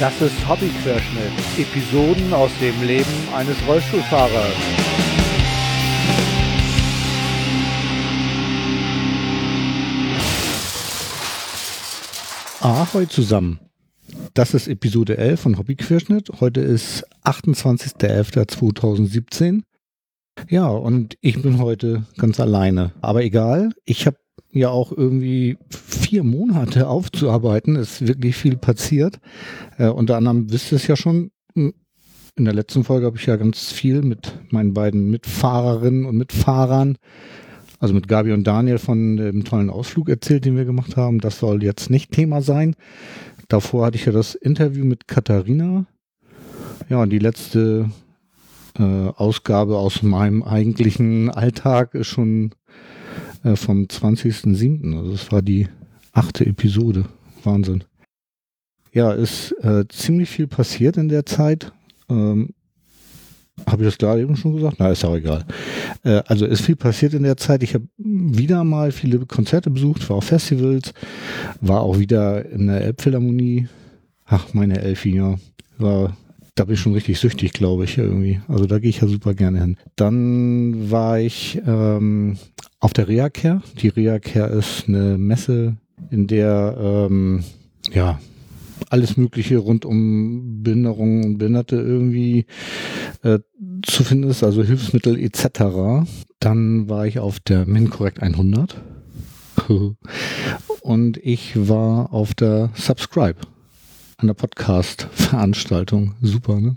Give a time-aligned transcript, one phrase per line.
[0.00, 1.32] Das ist Hobbyquerschnitt.
[1.58, 4.54] Episoden aus dem Leben eines Rollstuhlfahrers.
[12.60, 13.58] Ahoi zusammen.
[14.34, 16.30] Das ist Episode 11 von Hobbyquerschnitt.
[16.38, 19.62] Heute ist 28.11.2017.
[20.48, 22.92] Ja, und ich bin heute ganz alleine.
[23.00, 24.18] Aber egal, ich habe
[24.52, 27.76] ja auch irgendwie vier Monate aufzuarbeiten.
[27.76, 29.20] Ist wirklich viel passiert.
[29.76, 31.30] Äh, unter anderem wisst ihr es ja schon.
[31.54, 36.96] In der letzten Folge habe ich ja ganz viel mit meinen beiden Mitfahrerinnen und Mitfahrern,
[37.80, 41.20] also mit Gabi und Daniel von dem tollen Ausflug erzählt, den wir gemacht haben.
[41.20, 42.76] Das soll jetzt nicht Thema sein.
[43.48, 45.86] Davor hatte ich ja das Interview mit Katharina.
[46.88, 47.90] Ja, und die letzte
[48.78, 52.54] äh, Ausgabe aus meinem eigentlichen Alltag ist schon
[53.44, 54.96] äh, vom 20.07.
[54.96, 55.68] Also es war die
[56.12, 57.04] achte Episode.
[57.44, 57.84] Wahnsinn.
[58.92, 61.72] Ja, ist äh, ziemlich viel passiert in der Zeit.
[62.08, 62.50] Ähm,
[63.66, 64.76] habe ich das gerade eben schon gesagt?
[64.78, 65.44] Na, ist auch egal.
[66.04, 67.62] Äh, also ist viel passiert in der Zeit.
[67.62, 70.92] Ich habe wieder mal viele Konzerte besucht, war auf Festivals,
[71.60, 73.68] war auch wieder in der Elbphilharmonie.
[74.26, 75.36] Ach, meine Elfi, ja.
[75.78, 76.16] War
[76.58, 78.40] da bin ich schon richtig süchtig, glaube ich, irgendwie.
[78.48, 79.76] Also da gehe ich ja super gerne hin.
[79.94, 82.36] Dann war ich ähm,
[82.80, 83.62] auf der Reacare.
[83.80, 85.76] Die Reacare ist eine Messe,
[86.10, 87.44] in der ähm,
[87.92, 88.18] ja
[88.90, 92.46] alles Mögliche rund um Behinderungen und Behinderte irgendwie
[93.22, 93.40] äh,
[93.84, 96.06] zu finden ist, also Hilfsmittel etc.
[96.40, 98.80] Dann war ich auf der MinCorrect 100
[100.80, 103.38] und ich war auf der Subscribe
[104.26, 106.14] der Podcast-Veranstaltung.
[106.20, 106.74] Super, ne?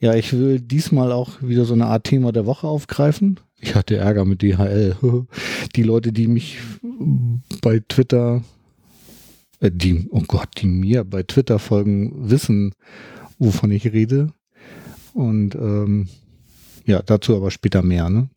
[0.00, 3.40] Ja, ich will diesmal auch wieder so eine Art Thema der Woche aufgreifen.
[3.64, 4.94] Ich hatte Ärger mit DHL.
[5.74, 6.58] Die Leute, die mich
[7.62, 8.42] bei Twitter,
[9.60, 12.74] äh, die, oh Gott, die mir bei Twitter folgen, wissen,
[13.38, 14.34] wovon ich rede.
[15.14, 16.08] Und ähm,
[16.84, 18.10] ja, dazu aber später mehr.
[18.10, 18.28] Ne?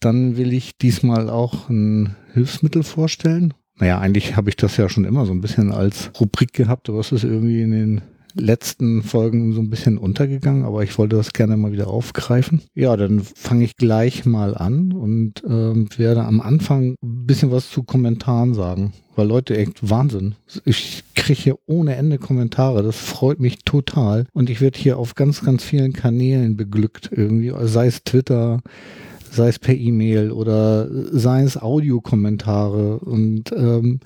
[0.00, 3.52] Dann will ich diesmal auch ein Hilfsmittel vorstellen.
[3.76, 7.00] Naja, eigentlich habe ich das ja schon immer so ein bisschen als Rubrik gehabt, aber
[7.00, 8.00] es ist irgendwie in den
[8.34, 12.62] letzten Folgen so ein bisschen untergegangen, aber ich wollte das gerne mal wieder aufgreifen.
[12.74, 17.70] Ja, dann fange ich gleich mal an und ähm, werde am Anfang ein bisschen was
[17.70, 20.34] zu Kommentaren sagen, weil Leute echt Wahnsinn.
[20.64, 25.14] Ich kriege hier ohne Ende Kommentare, das freut mich total und ich werde hier auf
[25.14, 28.60] ganz, ganz vielen Kanälen beglückt irgendwie, sei es Twitter,
[29.30, 34.00] sei es per E-Mail oder sei es Audiokommentare und ähm,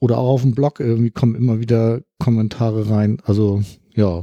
[0.00, 3.18] oder auch auf dem Blog irgendwie kommen immer wieder Kommentare rein.
[3.24, 3.62] Also
[3.94, 4.22] ja,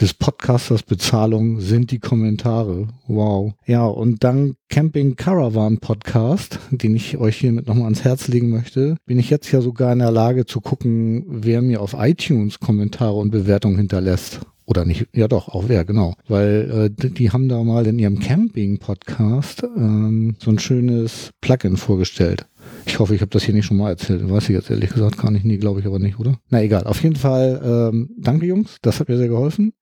[0.00, 2.88] des Podcasters Bezahlung sind die Kommentare.
[3.06, 3.52] Wow.
[3.66, 8.96] Ja, und dann Camping Caravan Podcast, den ich euch hiermit nochmal ans Herz legen möchte,
[9.04, 13.14] bin ich jetzt ja sogar in der Lage zu gucken, wer mir auf iTunes Kommentare
[13.14, 14.40] und Bewertungen hinterlässt.
[14.64, 16.14] Oder nicht, ja doch, auch wer, genau.
[16.28, 22.46] Weil äh, die haben da mal in ihrem Camping-Podcast ähm, so ein schönes Plugin vorgestellt.
[22.90, 24.28] Ich hoffe, ich habe das hier nicht schon mal erzählt.
[24.28, 25.44] Weiß ich jetzt ehrlich gesagt gar nicht.
[25.44, 26.40] Nee, glaube ich aber nicht, oder?
[26.48, 26.84] Na egal.
[26.84, 28.78] Auf jeden Fall, ähm, danke Jungs.
[28.82, 29.74] Das hat mir sehr geholfen.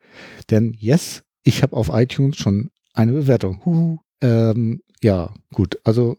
[0.51, 3.65] Denn yes, ich habe auf iTunes schon eine Bewertung.
[3.65, 3.97] Huhu.
[4.21, 5.79] Ähm, ja, gut.
[5.85, 6.19] Also,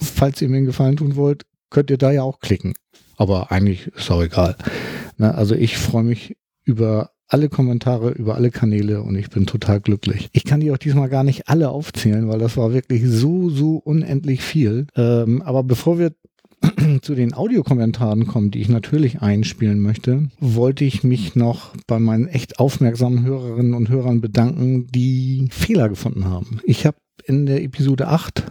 [0.00, 2.74] falls ihr mir einen Gefallen tun wollt, könnt ihr da ja auch klicken.
[3.16, 4.56] Aber eigentlich ist auch egal.
[5.16, 9.80] Na, also ich freue mich über alle Kommentare über alle Kanäle und ich bin total
[9.80, 10.28] glücklich.
[10.32, 13.76] Ich kann die auch diesmal gar nicht alle aufzählen, weil das war wirklich so, so
[13.76, 14.86] unendlich viel.
[14.96, 16.12] Ähm, aber bevor wir
[17.02, 22.28] zu den Audiokommentaren kommen, die ich natürlich einspielen möchte, wollte ich mich noch bei meinen
[22.28, 26.60] echt aufmerksamen Hörerinnen und Hörern bedanken, die Fehler gefunden haben.
[26.64, 28.44] Ich habe in der Episode 8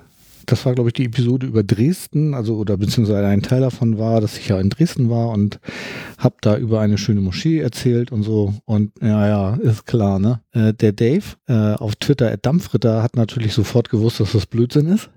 [0.46, 4.22] das war, glaube ich, die Episode über Dresden, also oder beziehungsweise ein Teil davon war,
[4.22, 5.60] dass ich ja in Dresden war und
[6.18, 8.54] habe da über eine schöne Moschee erzählt und so.
[8.66, 10.42] Und ja, ja, ist klar, ne?
[10.52, 14.88] Äh, der Dave äh, auf Twitter, at Dampfritter, hat natürlich sofort gewusst, dass das Blödsinn
[14.88, 15.10] ist.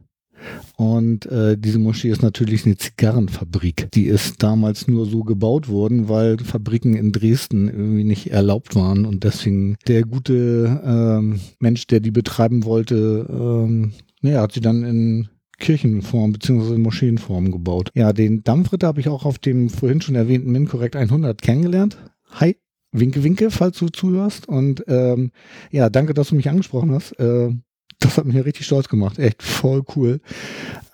[0.77, 3.89] Und äh, diese Moschee ist natürlich eine Zigarrenfabrik.
[3.93, 9.07] Die ist damals nur so gebaut worden, weil Fabriken in Dresden irgendwie nicht erlaubt waren.
[9.07, 13.93] Und deswegen der gute ähm, Mensch, der die betreiben wollte, ähm,
[14.23, 15.29] naja, hat sie dann in
[15.59, 16.79] Kirchenform bzw.
[16.79, 17.91] Moscheenform gebaut.
[17.95, 21.97] Ja, den Dampfritter habe ich auch auf dem vorhin schon erwähnten MinCorrect 100 kennengelernt.
[22.33, 22.57] Hi,
[22.93, 24.49] winke, winke, falls du zuhörst.
[24.49, 25.33] Und ähm,
[25.71, 27.13] ja, danke, dass du mich angesprochen hast.
[27.13, 27.51] Äh,
[27.99, 29.19] das hat mich ja richtig stolz gemacht.
[29.19, 30.21] Echt voll cool.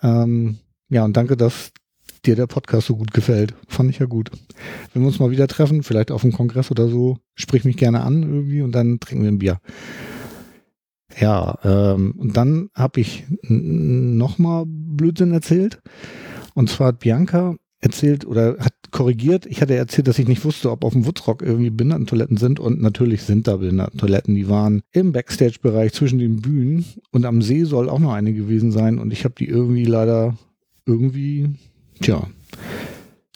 [0.01, 0.59] Ähm,
[0.89, 1.71] ja, und danke, dass
[2.25, 3.53] dir der Podcast so gut gefällt.
[3.67, 4.31] Fand ich ja gut.
[4.93, 8.01] Wenn wir uns mal wieder treffen, vielleicht auf einem Kongress oder so, sprich mich gerne
[8.01, 9.59] an irgendwie und dann trinken wir ein Bier.
[11.19, 15.81] Ja, ähm, und dann habe ich nochmal Blödsinn erzählt.
[16.53, 19.45] Und zwar hat Bianca erzählt oder hat korrigiert.
[19.45, 22.81] Ich hatte erzählt, dass ich nicht wusste, ob auf dem Woodrock irgendwie Behindertentoiletten sind und
[22.81, 24.35] natürlich sind da Behindertentoiletten.
[24.35, 28.71] Die waren im Backstage-Bereich zwischen den Bühnen und am See soll auch noch eine gewesen
[28.71, 30.37] sein und ich habe die irgendwie leider
[30.85, 31.49] irgendwie,
[31.99, 32.27] tja,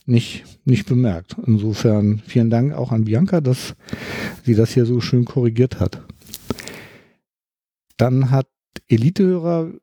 [0.06, 1.36] nicht, nicht bemerkt.
[1.46, 3.76] Insofern vielen Dank auch an Bianca, dass
[4.44, 6.02] sie das hier so schön korrigiert hat.
[7.98, 8.48] Dann hat
[8.88, 9.74] Elitehörer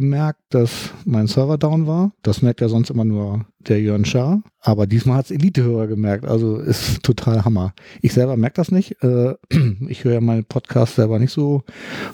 [0.00, 2.12] bemerkt, dass mein Server down war.
[2.22, 4.42] Das merkt ja sonst immer nur der Jörn Schaar.
[4.62, 6.26] Aber diesmal hat es Elitehörer gemerkt.
[6.26, 7.74] Also ist total Hammer.
[8.00, 9.02] Ich selber merke das nicht.
[9.02, 9.34] Äh,
[9.88, 11.62] ich höre ja meinen Podcast selber nicht so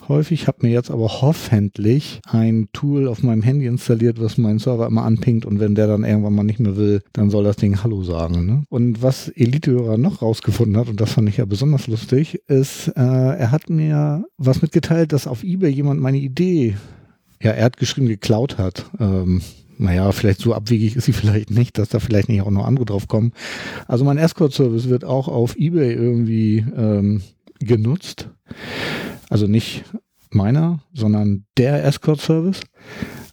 [0.09, 0.47] häufig.
[0.47, 5.05] Habe mir jetzt aber hoffentlich ein Tool auf meinem Handy installiert, was meinen Server immer
[5.05, 5.47] anpingt.
[5.47, 8.47] Und wenn der dann irgendwann mal nicht mehr will, dann soll das Ding Hallo sagen.
[8.47, 8.65] Ne?
[8.69, 13.00] Und was Elitehörer noch rausgefunden hat, und das fand ich ja besonders lustig, ist, äh,
[13.00, 16.77] er hat mir was mitgeteilt, dass auf eBay jemand meine Idee
[17.43, 18.91] ja, er hat geschrieben, geklaut hat.
[18.99, 19.43] Ähm,
[19.79, 22.87] naja, vielleicht so abwegig ist sie vielleicht nicht, dass da vielleicht nicht auch noch andere
[22.87, 23.33] drauf kommen.
[23.87, 27.23] Also mein Escort-Service wird auch auf Ebay irgendwie ähm,
[27.61, 28.31] genutzt.
[29.29, 29.85] Also nicht
[30.31, 32.61] meiner, sondern der Escort-Service.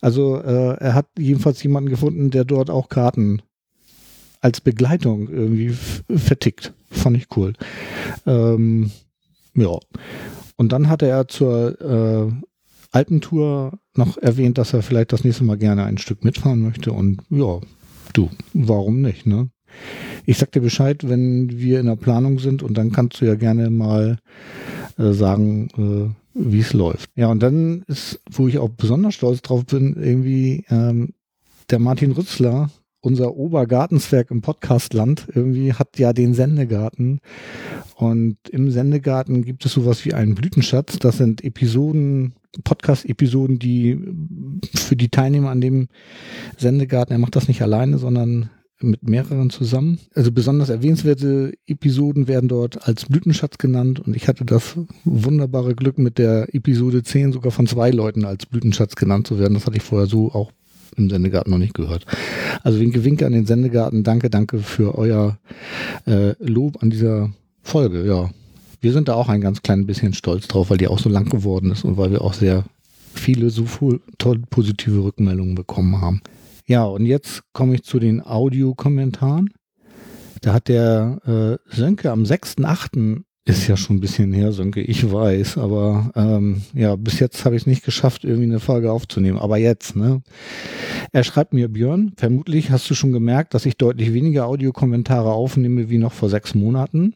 [0.02, 3.42] Also äh, er hat jedenfalls jemanden gefunden, der dort auch Karten
[4.42, 5.74] als Begleitung irgendwie
[6.14, 6.74] vertickt.
[6.92, 7.54] Fand ich cool.
[8.26, 8.92] Ähm,
[9.56, 9.78] ja.
[10.58, 12.32] Und dann hatte er zur äh,
[12.94, 16.92] Alpentour noch erwähnt, dass er vielleicht das nächste Mal gerne ein Stück mitfahren möchte.
[16.92, 17.60] Und ja,
[18.14, 19.50] du, warum nicht, ne?
[20.26, 23.36] Ich sag dir Bescheid, wenn wir in der Planung sind und dann kannst du ja
[23.36, 24.20] gerne mal
[24.98, 27.10] äh, sagen, äh, wie es läuft.
[27.16, 31.14] Ja, und dann ist, wo ich auch besonders stolz drauf bin, irgendwie ähm,
[31.70, 32.70] der Martin Rützler,
[33.02, 37.20] unser Obergartenswerk im Podcastland, irgendwie hat ja den Sendegarten.
[37.96, 41.00] Und im Sendegarten gibt es sowas wie einen Blütenschatz.
[41.00, 42.34] Das sind Episoden
[42.64, 44.00] Podcast-Episoden, die
[44.76, 45.88] für die Teilnehmer an dem
[46.58, 48.50] Sendegarten, er macht das nicht alleine, sondern
[48.84, 50.00] mit mehreren zusammen.
[50.14, 55.98] Also besonders erwähnenswerte Episoden werden dort als Blütenschatz genannt und ich hatte das wunderbare Glück
[55.98, 59.54] mit der Episode 10 sogar von zwei Leuten als Blütenschatz genannt zu werden.
[59.54, 60.52] Das hatte ich vorher so auch
[60.96, 62.06] im Sendegarten noch nicht gehört.
[62.62, 64.04] Also winke, winke an den Sendegarten.
[64.04, 65.40] Danke, danke für euer
[66.06, 68.06] äh, Lob an dieser Folge.
[68.06, 68.30] Ja,
[68.84, 71.30] wir sind da auch ein ganz klein bisschen stolz drauf, weil die auch so lang
[71.30, 72.66] geworden ist und weil wir auch sehr
[73.14, 73.66] viele so
[74.18, 76.22] toll positive Rückmeldungen bekommen haben.
[76.68, 79.54] Ja, und jetzt komme ich zu den Audiokommentaren.
[80.42, 83.22] Da hat der äh, Sönke am 6.8.
[83.46, 87.56] ist ja schon ein bisschen her, Sönke, ich weiß, aber ähm, ja, bis jetzt habe
[87.56, 89.38] ich es nicht geschafft, irgendwie eine Folge aufzunehmen.
[89.38, 90.22] Aber jetzt, ne?
[91.14, 95.90] Er schreibt mir, Björn, vermutlich hast du schon gemerkt, dass ich deutlich weniger Audiokommentare aufnehme
[95.90, 97.14] wie noch vor sechs Monaten.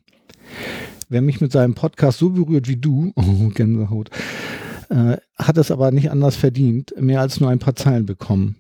[1.10, 4.10] Wer mich mit seinem Podcast so berührt wie du, oh, Gänsehaut,
[4.90, 8.58] äh, hat es aber nicht anders verdient, mehr als nur ein paar Zeilen bekommen,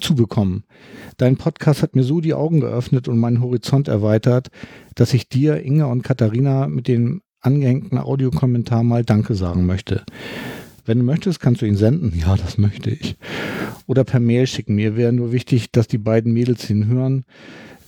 [0.00, 0.64] zu bekommen.
[1.18, 4.48] Dein Podcast hat mir so die Augen geöffnet und meinen Horizont erweitert,
[4.96, 10.04] dass ich dir, Inga und Katharina mit dem angehängten Audiokommentar mal Danke sagen möchte.
[10.84, 12.12] Wenn du möchtest, kannst du ihn senden.
[12.18, 13.16] Ja, das möchte ich.
[13.86, 14.74] Oder per Mail schicken.
[14.74, 17.24] Mir wäre nur wichtig, dass die beiden Mädels ihn hören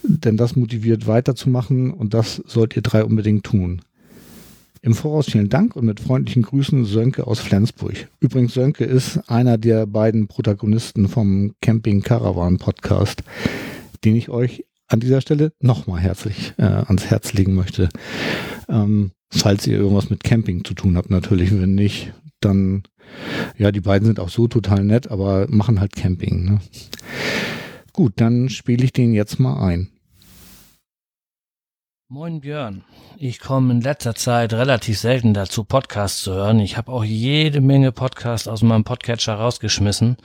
[0.03, 3.83] denn das motiviert weiterzumachen und das sollt ihr drei unbedingt tun.
[4.85, 8.09] Im Voraus vielen Dank und mit freundlichen Grüßen Sönke aus Flensburg.
[8.19, 13.23] Übrigens, Sönke ist einer der beiden Protagonisten vom Camping Caravan Podcast,
[14.05, 17.91] den ich euch an dieser Stelle nochmal herzlich äh, ans Herz legen möchte.
[18.69, 21.53] Ähm, falls ihr irgendwas mit Camping zu tun habt, natürlich.
[21.53, 22.83] Wenn nicht, dann,
[23.57, 26.45] ja, die beiden sind auch so total nett, aber machen halt Camping.
[26.45, 26.59] Ne?
[27.93, 29.92] Gut, dann spiele ich den jetzt mal ein.
[32.15, 32.85] Moin Björn.
[33.17, 36.61] Ich komme in letzter Zeit relativ selten dazu, Podcasts zu hören.
[36.61, 40.19] Ich habe auch jede Menge Podcasts aus meinem Podcatcher rausgeschmissen.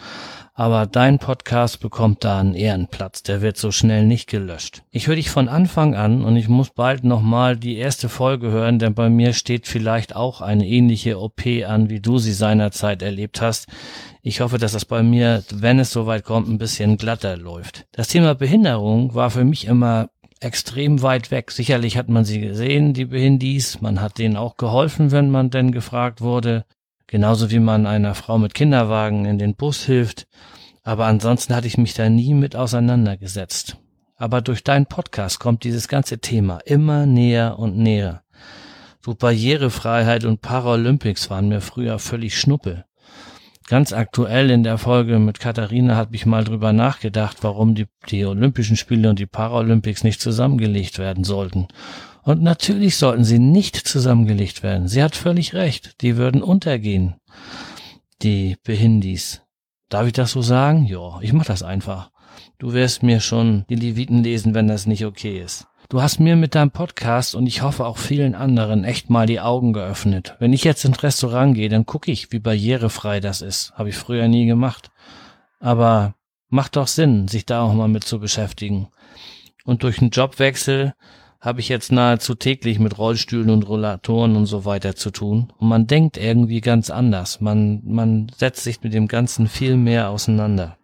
[0.54, 3.24] Aber dein Podcast bekommt da einen Ehrenplatz.
[3.24, 4.84] Der wird so schnell nicht gelöscht.
[4.92, 8.80] Ich höre dich von Anfang an und ich muss bald nochmal die erste Folge hören,
[8.80, 13.40] denn bei mir steht vielleicht auch eine ähnliche OP an, wie du sie seinerzeit erlebt
[13.40, 13.68] hast.
[14.24, 17.86] Ich hoffe, dass das bei mir, wenn es soweit kommt, ein bisschen glatter läuft.
[17.94, 21.52] Das Thema Behinderung war für mich immer extrem weit weg.
[21.52, 23.82] Sicherlich hat man sie gesehen, die Behindis.
[23.82, 26.66] Man hat denen auch geholfen, wenn man denn gefragt wurde.
[27.08, 30.28] Genauso wie man einer Frau mit Kinderwagen in den Bus hilft.
[30.84, 33.78] Aber ansonsten hatte ich mich da nie mit auseinandergesetzt.
[34.16, 38.24] Aber durch deinen Podcast kommt dieses ganze Thema immer näher und näher.
[39.06, 42.86] So Barrierefreiheit und Paralympics waren mir früher völlig schnuppe.
[43.68, 48.24] Ganz aktuell in der Folge mit Katharina hat mich mal drüber nachgedacht, warum die, die
[48.24, 51.68] Olympischen Spiele und die Paralympics nicht zusammengelegt werden sollten.
[52.24, 54.88] Und natürlich sollten sie nicht zusammengelegt werden.
[54.88, 56.02] Sie hat völlig recht.
[56.02, 57.16] Die würden untergehen.
[58.22, 59.42] Die Behindis.
[59.90, 60.86] Darf ich das so sagen?
[60.86, 62.12] Ja, ich mach das einfach.
[62.60, 65.68] Du wirst mir schon die Leviten lesen, wenn das nicht okay ist.
[65.90, 69.40] Du hast mir mit deinem Podcast und ich hoffe auch vielen anderen echt mal die
[69.40, 70.36] Augen geöffnet.
[70.38, 73.72] Wenn ich jetzt ins Restaurant gehe, dann gucke ich, wie barrierefrei das ist.
[73.76, 74.92] Habe ich früher nie gemacht.
[75.62, 76.16] Aber
[76.50, 78.90] macht doch Sinn, sich da auch mal mit zu beschäftigen.
[79.64, 80.94] Und durch einen Jobwechsel
[81.40, 85.54] habe ich jetzt nahezu täglich mit Rollstühlen und Rollatoren und so weiter zu tun.
[85.58, 87.40] Und man denkt irgendwie ganz anders.
[87.40, 90.78] Man, man setzt sich mit dem Ganzen viel mehr auseinander.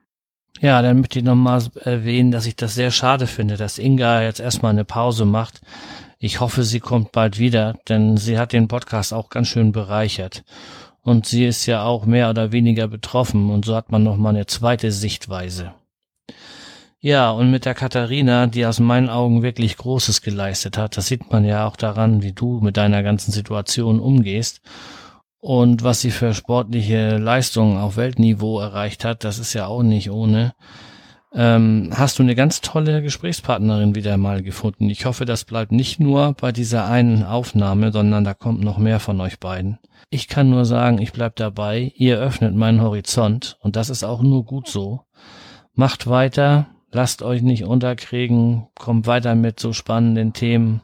[0.63, 4.39] Ja, dann möchte ich nochmal erwähnen, dass ich das sehr schade finde, dass Inga jetzt
[4.39, 5.59] erstmal eine Pause macht.
[6.19, 10.45] Ich hoffe, sie kommt bald wieder, denn sie hat den Podcast auch ganz schön bereichert.
[11.01, 14.45] Und sie ist ja auch mehr oder weniger betroffen und so hat man nochmal eine
[14.45, 15.73] zweite Sichtweise.
[17.01, 21.29] Ja, und mit der Katharina, die aus meinen Augen wirklich Großes geleistet hat, das sieht
[21.29, 24.61] man ja auch daran, wie du mit deiner ganzen Situation umgehst.
[25.43, 30.09] Und was sie für sportliche Leistungen auf Weltniveau erreicht hat, das ist ja auch nicht
[30.09, 30.53] ohne.
[31.33, 34.89] Ähm, hast du eine ganz tolle Gesprächspartnerin wieder mal gefunden.
[34.89, 39.01] Ich hoffe, das bleibt nicht nur bei dieser einen Aufnahme, sondern da kommt noch mehr
[39.01, 39.79] von euch beiden.
[40.09, 41.91] Ich kann nur sagen, ich bleib dabei.
[41.97, 45.01] Ihr öffnet meinen Horizont und das ist auch nur gut so.
[45.75, 50.83] Macht weiter, lasst euch nicht unterkriegen, kommt weiter mit so spannenden Themen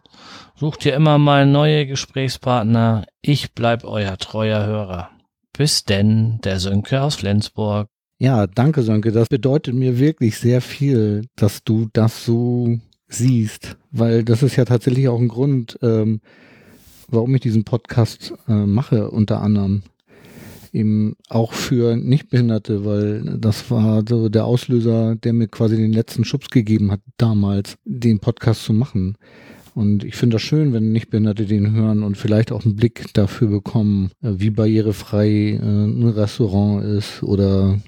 [0.59, 3.05] Sucht ihr immer mal neue Gesprächspartner.
[3.21, 5.09] Ich bleib euer treuer Hörer.
[5.57, 7.87] Bis denn, der Sönke aus Flensburg.
[8.17, 9.13] Ja, danke Sönke.
[9.13, 14.65] Das bedeutet mir wirklich sehr viel, dass du das so siehst, weil das ist ja
[14.65, 16.19] tatsächlich auch ein Grund, ähm,
[17.07, 19.83] warum ich diesen Podcast äh, mache, unter anderem.
[20.73, 26.25] Eben auch für Nichtbehinderte, weil das war so der Auslöser, der mir quasi den letzten
[26.25, 29.15] Schubs gegeben hat, damals den Podcast zu machen.
[29.79, 33.47] Und ich finde das schön, wenn Nichtbehinderte den hören und vielleicht auch einen Blick dafür
[33.47, 37.79] bekommen, äh, wie barrierefrei äh, ein Restaurant ist oder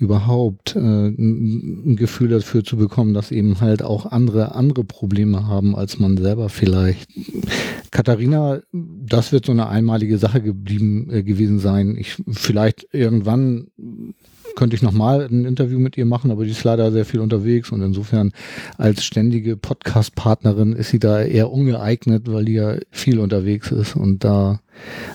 [0.00, 5.76] überhaupt äh, ein Gefühl dafür zu bekommen, dass eben halt auch andere andere Probleme haben
[5.76, 7.08] als man selber vielleicht.
[7.92, 11.96] Katharina, das wird so eine einmalige Sache geblieben gewesen sein.
[11.96, 13.68] Ich vielleicht irgendwann
[14.58, 17.70] könnte ich nochmal ein Interview mit ihr machen, aber die ist leider sehr viel unterwegs
[17.70, 18.32] und insofern
[18.76, 24.24] als ständige Podcast-Partnerin ist sie da eher ungeeignet, weil die ja viel unterwegs ist und
[24.24, 24.58] da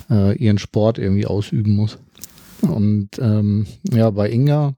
[0.09, 1.97] äh, ihren Sport irgendwie ausüben muss.
[2.61, 4.75] Und ähm, ja, bei Inga,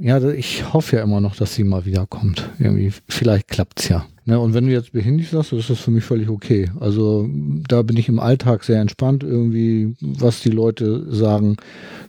[0.00, 2.50] ja, ich hoffe ja immer noch, dass sie mal wiederkommt.
[2.58, 4.06] Irgendwie, vielleicht klappt's ja.
[4.28, 6.70] Ne, und wenn du jetzt behindert sagst, ist das für mich völlig okay.
[6.78, 7.26] Also
[7.66, 11.56] da bin ich im Alltag sehr entspannt, irgendwie, was die Leute sagen,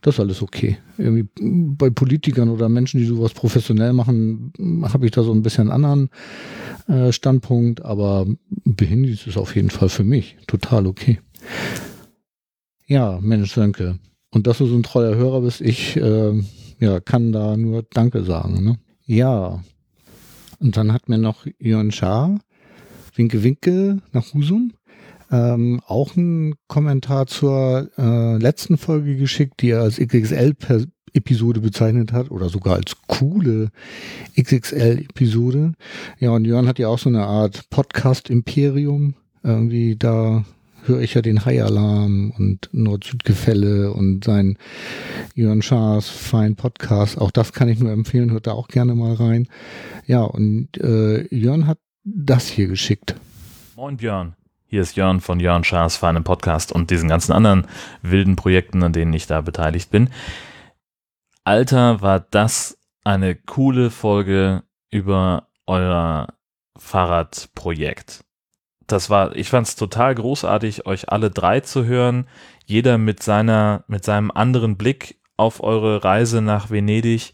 [0.01, 0.77] das ist alles okay.
[0.97, 4.51] Irgendwie bei Politikern oder Menschen, die sowas professionell machen,
[4.91, 6.09] habe ich da so ein bisschen anderen
[6.89, 8.27] äh, Standpunkt, aber
[8.65, 11.21] behindert ist auf jeden Fall für mich total okay.
[12.85, 13.97] Ja, Mensch, Sönke.
[14.31, 16.33] Und dass du so ein treuer Hörer bist, ich äh,
[16.81, 18.61] ja, kann da nur Danke sagen.
[18.61, 18.75] Ne?
[19.05, 19.63] Ja,
[20.59, 22.39] und dann hat mir noch Jörn Schaar,
[23.15, 24.73] Winke Winke nach Husum,
[25.31, 32.31] ähm, auch einen Kommentar zur äh, letzten Folge geschickt, die er als XXL-Episode bezeichnet hat
[32.31, 33.69] oder sogar als coole
[34.39, 35.73] XXL-Episode.
[36.19, 39.15] Ja, und Jörn hat ja auch so eine Art Podcast-Imperium.
[39.43, 40.43] Irgendwie da
[40.89, 44.58] höre ich ja den High-Alarm und Nord-Süd-Gefälle und sein
[45.36, 47.17] Jörn Schaas Fein Podcast.
[47.17, 49.48] Auch das kann ich nur empfehlen, hört da auch gerne mal rein.
[50.08, 53.15] Ja, und äh, Jörn hat das hier geschickt.
[53.75, 54.34] Moin Björn.
[54.65, 57.65] Hier ist Jörn von Jörn Schaas Feinem Podcast und diesen ganzen anderen
[58.01, 60.10] wilden Projekten, an denen ich da beteiligt bin.
[61.43, 66.27] Alter, war das eine coole Folge über euer
[66.77, 68.24] Fahrradprojekt
[68.91, 72.27] das war, ich fand es total großartig, euch alle drei zu hören.
[72.65, 77.34] Jeder mit seiner, mit seinem anderen Blick auf eure Reise nach Venedig,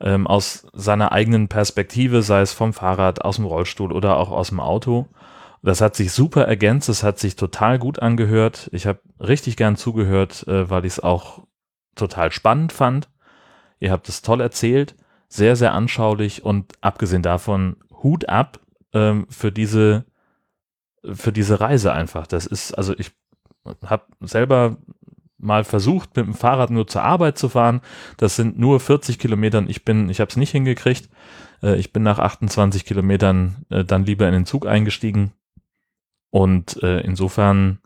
[0.00, 4.48] ähm, aus seiner eigenen Perspektive, sei es vom Fahrrad, aus dem Rollstuhl oder auch aus
[4.48, 5.08] dem Auto.
[5.62, 8.70] Das hat sich super ergänzt, es hat sich total gut angehört.
[8.72, 11.42] Ich habe richtig gern zugehört, äh, weil ich es auch
[11.94, 13.10] total spannend fand.
[13.78, 14.94] Ihr habt es toll erzählt,
[15.28, 18.60] sehr, sehr anschaulich und abgesehen davon Hut ab
[18.92, 20.04] ähm, für diese
[21.04, 22.26] für diese Reise einfach.
[22.26, 23.12] Das ist, also ich
[23.84, 24.76] habe selber
[25.38, 27.80] mal versucht, mit dem Fahrrad nur zur Arbeit zu fahren.
[28.16, 29.64] Das sind nur 40 Kilometer.
[29.66, 31.08] Ich bin, ich habe es nicht hingekriegt.
[31.62, 35.32] Äh, ich bin nach 28 Kilometern äh, dann lieber in den Zug eingestiegen.
[36.30, 37.80] Und äh, insofern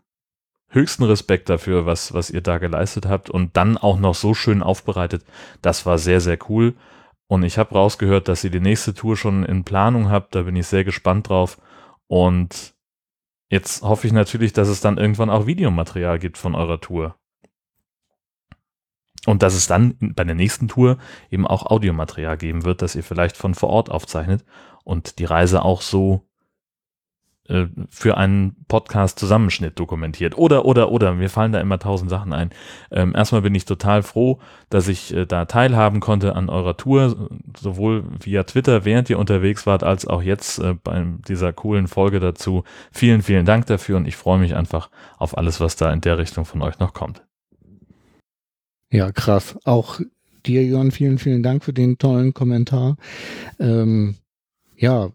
[0.69, 4.61] höchsten Respekt dafür, was, was ihr da geleistet habt und dann auch noch so schön
[4.61, 5.23] aufbereitet.
[5.61, 6.75] Das war sehr, sehr cool.
[7.27, 10.35] Und ich habe rausgehört, dass ihr die nächste Tour schon in Planung habt.
[10.35, 11.57] Da bin ich sehr gespannt drauf.
[12.07, 12.74] Und
[13.49, 17.15] Jetzt hoffe ich natürlich, dass es dann irgendwann auch Videomaterial gibt von eurer Tour.
[19.25, 20.97] Und dass es dann bei der nächsten Tour
[21.31, 24.45] eben auch Audiomaterial geben wird, das ihr vielleicht von vor Ort aufzeichnet
[24.83, 26.27] und die Reise auch so
[27.47, 30.37] äh, für einen Podcast-Zusammenschnitt dokumentiert.
[30.37, 32.49] Oder, oder, oder, mir fallen da immer tausend Sachen ein.
[32.91, 37.29] Ähm, erstmal bin ich total froh, dass ich äh, da teilhaben konnte an eurer Tour,
[37.57, 42.19] sowohl via Twitter, während ihr unterwegs wart, als auch jetzt äh, bei dieser coolen Folge
[42.19, 42.63] dazu.
[42.91, 46.17] Vielen, vielen Dank dafür und ich freue mich einfach auf alles, was da in der
[46.17, 47.23] Richtung von euch noch kommt.
[48.91, 49.57] Ja, krass.
[49.65, 49.99] Auch
[50.45, 52.97] dir, Jörn, vielen, vielen Dank für den tollen Kommentar.
[53.59, 54.15] Ähm,
[54.77, 55.09] ja,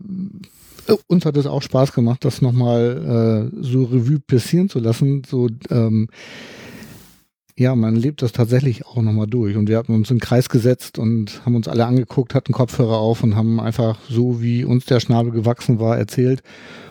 [1.06, 5.22] uns hat es auch Spaß gemacht, das nochmal äh, so Revue passieren zu lassen.
[5.26, 6.08] So, ähm,
[7.60, 9.56] ja, man lebt das tatsächlich auch nochmal durch.
[9.56, 12.96] Und wir hatten uns in den Kreis gesetzt und haben uns alle angeguckt, hatten Kopfhörer
[12.96, 16.42] auf und haben einfach so, wie uns der Schnabel gewachsen war, erzählt.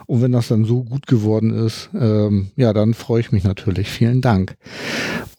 [0.06, 3.90] Und wenn das dann so gut geworden ist, ähm, ja, dann freue ich mich natürlich.
[3.90, 4.58] Vielen Dank.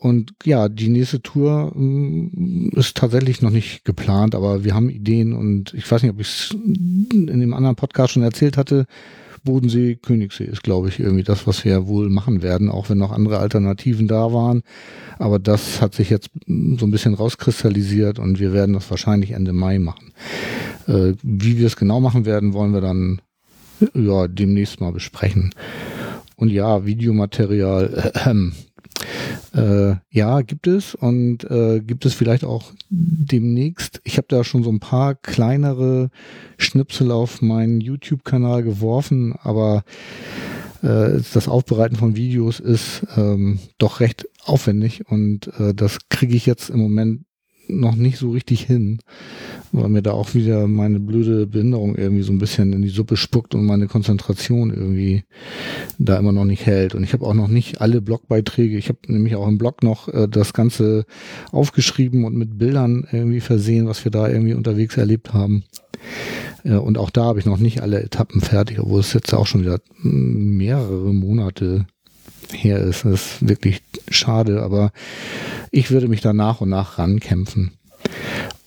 [0.00, 5.34] Und ja, die nächste Tour ähm, ist tatsächlich noch nicht geplant, aber wir haben Ideen
[5.34, 8.86] und ich weiß nicht, ob ich es in dem anderen Podcast schon erzählt hatte.
[9.44, 13.12] Bodensee, Königssee ist, glaube ich, irgendwie das, was wir wohl machen werden, auch wenn noch
[13.12, 14.62] andere Alternativen da waren.
[15.18, 19.52] Aber das hat sich jetzt so ein bisschen rauskristallisiert und wir werden das wahrscheinlich Ende
[19.52, 20.12] Mai machen.
[20.86, 23.20] Äh, wie wir es genau machen werden, wollen wir dann
[23.92, 25.50] ja, demnächst mal besprechen.
[26.36, 28.34] Und ja, Videomaterial, äh,
[29.54, 34.00] äh, ja, gibt es und äh, gibt es vielleicht auch demnächst.
[34.04, 36.10] Ich habe da schon so ein paar kleinere
[36.58, 39.84] Schnipsel auf meinen YouTube-Kanal geworfen, aber
[40.82, 46.46] äh, das Aufbereiten von Videos ist ähm, doch recht aufwendig und äh, das kriege ich
[46.46, 47.22] jetzt im Moment
[47.78, 48.98] noch nicht so richtig hin,
[49.72, 53.16] weil mir da auch wieder meine blöde Behinderung irgendwie so ein bisschen in die Suppe
[53.16, 55.24] spuckt und meine Konzentration irgendwie
[55.98, 56.94] da immer noch nicht hält.
[56.94, 60.08] Und ich habe auch noch nicht alle Blogbeiträge, ich habe nämlich auch im Blog noch
[60.08, 61.04] äh, das Ganze
[61.52, 65.64] aufgeschrieben und mit Bildern irgendwie versehen, was wir da irgendwie unterwegs erlebt haben.
[66.64, 69.46] Ja, und auch da habe ich noch nicht alle Etappen fertig, obwohl es jetzt auch
[69.46, 71.86] schon wieder mehrere Monate
[72.52, 73.04] her ist.
[73.04, 74.92] Das ist wirklich schade, aber
[75.70, 77.72] ich würde mich da nach und nach rankämpfen.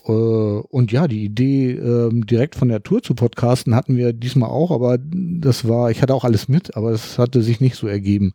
[0.05, 4.49] Äh, und ja, die Idee, ähm, direkt von der Tour zu podcasten, hatten wir diesmal
[4.49, 7.87] auch, aber das war, ich hatte auch alles mit, aber es hatte sich nicht so
[7.87, 8.33] ergeben.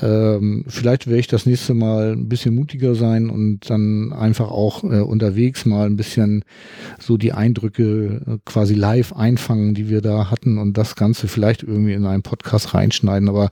[0.00, 4.82] Ähm, vielleicht werde ich das nächste Mal ein bisschen mutiger sein und dann einfach auch
[4.84, 6.44] äh, unterwegs mal ein bisschen
[6.98, 11.62] so die Eindrücke äh, quasi live einfangen, die wir da hatten und das Ganze vielleicht
[11.62, 13.28] irgendwie in einen Podcast reinschneiden.
[13.28, 13.50] Aber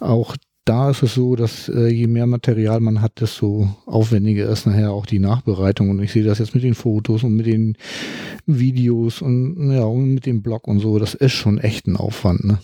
[0.00, 0.36] auch
[0.68, 4.92] da ist es so, dass äh, je mehr Material man hat, desto aufwendiger ist nachher
[4.92, 5.88] auch die Nachbereitung.
[5.88, 7.76] Und ich sehe das jetzt mit den Fotos und mit den
[8.44, 10.98] Videos und ja und mit dem Blog und so.
[10.98, 12.44] Das ist schon echt ein Aufwand.
[12.44, 12.58] Ne?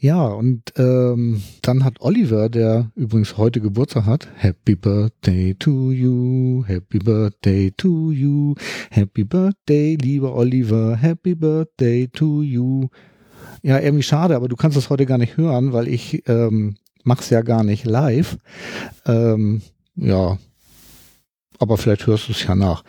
[0.00, 6.64] Ja, und ähm, dann hat Oliver, der übrigens heute Geburtstag hat, Happy Birthday to you,
[6.66, 8.54] Happy Birthday to you,
[8.90, 12.88] Happy Birthday, lieber Oliver, Happy Birthday to you.
[13.62, 17.30] Ja, irgendwie schade, aber du kannst das heute gar nicht hören, weil ich ähm, mach's
[17.30, 18.36] ja gar nicht live.
[19.06, 19.62] Ähm,
[19.94, 20.38] ja,
[21.58, 22.84] aber vielleicht hörst du es ja nach.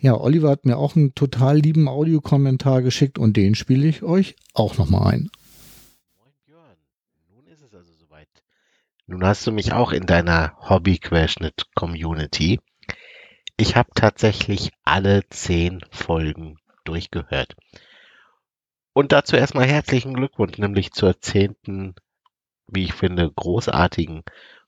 [0.00, 4.36] Ja, Oliver hat mir auch einen total lieben Audiokommentar geschickt und den spiele ich euch
[4.52, 5.30] auch nochmal ein.
[6.18, 6.76] Moin Björn,
[7.34, 8.28] nun ist es also soweit.
[9.06, 12.60] Nun hast du mich auch in deiner Hobby-Querschnitt-Community.
[13.56, 17.54] Ich habe tatsächlich alle zehn Folgen durchgehört.
[18.92, 21.94] Und dazu erstmal herzlichen Glückwunsch, nämlich zur zehnten
[22.72, 24.22] wie ich finde, großartigen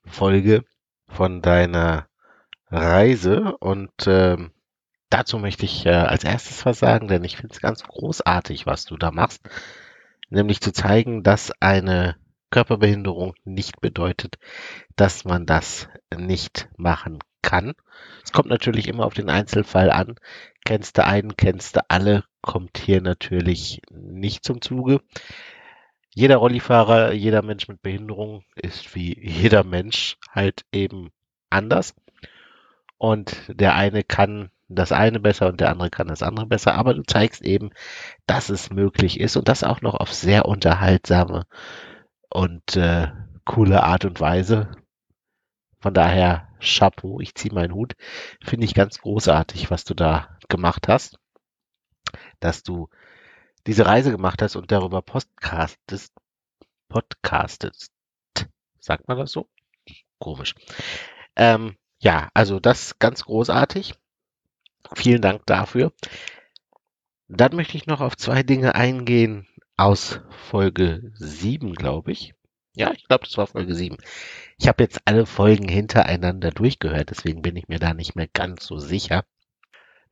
[0.04, 0.64] Folge
[1.08, 2.06] von deiner
[2.70, 3.56] Reise.
[3.58, 4.52] Und ähm,
[5.10, 8.84] dazu möchte ich äh, als erstes was sagen, denn ich finde es ganz großartig, was
[8.84, 9.42] du da machst.
[10.30, 12.16] Nämlich zu zeigen, dass eine
[12.50, 14.36] Körperbehinderung nicht bedeutet,
[14.96, 17.72] dass man das nicht machen kann.
[18.24, 20.14] Es kommt natürlich immer auf den Einzelfall an.
[20.64, 25.00] Kennst du einen, kennst du alle, kommt hier natürlich nicht zum Zuge.
[26.14, 31.10] Jeder Rollifahrer, jeder Mensch mit Behinderung ist wie jeder Mensch halt eben
[31.50, 31.94] anders.
[32.98, 36.74] Und der eine kann das eine besser und der andere kann das andere besser.
[36.74, 37.70] Aber du zeigst eben,
[38.26, 41.46] dass es möglich ist und das auch noch auf sehr unterhaltsame
[42.28, 43.08] und äh,
[43.44, 44.70] coole Art und Weise.
[45.80, 47.94] Von daher Chapeau, ich ziehe meinen Hut.
[48.42, 51.18] Finde ich ganz großartig, was du da gemacht hast.
[52.38, 52.88] Dass du
[53.66, 56.12] diese Reise gemacht hast und darüber podcastest,
[56.88, 57.92] podcastest.
[58.80, 59.48] Sagt man das so?
[60.18, 60.54] Komisch.
[61.36, 63.94] Ähm, ja, also das ganz großartig.
[64.94, 65.92] Vielen Dank dafür.
[67.28, 69.46] Dann möchte ich noch auf zwei Dinge eingehen
[69.76, 72.34] aus Folge 7, glaube ich.
[72.74, 73.96] Ja, ich glaube, das war Folge 7.
[74.58, 78.64] Ich habe jetzt alle Folgen hintereinander durchgehört, deswegen bin ich mir da nicht mehr ganz
[78.64, 79.24] so sicher.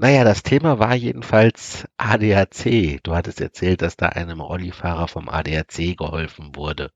[0.02, 3.00] Naja, das Thema war jedenfalls ADAC.
[3.02, 6.90] Du hattest erzählt, dass da einem Rollifahrer vom ADAC geholfen wurde.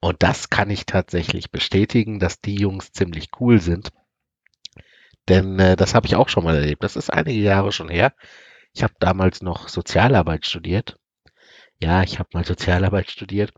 [0.00, 3.90] Und das kann ich tatsächlich bestätigen, dass die Jungs ziemlich cool sind.
[5.28, 6.82] Denn äh, das habe ich auch schon mal erlebt.
[6.82, 8.12] Das ist einige Jahre schon her.
[8.74, 10.98] Ich habe damals noch Sozialarbeit studiert.
[11.80, 13.52] Ja, ich habe mal Sozialarbeit studiert.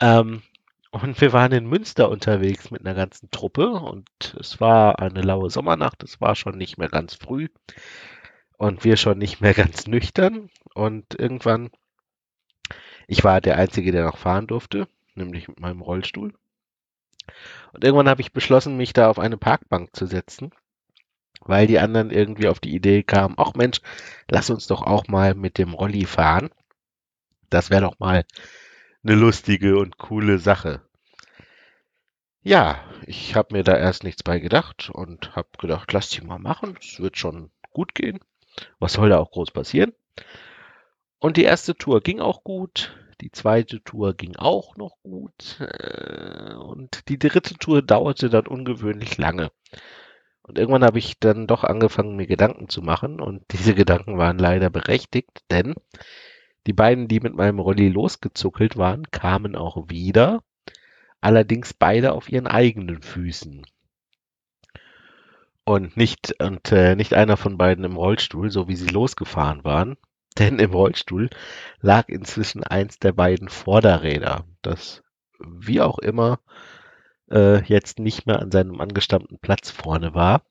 [0.00, 0.42] Ähm,
[0.90, 5.50] und wir waren in Münster unterwegs mit einer ganzen Truppe und es war eine laue
[5.50, 7.48] Sommernacht, es war schon nicht mehr ganz früh
[8.56, 11.70] und wir schon nicht mehr ganz nüchtern und irgendwann,
[13.06, 16.34] ich war der Einzige, der noch fahren durfte, nämlich mit meinem Rollstuhl.
[17.72, 20.50] Und irgendwann habe ich beschlossen, mich da auf eine Parkbank zu setzen,
[21.40, 23.80] weil die anderen irgendwie auf die Idee kamen, ach Mensch,
[24.30, 26.48] lass uns doch auch mal mit dem Rolli fahren.
[27.50, 28.24] Das wäre doch mal
[29.08, 30.82] eine lustige und coole Sache.
[32.42, 36.38] Ja, ich habe mir da erst nichts bei gedacht und habe gedacht, lass die mal
[36.38, 38.20] machen, es wird schon gut gehen.
[38.78, 39.94] Was soll da auch groß passieren?
[41.18, 46.54] Und die erste Tour ging auch gut, die zweite Tour ging auch noch gut äh,
[46.54, 49.50] und die dritte Tour dauerte dann ungewöhnlich lange.
[50.42, 54.38] Und irgendwann habe ich dann doch angefangen, mir Gedanken zu machen und diese Gedanken waren
[54.38, 55.74] leider berechtigt, denn
[56.66, 60.42] die beiden, die mit meinem Rolli losgezuckelt waren, kamen auch wieder,
[61.20, 63.64] allerdings beide auf ihren eigenen Füßen.
[65.64, 69.96] Und nicht, und äh, nicht einer von beiden im Rollstuhl, so wie sie losgefahren waren.
[70.38, 71.30] Denn im Rollstuhl
[71.80, 75.02] lag inzwischen eins der beiden Vorderräder, das
[75.40, 76.40] wie auch immer
[77.30, 80.42] äh, jetzt nicht mehr an seinem angestammten Platz vorne war.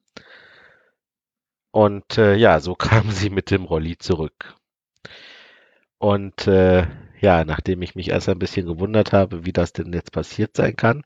[1.72, 4.57] Und äh, ja, so kamen sie mit dem Rolli zurück.
[6.00, 6.88] Und äh,
[7.20, 10.76] ja, nachdem ich mich erst ein bisschen gewundert habe, wie das denn jetzt passiert sein
[10.76, 11.04] kann,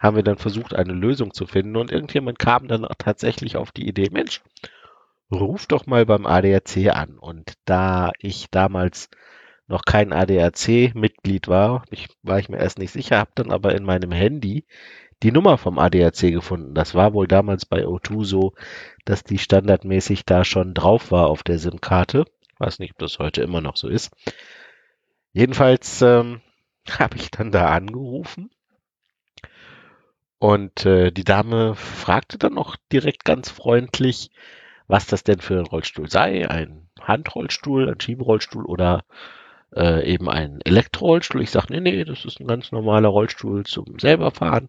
[0.00, 1.76] haben wir dann versucht, eine Lösung zu finden.
[1.76, 4.40] Und irgendjemand kam dann tatsächlich auf die Idee, Mensch,
[5.30, 7.18] ruf doch mal beim ADAC an.
[7.18, 9.08] Und da ich damals
[9.68, 13.84] noch kein ADAC-Mitglied war, ich, war ich mir erst nicht sicher, habe dann aber in
[13.84, 14.64] meinem Handy
[15.22, 16.74] die Nummer vom ADAC gefunden.
[16.74, 18.52] Das war wohl damals bei O2 so,
[19.04, 22.24] dass die standardmäßig da schon drauf war auf der SIM-Karte.
[22.58, 24.12] Weiß nicht, ob das heute immer noch so ist.
[25.32, 26.40] Jedenfalls ähm,
[26.98, 28.50] habe ich dann da angerufen
[30.42, 34.32] und äh, die Dame fragte dann noch direkt ganz freundlich,
[34.88, 36.50] was das denn für ein Rollstuhl sei.
[36.50, 39.04] Ein Handrollstuhl, ein Schieberollstuhl oder
[39.72, 41.42] äh, eben ein Elektrorollstuhl.
[41.42, 44.68] Ich sage, nee, nee, das ist ein ganz normaler Rollstuhl zum selber fahren.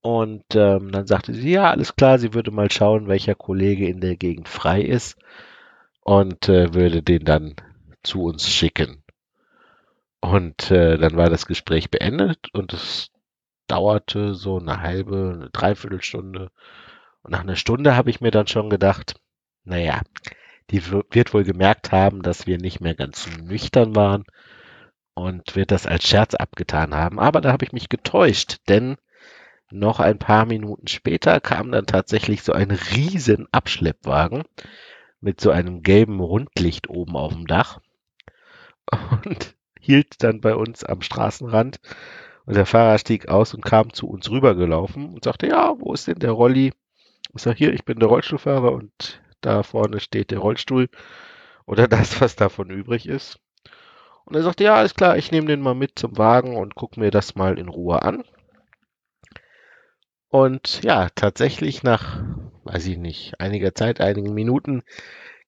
[0.00, 4.00] Und ähm, dann sagte sie, ja, alles klar, sie würde mal schauen, welcher Kollege in
[4.00, 5.16] der Gegend frei ist
[6.10, 7.54] und äh, würde den dann
[8.02, 9.04] zu uns schicken.
[10.20, 13.12] Und äh, dann war das Gespräch beendet und es
[13.68, 16.50] dauerte so eine halbe, eine Dreiviertelstunde.
[17.22, 19.20] Und nach einer Stunde habe ich mir dann schon gedacht,
[19.62, 20.00] naja,
[20.72, 24.24] die wird wohl gemerkt haben, dass wir nicht mehr ganz nüchtern waren
[25.14, 27.20] und wird das als Scherz abgetan haben.
[27.20, 28.96] Aber da habe ich mich getäuscht, denn
[29.70, 34.42] noch ein paar Minuten später kam dann tatsächlich so ein riesen Abschleppwagen
[35.20, 37.80] mit so einem gelben Rundlicht oben auf dem Dach
[39.24, 41.80] und hielt dann bei uns am Straßenrand.
[42.46, 46.08] Und der Fahrer stieg aus und kam zu uns rübergelaufen und sagte, ja, wo ist
[46.08, 46.72] denn der Rolli?
[47.34, 50.88] Ich sage, hier, ich bin der Rollstuhlfahrer und da vorne steht der Rollstuhl
[51.66, 53.38] oder das, was davon übrig ist.
[54.24, 57.00] Und er sagte, ja, alles klar, ich nehme den mal mit zum Wagen und gucke
[57.00, 58.24] mir das mal in Ruhe an.
[60.28, 62.22] Und ja, tatsächlich nach,
[62.64, 64.82] weiß ich nicht, einiger Zeit, einigen Minuten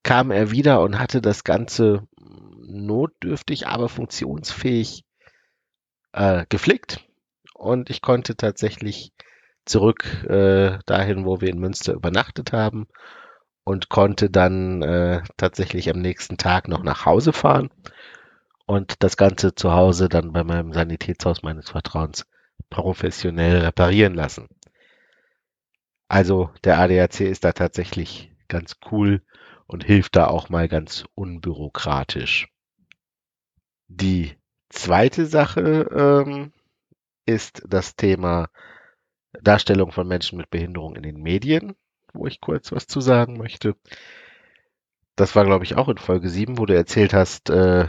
[0.03, 2.07] kam er wieder und hatte das Ganze
[2.61, 5.05] notdürftig, aber funktionsfähig
[6.13, 7.01] äh, geflickt.
[7.55, 9.13] Und ich konnte tatsächlich
[9.65, 12.89] zurück äh, dahin, wo wir in Münster übernachtet haben
[13.65, 17.71] und konnte dann äh, tatsächlich am nächsten Tag noch nach Hause fahren
[18.67, 22.27] und das Ganze zu Hause dann bei meinem Sanitätshaus meines Vertrauens
[22.71, 24.49] professionell reparieren lassen.
[26.13, 29.23] Also der ADAC ist da tatsächlich ganz cool
[29.67, 32.49] und hilft da auch mal ganz unbürokratisch.
[33.89, 34.37] Die
[34.69, 36.53] zweite Sache ähm,
[37.25, 38.51] ist das Thema
[39.41, 41.77] Darstellung von Menschen mit Behinderung in den Medien,
[42.13, 43.75] wo ich kurz was zu sagen möchte.
[45.17, 47.89] Das war, glaube ich, auch in Folge 7, wo du erzählt hast, äh,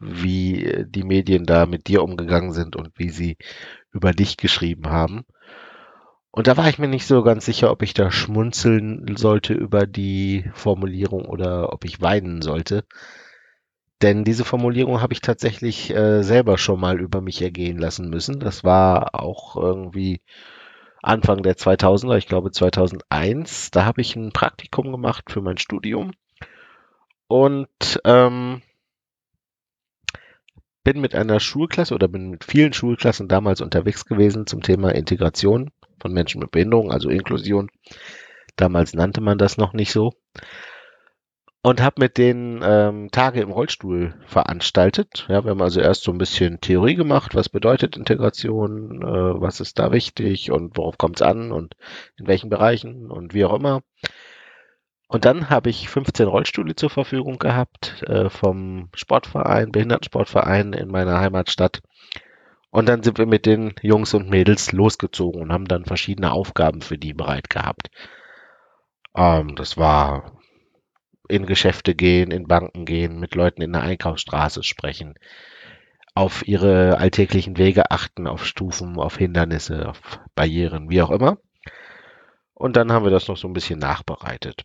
[0.00, 3.36] wie die Medien da mit dir umgegangen sind und wie sie
[3.92, 5.24] über dich geschrieben haben.
[6.36, 9.86] Und da war ich mir nicht so ganz sicher, ob ich da schmunzeln sollte über
[9.86, 12.84] die Formulierung oder ob ich weinen sollte.
[14.02, 18.38] Denn diese Formulierung habe ich tatsächlich äh, selber schon mal über mich ergehen lassen müssen.
[18.38, 20.20] Das war auch irgendwie
[21.02, 23.70] Anfang der 2000er, ich glaube 2001.
[23.70, 26.10] Da habe ich ein Praktikum gemacht für mein Studium
[27.28, 28.60] und ähm,
[30.84, 35.70] bin mit einer Schulklasse oder bin mit vielen Schulklassen damals unterwegs gewesen zum Thema Integration
[36.00, 37.70] von Menschen mit Behinderung, also Inklusion.
[38.56, 40.12] Damals nannte man das noch nicht so
[41.66, 45.26] und habe mit denen ähm, Tage im Rollstuhl veranstaltet.
[45.28, 49.58] Ja, wir haben also erst so ein bisschen Theorie gemacht, was bedeutet Integration, äh, was
[49.58, 51.74] ist da wichtig und worauf kommt es an und
[52.18, 53.82] in welchen Bereichen und wie auch immer.
[55.08, 61.18] Und dann habe ich 15 Rollstühle zur Verfügung gehabt äh, vom Sportverein, Behindertensportverein in meiner
[61.18, 61.82] Heimatstadt.
[62.70, 66.82] Und dann sind wir mit den Jungs und Mädels losgezogen und haben dann verschiedene Aufgaben
[66.82, 67.90] für die bereit gehabt.
[69.16, 70.40] Ähm, das war
[71.28, 75.14] in Geschäfte gehen, in Banken gehen, mit Leuten in der Einkaufsstraße sprechen,
[76.14, 81.38] auf ihre alltäglichen Wege achten, auf Stufen, auf Hindernisse, auf Barrieren, wie auch immer.
[82.54, 84.64] Und dann haben wir das noch so ein bisschen nachbereitet.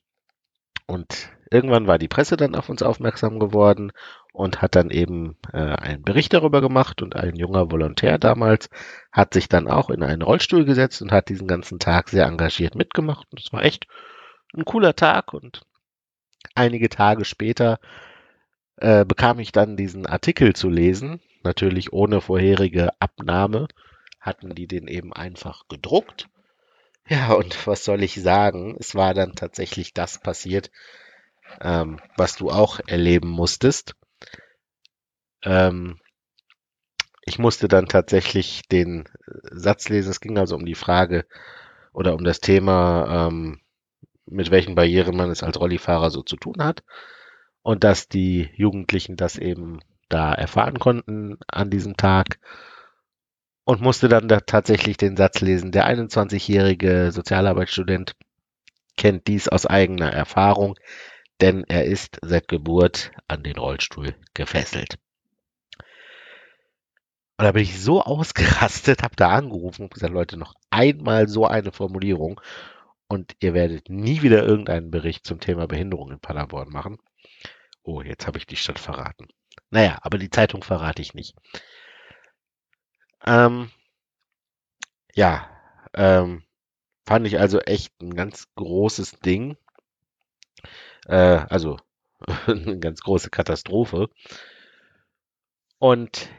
[0.85, 3.91] Und irgendwann war die Presse dann auf uns aufmerksam geworden
[4.33, 8.69] und hat dann eben äh, einen Bericht darüber gemacht und ein junger Volontär damals
[9.11, 12.75] hat sich dann auch in einen Rollstuhl gesetzt und hat diesen ganzen Tag sehr engagiert
[12.75, 13.27] mitgemacht.
[13.31, 13.85] Und es war echt
[14.55, 15.61] ein cooler Tag und
[16.55, 17.79] einige Tage später
[18.77, 23.67] äh, bekam ich dann diesen Artikel zu lesen, natürlich ohne vorherige Abnahme,
[24.21, 26.29] hatten die den eben einfach gedruckt.
[27.07, 28.77] Ja, und was soll ich sagen?
[28.79, 30.71] Es war dann tatsächlich das passiert,
[31.59, 33.95] ähm, was du auch erleben musstest.
[35.43, 35.99] Ähm,
[37.25, 39.07] ich musste dann tatsächlich den
[39.51, 40.09] Satz lesen.
[40.09, 41.25] Es ging also um die Frage
[41.93, 43.59] oder um das Thema, ähm,
[44.25, 46.83] mit welchen Barrieren man es als Rollifahrer so zu tun hat
[47.63, 52.39] und dass die Jugendlichen das eben da erfahren konnten an diesem Tag
[53.63, 58.15] und musste dann da tatsächlich den Satz lesen, der 21-jährige Sozialarbeitsstudent
[58.97, 60.77] kennt dies aus eigener Erfahrung,
[61.41, 64.99] denn er ist seit Geburt an den Rollstuhl gefesselt.
[67.37, 71.47] Und da bin ich so ausgerastet, habe da angerufen und gesagt, Leute, noch einmal so
[71.47, 72.39] eine Formulierung
[73.07, 76.99] und ihr werdet nie wieder irgendeinen Bericht zum Thema Behinderung in Paderborn machen.
[77.83, 79.27] Oh, jetzt habe ich die Stadt verraten.
[79.71, 81.35] Naja, aber die Zeitung verrate ich nicht.
[83.25, 83.71] Ähm,
[85.15, 85.49] ja,
[85.93, 86.43] ähm,
[87.05, 89.57] fand ich also echt ein ganz großes Ding.
[91.07, 91.77] Äh, also
[92.47, 94.09] eine ganz große Katastrophe.
[95.79, 96.29] Und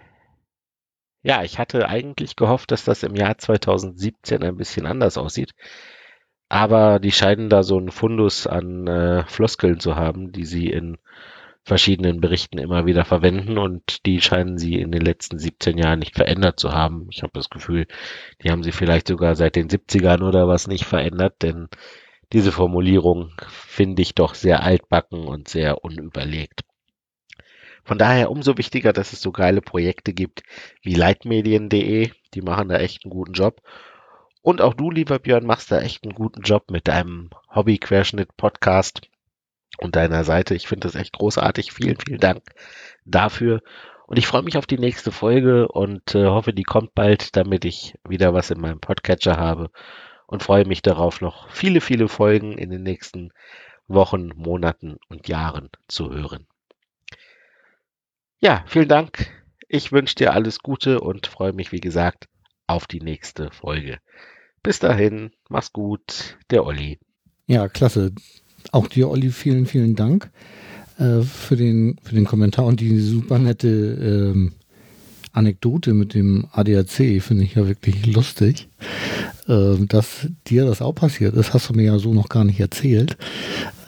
[1.23, 5.53] ja, ich hatte eigentlich gehofft, dass das im Jahr 2017 ein bisschen anders aussieht.
[6.49, 10.99] Aber die scheinen da so einen Fundus an äh, Floskeln zu haben, die sie in
[11.65, 16.17] verschiedenen Berichten immer wieder verwenden und die scheinen sie in den letzten 17 Jahren nicht
[16.17, 17.07] verändert zu haben.
[17.11, 17.87] Ich habe das Gefühl,
[18.43, 21.69] die haben sie vielleicht sogar seit den 70ern oder was nicht verändert, denn
[22.33, 26.63] diese Formulierung finde ich doch sehr altbacken und sehr unüberlegt.
[27.85, 30.43] Von daher umso wichtiger, dass es so geile Projekte gibt
[30.83, 33.61] wie leitmedien.de, die machen da echt einen guten Job
[34.43, 39.09] und auch du, lieber Björn, machst da echt einen guten Job mit deinem Hobby-Querschnitt-Podcast
[39.79, 40.57] und deiner Seite.
[40.57, 41.73] Ich finde das echt großartig.
[41.73, 42.43] Vielen, vielen Dank
[43.05, 43.63] dafür.
[44.07, 47.65] Und ich freue mich auf die nächste Folge und äh, hoffe, die kommt bald, damit
[47.65, 49.71] ich wieder was in meinem Podcatcher habe.
[50.27, 53.33] Und freue mich darauf, noch viele, viele Folgen in den nächsten
[53.87, 56.47] Wochen, Monaten und Jahren zu hören.
[58.41, 59.31] Ja, vielen Dank.
[59.69, 62.29] Ich wünsche dir alles Gute und freue mich, wie gesagt,
[62.67, 63.99] auf die nächste Folge.
[64.63, 66.99] Bis dahin, mach's gut, der Olli.
[67.47, 68.13] Ja, klasse.
[68.71, 70.31] Auch dir, Olli, vielen, vielen Dank
[70.99, 74.55] äh, für, den, für den Kommentar und die super nette ähm,
[75.33, 77.23] Anekdote mit dem ADAC.
[77.23, 78.69] Finde ich ja wirklich lustig.
[79.49, 82.61] Äh, dass dir das auch passiert ist, hast du mir ja so noch gar nicht
[82.61, 83.17] erzählt.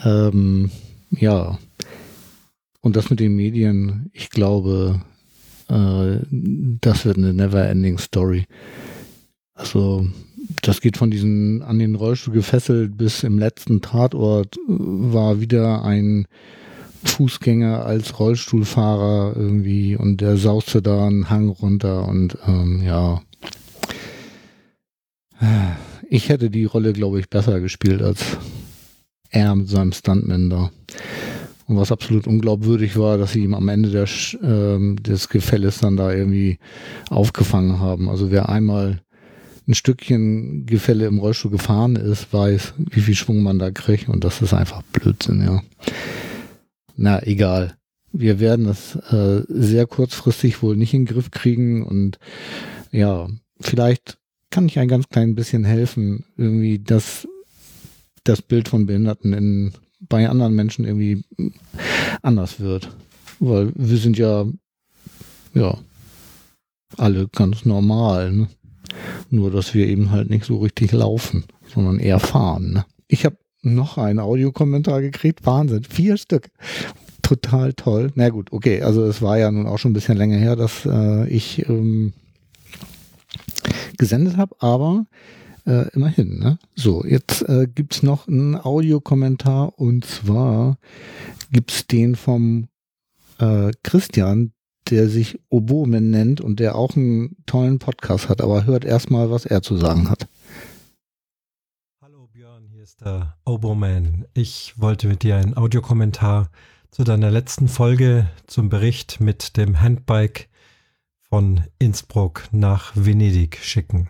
[0.05, 0.71] Ähm,
[1.11, 1.59] ja.
[2.81, 5.01] Und das mit den Medien, ich glaube,
[5.69, 8.45] äh, das wird eine never-ending Story.
[9.55, 10.07] Also
[10.63, 16.27] das geht von diesen an den Rollstuhl gefesselt bis im letzten Tatort war wieder ein
[17.09, 23.23] Fußgänger als Rollstuhlfahrer irgendwie und der sauste da einen Hang runter und ähm, ja.
[26.09, 28.39] Ich hätte die Rolle, glaube ich, besser gespielt als
[29.31, 30.71] er mit seinem Stuntman da.
[31.67, 35.97] Und was absolut unglaubwürdig war, dass sie ihm am Ende der, äh, des Gefälles dann
[35.97, 36.59] da irgendwie
[37.09, 38.09] aufgefangen haben.
[38.09, 39.01] Also wer einmal
[39.67, 44.23] ein Stückchen Gefälle im Rollstuhl gefahren ist, weiß, wie viel Schwung man da kriegt und
[44.25, 45.63] das ist einfach Blödsinn, ja.
[46.97, 47.77] Na, egal.
[48.13, 52.19] wir werden es äh, sehr kurzfristig wohl nicht in den Griff kriegen und
[52.93, 53.29] ja,
[53.61, 54.19] vielleicht
[54.51, 57.27] kann ich ein ganz klein bisschen helfen, irgendwie, dass
[58.23, 61.25] das Bild von Behinderten in, bei anderen Menschen irgendwie
[62.23, 62.89] anders wird.
[63.41, 64.47] Weil wir sind ja,
[65.55, 65.79] ja,
[66.97, 68.33] alle ganz normal.
[68.33, 68.49] Ne?
[69.31, 72.75] Nur, dass wir eben halt nicht so richtig laufen, sondern eher fahren.
[72.75, 72.87] Ne?
[73.09, 75.47] Ich habe noch einen Audiokommentar gekriegt.
[75.47, 75.85] Wahnsinn.
[75.85, 76.51] Vier Stück.
[77.23, 78.13] Total toll.
[78.15, 78.83] Na gut, okay.
[78.83, 82.13] Also es war ja nun auch schon ein bisschen länger her, dass äh, ich ähm,
[83.97, 85.07] gesendet habe, aber
[85.67, 86.39] äh, immerhin.
[86.39, 86.59] Ne?
[86.75, 90.77] So, jetzt äh, gibt es noch einen Audiokommentar und zwar
[91.51, 92.69] gibt es den vom
[93.39, 94.53] äh, Christian,
[94.91, 99.47] der sich Obomen nennt und der auch einen tollen Podcast hat, aber hört erstmal, was
[99.47, 100.29] er zu sagen hat.
[103.05, 104.25] Der Oboman.
[104.33, 106.49] Ich wollte mit dir einen Audiokommentar
[106.91, 110.49] zu deiner letzten Folge zum Bericht mit dem Handbike
[111.29, 114.09] von Innsbruck nach Venedig schicken.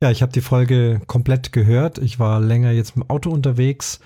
[0.00, 1.98] Ja, ich habe die Folge komplett gehört.
[1.98, 3.98] Ich war länger jetzt im Auto unterwegs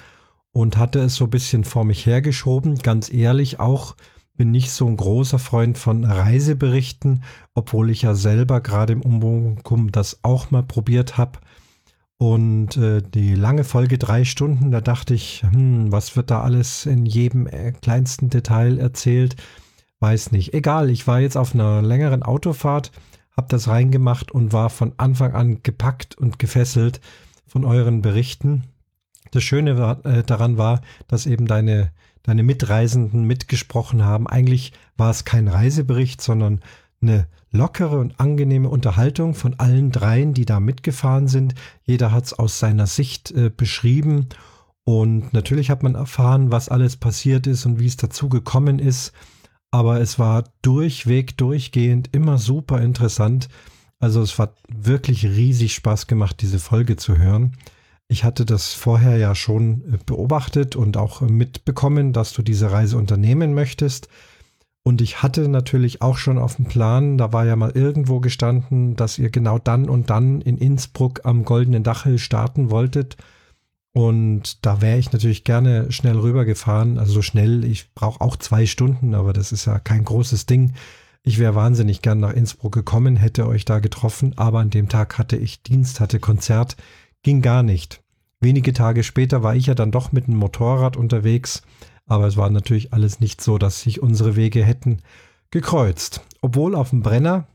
[0.51, 2.79] und hatte es so ein bisschen vor mich hergeschoben.
[2.79, 3.97] Ganz ehrlich, auch
[4.35, 7.23] bin nicht so ein großer Freund von Reiseberichten,
[7.55, 11.39] obwohl ich ja selber gerade im Umbukum das auch mal probiert habe.
[12.19, 16.87] Und äh, die lange Folge drei Stunden, da dachte ich, hm, was wird da alles
[16.87, 19.37] in jedem äh, kleinsten Detail erzählt?
[20.01, 20.55] Weiß nicht.
[20.55, 22.91] Egal, ich war jetzt auf einer längeren Autofahrt,
[23.37, 27.01] habe das reingemacht und war von Anfang an gepackt und gefesselt
[27.47, 28.65] von euren Berichten.
[29.31, 31.91] Das Schöne war, äh, daran war, dass eben deine
[32.27, 34.27] deine Mitreisenden mitgesprochen haben.
[34.27, 36.61] Eigentlich war es kein Reisebericht, sondern
[37.01, 41.55] eine lockere und angenehme Unterhaltung von allen dreien, die da mitgefahren sind.
[41.85, 44.29] Jeder hat es aus seiner Sicht äh, beschrieben.
[44.85, 49.13] Und natürlich hat man erfahren, was alles passiert ist und wie es dazu gekommen ist.
[49.73, 53.49] Aber es war durchweg, durchgehend immer super interessant.
[53.99, 57.57] Also es hat wirklich riesig Spaß gemacht, diese Folge zu hören.
[58.09, 62.97] Ich hatte das vorher ja schon äh, beobachtet und auch mitbekommen, dass du diese Reise
[62.97, 64.09] unternehmen möchtest.
[64.87, 68.95] Und ich hatte natürlich auch schon auf dem Plan, da war ja mal irgendwo gestanden,
[68.95, 73.17] dass ihr genau dann und dann in Innsbruck am Goldenen Dachel starten wolltet.
[73.93, 76.99] Und da wäre ich natürlich gerne schnell rübergefahren.
[76.99, 80.75] Also so schnell, ich brauche auch zwei Stunden, aber das ist ja kein großes Ding.
[81.25, 85.19] Ich wäre wahnsinnig gern nach Innsbruck gekommen, hätte euch da getroffen, aber an dem Tag
[85.19, 86.77] hatte ich Dienst, hatte Konzert
[87.25, 88.05] ging gar nicht.
[88.39, 91.63] Wenige Tage später war ich ja dann doch mit dem Motorrad unterwegs,
[92.07, 94.99] aber es war natürlich alles nicht so, dass sich unsere Wege hätten
[95.51, 96.23] gekreuzt.
[96.41, 97.47] Obwohl auf dem Brenner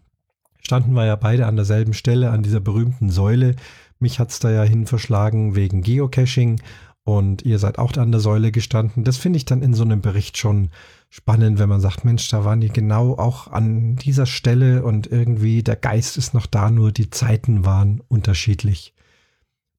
[0.62, 3.56] standen wir ja beide an derselben Stelle, an dieser berühmten Säule.
[4.00, 6.62] Mich hat es da ja hin verschlagen wegen Geocaching
[7.04, 9.04] und ihr seid auch an der Säule gestanden.
[9.04, 10.70] Das finde ich dann in so einem Bericht schon
[11.10, 15.64] spannend, wenn man sagt, Mensch, da waren die genau auch an dieser Stelle und irgendwie
[15.64, 18.94] der Geist ist noch da, nur die Zeiten waren unterschiedlich.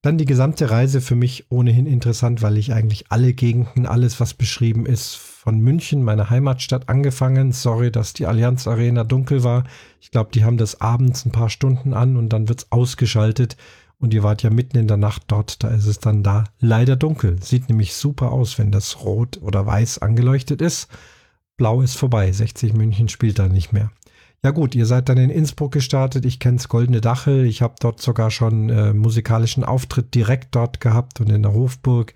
[0.02, 4.34] Dann die gesamte Reise für mich ohnehin interessant, weil ich eigentlich alle Gegenden, alles was
[4.34, 7.52] beschrieben ist, von München, meiner Heimatstadt, angefangen.
[7.52, 9.62] Sorry, dass die Allianz Arena dunkel war.
[10.00, 13.56] Ich glaube, die haben das abends ein paar Stunden an und dann wird's ausgeschaltet.
[14.00, 16.96] Und ihr wart ja mitten in der Nacht dort, da ist es dann da leider
[16.96, 17.40] dunkel.
[17.40, 20.88] Sieht nämlich super aus, wenn das rot oder weiß angeleuchtet ist.
[21.56, 22.32] Blau ist vorbei.
[22.32, 23.92] 60 München spielt da nicht mehr.
[24.44, 26.24] Ja gut, ihr seid dann in Innsbruck gestartet.
[26.24, 27.46] Ich kenne das Goldene Dachel.
[27.46, 32.14] Ich habe dort sogar schon äh, musikalischen Auftritt direkt dort gehabt und in der Hofburg.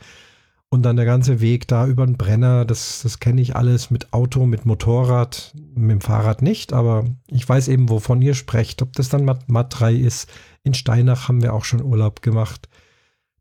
[0.69, 4.13] Und dann der ganze Weg da über den Brenner, das, das kenne ich alles mit
[4.13, 8.83] Auto, mit Motorrad, mit dem Fahrrad nicht, aber ich weiß eben, wovon ihr sprecht.
[8.83, 10.29] Ob das dann Mat, Mat 3 ist.
[10.65, 12.69] In Steinach haben wir auch schon Urlaub gemacht.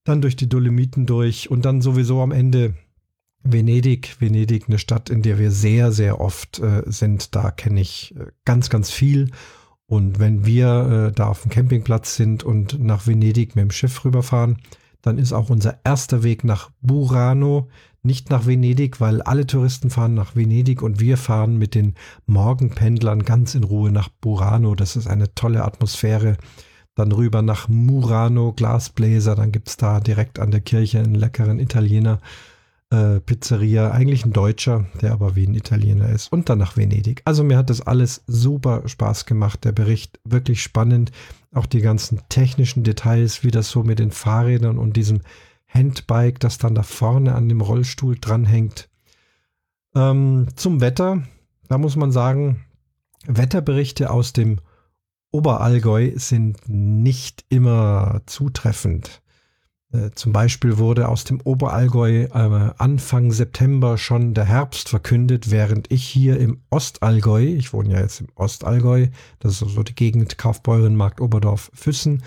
[0.04, 2.76] Dann durch die Dolomiten durch und dann sowieso am Ende
[3.46, 7.36] Venedig, Venedig, eine Stadt, in der wir sehr, sehr oft äh, sind.
[7.36, 9.30] Da kenne ich äh, ganz, ganz viel.
[9.88, 14.04] Und wenn wir äh, da auf dem Campingplatz sind und nach Venedig mit dem Schiff
[14.04, 14.58] rüberfahren,
[15.04, 17.70] dann ist auch unser erster Weg nach Burano,
[18.02, 21.94] nicht nach Venedig, weil alle Touristen fahren nach Venedig und wir fahren mit den
[22.26, 24.74] Morgenpendlern ganz in Ruhe nach Burano.
[24.74, 26.38] Das ist eine tolle Atmosphäre.
[26.96, 32.20] Dann rüber nach Murano, Glasbläser, dann gibt's da direkt an der Kirche einen leckeren Italiener
[32.92, 37.22] äh, Pizzeria, eigentlich ein Deutscher, der aber wie ein Italiener ist und dann nach Venedig.
[37.26, 41.12] Also mir hat das alles super Spaß gemacht, der Bericht wirklich spannend,
[41.54, 45.22] auch die ganzen technischen Details, wie das so mit den Fahrrädern und diesem
[45.68, 48.90] Handbike, das dann da vorne an dem Rollstuhl dranhängt.
[49.96, 51.24] Ähm, zum Wetter,
[51.68, 52.66] da muss man sagen,
[53.26, 54.60] Wetterberichte aus dem
[55.32, 59.22] Oberallgäu sind nicht immer zutreffend.
[59.92, 65.92] Äh, zum Beispiel wurde aus dem Oberallgäu äh, Anfang September schon der Herbst verkündet, während
[65.92, 69.08] ich hier im Ostallgäu, ich wohne ja jetzt im Ostallgäu,
[69.40, 72.24] das ist so die Gegend Kaufbeurenmarkt Oberdorf Füssen,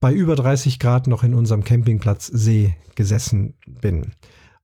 [0.00, 4.12] bei über 30 Grad noch in unserem Campingplatz See gesessen bin.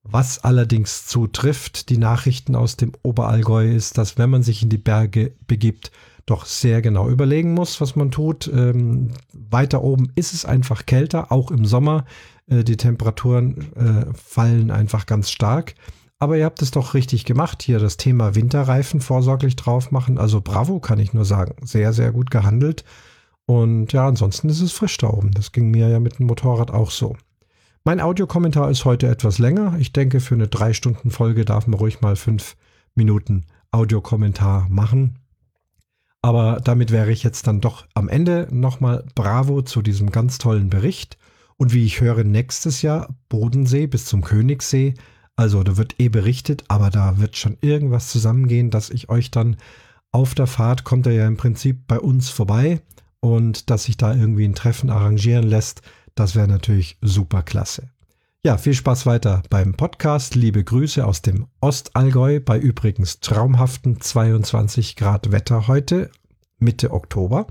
[0.03, 4.78] Was allerdings zutrifft, die Nachrichten aus dem Oberallgäu ist, dass wenn man sich in die
[4.78, 5.91] Berge begibt,
[6.27, 8.51] doch sehr genau überlegen muss, was man tut.
[8.53, 12.05] Ähm, weiter oben ist es einfach kälter, auch im Sommer.
[12.47, 15.75] Äh, die Temperaturen äh, fallen einfach ganz stark.
[16.18, 20.16] Aber ihr habt es doch richtig gemacht, hier das Thema Winterreifen vorsorglich drauf machen.
[20.16, 21.55] Also bravo, kann ich nur sagen.
[21.66, 22.85] Sehr, sehr gut gehandelt.
[23.47, 25.33] Und ja, ansonsten ist es frisch da oben.
[25.33, 27.16] Das ging mir ja mit dem Motorrad auch so.
[27.85, 29.77] Mein Audiokommentar ist heute etwas länger.
[29.79, 32.57] Ich denke, für eine drei Stunden Folge darf man ruhig mal fünf
[32.95, 35.18] Minuten Audiokommentar machen.
[36.25, 40.70] Aber damit wäre ich jetzt dann doch am Ende nochmal Bravo zu diesem ganz tollen
[40.70, 41.18] Bericht.
[41.59, 44.95] Und wie ich höre, nächstes Jahr Bodensee bis zum Königssee.
[45.37, 49.59] Also da wird eh berichtet, aber da wird schon irgendwas zusammengehen, dass ich euch dann
[50.12, 52.81] auf der Fahrt kommt er ja im Prinzip bei uns vorbei
[53.20, 55.83] und dass sich da irgendwie ein Treffen arrangieren lässt,
[56.14, 57.91] das wäre natürlich super klasse.
[58.47, 60.34] Ja, viel Spaß weiter beim Podcast.
[60.34, 66.11] Liebe Grüße aus dem Ostallgäu bei übrigens traumhaften 22 Grad Wetter heute,
[66.59, 67.47] Mitte Oktober.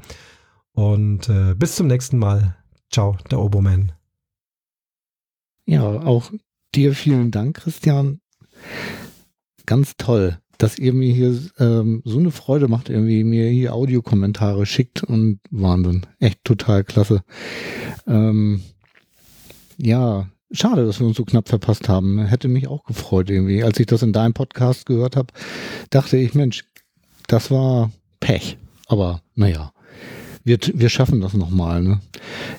[0.73, 2.57] Und äh, bis zum nächsten Mal.
[2.91, 3.93] Ciao, der Obermann.
[5.65, 6.31] Ja, auch
[6.75, 8.21] dir vielen Dank, Christian.
[9.65, 14.67] Ganz toll, dass ihr mir hier ähm, so eine Freude macht, irgendwie mir hier Audiokommentare
[14.67, 16.05] schickt und Wahnsinn.
[16.19, 17.23] Echt total klasse.
[18.05, 18.61] Ähm,
[19.77, 22.23] ja, Schade, dass wir uns so knapp verpasst haben.
[22.25, 23.63] Hätte mich auch gefreut irgendwie.
[23.63, 25.33] Als ich das in deinem Podcast gehört habe,
[25.89, 26.63] dachte ich, Mensch,
[27.27, 28.57] das war Pech.
[28.85, 29.71] Aber naja,
[30.43, 31.81] wir, wir schaffen das nochmal.
[31.81, 32.01] Ne?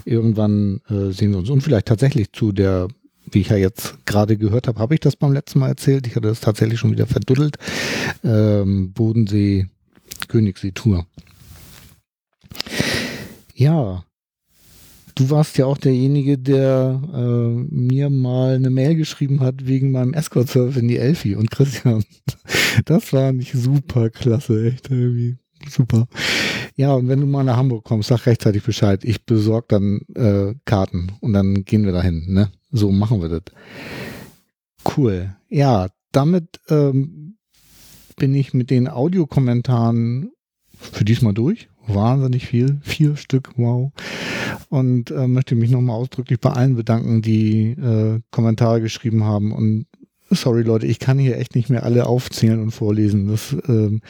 [0.05, 1.51] Irgendwann äh, sehen wir uns.
[1.51, 2.89] Und vielleicht tatsächlich zu der,
[3.31, 6.09] wie ich ja jetzt gerade gehört habe, habe ich das beim letzten Mal erzählt.
[6.09, 7.59] Ich hatte das tatsächlich schon wieder verduddelt.
[8.25, 9.69] Ähm, Bodensee,
[10.27, 11.07] Königssee-Tour.
[13.55, 14.05] Ja,
[15.15, 20.13] Du warst ja auch derjenige, der äh, mir mal eine Mail geschrieben hat wegen meinem
[20.13, 21.37] Escort-Surf in die Elfi.
[21.37, 22.05] Und Christian,
[22.85, 25.37] das war nicht super klasse, echt irgendwie
[25.69, 26.09] super.
[26.77, 29.05] Ja, und wenn du mal nach Hamburg kommst, sag rechtzeitig Bescheid.
[29.05, 32.33] Ich besorge dann äh, Karten und dann gehen wir dahin.
[32.33, 32.51] Ne?
[32.73, 33.43] So machen wir das.
[34.97, 35.37] Cool.
[35.49, 37.37] Ja, damit ähm,
[38.17, 40.33] bin ich mit den Audiokommentaren
[40.77, 43.93] für diesmal durch wahnsinnig viel, vier Stück, wow.
[44.69, 49.53] Und äh, möchte mich nochmal ausdrücklich bei allen bedanken, die äh, Kommentare geschrieben haben.
[49.53, 49.87] Und
[50.31, 53.29] sorry Leute, ich kann hier echt nicht mehr alle aufzählen und vorlesen.
[53.29, 54.01] Das, ähm,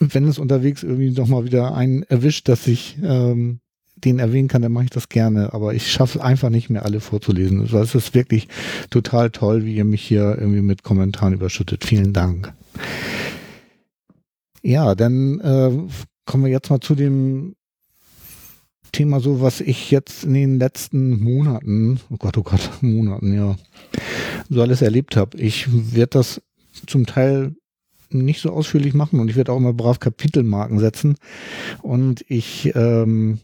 [0.00, 3.60] wenn es unterwegs irgendwie nochmal wieder einen erwischt, dass ich ähm,
[4.04, 5.52] den erwähnen kann, dann mache ich das gerne.
[5.52, 7.60] Aber ich schaffe einfach nicht mehr alle vorzulesen.
[7.60, 8.48] Also es ist wirklich
[8.90, 11.84] total toll, wie ihr mich hier irgendwie mit Kommentaren überschüttet.
[11.84, 12.52] Vielen Dank.
[14.62, 15.70] Ja, dann äh,
[16.28, 17.56] kommen wir jetzt mal zu dem
[18.92, 23.56] Thema so, was ich jetzt in den letzten Monaten, oh Gott, oh Gott, Monaten, ja,
[24.50, 25.38] so alles erlebt habe.
[25.38, 26.42] Ich werde das
[26.86, 27.56] zum Teil
[28.10, 31.16] nicht so ausführlich machen und ich werde auch immer brav Kapitelmarken setzen
[31.80, 33.38] und ich ähm,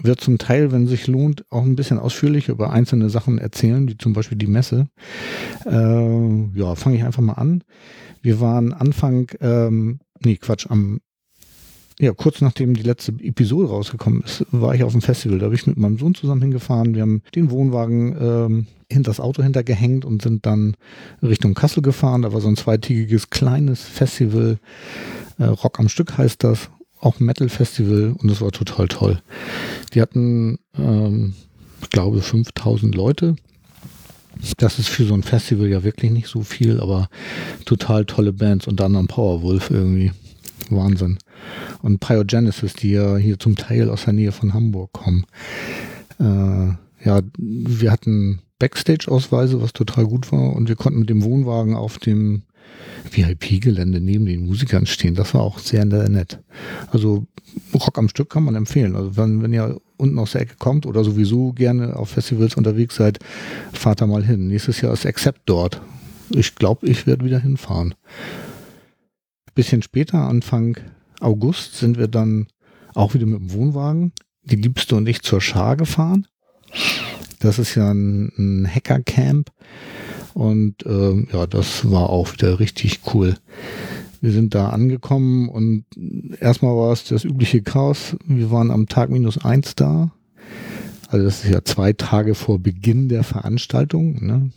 [0.00, 3.86] wird zum Teil, wenn es sich lohnt, auch ein bisschen ausführlich über einzelne Sachen erzählen,
[3.88, 4.88] wie zum Beispiel die Messe.
[5.66, 7.62] Äh, ja, fange ich einfach mal an.
[8.22, 11.00] Wir waren Anfang, ähm, nee, Quatsch, am
[12.00, 15.38] ja, kurz nachdem die letzte Episode rausgekommen ist, war ich auf dem Festival.
[15.38, 16.94] Da bin ich mit meinem Sohn zusammen hingefahren.
[16.94, 20.76] Wir haben den Wohnwagen ähm, hinter das Auto hintergehängt und sind dann
[21.22, 22.22] Richtung Kassel gefahren.
[22.22, 24.58] Da war so ein zweitägiges kleines Festival.
[25.38, 26.70] Äh, Rock am Stück heißt das.
[27.00, 29.20] Auch Metal Festival und das war total toll.
[29.92, 31.34] Die hatten, ähm,
[31.82, 33.34] ich glaube, 5000 Leute.
[34.56, 37.08] Das ist für so ein Festival ja wirklich nicht so viel, aber
[37.64, 40.12] total tolle Bands, unter anderem Powerwolf irgendwie.
[40.70, 41.18] Wahnsinn.
[41.82, 45.24] Und Pyogenesis, die ja hier zum Teil aus der Nähe von Hamburg kommen.
[46.18, 50.54] Äh, ja, wir hatten Backstage-Ausweise, was total gut war.
[50.54, 52.42] Und wir konnten mit dem Wohnwagen auf dem
[53.10, 55.14] VIP-Gelände neben den Musikern stehen.
[55.14, 56.38] Das war auch sehr nett.
[56.90, 57.26] Also
[57.74, 58.96] Rock am Stück kann man empfehlen.
[58.96, 62.96] Also wenn, wenn ihr unten aus der Ecke kommt oder sowieso gerne auf Festivals unterwegs
[62.96, 63.18] seid,
[63.72, 64.46] fahrt da mal hin.
[64.48, 65.80] Nächstes Jahr ist Accept dort.
[66.30, 67.94] Ich glaube, ich werde wieder hinfahren.
[69.54, 70.78] Bisschen später, Anfang
[71.20, 72.46] August, sind wir dann
[72.94, 76.26] auch wieder mit dem Wohnwagen, die Liebste und ich, zur Schar gefahren.
[77.38, 79.50] Das ist ja ein, ein Hackercamp
[80.34, 83.36] und ähm, ja, das war auch wieder richtig cool.
[84.20, 85.84] Wir sind da angekommen und
[86.40, 88.16] erstmal war es das übliche Chaos.
[88.24, 90.12] Wir waren am Tag minus eins da.
[91.12, 94.24] Also das ist ja zwei Tage vor Beginn der Veranstaltung.
[94.24, 94.50] Ne?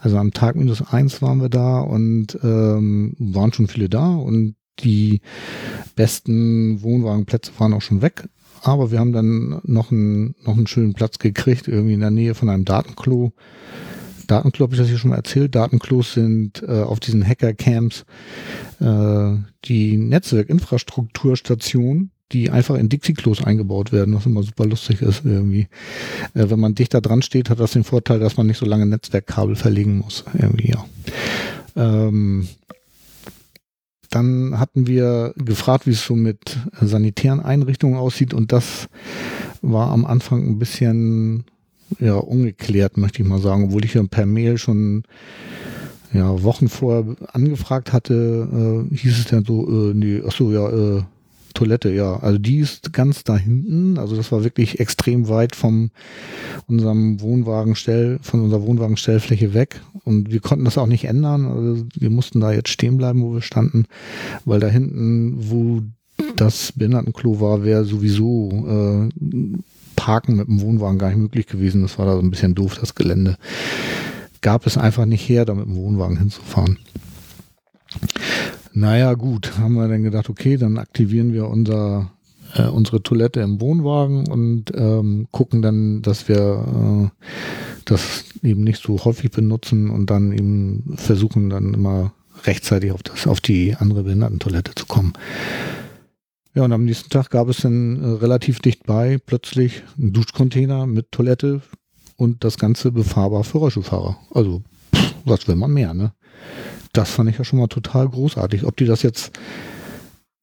[0.00, 4.56] Also am Tag minus eins waren wir da und ähm, waren schon viele da und
[4.80, 5.20] die
[5.94, 8.28] besten Wohnwagenplätze waren auch schon weg.
[8.60, 12.34] Aber wir haben dann noch einen, noch einen schönen Platz gekriegt, irgendwie in der Nähe
[12.34, 13.32] von einem Datenklo.
[14.26, 15.54] Datenklo habe ich das hier schon mal erzählt.
[15.54, 18.04] Datenklos sind äh, auf diesen Hacker-Camps
[18.80, 25.68] äh, die Netzwerkinfrastrukturstationen, die einfach in Dixie-Klos eingebaut werden, was immer super lustig ist irgendwie.
[26.34, 28.86] Äh, wenn man dichter dran steht, hat das den Vorteil, dass man nicht so lange
[28.86, 30.24] Netzwerkkabel verlegen muss.
[30.38, 30.84] Irgendwie, ja.
[31.76, 32.48] Ähm,
[34.10, 38.88] dann hatten wir gefragt, wie es so mit sanitären Einrichtungen aussieht und das
[39.60, 41.44] war am Anfang ein bisschen
[41.98, 45.02] ja, ungeklärt, möchte ich mal sagen, obwohl ich ja per Mail schon
[46.12, 50.68] ja, Wochen vorher angefragt hatte, äh, hieß es dann so, äh, nee, ach so, ja,
[50.68, 51.02] äh,
[51.54, 52.16] Toilette, ja.
[52.16, 53.98] Also die ist ganz da hinten.
[53.98, 55.90] Also das war wirklich extrem weit vom
[56.66, 59.80] unserem Wohnwagenstell, von unserer Wohnwagenstellfläche weg.
[60.04, 61.46] Und wir konnten das auch nicht ändern.
[61.46, 63.86] Also wir mussten da jetzt stehen bleiben, wo wir standen,
[64.44, 65.82] weil da hinten, wo
[66.36, 69.10] das Behindertenklo war, wäre sowieso äh,
[69.96, 71.82] Parken mit dem Wohnwagen gar nicht möglich gewesen.
[71.82, 73.36] Das war da so ein bisschen doof, das Gelände.
[74.40, 76.78] Gab es einfach nicht her, da mit dem Wohnwagen hinzufahren.
[78.76, 82.10] Naja, gut, haben wir dann gedacht, okay, dann aktivieren wir unser,
[82.54, 87.28] äh, unsere Toilette im Wohnwagen und ähm, gucken dann, dass wir äh,
[87.84, 93.28] das eben nicht so häufig benutzen und dann eben versuchen dann immer rechtzeitig auf, das,
[93.28, 95.12] auf die andere Behindertentoilette zu kommen.
[96.52, 100.86] Ja, und am nächsten Tag gab es dann äh, relativ dicht bei plötzlich einen Duschcontainer
[100.86, 101.62] mit Toilette
[102.16, 104.16] und das Ganze befahrbar für Rollstuhlfahrer.
[104.32, 104.62] Also,
[104.92, 106.12] pff, was will man mehr, ne?
[106.94, 108.64] Das fand ich ja schon mal total großartig.
[108.64, 109.38] Ob die das jetzt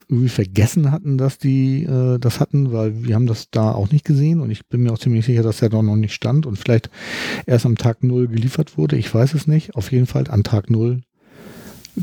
[0.09, 4.03] irgendwie vergessen hatten, dass die äh, das hatten, weil wir haben das da auch nicht
[4.03, 6.57] gesehen und ich bin mir auch ziemlich sicher, dass der doch noch nicht stand und
[6.57, 6.89] vielleicht
[7.45, 8.97] erst am Tag null geliefert wurde.
[8.97, 9.75] Ich weiß es nicht.
[9.75, 11.01] Auf jeden Fall an Tag null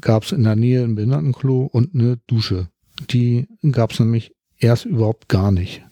[0.01, 2.69] gab es in der Nähe ein Behindertenklo und eine Dusche.
[3.11, 5.83] Die gab es nämlich erst überhaupt gar nicht.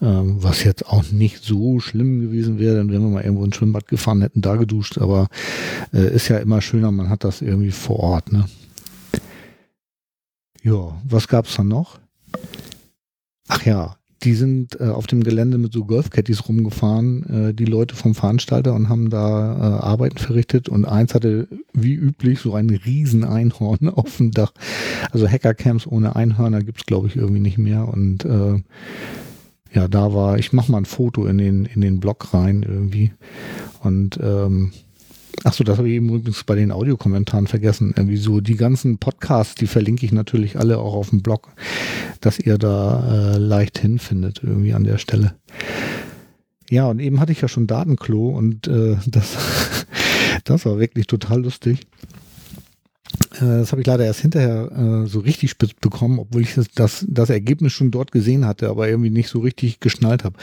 [0.00, 3.56] Ähm, was jetzt auch nicht so schlimm gewesen wäre, dann wären wir mal irgendwo ins
[3.56, 5.28] Schwimmbad gefahren, hätten da geduscht, aber
[5.92, 8.32] äh, ist ja immer schöner, man hat das irgendwie vor Ort.
[8.32, 8.46] Ne?
[10.62, 12.00] Ja, was gab's dann noch?
[13.48, 17.96] Ach ja, die sind äh, auf dem Gelände mit so Golfcaddies rumgefahren, äh, die Leute
[17.96, 20.68] vom Veranstalter und haben da äh, Arbeiten verrichtet.
[20.68, 24.52] Und eins hatte wie üblich so ein riesen Einhorn auf dem Dach.
[25.10, 27.88] Also Hackercamps ohne Einhörner gibt's glaube ich irgendwie nicht mehr.
[27.88, 28.60] Und äh,
[29.74, 33.12] ja, da war, ich mach mal ein Foto in den in den Blog rein irgendwie.
[33.82, 34.72] Und ähm,
[35.44, 37.94] Ach so, das habe ich eben übrigens bei den Audiokommentaren vergessen.
[37.96, 41.48] Irgendwie so die ganzen Podcasts, die verlinke ich natürlich alle auch auf dem Blog,
[42.20, 45.34] dass ihr da äh, leicht hinfindet irgendwie an der Stelle.
[46.70, 49.36] Ja, und eben hatte ich ja schon Datenklo und äh, das,
[50.44, 51.86] das war wirklich total lustig.
[53.42, 56.70] Äh, das habe ich leider erst hinterher äh, so richtig spitz bekommen, obwohl ich das,
[56.70, 60.36] das, das Ergebnis schon dort gesehen hatte, aber irgendwie nicht so richtig geschnallt habe.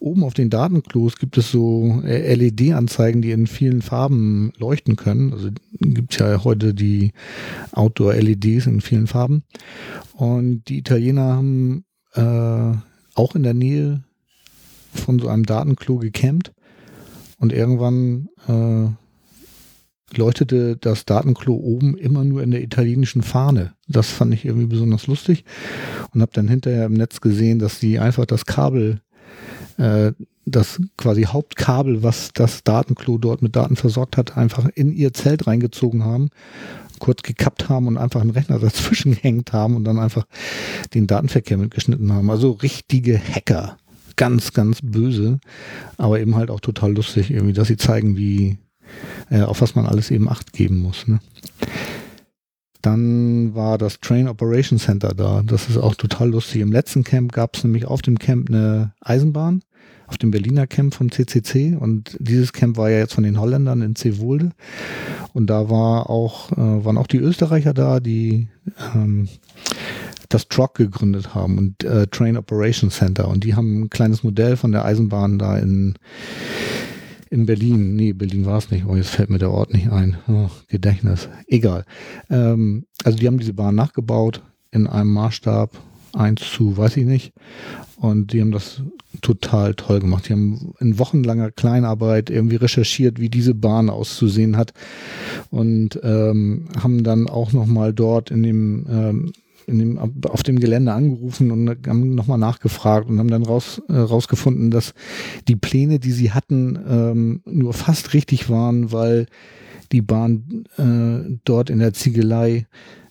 [0.00, 5.32] Oben auf den Datenklos gibt es so äh, LED-Anzeigen, die in vielen Farben leuchten können.
[5.32, 5.48] Also
[5.80, 7.12] gibt es ja heute die
[7.72, 9.44] Outdoor-LEDs in vielen Farben.
[10.12, 11.84] Und die Italiener haben
[12.14, 12.76] äh,
[13.14, 14.04] auch in der Nähe
[14.92, 16.52] von so einem Datenklo gecampt
[17.38, 19.01] und irgendwann äh,
[20.16, 23.74] leuchtete das Datenklo oben immer nur in der italienischen Fahne.
[23.88, 25.44] Das fand ich irgendwie besonders lustig
[26.12, 29.00] und habe dann hinterher im Netz gesehen, dass die einfach das Kabel,
[29.78, 30.12] äh,
[30.44, 35.46] das quasi Hauptkabel, was das Datenklo dort mit Daten versorgt hat, einfach in ihr Zelt
[35.46, 36.30] reingezogen haben,
[36.98, 40.26] kurz gekappt haben und einfach einen Rechner dazwischen gehängt haben und dann einfach
[40.94, 42.30] den Datenverkehr mitgeschnitten haben.
[42.30, 43.76] Also richtige Hacker.
[44.16, 45.40] Ganz, ganz böse,
[45.96, 48.58] aber eben halt auch total lustig, irgendwie, dass sie zeigen, wie,
[49.30, 51.06] äh, auf was man alles eben Acht geben muss.
[51.06, 51.20] Ne?
[52.82, 55.42] Dann war das Train Operation Center da.
[55.46, 56.60] Das ist auch total lustig.
[56.60, 59.62] Im letzten Camp gab es nämlich auf dem Camp eine Eisenbahn,
[60.08, 61.76] auf dem Berliner Camp von CCC.
[61.76, 64.50] Und dieses Camp war ja jetzt von den Holländern in Zeewolde.
[65.32, 68.48] Und da war auch, äh, waren auch die Österreicher da, die
[68.94, 69.28] ähm,
[70.28, 73.28] das TROC gegründet haben und äh, Train Operation Center.
[73.28, 75.94] Und die haben ein kleines Modell von der Eisenbahn da in
[77.32, 77.96] in Berlin.
[77.96, 78.84] Nee, Berlin war es nicht.
[78.86, 80.18] Oh, jetzt fällt mir der Ort nicht ein.
[80.28, 81.30] Oh, Gedächtnis.
[81.46, 81.86] Egal.
[82.28, 85.70] Ähm, also die haben diese Bahn nachgebaut in einem Maßstab
[86.12, 87.32] 1 zu, weiß ich nicht.
[87.96, 88.82] Und die haben das
[89.22, 90.28] total toll gemacht.
[90.28, 94.74] Die haben in wochenlanger Kleinarbeit irgendwie recherchiert, wie diese Bahn auszusehen hat.
[95.50, 99.32] Und ähm, haben dann auch nochmal dort in dem ähm,
[99.66, 104.70] dem, auf dem Gelände angerufen und haben nochmal nachgefragt und haben dann raus, äh, rausgefunden,
[104.70, 104.94] dass
[105.48, 109.26] die Pläne, die sie hatten, ähm, nur fast richtig waren, weil
[109.92, 112.66] die Bahn äh, dort in der Ziegelei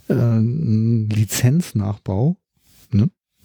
[0.09, 2.40] äh, Lizenznachbau, ne?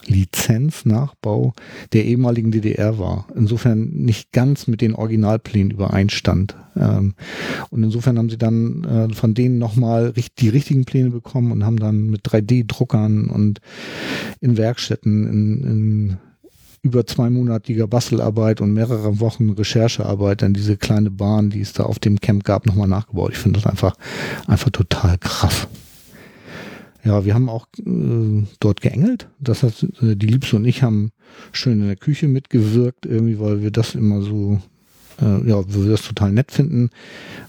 [0.08, 1.52] Lizenznachbau
[1.92, 3.26] der ehemaligen DDR war.
[3.34, 6.56] Insofern nicht ganz mit den Originalplänen übereinstand.
[6.76, 7.14] Ähm,
[7.70, 11.78] und insofern haben sie dann äh, von denen nochmal die richtigen Pläne bekommen und haben
[11.78, 13.60] dann mit 3D-Druckern und
[14.40, 16.16] in Werkstätten in, in
[16.86, 21.98] über zweimonatiger Bastelarbeit und mehrere Wochen Recherchearbeit dann diese kleine Bahn, die es da auf
[21.98, 23.32] dem Camp gab, nochmal nachgebaut.
[23.32, 23.96] Ich finde das einfach,
[24.46, 25.66] einfach total krass.
[27.06, 29.28] Ja, wir haben auch äh, dort geengelt.
[29.38, 31.12] Das heißt, äh, die Liebste und ich haben
[31.52, 34.60] schön in der Küche mitgewirkt, irgendwie, weil wir das immer so,
[35.22, 36.90] äh, ja, wir das total nett finden,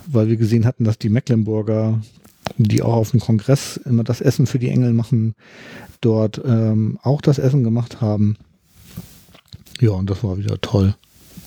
[0.05, 1.99] weil wir gesehen hatten, dass die Mecklenburger,
[2.59, 5.33] die auch auf dem Kongress immer das Essen für die Engel machen,
[6.01, 8.37] dort ähm, auch das Essen gemacht haben.
[9.79, 10.93] Ja, und das war wieder toll.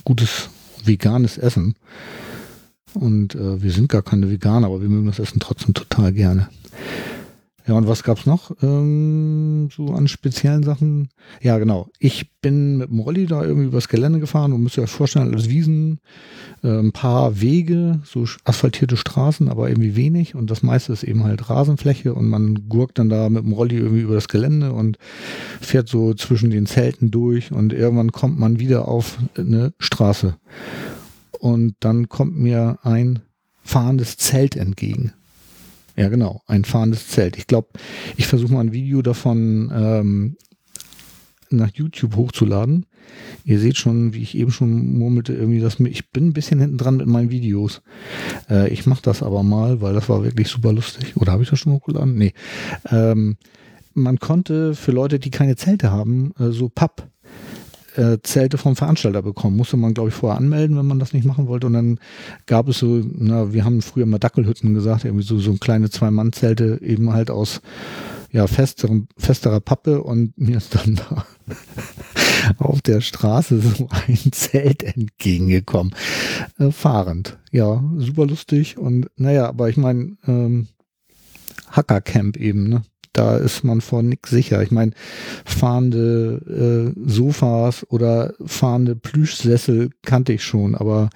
[0.02, 0.50] Gutes
[0.84, 1.76] veganes Essen.
[2.92, 6.48] Und äh, wir sind gar keine Veganer, aber wir mögen das Essen trotzdem total gerne.
[7.66, 11.08] Ja, und was gab's noch ähm, so an speziellen Sachen?
[11.42, 11.88] Ja, genau.
[11.98, 15.28] Ich bin mit dem Rolli da irgendwie übers Gelände gefahren und müsst ihr euch vorstellen,
[15.28, 16.00] alles Wiesen,
[16.62, 21.24] äh, ein paar Wege, so asphaltierte Straßen, aber irgendwie wenig und das meiste ist eben
[21.24, 24.98] halt Rasenfläche und man gurkt dann da mit dem Rolli irgendwie über das Gelände und
[25.60, 30.36] fährt so zwischen den Zelten durch und irgendwann kommt man wieder auf eine Straße
[31.38, 33.20] und dann kommt mir ein
[33.62, 35.12] fahrendes Zelt entgegen.
[36.00, 37.36] Ja, genau, ein fahrendes Zelt.
[37.36, 37.68] Ich glaube,
[38.16, 40.36] ich versuche mal ein Video davon ähm,
[41.50, 42.86] nach YouTube hochzuladen.
[43.44, 46.78] Ihr seht schon, wie ich eben schon murmelte, irgendwie, dass ich bin ein bisschen hinten
[46.78, 47.82] dran mit meinen Videos.
[48.48, 51.18] Äh, ich mache das aber mal, weil das war wirklich super lustig.
[51.18, 52.14] Oder habe ich das schon hochgeladen?
[52.14, 52.32] Nee.
[52.90, 53.36] Ähm,
[53.92, 57.10] man konnte für Leute, die keine Zelte haben, äh, so Papp
[57.96, 59.56] äh, Zelte vom Veranstalter bekommen.
[59.56, 61.66] Musste man, glaube ich, vorher anmelden, wenn man das nicht machen wollte.
[61.66, 61.98] Und dann
[62.46, 66.80] gab es so, na, wir haben früher mal Dackelhütten gesagt, irgendwie so, so kleine Zwei-Mann-Zelte
[66.82, 67.60] eben halt aus
[68.32, 71.26] ja, festerem, festerer Pappe und mir ist dann da
[72.58, 75.94] auf der Straße so ein Zelt entgegengekommen.
[76.58, 77.38] Äh, fahrend.
[77.50, 78.78] Ja, super lustig.
[78.78, 80.68] Und naja, aber ich meine, ähm,
[81.70, 82.82] Hackercamp eben, ne?
[83.12, 84.62] Da ist man vor nichts sicher.
[84.62, 84.92] Ich meine,
[85.44, 91.10] fahrende äh, Sofas oder fahrende Plüschsessel kannte ich schon, aber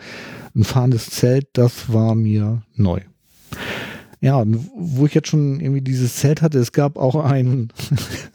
[0.55, 3.01] ein fahrendes Zelt, das war mir neu.
[4.21, 4.43] Ja,
[4.75, 7.69] wo ich jetzt schon irgendwie dieses Zelt hatte, es gab auch einen,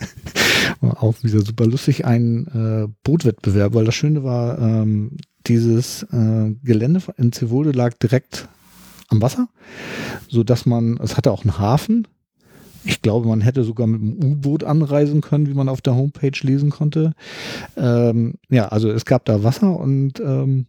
[0.82, 7.02] auch wieder super lustig, einen äh, Bootwettbewerb, weil das Schöne war, ähm, dieses äh, Gelände
[7.18, 8.48] in Zivode lag direkt
[9.08, 9.50] am Wasser,
[10.28, 12.08] so dass man, es hatte auch einen Hafen,
[12.84, 16.32] ich glaube, man hätte sogar mit dem U-Boot anreisen können, wie man auf der Homepage
[16.42, 17.14] lesen konnte.
[17.78, 20.66] Ähm, ja, also es gab da Wasser und ähm,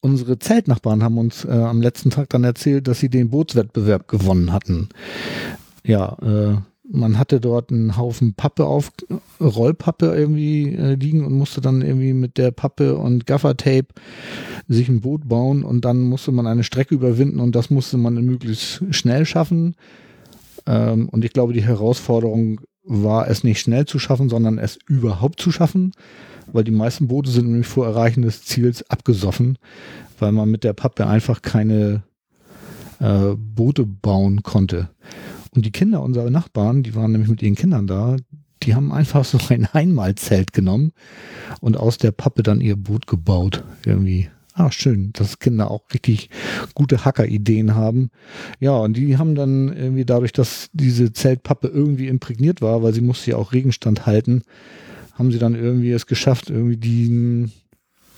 [0.00, 4.52] unsere Zeltnachbarn haben uns äh, am letzten Tag dann erzählt, dass sie den Bootswettbewerb gewonnen
[4.52, 4.88] hatten.
[5.84, 6.56] Ja, äh,
[6.90, 8.90] man hatte dort einen Haufen Pappe auf,
[9.40, 13.88] Rollpappe irgendwie äh, liegen und musste dann irgendwie mit der Pappe und Gaffertape
[14.68, 18.14] sich ein Boot bauen und dann musste man eine Strecke überwinden und das musste man
[18.14, 19.74] möglichst schnell schaffen.
[20.68, 25.40] Ähm, und ich glaube, die Herausforderung war es nicht schnell zu schaffen, sondern es überhaupt
[25.40, 25.92] zu schaffen,
[26.52, 29.58] weil die meisten Boote sind nämlich vor Erreichen des Ziels abgesoffen,
[30.18, 32.02] weil man mit der Pappe einfach keine
[33.00, 34.90] äh, Boote bauen konnte.
[35.54, 38.16] Und die Kinder unserer Nachbarn, die waren nämlich mit ihren Kindern da,
[38.62, 40.92] die haben einfach so ein Einmalzelt genommen
[41.60, 43.64] und aus der Pappe dann ihr Boot gebaut.
[43.86, 44.28] Irgendwie
[44.58, 46.30] Ah, schön, dass Kinder auch richtig
[46.74, 48.10] gute Hacker-Ideen haben.
[48.58, 53.00] Ja, und die haben dann irgendwie dadurch, dass diese Zeltpappe irgendwie imprägniert war, weil sie
[53.00, 54.42] musste ja auch Regenstand halten,
[55.14, 57.52] haben sie dann irgendwie es geschafft, irgendwie den,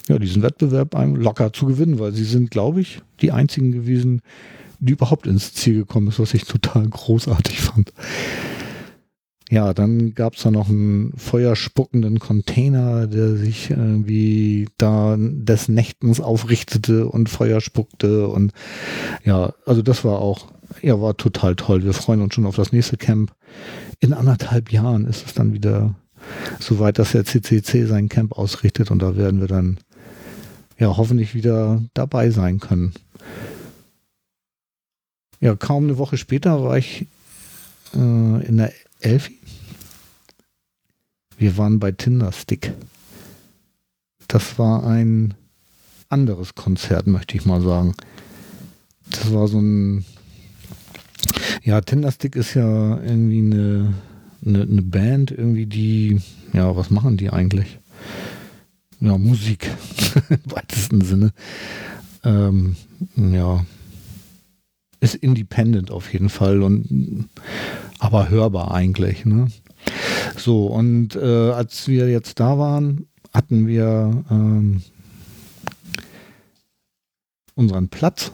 [0.09, 4.23] ja, diesen Wettbewerb locker zu gewinnen, weil sie sind, glaube ich, die einzigen gewesen,
[4.79, 7.93] die überhaupt ins Ziel gekommen ist, was ich total großartig fand.
[9.51, 16.21] Ja, dann gab es da noch einen feuerspuckenden Container, der sich irgendwie da des Nächtens
[16.21, 18.29] aufrichtete und Feuer spuckte.
[18.29, 18.53] Und
[19.25, 20.47] ja, also das war auch,
[20.83, 21.83] ja, war total toll.
[21.83, 23.33] Wir freuen uns schon auf das nächste Camp.
[23.99, 25.97] In anderthalb Jahren ist es dann wieder
[26.61, 29.79] soweit, dass der CCC sein Camp ausrichtet und da werden wir dann
[30.79, 32.93] ja hoffentlich wieder dabei sein können.
[35.41, 37.09] Ja, kaum eine Woche später war ich
[37.95, 39.39] äh, in der Elfi
[41.39, 42.75] wir waren bei Tinderstick.
[44.29, 45.33] Das war ein
[46.11, 47.95] anderes Konzert, möchte ich mal sagen.
[49.11, 50.05] Das war so ein,
[51.63, 53.95] ja, Tinderstick ist ja irgendwie eine
[54.45, 56.21] eine, eine Band irgendwie, die,
[56.53, 57.79] ja, was machen die eigentlich?
[59.01, 59.71] Ja, Musik
[60.29, 61.33] im weitesten Sinne.
[62.23, 62.77] Ähm,
[63.17, 63.65] ja,
[65.01, 67.29] ist independent auf jeden Fall und
[68.01, 69.25] aber hörbar eigentlich.
[69.25, 69.49] Ne?
[70.37, 74.83] So, und äh, als wir jetzt da waren, hatten wir ähm,
[77.55, 78.33] unseren Platz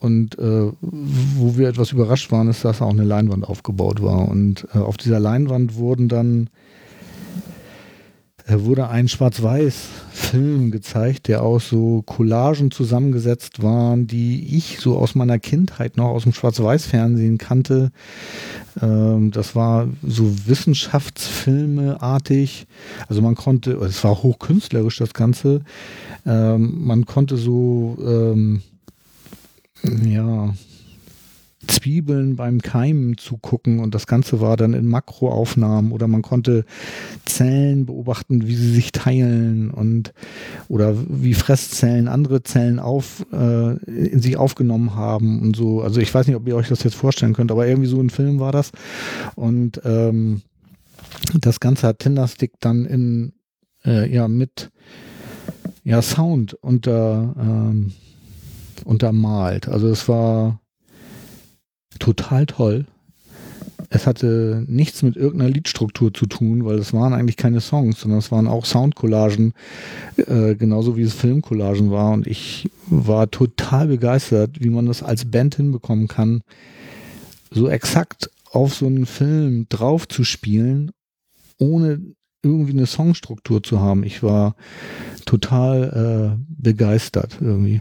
[0.00, 4.28] und äh, wo wir etwas überrascht waren, ist, dass auch eine Leinwand aufgebaut war.
[4.28, 6.50] Und äh, auf dieser Leinwand wurden dann
[8.46, 15.38] wurde ein Schwarz-Weiß-Film gezeigt, der aus so Collagen zusammengesetzt waren, die ich so aus meiner
[15.38, 17.90] Kindheit noch aus dem Schwarz-Weiß-Fernsehen kannte.
[18.82, 22.66] Ähm, das war so Wissenschaftsfilme-artig.
[23.08, 25.62] Also man konnte, es war hochkünstlerisch das Ganze.
[26.26, 28.60] Ähm, man konnte so ähm,
[30.04, 30.52] ja,
[31.66, 36.64] Zwiebeln beim Keimen zugucken und das Ganze war dann in Makroaufnahmen oder man konnte
[37.24, 40.12] Zellen beobachten, wie sie sich teilen und
[40.68, 45.82] oder wie Fresszellen andere Zellen auf äh, in sich aufgenommen haben und so.
[45.82, 48.10] Also ich weiß nicht, ob ihr euch das jetzt vorstellen könnt, aber irgendwie so ein
[48.10, 48.72] Film war das
[49.34, 50.42] und ähm,
[51.40, 53.32] das Ganze hat Tinderstick dann in
[53.84, 54.70] äh, ja mit
[55.84, 57.92] ja Sound unter ähm,
[58.84, 59.68] untermalt.
[59.68, 60.60] Also es war
[61.98, 62.86] total toll.
[63.90, 68.18] Es hatte nichts mit irgendeiner Liedstruktur zu tun, weil es waren eigentlich keine Songs, sondern
[68.18, 69.52] es waren auch Soundcollagen,
[70.16, 72.12] äh, genauso wie es Filmcollagen war.
[72.12, 76.42] Und ich war total begeistert, wie man das als Band hinbekommen kann,
[77.50, 80.90] so exakt auf so einen Film drauf zu spielen,
[81.58, 82.00] ohne
[82.42, 84.04] irgendwie eine Songstruktur zu haben.
[84.04, 84.54] Ich war
[85.24, 87.80] total äh, begeistert irgendwie.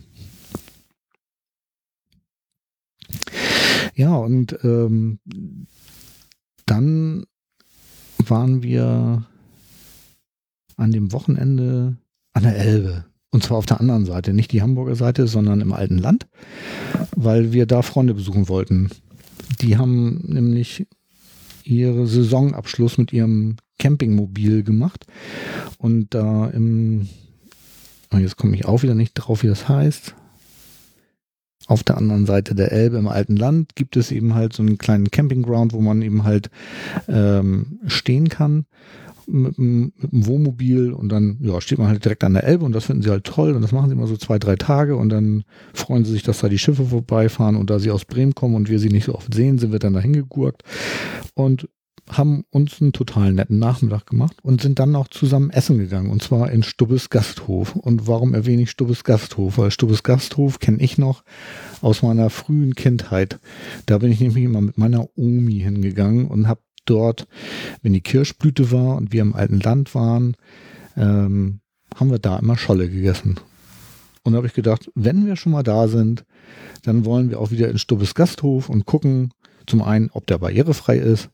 [3.96, 5.20] Ja, und ähm,
[6.66, 7.26] dann
[8.18, 9.26] waren wir
[10.78, 11.98] an dem Wochenende
[12.34, 13.06] an der Elbe.
[13.32, 16.28] Und zwar auf der anderen Seite, nicht die Hamburger Seite, sondern im alten Land,
[17.16, 18.90] weil wir da Freunde besuchen wollten.
[19.62, 20.86] Die haben nämlich
[21.64, 25.06] ihre Saisonabschluss mit ihrem Campingmobil gemacht.
[25.78, 27.08] Und da im,
[28.14, 30.16] oh, jetzt komme ich auch wieder nicht drauf, wie das heißt.
[31.68, 34.78] Auf der anderen Seite der Elbe im alten Land gibt es eben halt so einen
[34.78, 36.50] kleinen Campingground, wo man eben halt
[37.08, 38.66] ähm, stehen kann
[39.28, 42.74] mit, mit einem Wohnmobil und dann ja, steht man halt direkt an der Elbe und
[42.74, 45.10] das finden sie halt toll und das machen sie immer so zwei, drei Tage und
[45.10, 45.44] dann
[45.74, 48.70] freuen sie sich, dass da die Schiffe vorbeifahren und da sie aus Bremen kommen und
[48.70, 50.64] wir sie nicht so oft sehen, sind wir dann dahin gegurkt
[51.34, 51.68] und
[52.10, 56.22] haben uns einen total netten Nachmittag gemacht und sind dann auch zusammen essen gegangen und
[56.22, 57.76] zwar in Stubbes Gasthof.
[57.76, 59.58] Und warum erwähne ich Stubbes Gasthof?
[59.58, 61.24] Weil Stubbes Gasthof kenne ich noch
[61.82, 63.40] aus meiner frühen Kindheit.
[63.86, 67.28] Da bin ich nämlich immer mit meiner Omi hingegangen und habe dort,
[67.82, 70.36] wenn die Kirschblüte war und wir im alten Land waren,
[70.98, 71.62] ähm,
[71.96, 73.40] haben wir da immer Scholle gegessen.
[74.24, 76.26] Und da habe ich gedacht, wenn wir schon mal da sind,
[76.84, 79.32] dann wollen wir auch wieder in Stubbes Gasthof und gucken,
[79.68, 81.30] zum einen, ob der barrierefrei ist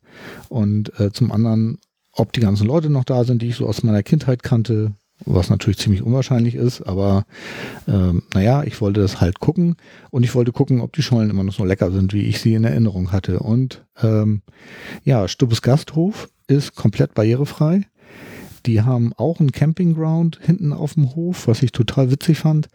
[0.50, 1.80] und äh, zum anderen,
[2.14, 4.94] ob die ganzen Leute noch da sind, die ich so aus meiner Kindheit kannte,
[5.26, 7.26] was natürlich ziemlich unwahrscheinlich ist, aber
[7.88, 9.76] ähm, naja, ich wollte das halt gucken
[10.12, 12.54] und ich wollte gucken, ob die Schollen immer noch so lecker sind, wie ich sie
[12.54, 13.40] in Erinnerung hatte.
[13.40, 14.42] Und ähm,
[15.04, 17.86] ja, Stubbes Gasthof ist komplett barrierefrei.
[18.66, 22.68] Die haben auch einen Campingground hinten auf dem Hof, was ich total witzig fand.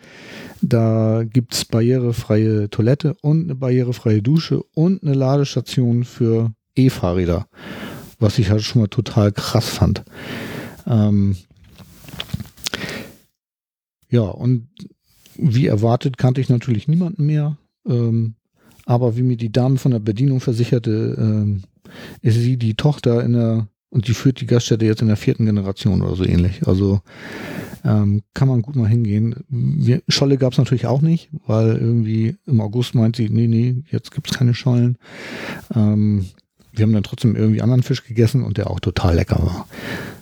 [0.62, 7.46] Da gibt es barrierefreie Toilette und eine barrierefreie Dusche und eine Ladestation für E-Fahrräder,
[8.18, 10.04] was ich halt schon mal total krass fand.
[10.86, 11.36] Ähm
[14.08, 14.68] ja, und
[15.36, 17.56] wie erwartet kannte ich natürlich niemanden mehr.
[17.86, 18.34] Ähm,
[18.86, 21.62] aber wie mir die Dame von der Bedienung versicherte, ähm,
[22.22, 25.46] ist sie die Tochter in der und die führt die Gaststätte jetzt in der vierten
[25.46, 26.66] Generation oder so ähnlich.
[26.66, 27.00] Also
[27.84, 29.36] ähm, kann man gut mal hingehen.
[29.48, 33.84] Wir, Scholle gab es natürlich auch nicht, weil irgendwie im August meint sie, nee, nee,
[33.90, 34.98] jetzt gibt es keine Schollen.
[35.72, 36.26] Ähm,
[36.72, 39.68] wir haben dann trotzdem irgendwie anderen Fisch gegessen und der auch total lecker war.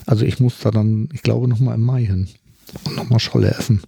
[0.04, 2.28] Also ich muss da dann, ich glaube, nochmal im Mai hin
[2.84, 3.80] und nochmal Scholle essen.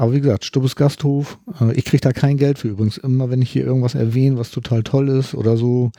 [0.00, 2.96] Aber wie gesagt, Stubbes Gasthof, äh, ich kriege da kein Geld für übrigens.
[2.96, 5.92] Immer wenn ich hier irgendwas erwähne, was total toll ist oder so,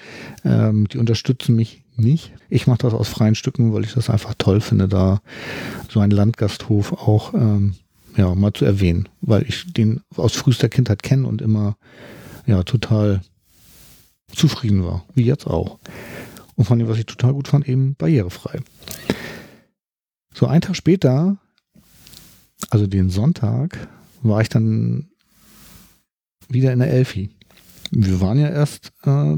[0.44, 2.34] ähm, die unterstützen mich nicht.
[2.50, 5.22] Ich mache das aus freien Stücken, weil ich das einfach toll finde, da
[5.88, 7.76] so einen Landgasthof auch ähm,
[8.18, 11.78] ja, mal zu erwähnen, weil ich den aus frühester Kindheit kenne und immer
[12.48, 13.22] ja total
[14.34, 15.78] zufrieden war, wie jetzt auch.
[16.56, 18.62] Und von dem, was ich total gut fand, eben barrierefrei.
[20.34, 21.38] So ein Tag später
[22.70, 23.88] also den Sonntag,
[24.22, 25.10] war ich dann
[26.48, 27.30] wieder in der Elfi.
[27.92, 29.38] Wir waren ja erst äh,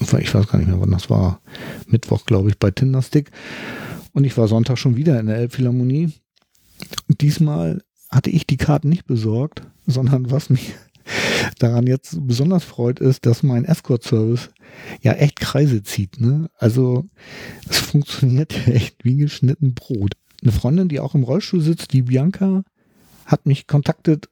[0.00, 1.40] ich weiß gar nicht mehr, wann das war,
[1.86, 3.30] Mittwoch, glaube ich, bei Tinderstick.
[4.12, 6.12] Und ich war Sonntag schon wieder in der Elbphilharmonie.
[7.08, 10.74] Diesmal hatte ich die Karten nicht besorgt, sondern was mich
[11.58, 14.50] daran jetzt besonders freut, ist, dass mein Escort-Service
[15.02, 16.20] ja echt Kreise zieht.
[16.20, 16.48] Ne?
[16.58, 17.04] Also
[17.68, 20.12] es funktioniert ja echt wie geschnitten Brot.
[20.42, 22.62] Eine Freundin, die auch im Rollstuhl sitzt, die Bianca,
[23.26, 24.28] hat mich kontaktet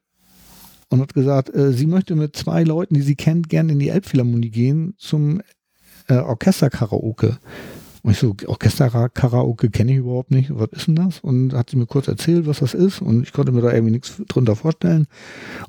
[0.88, 3.88] und hat gesagt, äh, sie möchte mit zwei Leuten, die sie kennt, gerne in die
[3.88, 5.42] Elbphilharmonie gehen zum
[6.08, 7.38] äh, Orchester-Karaoke.
[8.02, 10.50] Und ich so, Orchester-Karaoke kenne ich überhaupt nicht.
[10.54, 11.18] Was ist denn das?
[11.18, 13.02] Und hat sie mir kurz erzählt, was das ist.
[13.02, 15.08] Und ich konnte mir da irgendwie nichts drunter vorstellen.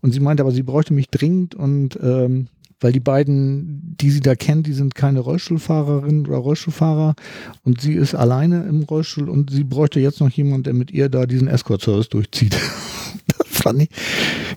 [0.01, 2.47] Und sie meinte aber, sie bräuchte mich dringend und ähm,
[2.80, 7.15] weil die beiden, die sie da kennt, die sind keine Rollstuhlfahrerin oder Rollstuhlfahrer
[7.63, 11.09] und sie ist alleine im Rollstuhl und sie bräuchte jetzt noch jemand, der mit ihr
[11.09, 12.55] da diesen Escort-Service durchzieht.
[13.38, 13.89] das fand ich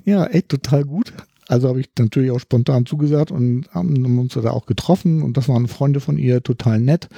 [0.04, 1.12] ja echt total gut.
[1.48, 5.48] Also habe ich natürlich auch spontan zugesagt und haben uns da auch getroffen und das
[5.48, 7.08] waren Freunde von ihr, total nett.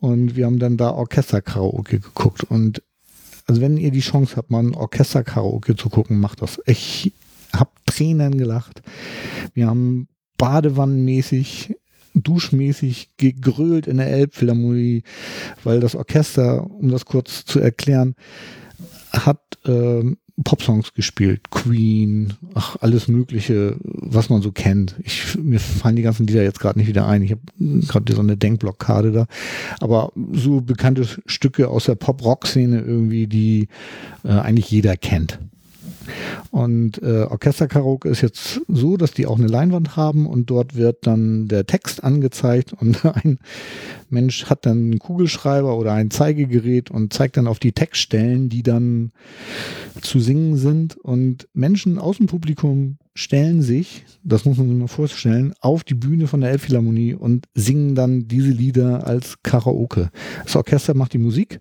[0.00, 2.44] Und wir haben dann da Orchester-Karaoke geguckt.
[2.44, 2.82] Und
[3.46, 6.58] also wenn ihr die Chance habt, mal ein Orchester-Karaoke zu gucken, macht das.
[6.64, 7.12] Ich
[7.54, 8.80] habe Tränen gelacht.
[9.52, 10.08] Wir haben
[10.38, 11.74] badewannenmäßig
[12.14, 15.02] duschmäßig gegrölt in der Elbphilharmonie,
[15.64, 18.14] weil das Orchester, um das kurz zu erklären,
[19.12, 24.94] hat ähm, Popsongs gespielt, Queen, ach, alles Mögliche, was man so kennt.
[25.02, 27.22] Ich, mir fallen die ganzen Lieder jetzt gerade nicht wieder ein.
[27.22, 27.42] Ich habe
[27.88, 29.26] gerade so eine Denkblockade da.
[29.80, 33.68] Aber so bekannte Stücke aus der Pop-Rock-Szene irgendwie, die
[34.22, 35.40] äh, eigentlich jeder kennt.
[36.50, 41.06] Und äh, Orchesterkaraoke ist jetzt so, dass die auch eine Leinwand haben und dort wird
[41.06, 43.38] dann der Text angezeigt und ein
[44.10, 48.62] Mensch hat dann einen Kugelschreiber oder ein Zeigegerät und zeigt dann auf die Textstellen, die
[48.62, 49.12] dann
[50.00, 50.96] zu singen sind.
[50.96, 55.94] Und Menschen aus dem Publikum stellen sich, das muss man sich mal vorstellen, auf die
[55.94, 60.10] Bühne von der Elbphilharmonie und singen dann diese Lieder als Karaoke.
[60.44, 61.60] Das Orchester macht die Musik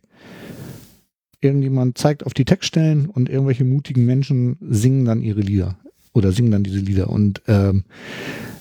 [1.47, 5.77] irgendjemand zeigt auf die Textstellen und irgendwelche mutigen Menschen singen dann ihre Lieder
[6.13, 7.09] oder singen dann diese Lieder.
[7.09, 7.85] Und ähm,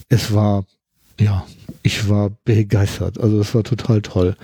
[0.09, 0.65] es war,
[1.21, 1.45] ja,
[1.83, 3.19] ich war begeistert.
[3.19, 4.37] Also es war total toll.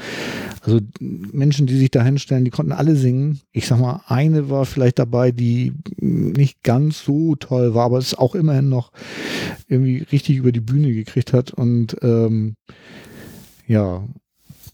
[0.60, 3.40] Also Menschen, die sich da hinstellen, die konnten alle singen.
[3.52, 8.14] Ich sag mal, eine war vielleicht dabei, die nicht ganz so toll war, aber es
[8.14, 8.92] auch immerhin noch
[9.68, 11.52] irgendwie richtig über die Bühne gekriegt hat.
[11.52, 12.54] Und ähm,
[13.66, 14.04] ja,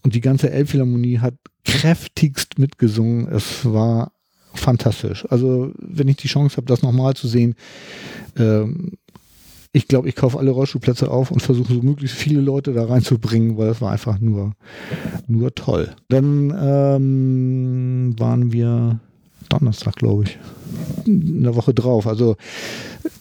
[0.01, 1.35] und die ganze Elbphilharmonie hat
[1.69, 3.27] kräftigst mitgesungen.
[3.27, 4.11] Es war
[4.53, 5.25] fantastisch.
[5.29, 7.55] Also, wenn ich die Chance habe, das nochmal zu sehen,
[8.37, 8.93] ähm,
[9.71, 13.57] ich glaube, ich kaufe alle Rollstuhlplätze auf und versuche so möglichst viele Leute da reinzubringen,
[13.57, 14.53] weil das war einfach nur,
[15.27, 15.91] nur toll.
[16.07, 18.99] Dann ähm, waren wir
[19.47, 20.39] Donnerstag, glaube ich,
[21.05, 22.07] in der Woche drauf.
[22.07, 22.35] Also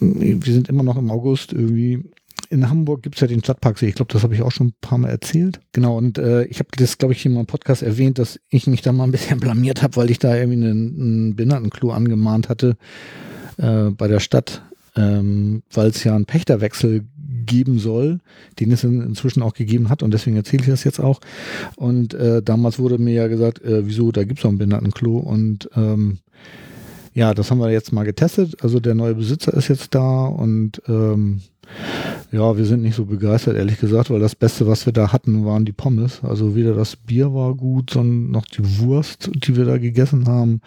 [0.01, 2.05] wir sind immer noch im August irgendwie
[2.51, 3.88] in Hamburg gibt es ja den Stadtparksee.
[3.88, 5.61] Ich glaube, das habe ich auch schon ein paar Mal erzählt.
[5.72, 8.82] Genau, und äh, ich habe das, glaube ich, in meinem Podcast erwähnt, dass ich mich
[8.82, 12.76] da mal ein bisschen blamiert habe, weil ich da irgendwie einen, einen Behindertenklo angemahnt hatte
[13.59, 14.62] äh, bei der Stadt,
[14.96, 17.05] ähm, weil es ja einen Pächterwechsel
[17.44, 18.20] geben soll,
[18.61, 21.20] den es in, inzwischen auch gegeben hat und deswegen erzähle ich das jetzt auch.
[21.76, 25.18] Und äh, damals wurde mir ja gesagt, äh, wieso, da gibt es auch ein Behindertenklo
[25.18, 26.18] und ähm,
[27.14, 28.62] ja, das haben wir jetzt mal getestet.
[28.62, 31.40] Also der neue Besitzer ist jetzt da und ähm,
[32.31, 35.47] ja, wir sind nicht so begeistert, ehrlich gesagt, weil das Beste, was wir da hatten,
[35.47, 36.21] waren die Pommes.
[36.23, 40.61] Also weder das Bier war gut, sondern noch die Wurst, die wir da gegessen haben.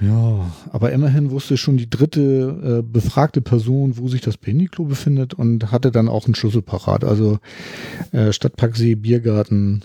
[0.00, 5.34] Ja, aber immerhin wusste schon die dritte äh, befragte Person, wo sich das Penny-Klo befindet
[5.34, 7.04] und hatte dann auch einen Schlüssel parat.
[7.04, 7.38] Also
[8.12, 9.84] äh, Stadtparksee Biergarten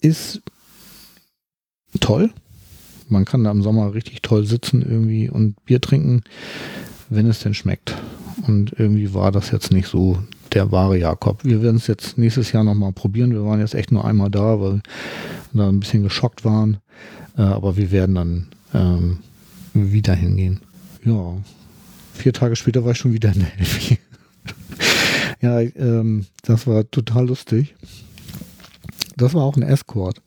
[0.00, 0.42] ist
[1.98, 2.30] toll.
[3.08, 6.22] Man kann da im Sommer richtig toll sitzen irgendwie und Bier trinken,
[7.08, 7.96] wenn es denn schmeckt.
[8.46, 10.18] Und irgendwie war das jetzt nicht so
[10.52, 11.44] der wahre Jakob.
[11.44, 13.32] Wir werden es jetzt nächstes Jahr nochmal probieren.
[13.32, 14.80] Wir waren jetzt echt nur einmal da, weil
[15.52, 16.78] wir da ein bisschen geschockt waren.
[17.36, 19.18] Äh, aber wir werden dann ähm,
[19.74, 20.60] wieder hingehen.
[21.04, 21.36] Ja,
[22.14, 23.98] vier Tage später war ich schon wieder in der Elfi.
[25.40, 27.74] ja, ähm, das war total lustig.
[29.16, 30.22] Das war auch ein Escort.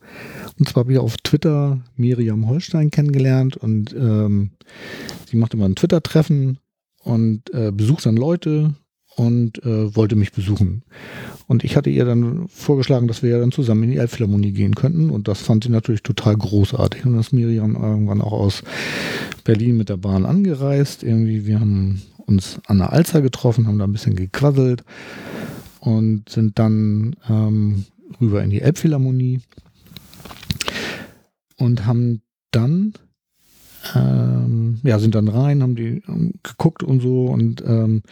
[0.58, 4.50] Und zwar ich auf Twitter Miriam Holstein kennengelernt und ähm,
[5.26, 6.58] sie macht immer ein Twitter-Treffen
[7.02, 8.74] und äh, besucht dann Leute
[9.16, 10.82] und äh, wollte mich besuchen.
[11.46, 14.74] Und ich hatte ihr dann vorgeschlagen, dass wir ja dann zusammen in die Elbphilharmonie gehen
[14.74, 15.10] könnten.
[15.10, 17.04] Und das fand sie natürlich total großartig.
[17.04, 18.62] Und dann ist Miriam irgendwann auch aus
[19.44, 21.02] Berlin mit der Bahn angereist.
[21.02, 24.84] Irgendwie, wir haben uns an der Alster getroffen, haben da ein bisschen gequasselt
[25.80, 27.86] und sind dann ähm,
[28.20, 29.40] rüber in die Elbphilharmonie
[31.56, 32.22] und haben
[32.52, 32.94] dann
[33.94, 36.02] ähm, ja, sind dann rein, haben die
[36.42, 38.02] geguckt und so und ähm,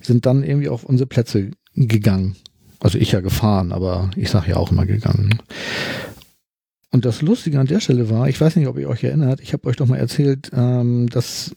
[0.00, 2.36] sind dann irgendwie auf unsere Plätze gegangen.
[2.80, 5.38] Also ich ja gefahren, aber ich sage ja auch immer gegangen.
[6.92, 9.52] Und das Lustige an der Stelle war, ich weiß nicht, ob ihr euch erinnert, ich
[9.52, 11.54] habe euch doch mal erzählt, ähm, dass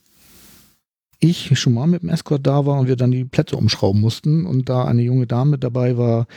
[1.20, 4.45] ich schon mal mit dem Escort da war und wir dann die Plätze umschrauben mussten
[4.45, 6.28] und da eine junge Dame dabei war,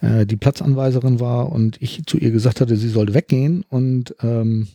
[0.00, 4.68] äh, die Platzanweiserin war und ich zu ihr gesagt hatte, sie sollte weggehen und ähm,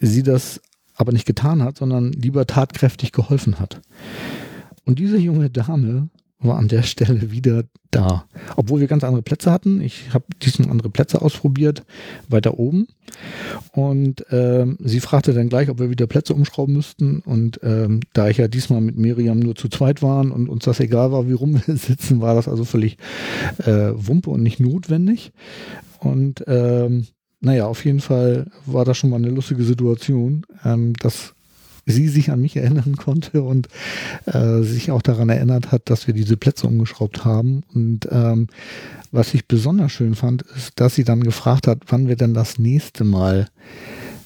[0.00, 0.60] sie das
[0.98, 3.80] aber nicht getan hat, sondern lieber tatkräftig geholfen hat.
[4.84, 6.08] Und diese junge Dame
[6.40, 8.24] war an der Stelle wieder da.
[8.56, 9.80] Obwohl wir ganz andere Plätze hatten.
[9.80, 11.84] Ich habe diesmal andere Plätze ausprobiert,
[12.28, 12.86] weiter oben.
[13.72, 17.20] Und ähm, sie fragte dann gleich, ob wir wieder Plätze umschrauben müssten.
[17.20, 20.80] Und ähm, da ich ja diesmal mit Miriam nur zu zweit waren und uns das
[20.80, 22.98] egal war, wie rum wir sitzen, war das also völlig
[23.58, 25.32] äh, Wumpe und nicht notwendig.
[25.98, 27.06] Und ähm,
[27.40, 31.34] naja, auf jeden Fall war das schon mal eine lustige Situation, ähm, dass
[31.86, 33.68] sie sich an mich erinnern konnte und
[34.26, 37.62] äh, sich auch daran erinnert hat, dass wir diese Plätze umgeschraubt haben.
[37.74, 38.48] Und ähm,
[39.10, 42.58] was ich besonders schön fand, ist, dass sie dann gefragt hat, wann wir denn das
[42.58, 43.48] nächste Mal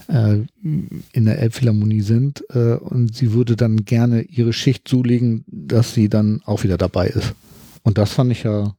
[0.08, 2.44] äh, in der Elbphilharmonie sind.
[2.50, 7.08] Äh, und sie würde dann gerne ihre Schicht zulegen, dass sie dann auch wieder dabei
[7.08, 7.34] ist.
[7.82, 8.74] Und das fand ich ja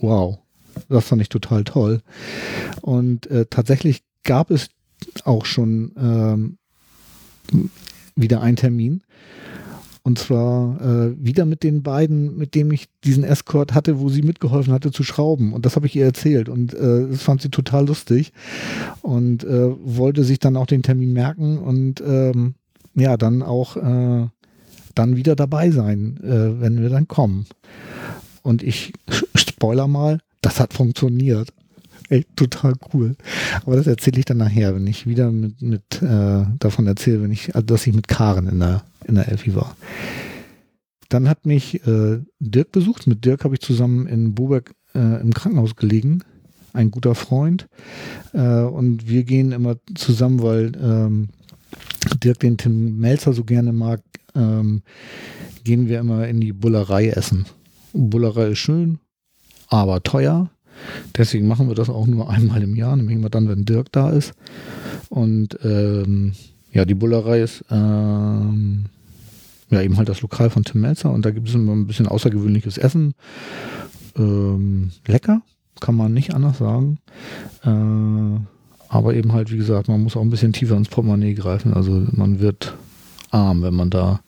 [0.00, 0.38] wow.
[0.88, 2.00] Das fand ich total toll.
[2.80, 4.70] Und äh, tatsächlich gab es
[5.24, 7.78] auch schon ähm,
[8.16, 9.02] wieder einen Termin.
[10.02, 14.22] Und zwar äh, wieder mit den beiden, mit denen ich diesen Escort hatte, wo sie
[14.22, 15.52] mitgeholfen hatte zu schrauben.
[15.52, 16.48] Und das habe ich ihr erzählt.
[16.48, 18.32] Und äh, das fand sie total lustig.
[19.02, 22.54] Und äh, wollte sich dann auch den Termin merken und ähm,
[22.94, 24.28] ja, dann auch äh,
[24.94, 27.46] dann wieder dabei sein, äh, wenn wir dann kommen.
[28.42, 28.92] Und ich
[29.34, 31.52] spoiler mal, das hat funktioniert.
[32.08, 33.16] Echt total cool.
[33.64, 37.32] Aber das erzähle ich dann nachher, wenn ich wieder mit, mit äh, davon erzähle, wenn
[37.32, 39.76] ich, also dass ich mit Karen in der, in der Elfi war.
[41.08, 43.06] Dann hat mich äh, Dirk besucht.
[43.06, 46.22] Mit Dirk habe ich zusammen in Boberg äh, im Krankenhaus gelegen.
[46.72, 47.68] Ein guter Freund.
[48.32, 51.28] Äh, und wir gehen immer zusammen, weil ähm,
[52.22, 54.00] Dirk den Tim Melzer so gerne mag,
[54.34, 54.82] ähm,
[55.64, 57.46] gehen wir immer in die Bullerei essen.
[57.92, 58.98] Bullerei ist schön,
[59.68, 60.50] aber teuer.
[61.16, 64.10] Deswegen machen wir das auch nur einmal im Jahr, nämlich immer dann, wenn Dirk da
[64.10, 64.32] ist.
[65.08, 66.32] Und ähm,
[66.72, 68.86] ja, die Bullerei ist ähm,
[69.70, 72.06] ja eben halt das Lokal von Tim Melzer und da gibt es immer ein bisschen
[72.06, 73.14] außergewöhnliches Essen.
[74.16, 75.42] Ähm, lecker,
[75.80, 76.98] kann man nicht anders sagen.
[77.64, 78.40] Äh,
[78.90, 81.74] aber eben halt, wie gesagt, man muss auch ein bisschen tiefer ins Portemonnaie greifen.
[81.74, 82.74] Also man wird
[83.30, 84.20] arm, wenn man da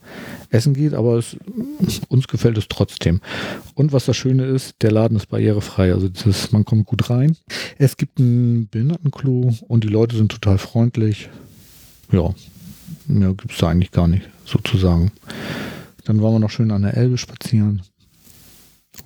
[0.50, 1.36] essen geht, aber es,
[2.08, 3.20] uns gefällt es trotzdem.
[3.74, 7.36] Und was das Schöne ist, der Laden ist barrierefrei, also das, man kommt gut rein.
[7.78, 11.28] Es gibt ein Behindertenklo und die Leute sind total freundlich.
[12.12, 12.34] Ja,
[13.06, 15.12] mehr gibt es da eigentlich gar nicht, sozusagen.
[16.04, 17.82] Dann waren wir noch schön an der Elbe spazieren,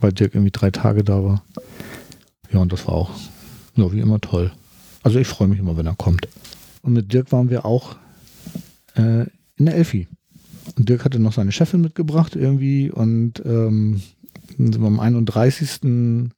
[0.01, 1.43] weil Dirk irgendwie drei Tage da war.
[2.51, 3.11] Ja, und das war auch,
[3.77, 4.53] ja, wie immer toll.
[5.03, 6.29] Also ich freue mich immer, wenn er kommt.
[6.83, 7.97] Und mit Dirk waren wir auch
[8.95, 9.27] äh,
[9.57, 10.09] in der Elfi.
[10.77, 14.03] Und Dirk hatte noch seine Chefin mitgebracht irgendwie und ähm,
[14.57, 16.31] dann sind wir am 31.08.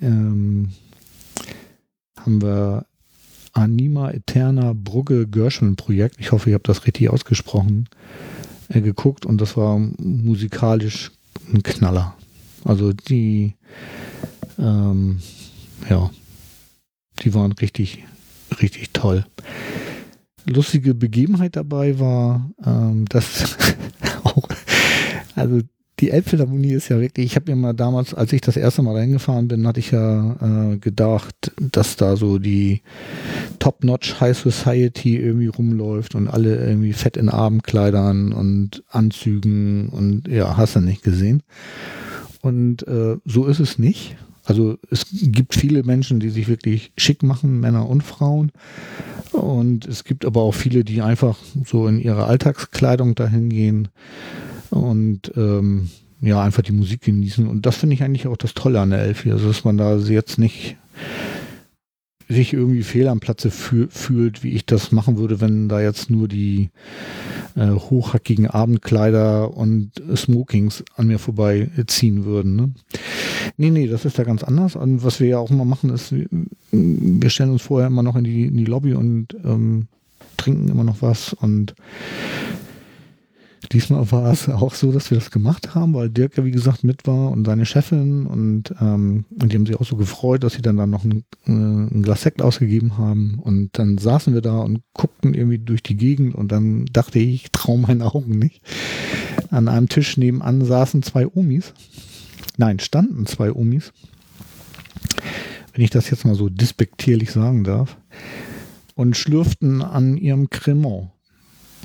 [0.00, 0.68] Ähm,
[2.18, 2.86] haben wir
[3.52, 7.88] Anima Eterna Brugge Gershwin Projekt, ich hoffe, ich habe das richtig ausgesprochen,
[8.68, 11.12] äh, geguckt und das war musikalisch
[11.52, 12.14] ein Knaller.
[12.64, 13.54] Also die,
[14.58, 15.20] ähm,
[15.88, 16.10] ja,
[17.22, 18.04] die waren richtig,
[18.60, 19.24] richtig toll
[20.46, 23.56] lustige Begebenheit dabei war, ähm, dass
[24.24, 24.48] auch,
[25.34, 25.60] also
[26.00, 28.96] die Elbphilharmonie ist ja wirklich, ich habe mir mal damals, als ich das erste Mal
[28.96, 32.82] reingefahren bin, hatte ich ja äh, gedacht, dass da so die
[33.60, 40.56] Top-Notch High Society irgendwie rumläuft und alle irgendwie fett in Abendkleidern und Anzügen und ja,
[40.58, 41.42] hast du nicht gesehen.
[42.42, 44.16] Und äh, so ist es nicht.
[44.46, 48.52] Also es gibt viele Menschen, die sich wirklich schick machen, Männer und Frauen.
[49.32, 53.88] Und es gibt aber auch viele, die einfach so in ihrer Alltagskleidung dahin gehen
[54.70, 55.90] und ähm,
[56.20, 57.46] ja, einfach die Musik genießen.
[57.46, 59.32] Und das finde ich eigentlich auch das Tolle an der Elfi.
[59.32, 60.76] Also, dass man da jetzt nicht
[62.28, 66.10] sich irgendwie fehl am Platze fühl, fühlt, wie ich das machen würde, wenn da jetzt
[66.10, 66.70] nur die
[67.54, 72.56] äh, hochhackigen Abendkleider und Smokings an mir vorbei ziehen würden.
[72.56, 72.70] Ne?
[73.56, 74.76] Nee, nee, das ist da ganz anders.
[74.76, 76.14] Und was wir ja auch immer machen, ist,
[76.70, 79.88] wir stellen uns vorher immer noch in die, in die Lobby und ähm,
[80.36, 81.32] trinken immer noch was.
[81.32, 81.74] Und
[83.72, 86.84] Diesmal war es auch so, dass wir das gemacht haben, weil Dirk ja wie gesagt
[86.84, 88.26] mit war und seine Chefin.
[88.26, 91.24] Und, ähm, und die haben sich auch so gefreut, dass sie dann, dann noch ein,
[91.46, 93.38] äh, ein Glas Sekt ausgegeben haben.
[93.42, 96.34] Und dann saßen wir da und guckten irgendwie durch die Gegend.
[96.34, 98.62] Und dann dachte ich, ich traue meinen Augen nicht.
[99.50, 101.72] An einem Tisch nebenan saßen zwei Omis
[102.56, 103.92] nein, standen zwei Omis,
[105.72, 107.96] wenn ich das jetzt mal so despektierlich sagen darf,
[108.94, 111.10] und schlürften an ihrem Cremant.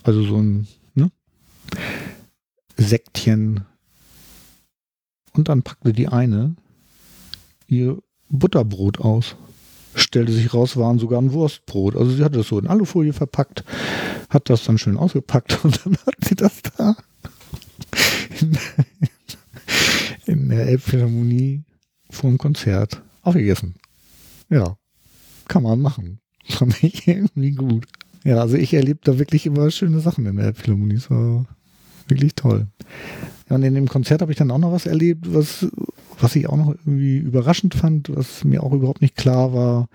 [0.04, 1.12] Also so ein ne?
[2.78, 3.66] Sektchen.
[5.34, 6.56] Und dann packte die eine
[7.68, 7.97] ihr
[8.30, 9.36] Butterbrot aus.
[9.93, 11.97] Stellte sich raus, waren sogar ein Wurstbrot.
[11.97, 13.66] Also sie hatte das so in Alufolie verpackt,
[14.30, 16.95] hat das dann schön ausgepackt und dann hat sie das da
[18.41, 18.58] in,
[20.26, 21.63] in der Elbphilharmonie
[22.09, 23.76] vor dem Konzert aufgegessen.
[24.49, 24.78] Ja,
[25.47, 26.19] kann man machen.
[26.49, 27.86] Fand ich irgendwie gut.
[28.24, 30.95] Ja, also ich erlebe da wirklich immer schöne Sachen in der Elbphilharmonie.
[30.95, 31.45] Das war
[32.07, 32.67] wirklich toll.
[33.49, 35.67] Ja, und in dem Konzert habe ich dann auch noch was erlebt, was,
[36.19, 39.88] was ich auch noch irgendwie überraschend fand, was mir auch überhaupt nicht klar war.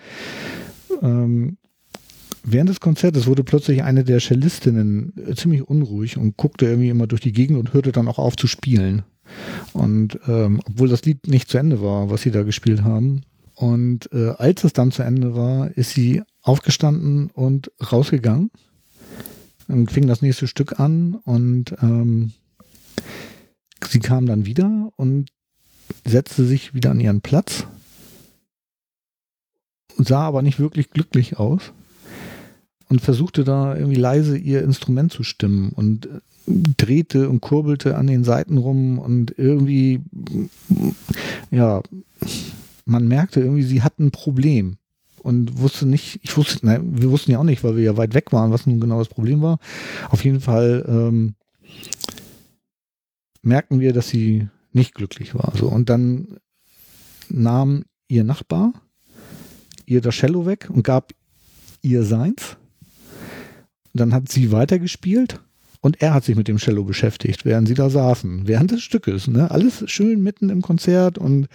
[1.02, 1.56] Ähm,
[2.42, 7.20] während des Konzertes wurde plötzlich eine der Cellistinnen ziemlich unruhig und guckte irgendwie immer durch
[7.20, 9.04] die Gegend und hörte dann auch auf zu spielen.
[9.72, 13.22] Und ähm, obwohl das Lied nicht zu Ende war, was sie da gespielt haben.
[13.54, 18.50] Und äh, als es dann zu Ende war, ist sie aufgestanden und rausgegangen
[19.68, 22.32] und fing das nächste Stück an und ähm,
[23.88, 25.30] sie kam dann wieder und
[26.04, 27.66] setzte sich wieder an ihren Platz,
[29.96, 31.72] sah aber nicht wirklich glücklich aus
[32.88, 38.06] und versuchte da irgendwie leise ihr Instrument zu stimmen und äh, drehte und kurbelte an
[38.06, 40.00] den Seiten rum und irgendwie,
[41.50, 41.82] ja,
[42.84, 44.76] man merkte irgendwie, sie hat ein Problem
[45.22, 48.14] und wusste nicht, ich wusste, nein, wir wussten ja auch nicht, weil wir ja weit
[48.14, 49.58] weg waren, was nun genau das Problem war.
[50.10, 51.34] Auf jeden Fall ähm,
[53.42, 55.52] merkten wir, dass sie nicht glücklich war.
[55.56, 55.66] So.
[55.68, 56.38] Und dann
[57.28, 58.72] nahm ihr Nachbar
[59.84, 61.12] ihr das Cello weg und gab
[61.82, 62.56] ihr seins.
[63.94, 65.40] Dann hat sie weitergespielt
[65.86, 69.28] und er hat sich mit dem Cello beschäftigt, während sie da saßen, während des Stückes.
[69.28, 69.50] Ne?
[69.50, 71.46] Alles schön mitten im Konzert und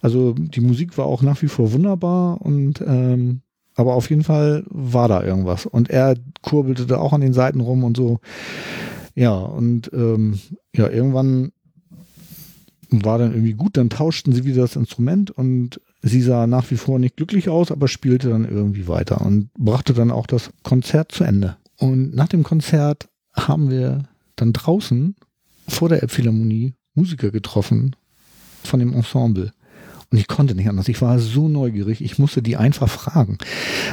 [0.00, 3.40] also die Musik war auch nach wie vor wunderbar und ähm,
[3.74, 5.66] aber auf jeden Fall war da irgendwas.
[5.66, 8.20] Und er kurbelte da auch an den Seiten rum und so.
[9.14, 10.38] Ja, und ähm,
[10.74, 11.50] ja, irgendwann
[12.90, 16.76] war dann irgendwie gut, dann tauschten sie wieder das Instrument und sie sah nach wie
[16.76, 21.10] vor nicht glücklich aus, aber spielte dann irgendwie weiter und brachte dann auch das Konzert
[21.10, 21.56] zu Ende.
[21.78, 24.04] Und nach dem Konzert haben wir
[24.36, 25.14] dann draußen
[25.68, 27.96] vor der Elbphilharmonie Musiker getroffen
[28.62, 29.52] von dem Ensemble.
[30.10, 30.88] Und ich konnte nicht anders.
[30.88, 32.00] Ich war so neugierig.
[32.00, 33.38] Ich musste die einfach fragen,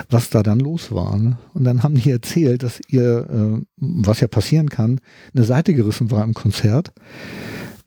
[0.09, 1.17] was da dann los war.
[1.17, 1.37] Ne?
[1.53, 4.99] Und dann haben die erzählt, dass ihr, äh, was ja passieren kann,
[5.35, 6.93] eine Seite gerissen war im Konzert.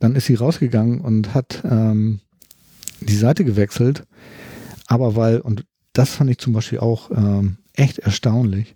[0.01, 2.21] Dann ist sie rausgegangen und hat ähm,
[3.01, 4.05] die Seite gewechselt.
[4.89, 8.75] Aber weil, und das fand ich zum Beispiel auch ähm, echt erstaunlich,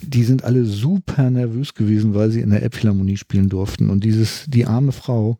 [0.00, 3.90] die sind alle super nervös gewesen, weil sie in der Elbphilharmonie spielen durften.
[3.90, 5.38] Und dieses, die arme Frau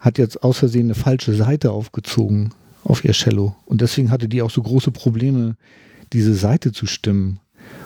[0.00, 2.50] hat jetzt aus Versehen eine falsche Seite aufgezogen
[2.84, 3.56] auf ihr Cello.
[3.64, 5.56] Und deswegen hatte die auch so große Probleme,
[6.12, 7.40] diese Seite zu stimmen.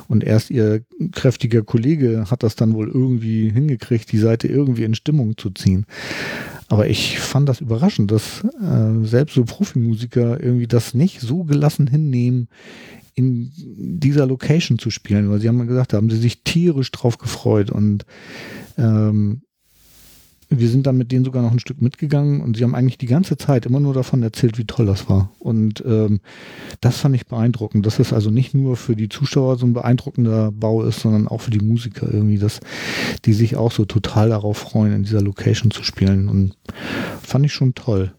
[0.09, 4.95] Und erst ihr kräftiger Kollege hat das dann wohl irgendwie hingekriegt, die Seite irgendwie in
[4.95, 5.87] Stimmung zu ziehen.
[6.68, 11.87] Aber ich fand das überraschend, dass äh, selbst so Profimusiker irgendwie das nicht so gelassen
[11.87, 12.49] hinnehmen,
[13.19, 17.19] in dieser Location zu spielen, weil sie haben gesagt, da haben sie sich tierisch drauf
[17.19, 18.05] gefreut und
[18.77, 19.43] ähm,
[20.51, 23.07] wir sind dann mit denen sogar noch ein Stück mitgegangen und sie haben eigentlich die
[23.07, 25.31] ganze Zeit immer nur davon erzählt, wie toll das war.
[25.39, 26.21] Und ähm,
[26.81, 30.51] das fand ich beeindruckend, dass es also nicht nur für die Zuschauer so ein beeindruckender
[30.51, 32.61] Bau ist, sondern auch für die Musiker irgendwie, dass
[33.27, 36.29] die sich auch so total darauf freuen, in dieser Location zu spielen.
[36.31, 36.57] Und
[37.23, 38.12] fand ich schon toll.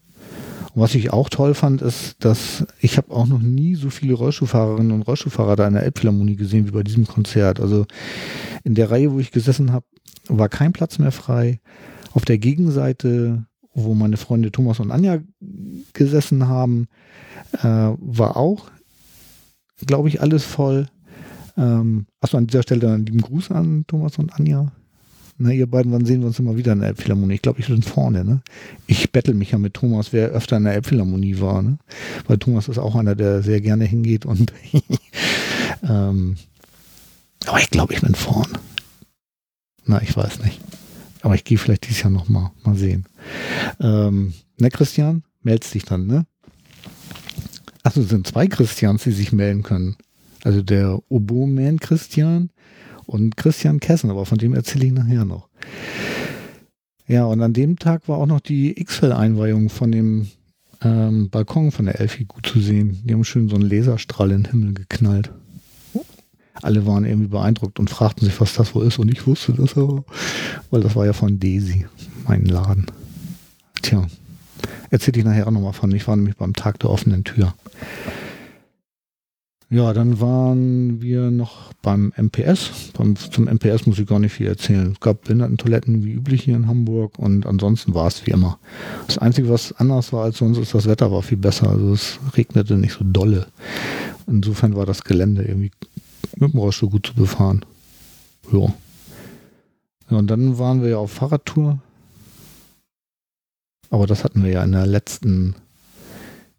[0.76, 4.92] Was ich auch toll fand, ist, dass ich habe auch noch nie so viele Rollstuhlfahrerinnen
[4.92, 7.60] und Rollstuhlfahrer da in der Elbphilharmonie gesehen wie bei diesem Konzert.
[7.60, 7.86] Also
[8.64, 9.86] in der Reihe, wo ich gesessen habe,
[10.28, 11.60] war kein Platz mehr frei.
[12.14, 15.20] Auf der Gegenseite, wo meine Freunde Thomas und Anja
[15.94, 16.88] gesessen haben,
[17.54, 18.70] äh, war auch,
[19.86, 20.88] glaube ich, alles voll.
[21.58, 24.72] Ähm, achso, an dieser Stelle einen lieben Gruß an Thomas und Anja.
[25.42, 27.36] Na, ihr beiden, wann sehen wir uns immer wieder in der Elbphilharmonie?
[27.36, 28.26] Ich glaube, ich bin vorne.
[28.26, 28.42] Ne?
[28.88, 31.62] Ich bettel mich ja mit Thomas, wer öfter in der Elbphilharmonie war.
[31.62, 31.78] Ne?
[32.28, 34.26] Weil Thomas ist auch einer, der sehr gerne hingeht.
[34.26, 34.52] Und
[35.84, 36.36] ähm,
[37.46, 38.52] aber ich glaube, ich bin vorne.
[39.86, 40.60] Na, ich weiß nicht.
[41.22, 42.52] Aber ich gehe vielleicht dieses Jahr nochmal.
[42.64, 43.06] Mal sehen.
[43.80, 45.24] Ähm, ne, Christian?
[45.42, 46.26] Meldest dich dann, ne?
[47.84, 49.96] Achso, es sind zwei Christians, die sich melden können.
[50.44, 52.50] Also der Oboman Christian
[53.10, 55.50] und Christian Kessen, aber von dem erzähle ich nachher noch.
[57.08, 60.28] Ja, und an dem Tag war auch noch die X-Fell-Einweihung von dem
[60.82, 63.02] ähm, Balkon von der Elfi gut zu sehen.
[63.04, 65.32] Die haben schön so einen Laserstrahl in den Himmel geknallt
[66.62, 69.00] alle waren irgendwie beeindruckt und fragten sich, was das wohl ist.
[69.00, 70.04] Und ich wusste das aber,
[70.72, 71.86] weil das war ja von Daisy,
[72.28, 72.86] mein Laden.
[73.82, 74.06] Tja,
[74.90, 75.92] Erzähle ich nachher auch nochmal von.
[75.92, 77.54] Ich war nämlich beim Tag der offenen Tür.
[79.72, 82.92] Ja, dann waren wir noch beim MPS.
[82.98, 84.94] Beim, zum MPS muss ich gar nicht viel erzählen.
[84.94, 88.58] Es gab Behindertentoiletten wie üblich hier in Hamburg und ansonsten war es wie immer.
[89.06, 91.70] Das Einzige, was anders war als sonst, ist, das Wetter war viel besser.
[91.70, 93.46] Also es regnete nicht so dolle.
[94.26, 95.72] Insofern war das Gelände irgendwie
[96.38, 97.64] mit dem Rollstuhl gut zu befahren.
[98.52, 98.74] Ja.
[100.10, 100.18] ja.
[100.18, 101.78] Und dann waren wir ja auf Fahrradtour.
[103.92, 105.54] Aber das hatten wir ja in der letzten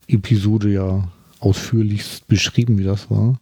[0.07, 1.09] Episode ja
[1.41, 3.41] ausführlichst beschrieben, wie das war.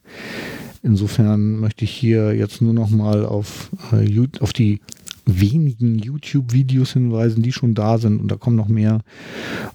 [0.82, 4.80] Insofern möchte ich hier jetzt nur noch mal auf, äh, auf die
[5.26, 9.02] wenigen YouTube-Videos hinweisen, die schon da sind und da kommen noch mehr.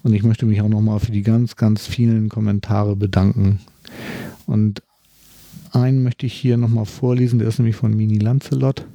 [0.02, 3.60] Und ich möchte mich auch noch mal für die ganz, ganz vielen Kommentare bedanken.
[4.46, 4.82] Und
[5.70, 8.86] einen möchte ich hier noch mal vorlesen, der ist nämlich von Mini Lancelot.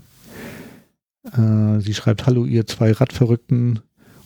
[1.32, 3.80] Äh, sie schreibt, hallo ihr zwei Radverrückten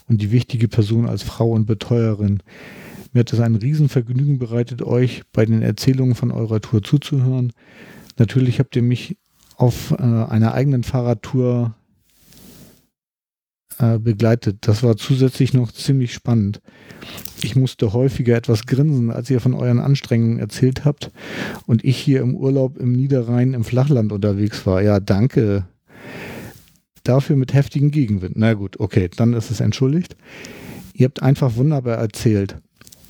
[0.07, 2.41] und die wichtige Person als Frau und Betreuerin.
[3.13, 7.53] Mir hat es ein Riesenvergnügen bereitet, euch bei den Erzählungen von eurer Tour zuzuhören.
[8.17, 9.17] Natürlich habt ihr mich
[9.55, 11.75] auf äh, einer eigenen Fahrradtour
[13.79, 14.57] äh, begleitet.
[14.61, 16.61] Das war zusätzlich noch ziemlich spannend.
[17.41, 21.11] Ich musste häufiger etwas grinsen, als ihr von euren Anstrengungen erzählt habt
[21.65, 24.81] und ich hier im Urlaub im Niederrhein im Flachland unterwegs war.
[24.81, 25.65] Ja, danke.
[27.03, 28.37] Dafür mit heftigem Gegenwind.
[28.37, 30.15] Na gut, okay, dann ist es entschuldigt.
[30.93, 32.57] Ihr habt einfach wunderbar erzählt.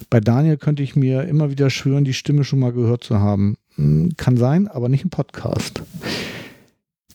[0.09, 3.57] Bei Daniel könnte ich mir immer wieder schwören, die Stimme schon mal gehört zu haben.
[3.75, 5.84] Hm, kann sein, aber nicht im Podcast.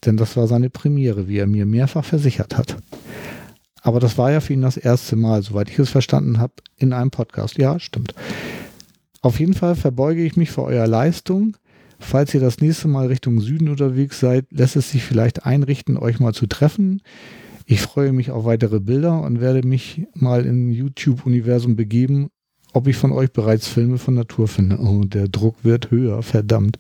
[0.05, 2.77] Denn das war seine Premiere, wie er mir mehrfach versichert hat.
[3.83, 6.93] Aber das war ja für ihn das erste Mal, soweit ich es verstanden habe, in
[6.93, 7.59] einem Podcast.
[7.59, 8.15] Ja, stimmt.
[9.21, 11.57] Auf jeden Fall verbeuge ich mich vor eurer Leistung.
[11.99, 16.21] Falls ihr das nächste Mal Richtung Süden unterwegs seid, lässt es sich vielleicht einrichten, euch
[16.21, 17.03] mal zu treffen.
[17.67, 22.31] Ich freue mich auf weitere Bilder und werde mich mal im YouTube-Universum begeben
[22.73, 24.79] ob ich von euch bereits Filme von Natur finde.
[24.79, 26.79] Oh, der Druck wird höher, verdammt.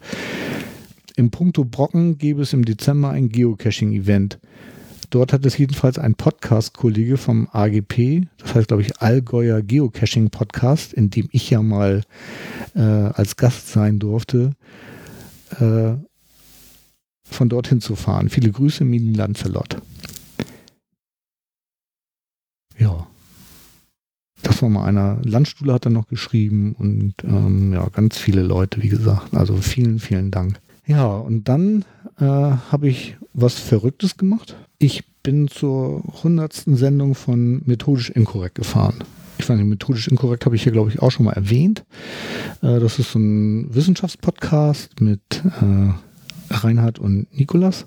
[1.16, 4.39] Im Punkto Brocken gäbe es im Dezember ein Geocaching-Event.
[5.10, 10.93] Dort hat es jedenfalls ein Podcast-Kollege vom AGP, das heißt, glaube ich, Allgäuer Geocaching Podcast,
[10.93, 12.02] in dem ich ja mal
[12.74, 14.52] äh, als Gast sein durfte,
[15.59, 15.94] äh,
[17.24, 18.28] von dorthin zu fahren.
[18.28, 19.78] Viele Grüße, Mini Lancelot.
[22.78, 23.07] Ja
[24.43, 25.19] das war mal einer.
[25.24, 29.35] Landstuhle hat er noch geschrieben und ähm, ja, ganz viele Leute, wie gesagt.
[29.35, 30.60] Also vielen, vielen Dank.
[30.86, 31.85] Ja, und dann
[32.19, 34.56] äh, habe ich was Verrücktes gemacht.
[34.78, 39.05] Ich bin zur hundertsten Sendung von Methodisch Inkorrekt gefahren.
[39.39, 41.85] Ich nicht, Methodisch Inkorrekt habe ich hier, glaube ich, auch schon mal erwähnt.
[42.62, 47.86] Äh, das ist so ein Wissenschaftspodcast mit äh, Reinhard und Nikolas.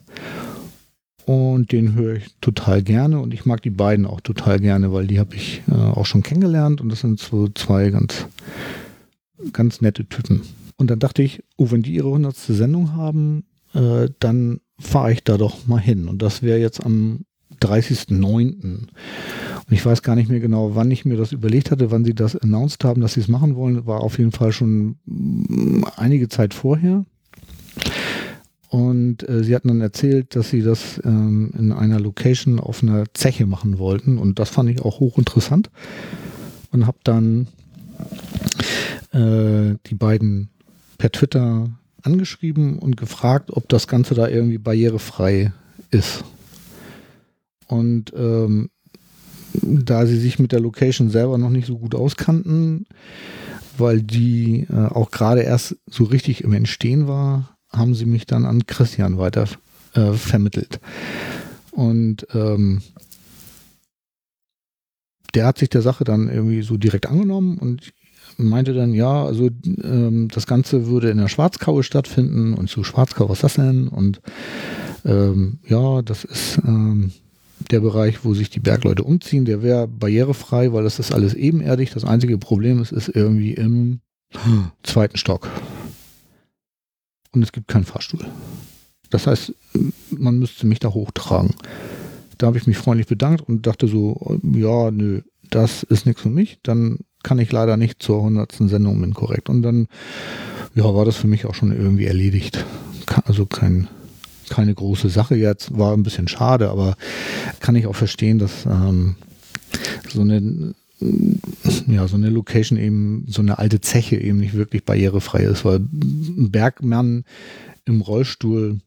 [1.31, 5.07] Und den höre ich total gerne und ich mag die beiden auch total gerne, weil
[5.07, 8.25] die habe ich äh, auch schon kennengelernt und das sind so zwei ganz,
[9.53, 10.41] ganz nette Typen.
[10.75, 15.23] Und dann dachte ich, oh, wenn die ihre hundertste Sendung haben, äh, dann fahre ich
[15.23, 16.09] da doch mal hin.
[16.09, 17.21] Und das wäre jetzt am
[17.61, 18.61] 30.09.
[18.61, 18.91] Und
[19.69, 22.35] ich weiß gar nicht mehr genau, wann ich mir das überlegt hatte, wann sie das
[22.35, 23.85] announced haben, dass sie es machen wollen.
[23.85, 27.05] War auf jeden Fall schon mm, einige Zeit vorher.
[28.71, 33.03] Und äh, sie hatten dann erzählt, dass sie das ähm, in einer Location auf einer
[33.13, 34.17] Zeche machen wollten.
[34.17, 35.69] Und das fand ich auch hochinteressant.
[36.71, 37.47] Und habe dann
[39.11, 40.51] äh, die beiden
[40.97, 41.69] per Twitter
[42.01, 45.51] angeschrieben und gefragt, ob das Ganze da irgendwie barrierefrei
[45.89, 46.23] ist.
[47.67, 48.69] Und ähm,
[49.53, 52.85] da sie sich mit der Location selber noch nicht so gut auskannten,
[53.77, 58.45] weil die äh, auch gerade erst so richtig im Entstehen war, haben sie mich dann
[58.45, 59.47] an Christian weiter
[59.93, 60.79] äh, vermittelt.
[61.71, 62.81] Und ähm,
[65.33, 67.93] der hat sich der Sache dann irgendwie so direkt angenommen und
[68.37, 73.29] meinte dann, ja, also ähm, das Ganze würde in der Schwarzkaue stattfinden und zu Schwarzkau,
[73.29, 73.87] was das denn?
[73.87, 74.21] Und
[75.05, 77.11] ähm, ja, das ist ähm,
[77.69, 81.91] der Bereich, wo sich die Bergleute umziehen, der wäre barrierefrei, weil das ist alles ebenerdig.
[81.93, 84.01] Das einzige Problem ist, ist irgendwie im
[84.83, 85.47] zweiten Stock
[87.33, 88.25] und es gibt keinen Fahrstuhl.
[89.09, 89.53] Das heißt,
[90.09, 91.53] man müsste mich da hochtragen.
[92.37, 96.29] Da habe ich mich freundlich bedankt und dachte so, ja, nö, das ist nichts für
[96.29, 96.59] mich.
[96.63, 98.53] Dann kann ich leider nicht zur 100.
[98.69, 99.49] Sendung mit korrekt.
[99.49, 99.87] Und dann,
[100.73, 102.65] ja, war das für mich auch schon irgendwie erledigt.
[103.25, 103.87] Also kein,
[104.49, 106.95] keine große Sache jetzt, war ein bisschen schade, aber
[107.59, 109.15] kann ich auch verstehen, dass ähm,
[110.09, 110.73] so eine
[111.87, 115.77] ja, so eine Location eben, so eine alte Zeche eben nicht wirklich barrierefrei ist, weil
[115.77, 117.23] ein Bergmann
[117.85, 118.79] im Rollstuhl,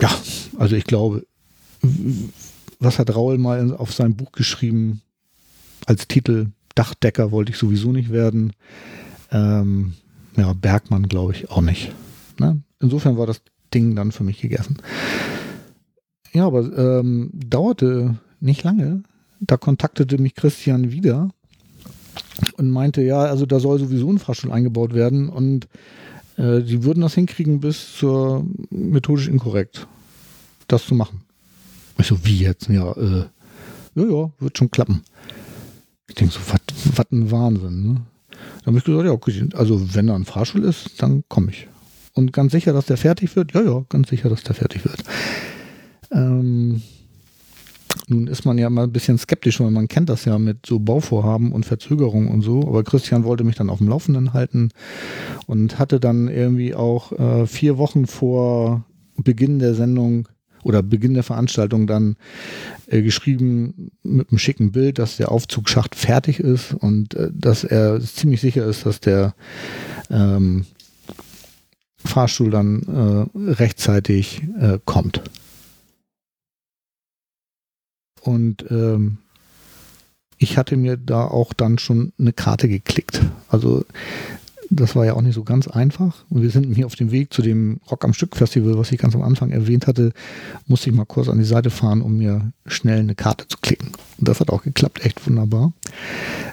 [0.00, 0.10] ja,
[0.58, 1.26] also ich glaube,
[2.78, 5.02] was hat Raul mal auf sein Buch geschrieben
[5.86, 6.48] als Titel?
[6.74, 8.52] Dachdecker wollte ich sowieso nicht werden.
[9.30, 9.94] Ähm,
[10.36, 11.92] ja, Bergmann glaube ich auch nicht.
[12.38, 12.60] Ne?
[12.80, 13.40] Insofern war das
[13.72, 14.76] Ding dann für mich gegessen.
[16.32, 19.02] Ja, aber ähm, dauerte nicht lange.
[19.40, 21.30] Da kontaktete mich Christian wieder
[22.56, 25.68] und meinte, ja, also da soll sowieso ein Fahrstuhl eingebaut werden und
[26.36, 29.86] äh, die würden das hinkriegen bis zur methodisch inkorrekt,
[30.68, 31.22] das zu machen.
[31.98, 32.68] Ich so, wie jetzt?
[32.68, 33.24] Ja, äh,
[33.94, 35.02] ja, ja, wird schon klappen.
[36.08, 36.40] Ich denke so,
[36.94, 37.86] was ein Wahnsinn.
[37.86, 38.00] Ne?
[38.30, 41.68] Dann habe ich gesagt, ja, okay, also wenn da ein Fahrstuhl ist, dann komme ich.
[42.12, 43.52] Und ganz sicher, dass der fertig wird?
[43.52, 45.02] Ja, ja, ganz sicher, dass der fertig wird.
[46.10, 46.82] Ähm,
[48.08, 50.78] nun ist man ja mal ein bisschen skeptisch, weil man kennt das ja mit so
[50.78, 52.60] Bauvorhaben und Verzögerungen und so.
[52.62, 54.70] Aber Christian wollte mich dann auf dem Laufenden halten
[55.46, 58.84] und hatte dann irgendwie auch äh, vier Wochen vor
[59.16, 60.28] Beginn der Sendung
[60.62, 62.16] oder Beginn der Veranstaltung dann
[62.88, 68.00] äh, geschrieben mit einem schicken Bild, dass der Aufzugsschacht fertig ist und äh, dass er
[68.00, 69.34] ziemlich sicher ist, dass der
[70.10, 70.64] ähm,
[72.04, 75.22] Fahrstuhl dann äh, rechtzeitig äh, kommt.
[78.26, 79.18] Und ähm,
[80.38, 83.22] ich hatte mir da auch dann schon eine Karte geklickt.
[83.48, 83.84] Also
[84.70, 86.24] das war ja auch nicht so ganz einfach.
[86.28, 88.98] Und wir sind hier auf dem Weg zu dem Rock am Stück Festival, was ich
[88.98, 90.12] ganz am Anfang erwähnt hatte,
[90.66, 93.92] musste ich mal kurz an die Seite fahren, um mir schnell eine Karte zu klicken.
[94.18, 95.72] Und das hat auch geklappt, echt wunderbar.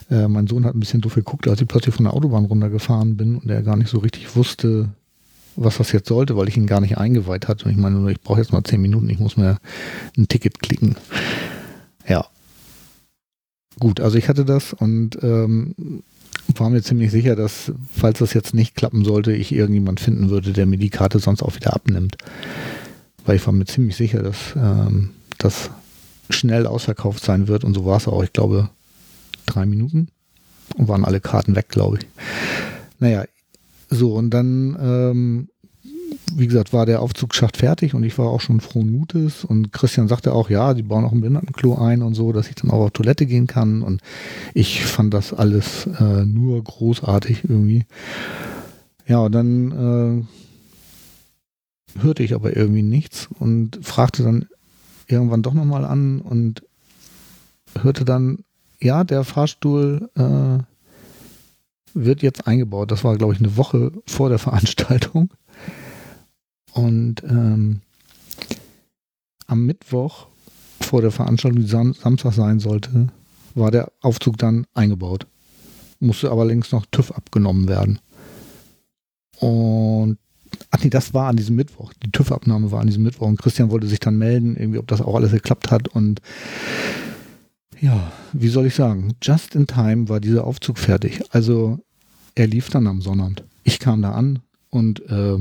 [0.09, 3.17] Äh, mein Sohn hat ein bisschen doof geguckt, als ich plötzlich von der Autobahn runtergefahren
[3.17, 4.89] bin und er gar nicht so richtig wusste,
[5.55, 7.65] was das jetzt sollte, weil ich ihn gar nicht eingeweiht hatte.
[7.65, 9.57] Und ich meine, ich brauche jetzt mal zehn Minuten, ich muss mir
[10.17, 10.95] ein Ticket klicken.
[13.79, 16.03] Gut, also ich hatte das und ähm,
[16.55, 20.53] war mir ziemlich sicher, dass, falls das jetzt nicht klappen sollte, ich irgendjemand finden würde,
[20.53, 22.17] der mir die Karte sonst auch wieder abnimmt.
[23.25, 25.71] Weil ich war mir ziemlich sicher, dass ähm, das
[26.29, 28.23] schnell ausverkauft sein wird und so war es auch.
[28.23, 28.69] Ich glaube,
[29.45, 30.09] drei Minuten
[30.75, 32.07] und waren alle Karten weg, glaube ich.
[32.99, 33.25] Naja,
[33.89, 35.47] so und dann ähm,
[36.35, 40.07] wie gesagt, war der Aufzugsschacht fertig und ich war auch schon frohen Mutes und Christian
[40.07, 42.85] sagte auch, ja, die bauen auch ein Behindertenklo ein und so, dass ich dann auch
[42.85, 44.01] auf Toilette gehen kann und
[44.53, 47.85] ich fand das alles äh, nur großartig irgendwie.
[49.07, 50.25] Ja, und dann
[51.95, 54.45] äh, hörte ich aber irgendwie nichts und fragte dann
[55.07, 56.63] irgendwann doch nochmal an und
[57.81, 58.39] hörte dann,
[58.79, 60.63] ja, der Fahrstuhl äh,
[61.93, 62.91] wird jetzt eingebaut.
[62.91, 65.29] Das war, glaube ich, eine Woche vor der Veranstaltung.
[66.73, 67.81] Und ähm,
[69.47, 70.27] am Mittwoch
[70.81, 73.09] vor der Veranstaltung, die Sam Samstag sein sollte,
[73.55, 75.27] war der Aufzug dann eingebaut.
[75.99, 77.99] Musste aber längst noch TÜV abgenommen werden.
[79.39, 80.17] Und
[80.71, 81.93] ach nee, das war an diesem Mittwoch.
[82.03, 85.01] Die TÜV-Abnahme war an diesem Mittwoch und Christian wollte sich dann melden, irgendwie, ob das
[85.01, 85.87] auch alles geklappt hat.
[85.87, 86.21] Und
[87.79, 91.21] ja, wie soll ich sagen, just in time war dieser Aufzug fertig.
[91.31, 91.79] Also
[92.35, 93.43] er lief dann am Sonnabend.
[93.63, 94.39] Ich kam da an
[94.69, 95.37] und äh,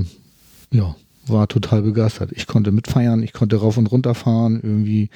[0.71, 0.97] ja,
[1.27, 2.33] war total begeistert.
[2.33, 5.11] Ich konnte mitfeiern, ich konnte rauf und runter fahren, irgendwie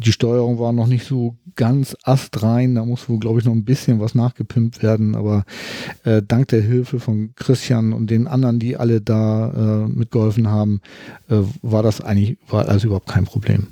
[0.00, 3.64] die Steuerung war noch nicht so ganz astrein, da muss wohl, glaube ich, noch ein
[3.64, 5.44] bisschen was nachgepimpt werden, aber
[6.04, 10.80] äh, dank der Hilfe von Christian und den anderen, die alle da äh, mitgeholfen haben,
[11.28, 13.66] äh, war das eigentlich, war also überhaupt kein Problem.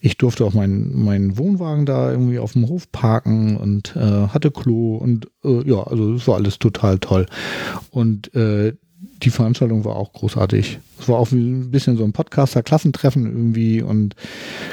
[0.00, 4.50] Ich durfte auch meinen meinen Wohnwagen da irgendwie auf dem Hof parken und äh, hatte
[4.50, 7.26] Klo und äh, ja, also es war alles total toll.
[7.90, 8.74] Und äh,
[9.22, 10.78] die Veranstaltung war auch großartig.
[10.98, 14.14] Es war auch ein bisschen so ein Podcaster-Klassentreffen irgendwie und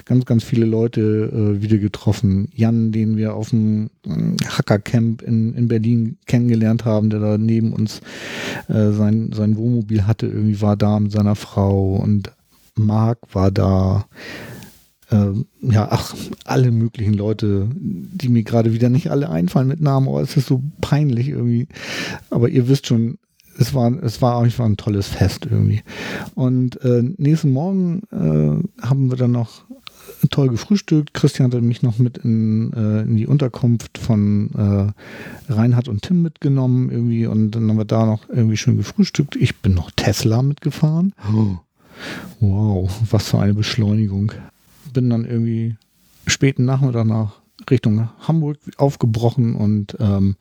[0.06, 2.50] ganz, ganz viele Leute äh, wieder getroffen.
[2.54, 7.74] Jan, den wir auf dem äh, Hackercamp in, in Berlin kennengelernt haben, der da neben
[7.74, 8.02] uns
[8.68, 12.32] äh, sein, sein Wohnmobil hatte, irgendwie war da mit seiner Frau und
[12.76, 14.06] Marc war da.
[15.10, 16.14] Ähm, ja, ach,
[16.44, 20.48] alle möglichen Leute, die mir gerade wieder nicht alle einfallen mit Namen, aber es ist
[20.48, 21.68] so peinlich irgendwie.
[22.30, 23.18] Aber ihr wisst schon,
[23.58, 25.82] es war, es war einfach ein tolles Fest irgendwie.
[26.36, 29.66] Und äh, nächsten Morgen äh, haben wir dann noch
[30.30, 31.14] toll gefrühstückt.
[31.14, 34.52] Christian hatte mich noch mit in, äh, in die Unterkunft von
[35.48, 39.36] äh, Reinhard und Tim mitgenommen irgendwie und dann haben wir da noch irgendwie schön gefrühstückt.
[39.36, 41.14] Ich bin noch Tesla mitgefahren.
[41.34, 41.58] Oh.
[42.40, 44.32] Wow, was für eine Beschleunigung.
[44.94, 45.76] Bin dann irgendwie
[46.28, 47.40] späten Nachmittag nach
[47.70, 50.36] Richtung Hamburg aufgebrochen und ähm,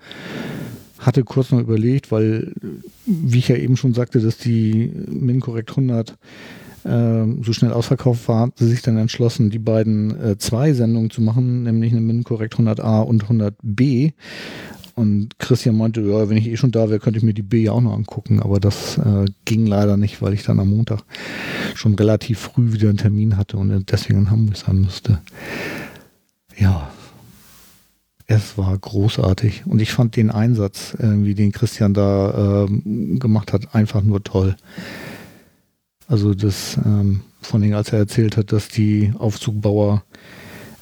[0.99, 2.53] hatte kurz noch überlegt, weil,
[3.05, 6.17] wie ich ja eben schon sagte, dass die MinCorrect 100
[6.85, 11.21] äh, so schnell ausverkauft war, sie sich dann entschlossen, die beiden äh, zwei Sendungen zu
[11.21, 14.13] machen, nämlich eine MinCorrect 100a und 100b.
[14.95, 17.65] Und Christian meinte, ja, wenn ich eh schon da wäre, könnte ich mir die B
[17.65, 18.41] ja auch noch angucken.
[18.41, 21.03] Aber das äh, ging leider nicht, weil ich dann am Montag
[21.75, 25.21] schon relativ früh wieder einen Termin hatte und deswegen in Hamburg sein musste.
[26.57, 26.91] Ja,
[28.27, 33.75] Es war großartig und ich fand den Einsatz, wie den Christian da ähm, gemacht hat,
[33.75, 34.57] einfach nur toll.
[36.09, 40.03] Also das, ähm, von dem, als er erzählt hat, dass die Aufzugbauer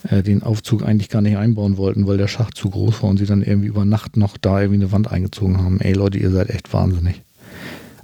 [0.08, 3.18] äh, den Aufzug eigentlich gar nicht einbauen wollten, weil der Schacht zu groß war und
[3.18, 5.80] sie dann irgendwie über Nacht noch da irgendwie eine Wand eingezogen haben.
[5.80, 7.22] Ey Leute, ihr seid echt wahnsinnig.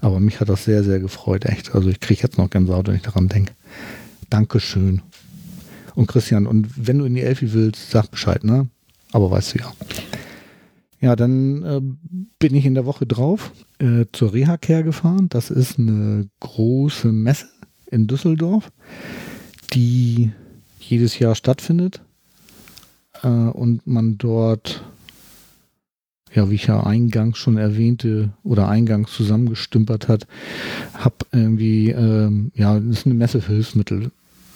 [0.00, 1.74] Aber mich hat das sehr, sehr gefreut, echt.
[1.74, 3.52] Also ich kriege jetzt noch Gänsehaut, wenn ich daran denke.
[4.30, 5.02] Dankeschön.
[5.94, 8.68] Und Christian, und wenn du in die Elfi willst, sag Bescheid, ne?
[9.12, 9.72] Aber weißt du ja.
[11.00, 11.80] Ja, dann äh,
[12.38, 15.28] bin ich in der Woche drauf äh, zur Reha-Care gefahren.
[15.30, 17.48] Das ist eine große Messe
[17.90, 18.70] in Düsseldorf,
[19.72, 20.30] die
[20.78, 22.02] jedes Jahr stattfindet
[23.22, 24.84] äh, und man dort,
[26.34, 30.26] ja, wie ich ja eingangs schon erwähnte oder eingangs zusammengestümpert hat,
[30.92, 34.10] hab irgendwie, ähm, ja, das ist eine Messe für Hilfsmittel.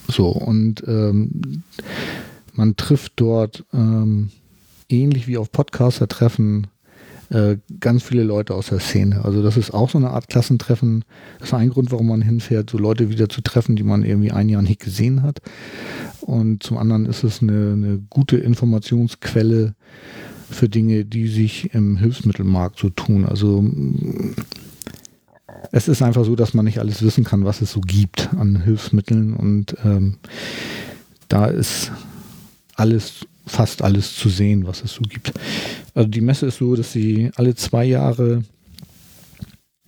[0.08, 1.62] So, und ähm,
[2.52, 4.30] man trifft dort ähm,
[4.88, 6.68] ähnlich wie auf Podcaster-Treffen
[7.30, 9.24] äh, ganz viele Leute aus der Szene.
[9.24, 11.04] Also das ist auch so eine Art Klassentreffen.
[11.38, 14.30] Das ist ein Grund, warum man hinfährt, so Leute wieder zu treffen, die man irgendwie
[14.30, 15.40] ein Jahr nicht gesehen hat.
[16.20, 19.74] Und zum anderen ist es eine, eine gute Informationsquelle
[20.50, 23.24] für Dinge, die sich im Hilfsmittelmarkt so tun.
[23.24, 23.64] Also
[25.72, 28.62] es ist einfach so, dass man nicht alles wissen kann, was es so gibt an
[28.62, 30.18] Hilfsmitteln und ähm,
[31.28, 31.90] da ist
[32.76, 35.32] alles fast alles zu sehen, was es so gibt.
[35.94, 38.44] Also die Messe ist so, dass sie alle zwei Jahre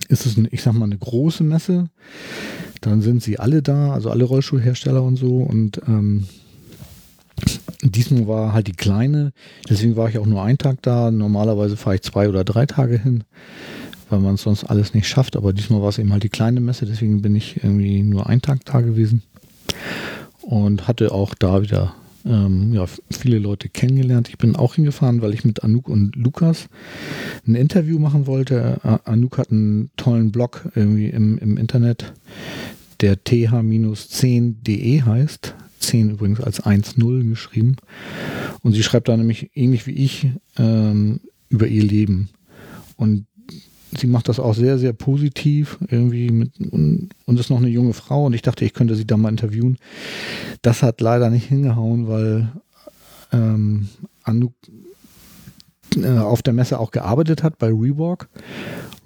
[0.09, 1.89] ist es, eine, ich sag mal, eine große Messe.
[2.81, 5.39] Dann sind sie alle da, also alle Rollstuhlhersteller und so.
[5.39, 6.27] Und ähm,
[7.83, 9.33] diesmal war halt die kleine.
[9.69, 11.11] Deswegen war ich auch nur einen Tag da.
[11.11, 13.25] Normalerweise fahre ich zwei oder drei Tage hin,
[14.11, 15.37] weil man sonst alles nicht schafft.
[15.37, 16.87] Aber diesmal war es eben halt die kleine Messe.
[16.87, 19.23] Deswegen bin ich irgendwie nur einen Tag da gewesen
[20.43, 21.95] und hatte auch da wieder
[22.27, 24.29] ähm, ja, viele Leute kennengelernt.
[24.29, 26.69] Ich bin auch hingefahren, weil ich mit Anouk und Lukas
[27.47, 28.81] ein Interview machen wollte.
[29.05, 32.13] Anouk hat einen tollen Blog irgendwie im, im Internet,
[33.01, 35.55] der th-10.de heißt.
[35.79, 37.77] 10 übrigens als 1.0 geschrieben.
[38.63, 40.29] Und sie schreibt da nämlich ähnlich wie ich
[40.59, 42.29] ähm, über ihr Leben.
[42.97, 43.27] Und
[43.97, 47.93] sie macht das auch sehr, sehr positiv irgendwie mit, und, und ist noch eine junge
[47.93, 49.79] Frau und ich dachte, ich könnte sie da mal interviewen.
[50.63, 52.53] Das hat leider nicht hingehauen, weil
[53.33, 53.89] ähm,
[54.23, 54.55] Anouk
[55.97, 58.29] äh, auf der Messe auch gearbeitet hat bei Rewalk.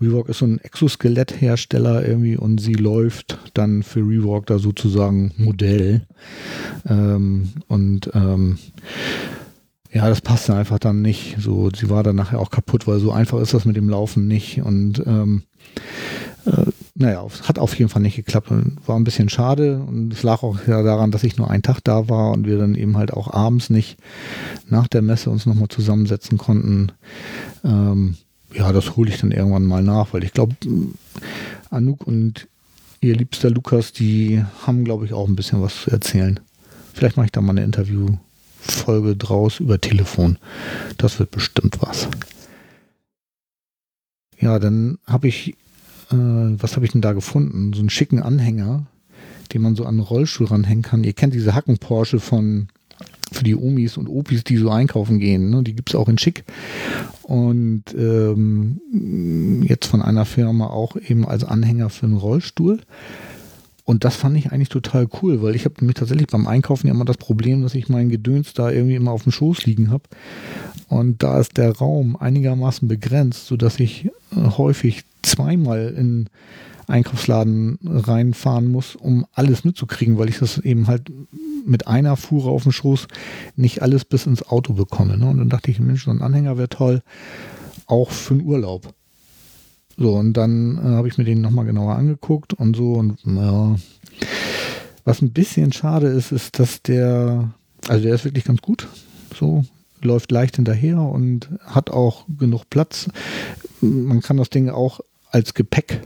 [0.01, 6.07] Rewalk ist so ein Exoskelett-Hersteller irgendwie und sie läuft dann für Rewalk da sozusagen Modell.
[6.89, 8.59] Ähm, und ähm,
[9.93, 11.37] ja, das passte einfach dann nicht.
[11.41, 14.29] So, sie war dann nachher auch kaputt, weil so einfach ist das mit dem Laufen
[14.29, 14.63] nicht.
[14.63, 15.43] Und ähm,
[16.47, 18.53] äh, naja, hat auf jeden Fall nicht geklappt
[18.87, 19.79] war ein bisschen schade.
[19.79, 22.59] Und es lag auch ja daran, dass ich nur einen Tag da war und wir
[22.59, 23.99] dann eben halt auch abends nicht
[24.69, 26.93] nach der Messe uns nochmal zusammensetzen konnten.
[27.65, 28.17] Ähm,
[28.55, 30.55] ja, das hole ich dann irgendwann mal nach, weil ich glaube,
[31.71, 32.49] Anouk und
[33.01, 36.39] ihr liebster Lukas, die haben, glaube ich, auch ein bisschen was zu erzählen.
[36.93, 38.09] Vielleicht mache ich da mal ein Interview
[38.61, 40.39] Folge draus über Telefon.
[40.99, 42.09] Das wird bestimmt was.
[44.39, 45.51] Ja, dann habe ich,
[46.11, 47.73] äh, was habe ich denn da gefunden?
[47.73, 48.87] So einen schicken Anhänger,
[49.53, 51.05] den man so an den Rollstuhl ranhängen kann.
[51.05, 52.69] Ihr kennt diese Hacken Porsche von
[53.33, 55.51] für die Omis und Opis, die so einkaufen gehen.
[55.51, 55.63] Ne?
[55.63, 56.45] Die gibt es auch in Schick.
[57.23, 62.81] Und ähm, jetzt von einer Firma auch eben als Anhänger für einen Rollstuhl.
[63.91, 66.95] Und das fand ich eigentlich total cool, weil ich habe nämlich tatsächlich beim Einkaufen ja
[66.95, 70.05] immer das Problem, dass ich mein Gedöns da irgendwie immer auf dem Schoß liegen habe.
[70.87, 76.29] Und da ist der Raum einigermaßen begrenzt, sodass ich äh, häufig zweimal in
[76.87, 81.11] Einkaufsladen reinfahren muss, um alles mitzukriegen, weil ich das eben halt
[81.67, 83.09] mit einer Fuhre auf dem Schoß
[83.57, 85.19] nicht alles bis ins Auto bekomme.
[85.19, 85.27] Ne?
[85.27, 87.03] Und dann dachte ich, Mensch, so ein Anhänger wäre toll,
[87.87, 88.95] auch für den Urlaub.
[90.01, 92.95] So, und dann äh, habe ich mir den nochmal genauer angeguckt und so.
[92.95, 93.77] Und ja,
[95.05, 97.53] was ein bisschen schade ist, ist, dass der,
[97.87, 98.89] also der ist wirklich ganz gut.
[99.39, 99.63] So,
[100.01, 103.11] läuft leicht hinterher und hat auch genug Platz.
[103.83, 105.01] Man kann das Ding auch
[105.31, 106.01] als Gepäck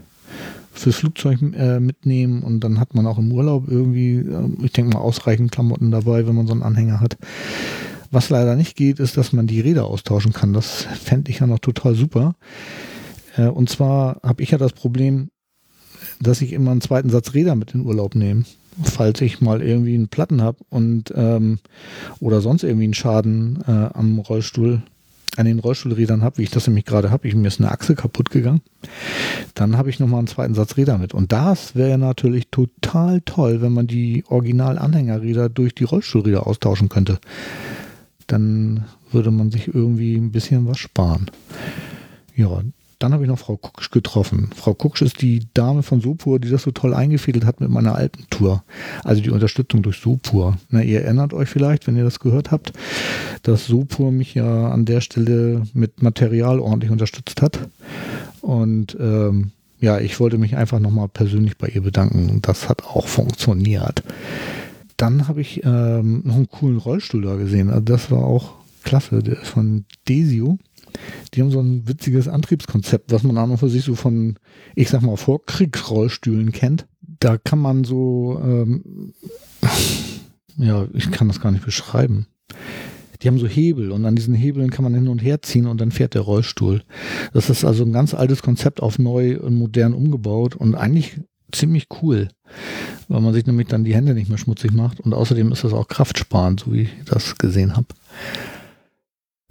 [0.73, 4.93] fürs Flugzeug äh, mitnehmen und dann hat man auch im Urlaub irgendwie, äh, ich denke
[4.93, 7.17] mal, ausreichend Klamotten dabei, wenn man so einen Anhänger hat.
[8.11, 10.51] Was leider nicht geht, ist, dass man die Räder austauschen kann.
[10.51, 12.35] Das fände ich ja noch total super.
[13.37, 15.29] Äh, und zwar habe ich ja das Problem,
[16.19, 18.45] dass ich immer einen zweiten Satz Räder mit in Urlaub nehme,
[18.83, 21.59] falls ich mal irgendwie einen Platten habe und ähm,
[22.19, 24.81] oder sonst irgendwie einen Schaden äh, am Rollstuhl,
[25.37, 27.27] an den Rollstuhlrädern habe, wie ich das nämlich gerade habe.
[27.27, 28.61] Ich mir ist eine Achse kaputt gegangen.
[29.53, 31.13] Dann habe ich nochmal einen zweiten Satz Räder mit.
[31.13, 37.19] Und das wäre natürlich total toll, wenn man die Original-Anhängerräder durch die Rollstuhlräder austauschen könnte.
[38.27, 41.29] dann würde man sich irgendwie ein bisschen was sparen.
[42.35, 42.61] Ja,
[42.99, 44.49] dann habe ich noch Frau Kuksch getroffen.
[44.55, 47.95] Frau Kuksch ist die Dame von Sopur, die das so toll eingefädelt hat mit meiner
[47.95, 48.63] Alpentour.
[49.03, 50.57] Also die Unterstützung durch Sopur.
[50.69, 52.73] Na, ihr erinnert euch vielleicht, wenn ihr das gehört habt,
[53.43, 57.59] dass Sopur mich ja an der Stelle mit Material ordentlich unterstützt hat.
[58.41, 62.39] Und ähm, ja, ich wollte mich einfach nochmal persönlich bei ihr bedanken.
[62.41, 64.03] Das hat auch funktioniert.
[64.97, 67.69] Dann habe ich ähm, noch einen coolen Rollstuhl da gesehen.
[67.69, 68.53] Also das war auch
[68.83, 69.21] klasse.
[69.21, 70.57] Der ist von Desio.
[71.33, 74.37] Die haben so ein witziges Antriebskonzept, was man auch noch für sich so von,
[74.75, 76.87] ich sag mal, Vorkriegsrollstühlen kennt.
[77.01, 79.13] Da kann man so, ähm,
[80.57, 82.27] ja, ich kann das gar nicht beschreiben.
[83.21, 85.79] Die haben so Hebel und an diesen Hebeln kann man hin und her ziehen und
[85.81, 86.83] dann fährt der Rollstuhl.
[87.33, 91.19] Das ist also ein ganz altes Konzept auf neu und modern umgebaut und eigentlich
[91.51, 92.27] ziemlich cool,
[93.07, 95.73] weil man sich nämlich dann die Hände nicht mehr schmutzig macht und außerdem ist das
[95.73, 97.87] auch kraftsparend, so wie ich das gesehen habe.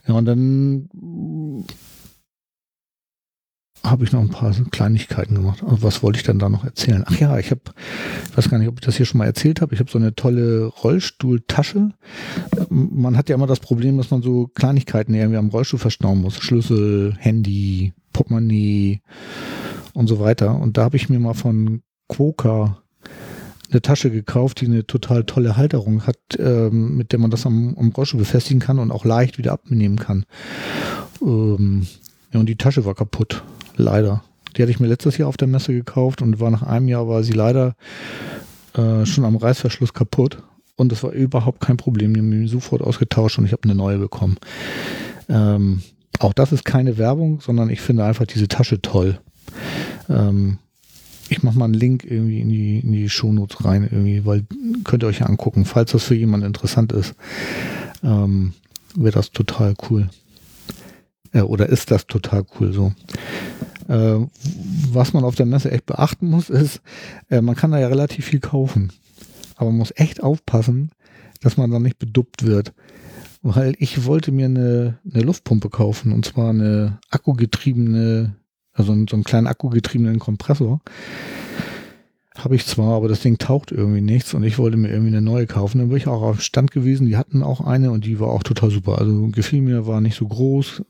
[0.06, 0.88] Ja, und dann
[3.84, 5.62] habe ich noch ein paar Kleinigkeiten gemacht.
[5.62, 7.04] Also was wollte ich denn da noch erzählen?
[7.06, 7.60] Ach ja, ich habe,
[8.30, 9.74] ich weiß gar nicht, ob ich das hier schon mal erzählt habe.
[9.74, 11.90] Ich habe so eine tolle Rollstuhltasche.
[12.70, 16.38] Man hat ja immer das Problem, dass man so Kleinigkeiten irgendwie am Rollstuhl verstauen muss.
[16.38, 19.00] Schlüssel, Handy, Portemonnaie
[19.92, 20.58] und so weiter.
[20.58, 22.82] Und da habe ich mir mal von Quoka
[23.74, 27.76] eine Tasche gekauft, die eine total tolle Halterung hat, ähm, mit der man das am,
[27.78, 30.24] am Rollstuhl befestigen kann und auch leicht wieder abnehmen kann.
[31.20, 31.86] Ähm,
[32.32, 33.42] ja, und die Tasche war kaputt.
[33.76, 34.22] Leider.
[34.56, 37.08] Die hatte ich mir letztes Jahr auf der Messe gekauft und war nach einem Jahr
[37.08, 37.74] war sie leider
[38.74, 40.42] äh, schon am Reißverschluss kaputt.
[40.76, 42.14] Und das war überhaupt kein Problem.
[42.14, 44.36] Die haben mich sofort ausgetauscht und ich habe eine neue bekommen.
[45.28, 45.82] Ähm,
[46.18, 49.18] auch das ist keine Werbung, sondern ich finde einfach diese Tasche toll.
[50.08, 50.58] Ähm,
[51.28, 54.44] ich mache mal einen Link irgendwie in die, in die Shownotes rein, irgendwie, weil
[54.84, 55.64] könnt ihr euch ja angucken.
[55.64, 57.14] Falls das für jemanden interessant ist,
[58.02, 58.52] ähm,
[58.94, 60.08] wäre das total cool.
[61.32, 62.92] Äh, oder ist das total cool so.
[63.88, 64.26] Äh,
[64.92, 66.80] was man auf der Messe echt beachten muss, ist,
[67.30, 68.92] äh, man kann da ja relativ viel kaufen.
[69.56, 70.90] Aber man muss echt aufpassen,
[71.40, 72.72] dass man da nicht beduppt wird.
[73.42, 78.36] Weil ich wollte mir eine, eine Luftpumpe kaufen und zwar eine akkugetriebene
[78.74, 80.80] also so einen kleinen akkugetriebenen Kompressor.
[82.36, 85.22] Habe ich zwar, aber das Ding taucht irgendwie nichts und ich wollte mir irgendwie eine
[85.22, 85.78] neue kaufen.
[85.78, 88.42] Dann bin ich auch auf Stand gewesen, die hatten auch eine und die war auch
[88.42, 88.98] total super.
[88.98, 90.82] Also gefiel mir, war nicht so groß,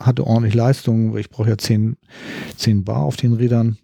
[0.00, 1.96] hatte ordentlich Leistung, ich brauche ja 10,
[2.56, 3.78] 10 Bar auf den Rädern.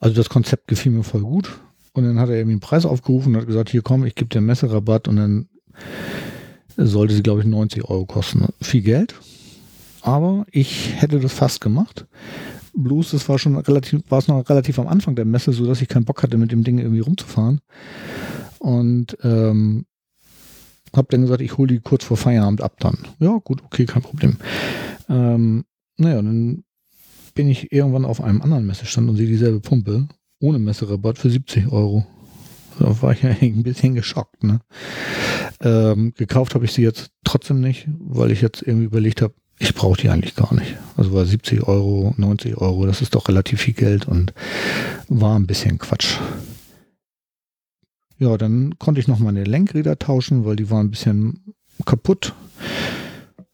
[0.00, 1.50] Also das Konzept gefiel mir voll gut.
[1.92, 4.28] Und dann hat er irgendwie einen Preis aufgerufen und hat gesagt, hier komm, ich gebe
[4.28, 5.48] dir einen Messerabatt und dann
[6.76, 8.46] sollte sie, glaube ich, 90 Euro kosten.
[8.60, 9.14] Viel Geld,
[10.04, 12.06] aber ich hätte das fast gemacht.
[12.74, 15.80] Bloß, das war schon relativ, war es noch relativ am Anfang der Messe, so dass
[15.80, 17.62] ich keinen Bock hatte, mit dem Ding irgendwie rumzufahren.
[18.58, 19.86] Und ähm,
[20.94, 22.98] habe dann gesagt, ich hole die kurz vor Feierabend ab dann.
[23.18, 24.36] Ja, gut, okay, kein Problem.
[25.08, 25.64] Ähm,
[25.96, 26.64] naja, dann
[27.34, 30.06] bin ich irgendwann auf einem anderen Messestand und sehe dieselbe Pumpe
[30.38, 32.04] ohne Messerabatt für 70 Euro.
[32.78, 34.44] Da war ich ja ein bisschen geschockt.
[34.44, 34.60] Ne?
[35.62, 39.74] Ähm, gekauft habe ich sie jetzt trotzdem nicht, weil ich jetzt irgendwie überlegt habe, ich
[39.74, 40.76] brauche die eigentlich gar nicht.
[40.96, 44.32] Also war 70 Euro, 90 Euro, das ist doch relativ viel Geld und
[45.08, 46.18] war ein bisschen Quatsch.
[48.18, 51.54] Ja, dann konnte ich noch meine Lenkräder tauschen, weil die waren ein bisschen
[51.84, 52.34] kaputt.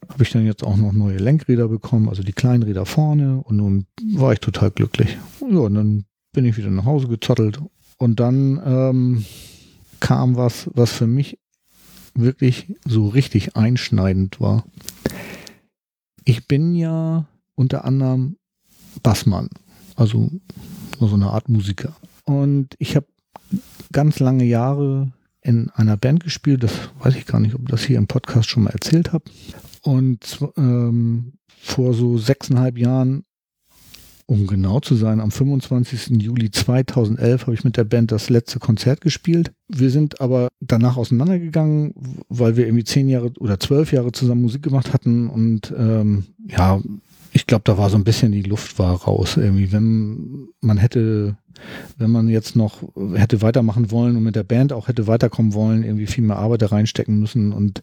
[0.07, 3.57] Habe ich dann jetzt auch noch neue Lenkräder bekommen, also die kleinen Räder vorne und
[3.57, 5.17] nun war ich total glücklich.
[5.41, 7.59] Ja, und dann bin ich wieder nach Hause gezottelt
[7.97, 9.25] und dann ähm,
[9.99, 11.39] kam was, was für mich
[12.13, 14.65] wirklich so richtig einschneidend war
[16.31, 17.25] ich bin ja
[17.55, 18.37] unter anderem
[19.03, 19.49] Bassmann,
[19.97, 20.31] also
[20.97, 21.93] so eine Art Musiker.
[22.23, 23.07] Und ich habe
[23.91, 27.97] ganz lange Jahre in einer Band gespielt, das weiß ich gar nicht, ob das hier
[27.97, 29.25] im Podcast schon mal erzählt habe.
[29.81, 33.25] Und ähm, vor so sechseinhalb Jahren
[34.31, 36.21] um genau zu sein, am 25.
[36.21, 39.51] Juli 2011 habe ich mit der Band das letzte Konzert gespielt.
[39.67, 41.93] Wir sind aber danach auseinandergegangen,
[42.29, 46.79] weil wir irgendwie zehn Jahre oder zwölf Jahre zusammen Musik gemacht hatten und ähm, ja,
[47.33, 49.71] ich glaube, da war so ein bisschen die Luft war raus irgendwie.
[49.71, 51.37] Wenn man hätte,
[51.97, 52.81] wenn man jetzt noch
[53.15, 56.61] hätte weitermachen wollen und mit der Band auch hätte weiterkommen wollen, irgendwie viel mehr Arbeit
[56.61, 57.81] da reinstecken müssen und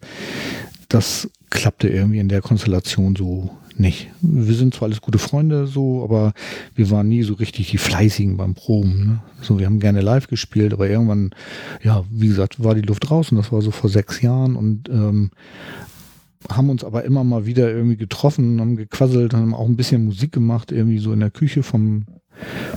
[0.89, 4.09] das klappte irgendwie in der Konstellation so nicht.
[4.21, 6.33] Wir sind zwar alles gute Freunde so, aber
[6.75, 9.07] wir waren nie so richtig die Fleißigen beim Proben.
[9.07, 9.23] Ne?
[9.41, 11.31] So, wir haben gerne live gespielt, aber irgendwann,
[11.83, 14.89] ja, wie gesagt, war die Luft raus und das war so vor sechs Jahren und
[14.89, 15.31] ähm,
[16.49, 20.33] haben uns aber immer mal wieder irgendwie getroffen, haben gequasselt, haben auch ein bisschen Musik
[20.33, 22.07] gemacht, irgendwie so in der Küche vom,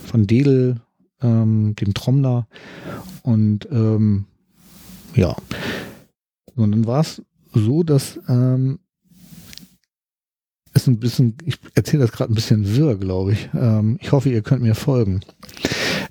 [0.05, 0.81] von Dedel,
[1.21, 2.47] ähm, dem Trommler
[3.21, 4.25] und ähm,
[5.15, 5.35] ja,
[6.55, 7.21] Und dann war es
[7.53, 8.79] so, dass ähm,
[10.73, 13.49] ist ein bisschen, ich erzähle das gerade ein bisschen wirr, glaube ich.
[13.53, 15.21] Ähm, ich hoffe, ihr könnt mir folgen.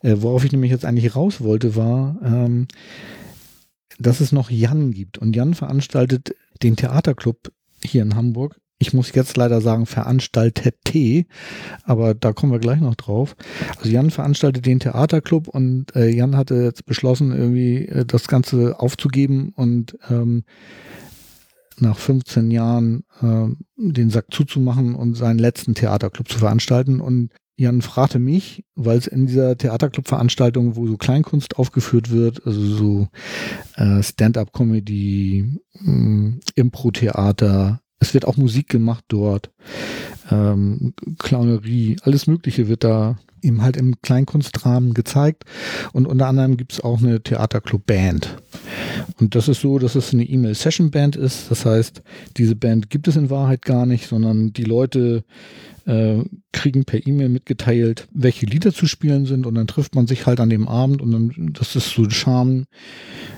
[0.02, 2.68] Äh, worauf ich nämlich jetzt eigentlich raus wollte, war, ähm,
[3.98, 5.18] dass es noch Jan gibt.
[5.18, 8.56] Und Jan veranstaltet den Theaterclub hier in Hamburg.
[8.82, 11.26] Ich muss jetzt leider sagen, veranstaltet T,
[11.84, 13.36] aber da kommen wir gleich noch drauf.
[13.76, 18.80] Also Jan veranstaltet den Theaterclub und äh, Jan hatte jetzt beschlossen, irgendwie äh, das Ganze
[18.80, 20.44] aufzugeben und ähm,
[21.78, 27.00] nach 15 Jahren äh, den Sack zuzumachen und seinen letzten Theaterclub zu veranstalten.
[27.00, 27.30] Und
[27.60, 33.08] Jan fragte mich, weil es in dieser Theaterclub-Veranstaltung, wo so Kleinkunst aufgeführt wird, also so
[33.76, 39.50] äh, Stand-up-Comedy, äh, Impro-Theater, es wird auch Musik gemacht dort,
[40.30, 45.44] ähm, Clownerie, alles Mögliche wird da eben halt im Kleinkunstrahmen gezeigt.
[45.92, 48.36] Und unter anderem gibt es auch eine Theaterclub-Band.
[49.18, 51.50] Und das ist so, dass es eine E-Mail-Session-Band ist.
[51.50, 52.02] Das heißt,
[52.36, 55.24] diese Band gibt es in Wahrheit gar nicht, sondern die Leute
[55.86, 56.18] äh,
[56.52, 60.40] kriegen per E-Mail mitgeteilt, welche Lieder zu spielen sind und dann trifft man sich halt
[60.40, 62.66] an dem Abend und dann, das ist so der Charme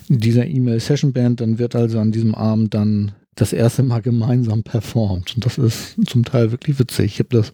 [0.09, 5.35] dieser E-Mail-Session-Band, dann wird also an diesem Abend dann das erste Mal gemeinsam performt.
[5.35, 7.07] Und das ist zum Teil wirklich witzig.
[7.07, 7.53] Ich habe das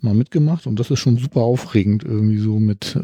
[0.00, 2.98] mal mitgemacht und das ist schon super aufregend, irgendwie so mit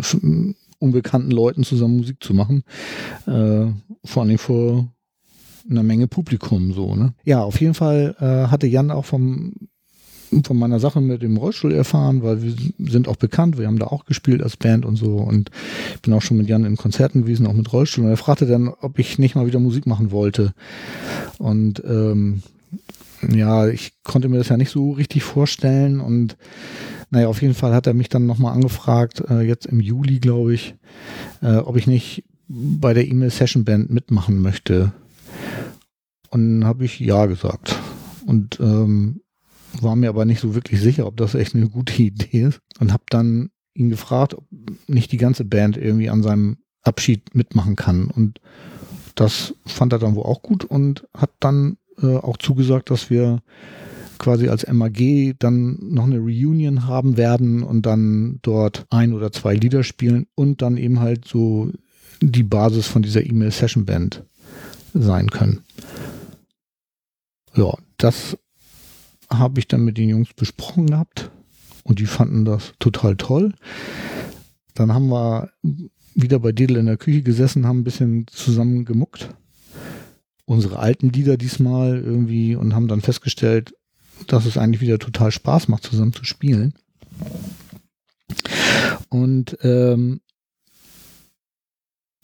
[0.78, 2.62] unbekannten Leuten zusammen Musik zu machen.
[3.26, 3.66] Äh,
[4.04, 4.88] vor allem vor
[5.68, 6.94] einer Menge Publikum so.
[6.94, 7.14] Ne?
[7.24, 9.52] Ja, auf jeden Fall äh, hatte Jan auch vom
[10.44, 12.52] von meiner Sache mit dem Rollstuhl erfahren, weil wir
[12.90, 15.50] sind auch bekannt, wir haben da auch gespielt als Band und so und
[15.94, 18.44] ich bin auch schon mit Jan in Konzerten gewesen, auch mit Rollstuhl und er fragte
[18.44, 20.52] dann, ob ich nicht mal wieder Musik machen wollte
[21.38, 22.42] und ähm,
[23.32, 26.36] ja, ich konnte mir das ja nicht so richtig vorstellen und
[27.10, 30.54] naja, auf jeden Fall hat er mich dann nochmal angefragt, äh, jetzt im Juli, glaube
[30.54, 30.74] ich,
[31.42, 34.92] äh, ob ich nicht bei der E-Mail Session Band mitmachen möchte.
[36.30, 37.76] Und habe ich ja gesagt.
[38.26, 39.20] Und ähm,
[39.80, 42.92] war mir aber nicht so wirklich sicher, ob das echt eine gute Idee ist und
[42.92, 44.44] habe dann ihn gefragt, ob
[44.86, 48.08] nicht die ganze Band irgendwie an seinem Abschied mitmachen kann.
[48.08, 48.40] Und
[49.14, 53.42] das fand er dann wohl auch gut und hat dann äh, auch zugesagt, dass wir
[54.18, 59.54] quasi als MAG dann noch eine Reunion haben werden und dann dort ein oder zwei
[59.54, 61.70] Lieder spielen und dann eben halt so
[62.20, 64.24] die Basis von dieser E-Mail Session Band
[64.94, 65.60] sein können.
[67.54, 68.36] Ja, das
[69.30, 71.30] habe ich dann mit den Jungs besprochen gehabt
[71.84, 73.52] und die fanden das total toll.
[74.74, 75.50] Dann haben wir
[76.14, 79.30] wieder bei Dedel in der Küche gesessen, haben ein bisschen zusammen gemuckt.
[80.44, 83.74] Unsere alten Lieder diesmal irgendwie und haben dann festgestellt,
[84.26, 86.74] dass es eigentlich wieder total Spaß macht, zusammen zu spielen.
[89.08, 90.20] Und ähm,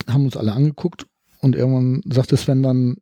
[0.09, 1.06] haben uns alle angeguckt
[1.40, 2.97] und irgendwann sagte Sven dann,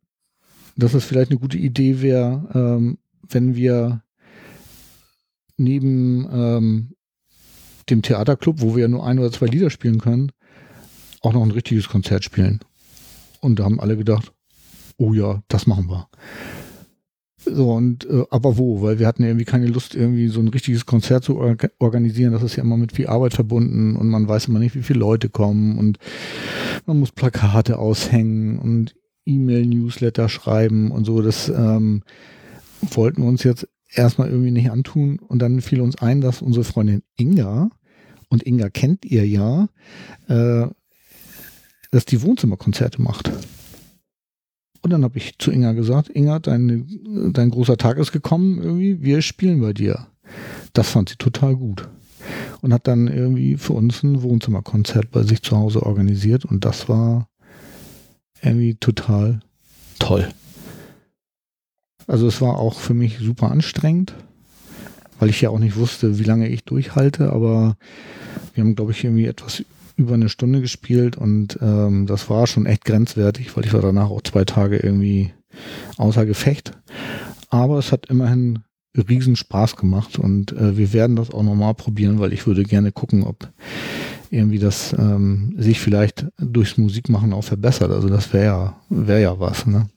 [0.75, 2.97] dass es vielleicht eine gute Idee wäre, ähm,
[3.27, 4.03] wenn wir
[5.57, 6.95] neben ähm,
[7.89, 10.31] dem Theaterclub, wo wir ja nur ein oder zwei Lieder spielen können,
[11.21, 12.59] auch noch ein richtiges Konzert spielen.
[13.41, 14.31] Und da haben alle gedacht,
[14.97, 16.07] oh ja, das machen wir.
[17.45, 18.81] So, und äh, aber wo?
[18.81, 22.33] Weil wir hatten irgendwie keine Lust, irgendwie so ein richtiges Konzert zu or organisieren.
[22.33, 24.99] Das ist ja immer mit viel Arbeit verbunden und man weiß immer nicht, wie viele
[24.99, 25.97] Leute kommen und
[26.85, 28.95] man muss Plakate aushängen und
[29.25, 31.21] E-Mail-Newsletter schreiben und so.
[31.21, 32.03] Das ähm,
[32.81, 36.63] wollten wir uns jetzt erstmal irgendwie nicht antun und dann fiel uns ein, dass unsere
[36.63, 37.69] Freundin Inga,
[38.29, 39.67] und Inga kennt ihr ja,
[40.29, 40.67] äh,
[41.91, 43.29] dass die Wohnzimmerkonzerte macht.
[44.81, 49.01] Und dann habe ich zu Inga gesagt, Inga, dein, dein großer Tag ist gekommen, irgendwie,
[49.01, 50.07] wir spielen bei dir.
[50.73, 51.87] Das fand sie total gut.
[52.61, 56.89] Und hat dann irgendwie für uns ein Wohnzimmerkonzert bei sich zu Hause organisiert und das
[56.89, 57.27] war
[58.41, 59.39] irgendwie total
[59.99, 60.27] toll.
[62.07, 64.13] Also es war auch für mich super anstrengend,
[65.19, 67.77] weil ich ja auch nicht wusste, wie lange ich durchhalte, aber
[68.53, 69.63] wir haben, glaube ich, irgendwie etwas
[69.95, 74.09] über eine Stunde gespielt und ähm, das war schon echt grenzwertig, weil ich war danach
[74.09, 75.33] auch zwei Tage irgendwie
[75.97, 76.71] außer Gefecht.
[77.49, 78.59] Aber es hat immerhin
[78.95, 82.91] riesen Spaß gemacht und äh, wir werden das auch nochmal probieren, weil ich würde gerne
[82.91, 83.49] gucken, ob
[84.29, 87.91] irgendwie das ähm, sich vielleicht durchs Musikmachen auch verbessert.
[87.91, 89.65] Also das wäre ja, wär ja was.
[89.65, 89.89] Ne?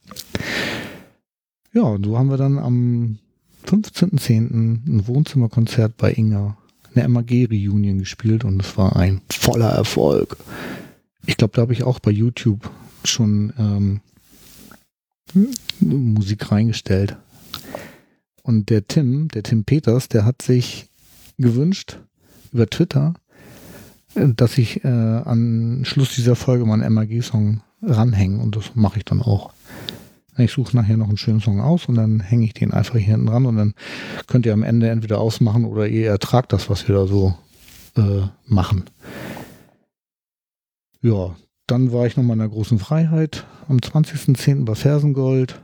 [1.72, 3.18] Ja, und so haben wir dann am
[3.66, 4.52] 15.10.
[4.86, 6.56] ein Wohnzimmerkonzert bei Inga,
[6.96, 10.36] eine MAG-Reunion gespielt und es war ein voller Erfolg.
[11.26, 12.70] Ich glaube, da habe ich auch bei YouTube
[13.04, 14.00] schon ähm,
[15.80, 17.16] Musik reingestellt.
[18.42, 20.88] Und der Tim, der Tim Peters, der hat sich
[21.38, 21.98] gewünscht
[22.52, 23.14] über Twitter,
[24.14, 29.04] dass ich äh, an Schluss dieser Folge mal einen MAG-Song ranhänge und das mache ich
[29.04, 29.52] dann auch.
[30.36, 33.14] Ich suche nachher noch einen schönen Song aus und dann hänge ich den einfach hier
[33.14, 33.74] hinten ran und dann
[34.26, 37.34] könnt ihr am Ende entweder ausmachen oder ihr ertragt das, was wir da so
[37.96, 38.84] äh, machen.
[41.00, 41.36] Ja,
[41.66, 44.64] dann war ich nochmal in der großen Freiheit am 20.10.
[44.64, 45.60] bei Fersengold.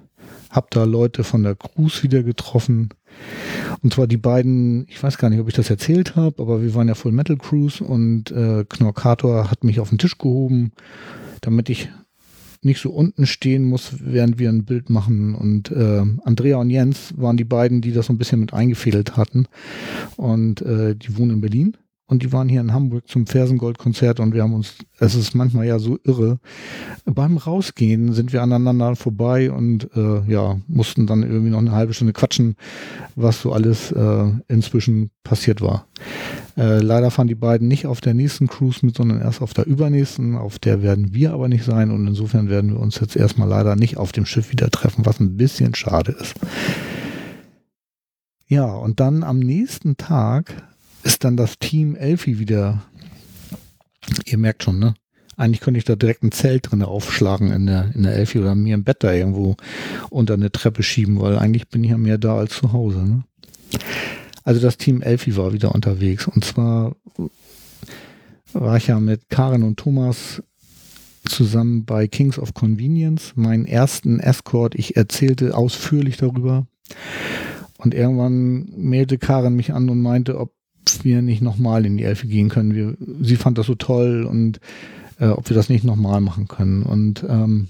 [0.50, 2.90] Hab da Leute von der Cruise wieder getroffen.
[3.82, 6.74] Und zwar die beiden, ich weiß gar nicht, ob ich das erzählt habe, aber wir
[6.74, 10.72] waren ja Full Metal Cruise und äh, Knorkator hat mich auf den Tisch gehoben,
[11.40, 11.88] damit ich
[12.62, 15.34] nicht so unten stehen muss, während wir ein Bild machen.
[15.34, 19.16] Und äh, Andrea und Jens waren die beiden, die das so ein bisschen mit eingefädelt
[19.16, 19.46] hatten.
[20.16, 21.76] Und äh, die wohnen in Berlin
[22.10, 25.66] und die waren hier in Hamburg zum Fersengold-Konzert und wir haben uns, es ist manchmal
[25.66, 26.40] ja so irre,
[27.04, 31.94] beim Rausgehen sind wir aneinander vorbei und äh, ja, mussten dann irgendwie noch eine halbe
[31.94, 32.56] Stunde quatschen,
[33.14, 35.86] was so alles äh, inzwischen passiert war.
[36.60, 39.66] Äh, leider fahren die beiden nicht auf der nächsten Cruise mit, sondern erst auf der
[39.66, 40.36] übernächsten.
[40.36, 43.76] Auf der werden wir aber nicht sein und insofern werden wir uns jetzt erstmal leider
[43.76, 46.34] nicht auf dem Schiff wieder treffen, was ein bisschen schade ist.
[48.46, 50.52] Ja, und dann am nächsten Tag
[51.02, 52.82] ist dann das Team Elfi wieder.
[54.26, 54.92] Ihr merkt schon, ne?
[55.38, 58.54] Eigentlich könnte ich da direkt ein Zelt drin aufschlagen in der, in der Elfi oder
[58.54, 59.56] mir ein Bett da irgendwo
[60.10, 62.98] unter eine Treppe schieben, weil eigentlich bin ich ja mehr da als zu Hause.
[62.98, 63.22] Ne?
[64.50, 66.26] Also das Team Elfi war wieder unterwegs.
[66.26, 66.96] Und zwar
[68.52, 70.42] war ich ja mit Karin und Thomas
[71.24, 74.74] zusammen bei Kings of Convenience, meinen ersten Escort.
[74.74, 76.66] Ich erzählte ausführlich darüber.
[77.78, 80.52] Und irgendwann mailte Karin mich an und meinte, ob
[81.04, 82.74] wir nicht nochmal in die Elfe gehen können.
[82.74, 84.58] Wir, sie fand das so toll und
[85.20, 86.82] äh, ob wir das nicht nochmal machen können.
[86.82, 87.68] Und ähm,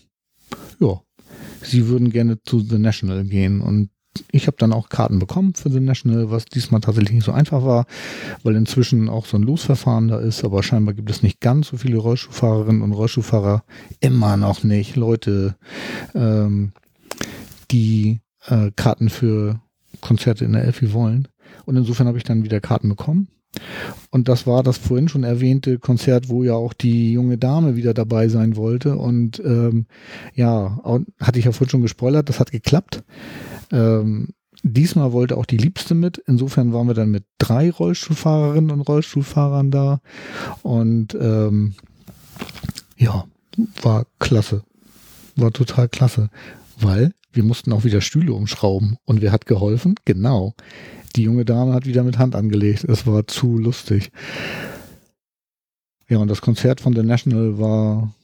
[0.78, 0.98] ja,
[1.61, 3.61] sie würden gerne zu The National gehen.
[3.61, 3.90] Und
[4.31, 7.65] ich habe dann auch Karten bekommen für The National, was diesmal tatsächlich nicht so einfach
[7.65, 7.87] war,
[8.43, 11.77] weil inzwischen auch so ein Losverfahren da ist, aber scheinbar gibt es nicht ganz so
[11.77, 13.65] viele Rollstuhlfahrerinnen und Rollstuhlfahrer,
[14.01, 15.57] immer noch nicht Leute,
[16.15, 16.73] ähm,
[17.71, 19.61] die äh, Karten für
[20.01, 21.29] Konzerte in der Elfi wollen.
[21.67, 23.29] Und insofern habe ich dann wieder Karten bekommen.
[24.11, 27.95] Und das war das vorhin schon erwähnte Konzert, wo ja auch die junge Dame wieder
[27.95, 28.97] dabei sein wollte.
[28.97, 29.87] Und ähm,
[30.35, 30.81] ja,
[31.21, 33.03] hatte ich ja vorhin schon gespoilert, das hat geklappt.
[33.71, 34.29] Ähm,
[34.63, 36.19] diesmal wollte auch die Liebste mit.
[36.27, 40.01] Insofern waren wir dann mit drei Rollstuhlfahrerinnen und Rollstuhlfahrern da.
[40.63, 41.75] Und ähm,
[42.97, 43.25] ja,
[43.83, 44.63] war klasse.
[45.37, 46.31] War total klasse.
[46.79, 48.97] Weil wir mussten auch wieder Stühle umschrauben.
[49.05, 49.95] Und wer hat geholfen?
[50.05, 50.55] Genau
[51.17, 52.85] die junge Dame hat wieder mit Hand angelegt.
[52.85, 54.11] Es war zu lustig.
[56.09, 58.15] Ja, und das Konzert von The National war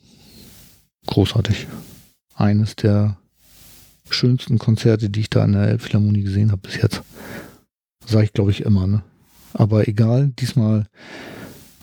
[1.06, 1.66] großartig.
[2.34, 3.16] Eines der
[4.10, 7.02] schönsten Konzerte, die ich da in der Elbphilharmonie gesehen habe bis jetzt.
[8.04, 9.02] Sag ich, glaube ich, immer, ne?
[9.52, 10.86] Aber egal, diesmal,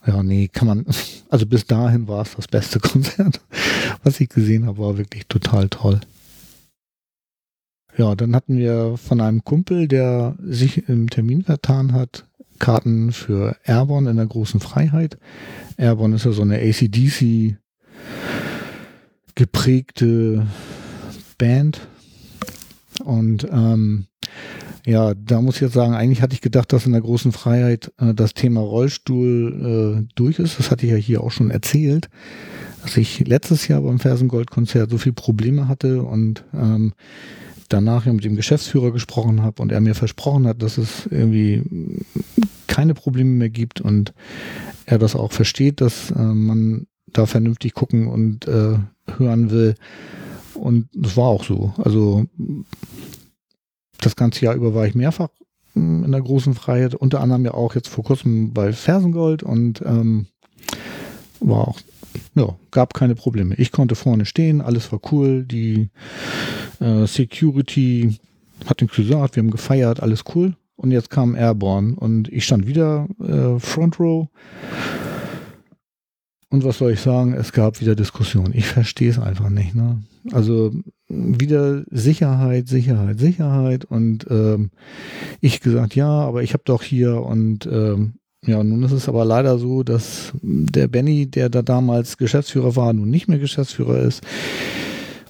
[0.06, 0.86] ja, nee, kann man,
[1.30, 3.42] also bis dahin war es das beste Konzert,
[4.04, 6.00] was ich gesehen habe, war wirklich total toll.
[7.98, 12.26] Ja, dann hatten wir von einem Kumpel, der sich im Termin vertan hat,
[12.58, 15.18] Karten für Airborne in der großen Freiheit.
[15.78, 17.58] Airborne ist ja so eine ACDC
[19.36, 20.48] geprägte
[21.38, 21.88] Band.
[23.04, 24.06] Und ähm,
[24.86, 27.92] ja, da muss ich jetzt sagen, eigentlich hatte ich gedacht, dass in der großen Freiheit
[28.00, 30.60] äh, das Thema Rollstuhl äh, durch ist.
[30.60, 32.10] Das hatte ich ja hier auch schon erzählt,
[32.82, 36.94] dass ich letztes Jahr beim Fersengold-Konzert so viele Probleme hatte und ähm,
[37.70, 41.64] danach mit dem Geschäftsführer gesprochen habe und er mir versprochen hat, dass es irgendwie
[42.68, 44.14] keine Probleme mehr gibt und
[44.86, 48.78] er das auch versteht, dass äh, man da vernünftig gucken und äh,
[49.18, 49.76] hören will.
[50.56, 51.74] Und das war auch so.
[51.78, 52.26] Also
[54.00, 55.30] das ganze Jahr über war ich mehrfach
[55.74, 59.82] hm, in der großen Freiheit, unter anderem ja auch jetzt vor kurzem bei Fersengold und
[59.86, 60.28] ähm,
[61.40, 61.80] war auch
[62.36, 63.56] ja, gab keine Probleme.
[63.56, 65.44] Ich konnte vorne stehen, alles war cool.
[65.44, 65.90] Die
[66.80, 68.20] äh, Security
[68.66, 70.56] hat nichts gesagt, wir haben gefeiert, alles cool.
[70.76, 74.28] Und jetzt kam Airborne und ich stand wieder äh, Front Row.
[76.54, 77.34] Und was soll ich sagen?
[77.34, 78.54] Es gab wieder Diskussionen.
[78.54, 79.74] Ich verstehe es einfach nicht.
[79.74, 80.04] Ne?
[80.34, 80.72] Also
[81.10, 83.86] wieder Sicherheit, Sicherheit, Sicherheit.
[83.86, 84.70] Und ähm,
[85.42, 89.26] ich gesagt, ja, aber ich habe doch hier und ähm, ja, nun ist es aber
[89.26, 94.22] leider so, dass der Benny, der da damals Geschäftsführer war, nun nicht mehr Geschäftsführer ist.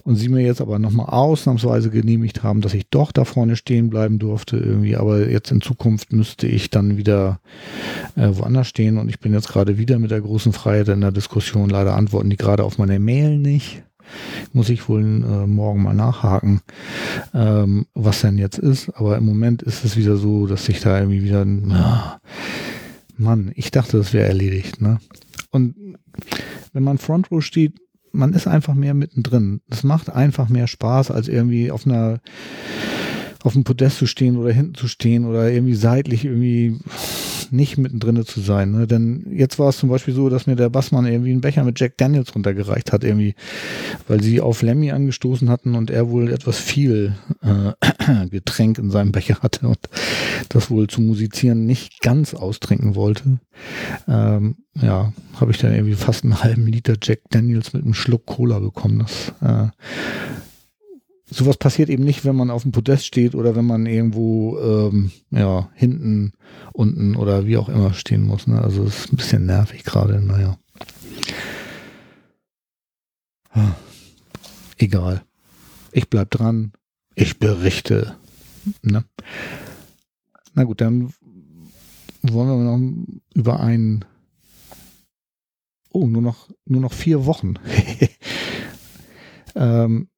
[0.04, 3.90] Und sie mir jetzt aber nochmal ausnahmsweise genehmigt haben, dass ich doch da vorne stehen
[3.90, 4.98] bleiben durfte irgendwie.
[4.98, 7.40] Aber jetzt in Zukunft müsste ich dann wieder
[8.16, 8.98] äh, woanders stehen.
[8.98, 11.70] Und ich bin jetzt gerade wieder mit der großen Freiheit in der Diskussion.
[11.70, 13.84] Leider antworten die gerade auf meine Mail nicht.
[14.52, 16.62] Muss ich wohl äh, morgen mal nachhaken,
[17.34, 18.90] ähm, was denn jetzt ist.
[18.90, 21.46] Aber im Moment ist es wieder so, dass ich da irgendwie wieder...
[21.46, 22.20] Ja,
[23.16, 24.82] Mann, ich dachte, das wäre erledigt.
[24.82, 25.00] Ne?
[25.52, 25.76] Und
[26.74, 27.80] wenn man Front Row steht,
[28.14, 29.62] man ist einfach mehr mittendrin.
[29.70, 32.22] Es macht einfach mehr Spaß, als irgendwie auf einer
[33.44, 36.80] auf dem Podest zu stehen oder hinten zu stehen oder irgendwie seitlich irgendwie
[37.54, 38.72] nicht mittendrin zu sein.
[38.72, 38.88] Ne?
[38.88, 41.80] Denn jetzt war es zum Beispiel so, dass mir der Bassmann irgendwie einen Becher mit
[41.80, 43.36] Jack Daniels runtergereicht hat, irgendwie,
[44.08, 49.12] weil sie auf Lemmy angestoßen hatten und er wohl etwas viel äh, Getränk in seinem
[49.12, 49.80] Becher hatte und
[50.50, 53.40] das wohl zu musizieren nicht ganz austrinken wollte.
[54.08, 58.26] Ähm, ja, habe ich dann irgendwie fast einen halben Liter Jack Daniels mit einem Schluck
[58.26, 59.00] Cola bekommen.
[59.00, 59.70] Das äh,
[61.30, 65.12] sowas passiert eben nicht, wenn man auf dem Podest steht oder wenn man irgendwo ähm,
[65.32, 66.34] ja hinten,
[66.74, 68.48] unten oder wie auch immer stehen muss.
[68.48, 68.62] Ne?
[68.62, 70.22] Also es ist ein bisschen nervig gerade.
[70.22, 70.58] Naja.
[74.84, 75.24] Egal.
[75.94, 76.74] Ich bleib dran.
[77.16, 78.18] Ich berichte.
[78.82, 79.06] Ne?
[80.56, 81.14] Na gut, dann
[82.22, 84.04] wollen wir noch über einen.
[85.92, 87.54] Oh, nur noch, nur noch vier Wochen.
[89.56, 90.10] ähm,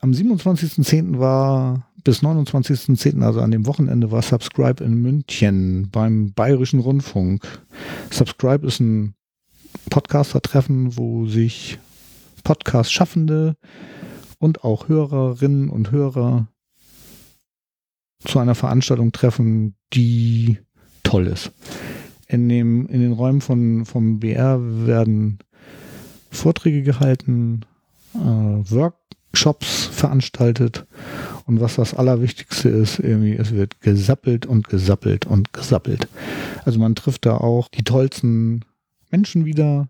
[0.00, 1.18] am 27.10.
[1.18, 7.46] war bis 29.10., also an dem Wochenende, war Subscribe in München beim Bayerischen Rundfunk.
[8.10, 9.14] Subscribe ist ein
[9.90, 11.78] Podcaster-Treffen, wo sich
[12.42, 13.56] Podcast-Schaffende
[14.38, 16.48] und auch Hörerinnen und Hörer
[18.24, 20.58] zu einer Veranstaltung treffen, die
[21.02, 21.52] toll ist.
[22.26, 25.38] In, dem, in den Räumen von, vom BR werden
[26.30, 27.62] Vorträge gehalten,
[28.14, 28.96] äh, Work,
[29.32, 30.86] Shops veranstaltet.
[31.46, 36.08] Und was das Allerwichtigste ist, irgendwie, es wird gesappelt und gesappelt und gesappelt.
[36.64, 38.64] Also man trifft da auch die tollsten
[39.10, 39.88] Menschen wieder.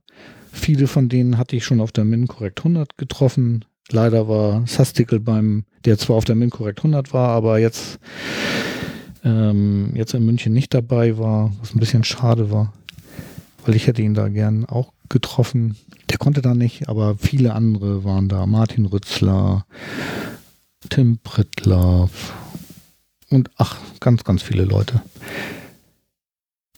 [0.52, 3.64] Viele von denen hatte ich schon auf der Min Correct 100 getroffen.
[3.90, 7.98] Leider war Sastikel beim, der zwar auf der Min Correct 100 war, aber jetzt,
[9.24, 12.72] ähm, jetzt in München nicht dabei war, was ein bisschen schade war,
[13.64, 15.76] weil ich hätte ihn da gern auch getroffen.
[16.08, 18.46] Der konnte da nicht, aber viele andere waren da.
[18.46, 19.66] Martin Rützler,
[20.88, 22.32] Tim Prittlaff
[23.28, 25.02] und ach, ganz, ganz viele Leute.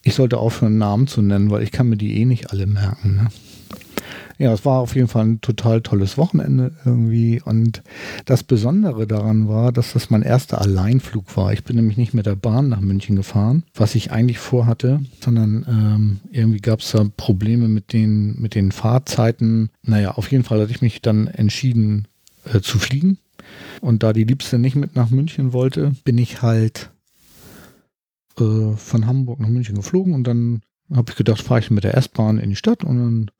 [0.02, 3.14] Ich sollte aufhören, Namen zu nennen, weil ich kann mir die eh nicht alle merken.
[3.16, 3.28] Ne?
[4.38, 7.40] Ja, es war auf jeden Fall ein total tolles Wochenende irgendwie.
[7.44, 7.82] Und
[8.24, 11.52] das Besondere daran war, dass das mein erster Alleinflug war.
[11.52, 15.66] Ich bin nämlich nicht mit der Bahn nach München gefahren, was ich eigentlich vorhatte, sondern
[15.68, 19.70] ähm, irgendwie gab es da Probleme mit den, mit den Fahrzeiten.
[19.82, 22.08] Naja, auf jeden Fall hatte ich mich dann entschieden
[22.52, 23.18] äh, zu fliegen.
[23.80, 26.90] Und da die Liebste nicht mit nach München wollte, bin ich halt
[28.38, 30.62] äh, von Hamburg nach München geflogen und dann
[30.94, 33.30] habe ich gedacht, fahre ich mit der S-Bahn in die Stadt und dann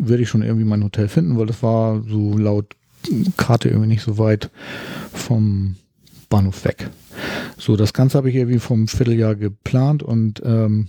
[0.00, 2.76] werde ich schon irgendwie mein Hotel finden, weil das war so laut
[3.36, 4.50] Karte irgendwie nicht so weit
[5.12, 5.76] vom
[6.28, 6.90] Bahnhof weg.
[7.56, 10.88] So, das Ganze habe ich irgendwie vom Vierteljahr geplant und ähm,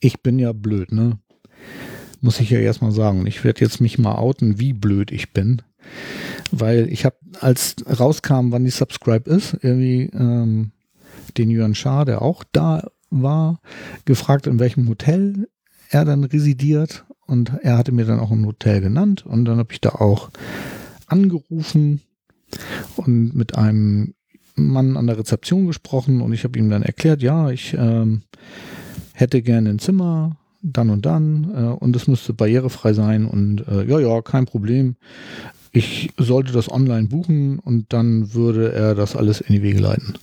[0.00, 1.18] ich bin ja blöd, ne?
[2.20, 3.26] Muss ich ja erstmal sagen.
[3.26, 5.62] Ich werde jetzt mich mal outen, wie blöd ich bin.
[6.52, 10.70] Weil ich habe, als rauskam, wann die Subscribe ist, irgendwie ähm,
[11.36, 13.60] den Jörn Schaar, der auch da war,
[14.04, 15.48] gefragt, in welchem Hotel
[15.90, 19.72] er dann residiert und er hatte mir dann auch ein Hotel genannt und dann habe
[19.72, 20.28] ich da auch
[21.06, 22.02] angerufen
[22.96, 24.12] und mit einem
[24.54, 28.22] Mann an der Rezeption gesprochen und ich habe ihm dann erklärt, ja, ich ähm,
[29.14, 33.84] hätte gerne ein Zimmer, dann und dann äh, und es müsste barrierefrei sein und äh,
[33.84, 34.96] ja, ja, kein Problem.
[35.72, 40.18] Ich sollte das online buchen und dann würde er das alles in die Wege leiten.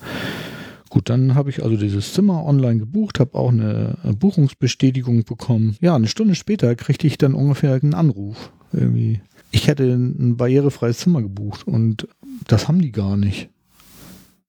[0.89, 5.77] Gut, dann habe ich also dieses Zimmer online gebucht, habe auch eine Buchungsbestätigung bekommen.
[5.81, 8.51] Ja, eine Stunde später kriegte ich dann ungefähr einen Anruf.
[8.73, 9.21] Irgendwie.
[9.51, 12.07] Ich hätte ein barrierefreies Zimmer gebucht und
[12.47, 13.49] das haben die gar nicht.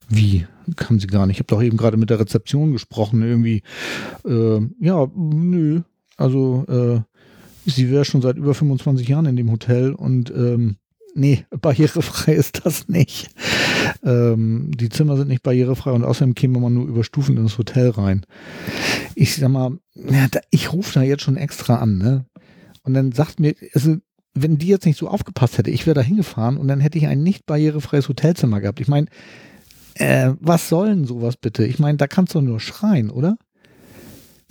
[0.08, 0.46] Wie?
[0.78, 1.36] Haben sie gar nicht.
[1.36, 3.22] Ich habe doch eben gerade mit der Rezeption gesprochen.
[3.22, 3.62] Irgendwie,
[4.26, 5.82] äh, ja, nö.
[6.16, 7.00] Also, äh,
[7.70, 10.76] sie wäre schon seit über 25 Jahren in dem Hotel und ähm,
[11.14, 13.30] nee, barrierefrei ist das nicht.
[14.04, 17.90] Ähm, die Zimmer sind nicht barrierefrei und außerdem käme man nur über Stufen ins Hotel
[17.90, 18.24] rein.
[19.14, 22.26] Ich sag mal, ja, da, ich rufe da jetzt schon extra an, ne?
[22.82, 23.96] Und dann sagt mir, also,
[24.34, 27.06] wenn die jetzt nicht so aufgepasst hätte, ich wäre da hingefahren und dann hätte ich
[27.06, 28.80] ein nicht barrierefreies Hotelzimmer gehabt.
[28.80, 29.06] Ich meine,
[29.94, 31.66] äh, was soll denn sowas bitte?
[31.66, 33.36] Ich meine, da kannst du nur schreien, oder?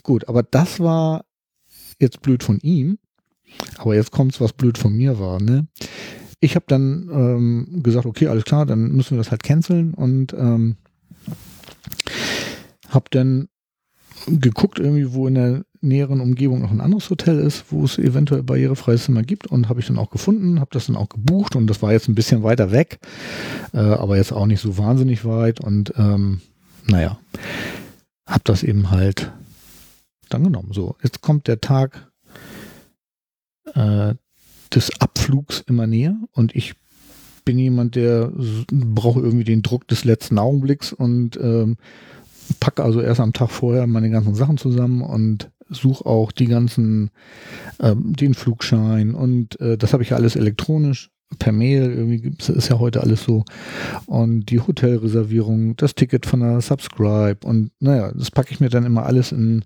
[0.03, 1.25] Gut, aber das war
[1.99, 2.97] jetzt blöd von ihm.
[3.77, 5.67] Aber jetzt kommt's, was blöd von mir war, ne?
[6.39, 10.33] Ich habe dann ähm, gesagt, okay, alles klar, dann müssen wir das halt canceln und
[10.33, 10.77] ähm,
[12.89, 13.49] habe dann
[14.27, 18.43] geguckt, irgendwie, wo in der näheren Umgebung noch ein anderes Hotel ist, wo es eventuell
[18.43, 21.67] barrierefreies Zimmer gibt und habe ich dann auch gefunden, habe das dann auch gebucht und
[21.67, 22.99] das war jetzt ein bisschen weiter weg,
[23.73, 26.41] äh, aber jetzt auch nicht so wahnsinnig weit und ähm,
[26.85, 27.17] naja,
[28.25, 29.31] habe das eben halt
[30.29, 30.73] dann genommen.
[30.73, 32.11] So, jetzt kommt der Tag,
[33.73, 34.15] äh,
[34.73, 36.73] des Abflugs immer näher und ich
[37.45, 38.31] bin jemand, der
[38.71, 41.77] braucht irgendwie den Druck des letzten Augenblicks und ähm,
[42.59, 47.11] packe also erst am Tag vorher meine ganzen Sachen zusammen und suche auch die ganzen,
[47.79, 52.69] ähm, den Flugschein und äh, das habe ich ja alles elektronisch per Mail, irgendwie ist
[52.69, 53.45] ja heute alles so.
[54.07, 58.85] Und die Hotelreservierung, das Ticket von der Subscribe und naja, das packe ich mir dann
[58.85, 59.63] immer alles in,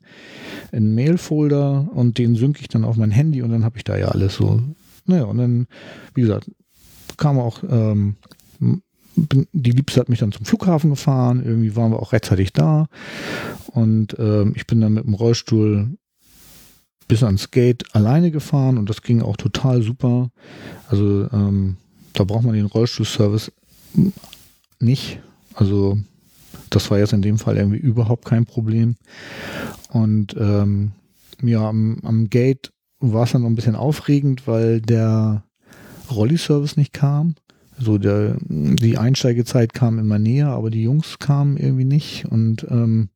[0.71, 3.97] in Mail-Folder und den synke ich dann auf mein Handy und dann habe ich da
[3.97, 4.61] ja alles so.
[5.05, 5.67] Naja, und dann,
[6.13, 6.49] wie gesagt,
[7.17, 8.15] kam auch, ähm,
[9.15, 12.87] die Liebste hat mich dann zum Flughafen gefahren, irgendwie waren wir auch rechtzeitig da
[13.67, 15.97] und ähm, ich bin dann mit dem Rollstuhl
[17.07, 20.29] bis ans Gate alleine gefahren und das ging auch total super.
[20.87, 21.77] Also ähm,
[22.13, 23.51] da braucht man den Rollstuhlservice
[24.79, 25.19] nicht.
[25.53, 25.99] Also
[26.69, 28.95] das war jetzt in dem Fall irgendwie überhaupt kein Problem.
[29.89, 30.91] Und ähm,
[31.41, 32.72] ja, am, am Gate
[33.11, 35.43] war es dann noch ein bisschen aufregend, weil der
[36.09, 37.35] Rolli-Service nicht kam.
[37.77, 42.25] So der, die Einsteigezeit kam immer näher, aber die Jungs kamen irgendwie nicht.
[42.25, 43.09] Und ähm,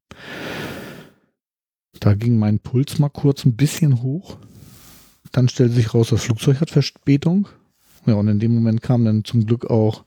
[2.00, 4.38] da ging mein Puls mal kurz ein bisschen hoch.
[5.32, 7.48] Dann stellte sich raus, das Flugzeug hat Verspätung.
[8.06, 10.04] Ja, und in dem Moment kamen dann zum Glück auch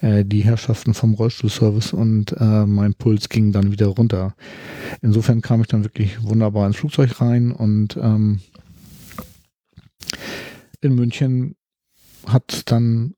[0.00, 4.34] äh, die Herrschaften vom Rollstuhlservice und äh, mein Puls ging dann wieder runter.
[5.00, 8.40] Insofern kam ich dann wirklich wunderbar ins Flugzeug rein und ähm,
[10.80, 11.56] in München
[12.26, 13.14] hat dann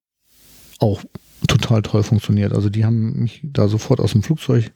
[0.78, 1.02] auch
[1.47, 2.52] total toll funktioniert.
[2.52, 4.73] Also die haben mich da sofort aus dem Flugzeug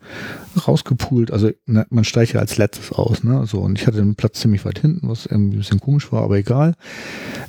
[0.66, 1.30] rausgepult.
[1.30, 3.46] Also ne, man steigt ja als letztes aus, ne?
[3.46, 6.22] So und ich hatte den Platz ziemlich weit hinten, was irgendwie ein bisschen komisch war,
[6.22, 6.74] aber egal.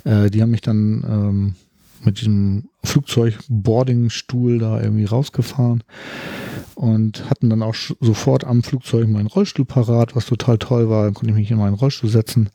[0.04, 1.54] Äh, die haben mich dann ähm,
[2.02, 5.82] mit diesem Flugzeug-Boarding-Stuhl da irgendwie rausgefahren
[6.80, 11.04] und hatten dann auch sofort am Flugzeug meinen Rollstuhl parat, was total toll war.
[11.04, 12.48] Dann konnte ich mich in meinen Rollstuhl setzen.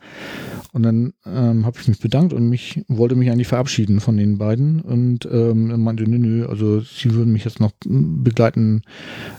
[0.73, 4.39] Und dann ähm, habe ich mich bedankt und mich wollte mich eigentlich verabschieden von den
[4.39, 8.81] beiden und ähm, meinte, nö, nö, also sie würden mich jetzt noch begleiten,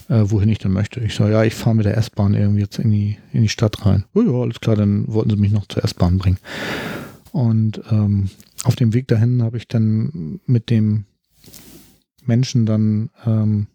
[0.09, 1.01] äh, wohin ich denn möchte.
[1.01, 3.85] Ich sage, ja, ich fahre mit der S-Bahn irgendwie jetzt in die, in die Stadt
[3.85, 4.05] rein.
[4.15, 6.39] Oh ja, alles klar, dann wollten sie mich noch zur S-Bahn bringen.
[7.33, 8.31] Und ähm,
[8.63, 11.07] auf dem Weg dahin habe ich dann mit dem
[12.25, 13.67] Menschen dann ähm,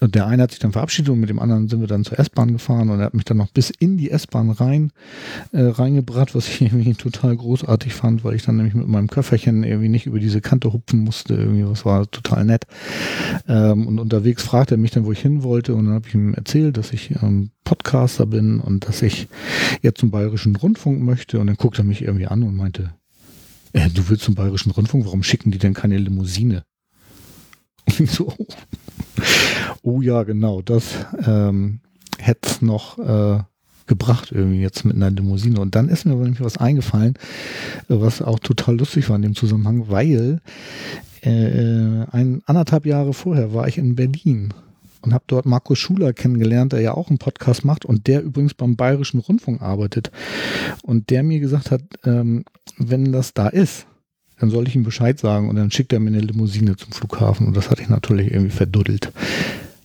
[0.00, 2.52] der eine hat sich dann verabschiedet und mit dem anderen sind wir dann zur S-Bahn
[2.52, 4.92] gefahren und er hat mich dann noch bis in die S-Bahn rein
[5.52, 9.64] äh, reingebracht, was ich irgendwie total großartig fand, weil ich dann nämlich mit meinem Köfferchen
[9.64, 11.34] irgendwie nicht über diese Kante hupfen musste.
[11.34, 12.64] Irgendwie, was war total nett.
[13.48, 16.14] Ähm, und unterwegs fragte er mich dann, wo ich hin wollte und dann habe ich
[16.14, 19.28] ihm erzählt, dass ich ähm, Podcaster bin und dass ich
[19.82, 22.94] jetzt zum Bayerischen Rundfunk möchte und dann guckte er mich irgendwie an und meinte,
[23.72, 26.64] äh, du willst zum Bayerischen Rundfunk, warum schicken die denn keine Limousine?
[28.06, 28.32] So,
[29.82, 31.80] oh ja, genau, das ähm,
[32.18, 33.42] hätte es noch äh,
[33.86, 35.60] gebracht irgendwie jetzt mit einer Limousine.
[35.60, 37.14] Und dann ist mir nämlich was eingefallen,
[37.88, 40.40] was auch total lustig war in dem Zusammenhang, weil
[41.22, 44.52] äh, ein anderthalb Jahre vorher war ich in Berlin
[45.02, 48.54] und habe dort Markus Schuler kennengelernt, der ja auch einen Podcast macht und der übrigens
[48.54, 50.10] beim Bayerischen Rundfunk arbeitet.
[50.82, 52.44] Und der mir gesagt hat, ähm,
[52.78, 53.86] wenn das da ist,
[54.38, 57.46] dann soll ich ihm Bescheid sagen und dann schickt er mir eine Limousine zum Flughafen
[57.46, 59.12] und das hatte ich natürlich irgendwie verduddelt.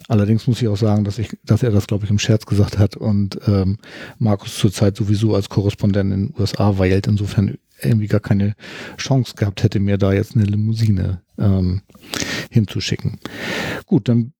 [0.07, 2.79] Allerdings muss ich auch sagen, dass ich, dass er das, glaube ich, im Scherz gesagt
[2.79, 3.77] hat und ähm,
[4.17, 8.55] Markus zurzeit sowieso als Korrespondent in den USA weilt, insofern irgendwie gar keine
[8.97, 11.81] Chance gehabt hätte, mir da jetzt eine Limousine ähm,
[12.49, 13.19] hinzuschicken.
[13.85, 14.33] Gut, dann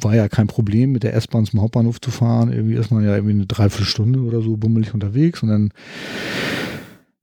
[0.00, 2.52] war ja kein Problem, mit der S-Bahn zum Hauptbahnhof zu fahren.
[2.52, 5.72] Irgendwie ist man ja irgendwie eine Dreiviertelstunde oder so bummelig unterwegs und dann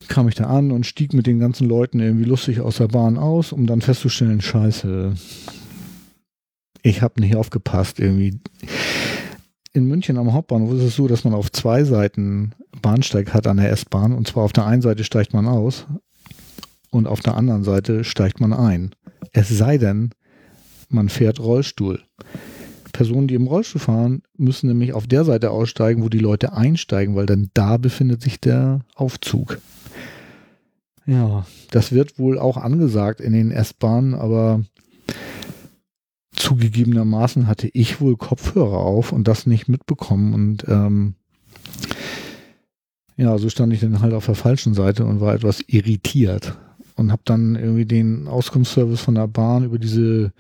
[0.10, 3.18] kam ich da an und stieg mit den ganzen Leuten irgendwie lustig aus der Bahn
[3.18, 5.14] aus, um dann festzustellen, scheiße,
[6.82, 8.40] ich habe nicht aufgepasst irgendwie.
[9.74, 13.58] In München am Hauptbahnhof ist es so, dass man auf zwei Seiten Bahnsteig hat an
[13.58, 14.14] der S-Bahn.
[14.14, 15.86] Und zwar auf der einen Seite steigt man aus
[16.90, 18.96] und auf der anderen Seite steigt man ein.
[19.32, 20.10] Es sei denn,
[20.90, 22.02] man fährt Rollstuhl.
[22.92, 27.16] Personen, die im Rollstuhl fahren, müssen nämlich auf der Seite aussteigen, wo die Leute einsteigen,
[27.16, 29.60] weil dann da befindet sich der Aufzug.
[31.10, 34.62] Ja, das wird wohl auch angesagt in den S-Bahnen, aber
[36.34, 41.16] zugegebenermaßen hatte ich wohl Kopfhörer auf und das nicht mitbekommen und ähm,
[43.18, 46.60] ja, so stand ich dann halt auf der falschen Seite und war etwas irritiert
[46.96, 50.32] und habe dann irgendwie den Auskunftsservice von der Bahn über diese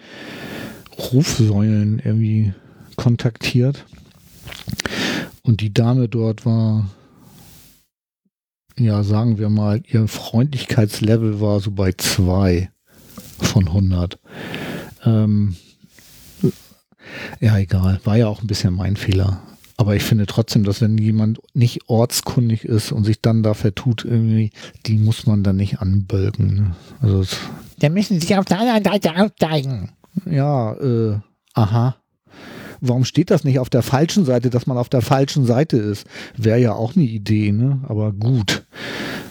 [1.12, 2.54] Rufsäulen irgendwie
[2.96, 3.86] kontaktiert
[5.42, 6.92] und die Dame dort war
[8.80, 12.72] ja, sagen wir mal, ihr Freundlichkeitslevel war so bei zwei
[13.40, 14.20] von 100.
[15.06, 15.56] Ähm,
[17.40, 18.00] ja, egal.
[18.04, 19.42] War ja auch ein bisschen mein Fehler.
[19.78, 24.04] Aber ich finde trotzdem, dass wenn jemand nicht ortskundig ist und sich dann da vertut,
[24.04, 24.52] irgendwie,
[24.86, 26.56] die muss man dann nicht anbölken.
[26.56, 26.76] Ne?
[27.02, 27.24] Also
[27.80, 29.92] dann müssen Sie auf der anderen Seite aussteigen.
[30.26, 31.20] Ja, äh,
[31.54, 31.96] aha.
[32.82, 36.06] Warum steht das nicht auf der falschen Seite, dass man auf der falschen Seite ist?
[36.38, 37.80] Wäre ja auch eine Idee, ne?
[37.88, 38.66] Aber gut.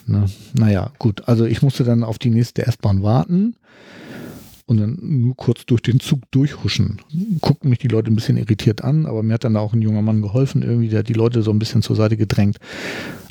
[0.06, 0.26] Ne?
[0.54, 1.26] Naja, gut.
[1.26, 3.56] Also ich musste dann auf die nächste S-Bahn warten
[4.66, 7.00] und dann nur kurz durch den Zug durchhuschen.
[7.40, 10.02] Guckten mich die Leute ein bisschen irritiert an, aber mir hat dann auch ein junger
[10.02, 12.58] Mann geholfen, irgendwie, der hat die Leute so ein bisschen zur Seite gedrängt.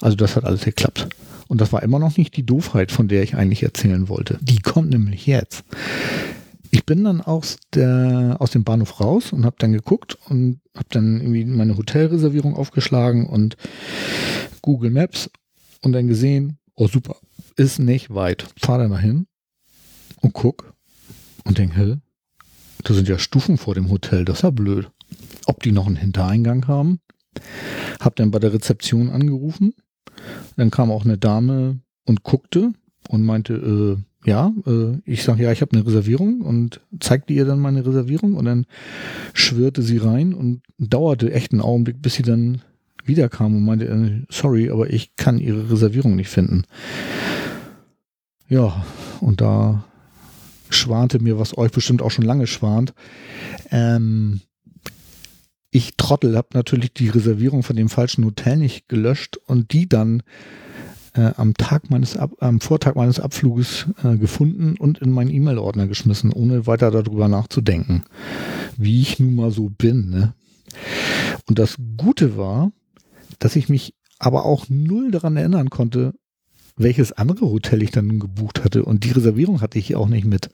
[0.01, 1.07] Also das hat alles geklappt.
[1.47, 4.37] Und das war immer noch nicht die Doofheit, von der ich eigentlich erzählen wollte.
[4.41, 5.63] Die kommt nämlich jetzt.
[6.71, 10.87] Ich bin dann aus, der, aus dem Bahnhof raus und habe dann geguckt und habe
[10.89, 13.57] dann irgendwie meine Hotelreservierung aufgeschlagen und
[14.61, 15.29] Google Maps
[15.81, 17.15] und dann gesehen, oh super,
[17.55, 18.47] ist nicht weit.
[18.57, 19.27] Fahr da hin
[20.21, 20.73] und guck,
[21.47, 21.95] und denke, hä,
[22.83, 24.91] da sind ja Stufen vor dem Hotel, das ist ja blöd.
[25.45, 26.99] Ob die noch einen Hintereingang haben?
[27.99, 29.73] Hab dann bei der Rezeption angerufen.
[30.57, 32.73] Dann kam auch eine Dame und guckte
[33.07, 37.45] und meinte, äh, ja, äh, ich sage, ja, ich habe eine Reservierung und zeigte ihr
[37.45, 38.65] dann meine Reservierung und dann
[39.33, 42.61] schwirrte sie rein und dauerte echt einen Augenblick, bis sie dann
[43.05, 46.65] wiederkam und meinte, äh, sorry, aber ich kann ihre Reservierung nicht finden.
[48.49, 48.85] Ja,
[49.21, 49.85] und da
[50.69, 52.93] schwante mir, was euch bestimmt auch schon lange schwant.
[53.71, 54.41] Ähm,
[55.71, 60.21] ich Trottel habe natürlich die Reservierung von dem falschen Hotel nicht gelöscht und die dann
[61.17, 65.87] äh, am Tag meines Ab am Vortag meines Abfluges äh, gefunden und in meinen E-Mail-Ordner
[65.87, 68.03] geschmissen, ohne weiter darüber nachzudenken,
[68.77, 70.09] wie ich nun mal so bin.
[70.09, 70.33] Ne?
[71.47, 72.71] Und das Gute war,
[73.39, 76.13] dass ich mich aber auch null daran erinnern konnte,
[76.77, 78.85] welches andere Hotel ich dann gebucht hatte.
[78.85, 80.49] Und die Reservierung hatte ich auch nicht mit.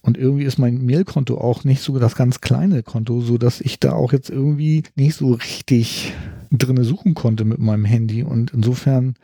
[0.00, 3.80] Und irgendwie ist mein Mailkonto auch nicht so das ganz kleine Konto, so dass ich
[3.80, 6.12] da auch jetzt irgendwie nicht so richtig
[6.50, 9.14] drinne suchen konnte mit meinem Handy und insofern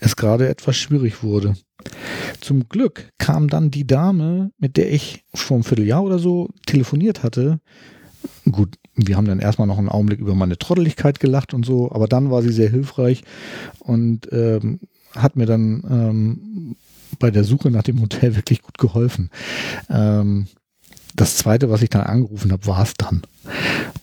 [0.00, 1.54] es gerade etwas schwierig wurde.
[2.40, 7.22] Zum Glück kam dann die Dame, mit der ich vor einem Vierteljahr oder so telefoniert
[7.22, 7.60] hatte.
[8.50, 12.08] Gut, wir haben dann erstmal noch einen Augenblick über meine Trotteligkeit gelacht und so, aber
[12.08, 13.22] dann war sie sehr hilfreich
[13.78, 14.80] und ähm,
[15.16, 16.76] hat mir dann ähm,
[17.18, 19.30] bei der Suche nach dem Hotel wirklich gut geholfen.
[19.88, 20.46] Ähm,
[21.14, 23.22] das zweite, was ich dann angerufen habe, war es dann.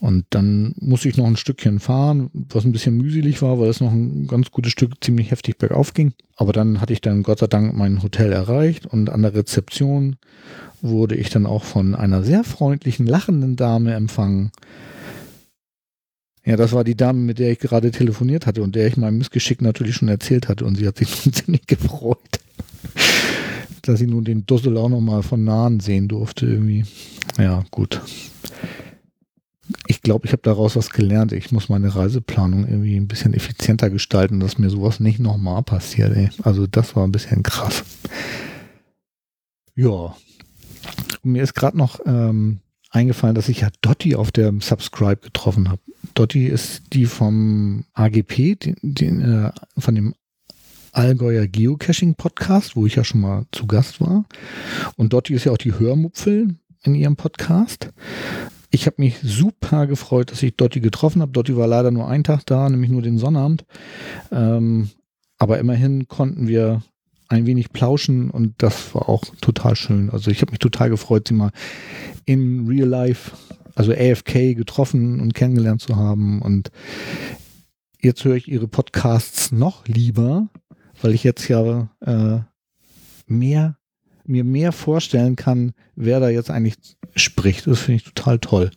[0.00, 3.80] Und dann musste ich noch ein Stückchen fahren, was ein bisschen mühselig war, weil es
[3.80, 6.12] noch ein ganz gutes Stück ziemlich heftig bergauf ging.
[6.36, 10.16] Aber dann hatte ich dann Gott sei Dank mein Hotel erreicht und an der Rezeption
[10.82, 14.50] wurde ich dann auch von einer sehr freundlichen, lachenden Dame empfangen,
[16.44, 19.16] ja, das war die Dame, mit der ich gerade telefoniert hatte und der ich mein
[19.16, 22.18] Missgeschick natürlich schon erzählt hatte und sie hat sich ziemlich gefreut,
[23.82, 26.84] dass sie nun den Dussel auch nochmal von nahen sehen durfte irgendwie.
[27.38, 28.02] Ja, gut.
[29.86, 31.32] Ich glaube, ich habe daraus was gelernt.
[31.32, 36.14] Ich muss meine Reiseplanung irgendwie ein bisschen effizienter gestalten, dass mir sowas nicht nochmal passiert.
[36.14, 36.28] Ey.
[36.42, 37.82] Also das war ein bisschen krass.
[39.74, 40.14] Ja.
[41.22, 42.60] Mir ist gerade noch ähm,
[42.90, 45.80] eingefallen, dass ich ja Dotti auf der Subscribe getroffen habe.
[46.14, 50.14] Dotti ist die vom AGP, die, die, äh, von dem
[50.92, 54.24] Allgäuer Geocaching Podcast, wo ich ja schon mal zu Gast war.
[54.96, 56.54] Und Dotti ist ja auch die Hörmupfel
[56.84, 57.90] in ihrem Podcast.
[58.70, 61.32] Ich habe mich super gefreut, dass ich Dotti getroffen habe.
[61.32, 63.64] Dotti war leider nur einen Tag da, nämlich nur den Sonnabend.
[64.30, 64.90] Ähm,
[65.38, 66.82] aber immerhin konnten wir
[67.28, 70.10] ein wenig plauschen und das war auch total schön.
[70.10, 71.50] Also ich habe mich total gefreut, sie mal
[72.24, 73.32] in Real Life,
[73.74, 76.40] also AFK getroffen und kennengelernt zu haben.
[76.42, 76.70] Und
[78.00, 80.48] jetzt höre ich ihre Podcasts noch lieber,
[81.02, 82.40] weil ich jetzt ja äh,
[83.26, 83.76] mehr
[84.26, 86.76] mir mehr vorstellen kann, wer da jetzt eigentlich
[87.14, 87.66] spricht.
[87.66, 88.70] Das finde ich total toll.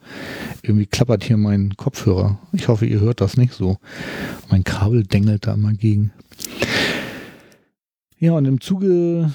[0.61, 2.40] Irgendwie klappert hier mein Kopfhörer.
[2.52, 3.78] Ich hoffe, ihr hört das nicht so.
[4.49, 6.11] Mein Kabel dengelt da immer gegen.
[8.19, 9.32] Ja, und im Zuge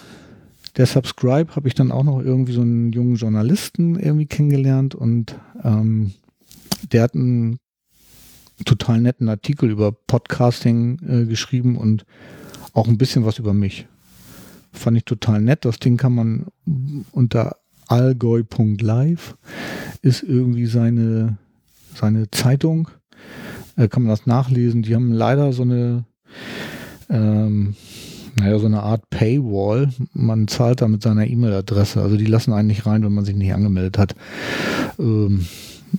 [0.76, 5.38] der Subscribe habe ich dann auch noch irgendwie so einen jungen Journalisten irgendwie kennengelernt und
[5.62, 6.12] ähm,
[6.90, 7.58] der hat einen
[8.64, 12.04] total netten Artikel über Podcasting äh, geschrieben und
[12.72, 13.86] auch ein bisschen was über mich.
[14.72, 15.64] Fand ich total nett.
[15.64, 16.46] Das Ding kann man
[17.12, 17.56] unter
[17.88, 19.36] allgäu.live
[20.00, 21.36] ist irgendwie seine,
[21.94, 22.88] seine Zeitung.
[23.76, 24.82] Äh, kann man das nachlesen.
[24.82, 26.04] Die haben leider so eine
[27.10, 27.76] ähm,
[28.42, 29.90] naja, so eine Art Paywall.
[30.14, 32.02] Man zahlt da mit seiner E-Mail-Adresse.
[32.02, 34.16] Also die lassen einen nicht rein, wenn man sich nicht angemeldet hat.
[34.98, 35.46] Ähm,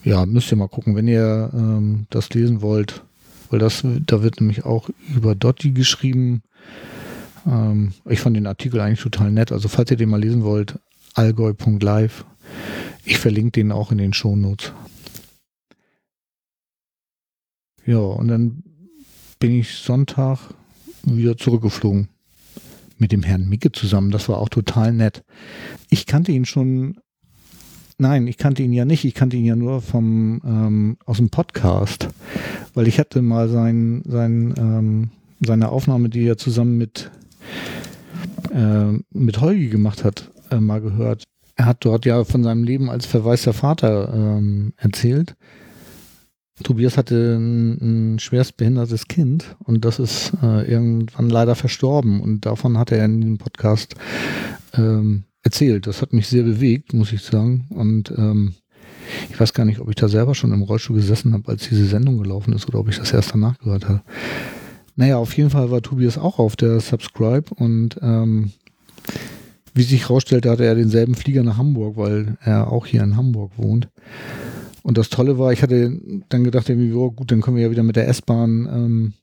[0.03, 3.01] ja, müsst ihr mal gucken, wenn ihr ähm, das lesen wollt,
[3.49, 6.43] weil das, da wird nämlich auch über Dotti geschrieben.
[7.47, 9.53] Ähm, ich fand den Artikel eigentlich total nett.
[9.53, 10.77] Also falls ihr den mal lesen wollt,
[11.13, 12.25] allgäu.live.
[13.05, 14.73] Ich verlinke den auch in den Shownotes.
[17.85, 18.63] Ja, und dann
[19.39, 20.39] bin ich Sonntag
[21.03, 22.09] wieder zurückgeflogen.
[22.97, 24.11] Mit dem Herrn Micke zusammen.
[24.11, 25.23] Das war auch total nett.
[25.89, 26.97] Ich kannte ihn schon.
[27.97, 29.05] Nein, ich kannte ihn ja nicht.
[29.05, 32.09] Ich kannte ihn ja nur vom ähm, aus dem Podcast,
[32.73, 35.09] weil ich hatte mal sein, sein, ähm,
[35.45, 37.11] seine Aufnahme, die er zusammen mit
[38.53, 41.23] äh, mit Holgi gemacht hat, äh, mal gehört.
[41.55, 45.35] Er hat dort ja von seinem Leben als verwaister Vater ähm, erzählt.
[46.61, 52.45] Tobias hatte ein, ein schwerst behindertes Kind und das ist äh, irgendwann leider verstorben und
[52.45, 53.95] davon hat er in dem Podcast
[54.75, 55.87] ähm, erzählt.
[55.87, 57.65] Das hat mich sehr bewegt, muss ich sagen.
[57.69, 58.53] Und ähm,
[59.29, 61.85] ich weiß gar nicht, ob ich da selber schon im Rollstuhl gesessen habe, als diese
[61.85, 64.01] Sendung gelaufen ist oder ob ich das erst danach gehört habe.
[64.95, 68.51] Naja, auf jeden Fall war Tobias auch auf der Subscribe und ähm,
[69.73, 73.53] wie sich herausstellte, hatte er denselben Flieger nach Hamburg, weil er auch hier in Hamburg
[73.57, 73.89] wohnt.
[74.83, 75.99] Und das Tolle war, ich hatte
[76.29, 79.13] dann gedacht, irgendwie, oh, gut, dann können wir ja wieder mit der S-Bahn ähm,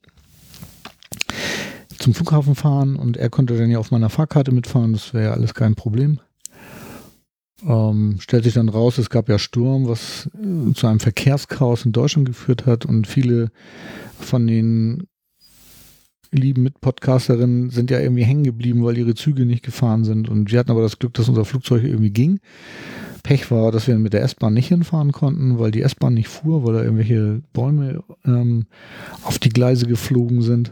[1.99, 5.31] zum Flughafen fahren und er konnte dann ja auf meiner Fahrkarte mitfahren, das wäre ja
[5.33, 6.19] alles kein Problem.
[7.63, 11.91] Ähm, stellt sich dann raus, es gab ja Sturm, was äh, zu einem Verkehrschaos in
[11.91, 13.51] Deutschland geführt hat und viele
[14.19, 15.03] von den
[16.31, 20.57] lieben Mitpodcasterinnen sind ja irgendwie hängen geblieben, weil ihre Züge nicht gefahren sind und wir
[20.57, 22.39] hatten aber das Glück, dass unser Flugzeug irgendwie ging.
[23.23, 26.65] Pech war, dass wir mit der S-Bahn nicht hinfahren konnten, weil die S-Bahn nicht fuhr,
[26.65, 28.65] weil da irgendwelche Bäume ähm,
[29.23, 30.71] auf die Gleise geflogen sind.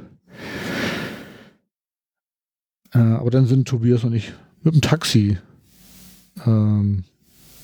[2.93, 5.37] Äh, aber dann sind Tobias und ich mit dem Taxi
[6.45, 7.03] ähm,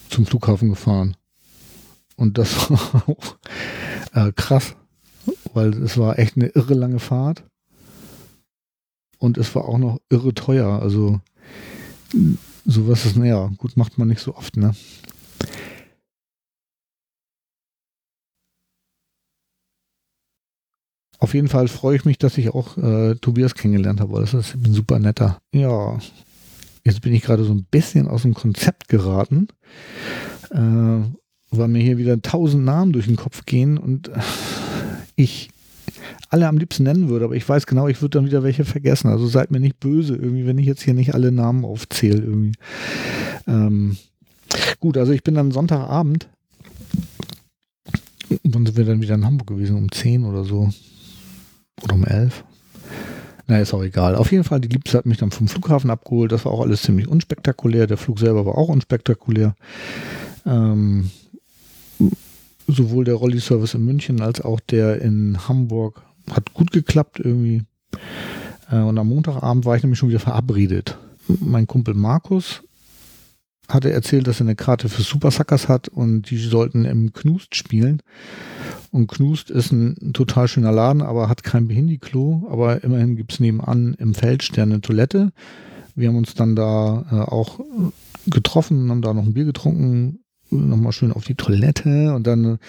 [0.10, 1.16] zum Flughafen gefahren.
[2.16, 3.38] Und das war auch
[4.14, 4.76] äh, krass,
[5.54, 7.44] weil es war echt eine irre lange Fahrt.
[9.18, 10.82] Und es war auch noch irre teuer.
[10.82, 11.20] Also
[12.66, 14.76] sowas ist, naja, gut, macht man nicht so oft, ne?
[21.20, 24.56] Auf jeden Fall freue ich mich, dass ich auch äh, Tobias kennengelernt habe, das ist
[24.56, 25.40] ein super netter.
[25.54, 25.98] Ja,
[26.84, 29.48] jetzt bin ich gerade so ein bisschen aus dem Konzept geraten,
[30.52, 30.58] äh,
[31.52, 34.12] weil mir hier wieder tausend Namen durch den Kopf gehen und
[35.16, 35.50] ich
[36.30, 39.10] alle am liebsten nennen würde, aber ich weiß genau, ich würde dann wieder welche vergessen.
[39.10, 42.54] Also seid mir nicht böse irgendwie, wenn ich jetzt hier nicht alle Namen aufzähle irgendwie.
[43.48, 43.98] Ähm,
[44.80, 46.28] gut, also ich bin dann Sonntagabend,
[48.44, 49.78] wann sind wir dann wieder in Hamburg gewesen?
[49.78, 50.70] Um 10 oder so.
[51.84, 52.44] Oder um 11.
[53.48, 54.16] Na, ist auch egal.
[54.16, 56.32] Auf jeden Fall, die Liebste hat mich dann vom Flughafen abgeholt.
[56.32, 57.86] Das war auch alles ziemlich unspektakulär.
[57.86, 59.56] Der Flug selber war auch unspektakulär.
[60.46, 61.12] Ähm,
[62.68, 66.02] sowohl der Rolli-Service in München als auch der in Hamburg
[66.32, 67.64] hat gut geklappt irgendwie.
[68.72, 70.98] Äh, und am Montagabend war ich nämlich schon wieder verabredet.
[71.28, 72.64] Mein Kumpel Markus
[73.68, 77.56] hatte erzählt, dass er eine Karte für Super Suckers hat und die sollten im Knust
[77.56, 78.02] spielen.
[78.92, 82.48] Und Knust ist ein total schöner Laden, aber hat kein Behindi-Klo.
[82.50, 85.32] Aber immerhin gibt es nebenan im Feldstern eine Toilette.
[85.96, 87.60] Wir haben uns dann da äh, auch
[88.28, 90.20] getroffen, haben da noch ein Bier getrunken,
[90.50, 92.60] nochmal schön auf die Toilette und dann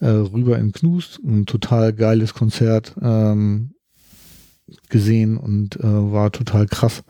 [0.00, 1.20] äh, rüber in Knust.
[1.24, 3.70] Ein total geiles Konzert ähm,
[4.88, 7.02] gesehen und äh, war total krass.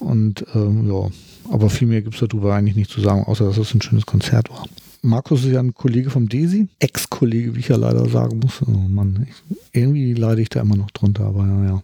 [0.00, 1.08] Und ähm, ja,
[1.50, 4.06] aber viel mehr gibt es darüber eigentlich nicht zu sagen, außer dass es ein schönes
[4.06, 4.66] Konzert war.
[5.02, 8.62] Markus ist ja ein Kollege vom Desi, Ex-Kollege, wie ich ja leider sagen muss.
[8.66, 11.82] Oh Mann, ich, irgendwie leide ich da immer noch drunter, aber ja, ja.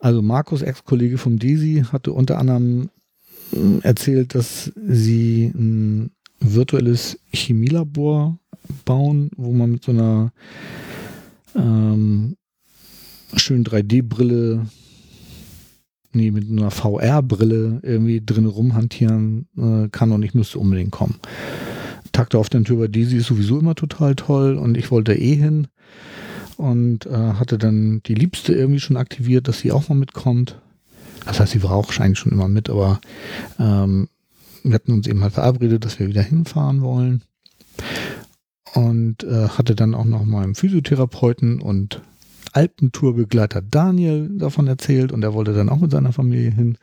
[0.00, 2.88] Also Markus, Ex-Kollege vom Desi, hatte unter anderem
[3.82, 6.10] erzählt, dass sie ein
[6.40, 8.38] virtuelles Chemielabor
[8.84, 10.32] bauen, wo man mit so einer
[11.54, 12.36] ähm,
[13.34, 14.66] schönen 3D-Brille,
[16.12, 21.16] nee, mit einer VR-Brille irgendwie drin rumhantieren äh, kann und ich müsste unbedingt kommen.
[22.12, 25.34] Takte auf den Tür bei Daisy ist sowieso immer total toll und ich wollte eh
[25.34, 25.68] hin
[26.56, 30.60] und äh, hatte dann die Liebste irgendwie schon aktiviert, dass sie auch mal mitkommt.
[31.28, 33.00] Das heißt, sie war auch eigentlich schon immer mit, aber
[33.58, 34.08] ähm,
[34.62, 37.22] wir hatten uns eben halt verabredet, dass wir wieder hinfahren wollen.
[38.74, 42.00] Und äh, hatte dann auch noch mal einem Physiotherapeuten und
[42.54, 46.78] Alpentourbegleiter Daniel davon erzählt und er wollte dann auch mit seiner Familie hin.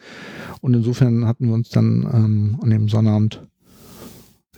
[0.61, 3.41] Und insofern hatten wir uns dann ähm, an dem Sonnabend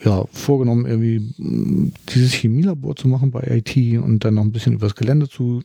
[0.04, 4.74] ja, vorgenommen, irgendwie mm, dieses Chemielabor zu machen bei IT und dann noch ein bisschen
[4.74, 5.64] übers Gelände zu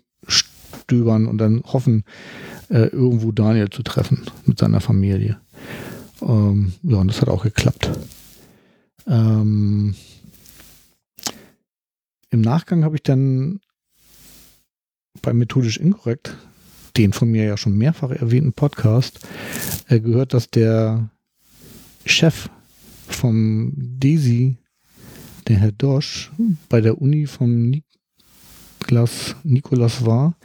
[0.93, 2.05] stöbern und dann hoffen,
[2.69, 5.41] äh, irgendwo Daniel zu treffen mit seiner Familie.
[6.21, 7.91] Ähm, ja, und das hat auch geklappt.
[9.07, 9.95] Ähm,
[12.31, 13.61] Im Nachgang habe ich dann
[15.23, 16.37] bei Methodisch Inkorrekt,
[16.97, 19.27] den von mir ja schon mehrfach erwähnten Podcast,
[19.89, 21.09] äh, gehört, dass der
[22.05, 22.51] Chef
[23.09, 24.57] vom DESI,
[25.49, 26.31] der Herr Dosch,
[26.69, 27.83] bei der Uni vom
[28.93, 30.37] Niklas, Nikolas war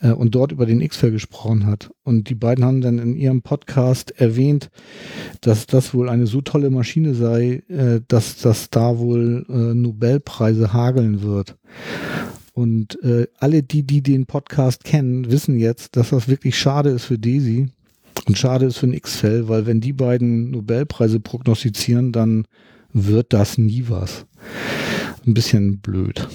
[0.00, 1.90] äh, und dort über den X-Fell gesprochen hat.
[2.04, 4.70] Und die beiden haben dann in ihrem Podcast erwähnt,
[5.40, 10.72] dass das wohl eine so tolle Maschine sei, äh, dass das da wohl äh, Nobelpreise
[10.72, 11.56] hageln wird.
[12.54, 17.04] Und äh, alle die, die den Podcast kennen, wissen jetzt, dass das wirklich schade ist
[17.06, 17.68] für Daisy
[18.26, 22.46] und schade ist für den X-Fell, weil wenn die beiden Nobelpreise prognostizieren, dann
[22.92, 24.26] wird das nie was.
[25.26, 26.28] Ein bisschen blöd.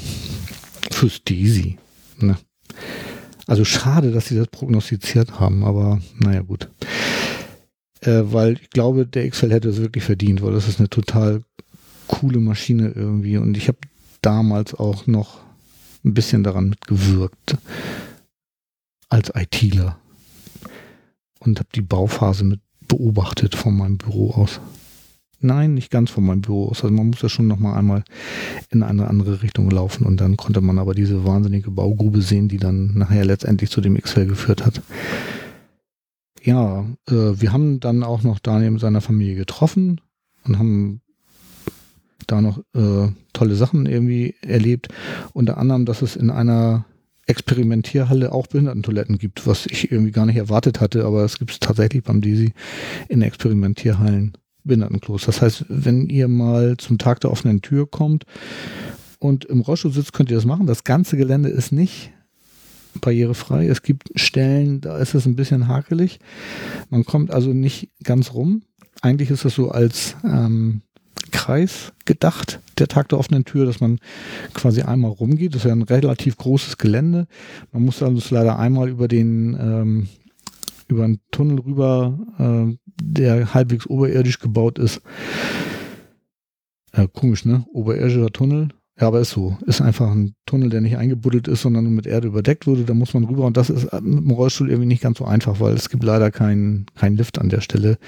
[0.92, 1.78] Fürs Daisy.
[2.20, 2.38] Ne?
[3.46, 6.70] Also schade, dass sie das prognostiziert haben, aber naja gut.
[8.02, 11.44] Äh, weil ich glaube, der X-Fell hätte es wirklich verdient, weil das ist eine total
[12.08, 13.80] coole Maschine irgendwie und ich habe
[14.22, 15.40] damals auch noch
[16.04, 17.58] ein bisschen daran mitgewirkt
[19.10, 19.98] als ITler
[21.40, 24.60] und habe die Bauphase mit beobachtet von meinem Büro aus.
[25.40, 26.84] Nein, nicht ganz von meinem Büro aus.
[26.84, 28.04] Also man muss ja schon noch mal einmal
[28.72, 32.58] in eine andere Richtung laufen und dann konnte man aber diese wahnsinnige Baugrube sehen, die
[32.58, 34.82] dann nachher letztendlich zu dem X-Fell geführt hat.
[36.42, 40.02] Ja, äh, wir haben dann auch noch Daniel mit seiner Familie getroffen
[40.46, 41.02] und haben
[42.26, 44.88] da noch äh, tolle Sachen irgendwie erlebt.
[45.34, 46.86] Unter anderem, dass es in einer
[47.28, 51.60] Experimentierhalle auch Behindertentoiletten gibt, was ich irgendwie gar nicht erwartet hatte, aber es gibt es
[51.60, 52.54] tatsächlich beim Desi
[53.10, 54.34] in Experimentierhallen
[54.68, 55.26] Behindertenklos.
[55.26, 58.26] Das heißt, wenn ihr mal zum Tag der offenen Tür kommt
[59.20, 60.68] und im Rollstuhl sitzt, könnt ihr das machen.
[60.68, 62.12] Das ganze Gelände ist nicht
[63.02, 63.68] barrierefrei.
[63.68, 66.20] Es gibt Stellen, da ist es ein bisschen hakelig.
[66.90, 68.64] Man kommt also nicht ganz rum.
[69.02, 70.82] Eigentlich ist es so als ähm,
[71.32, 74.00] Kreis gedacht, der Tag der offenen Tür, dass man
[74.54, 75.54] quasi einmal rumgeht.
[75.54, 77.28] Das ist ja ein relativ großes Gelände.
[77.72, 80.08] Man muss also leider einmal über den ähm,
[80.88, 85.02] über einen Tunnel rüber, äh, der halbwegs oberirdisch gebaut ist.
[86.94, 87.66] Äh, komisch, ne?
[87.74, 88.70] Oberirdischer Tunnel.
[89.00, 89.58] Ja, aber ist so.
[89.68, 92.84] Ist einfach ein Tunnel, der nicht eingebuddelt ist, sondern nur mit Erde überdeckt wurde.
[92.84, 93.46] Da muss man rüber.
[93.46, 96.32] Und das ist mit dem Rollstuhl irgendwie nicht ganz so einfach, weil es gibt leider
[96.32, 98.00] keinen kein Lift an der Stelle.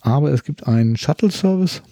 [0.00, 1.82] Aber es gibt einen Shuttle-Service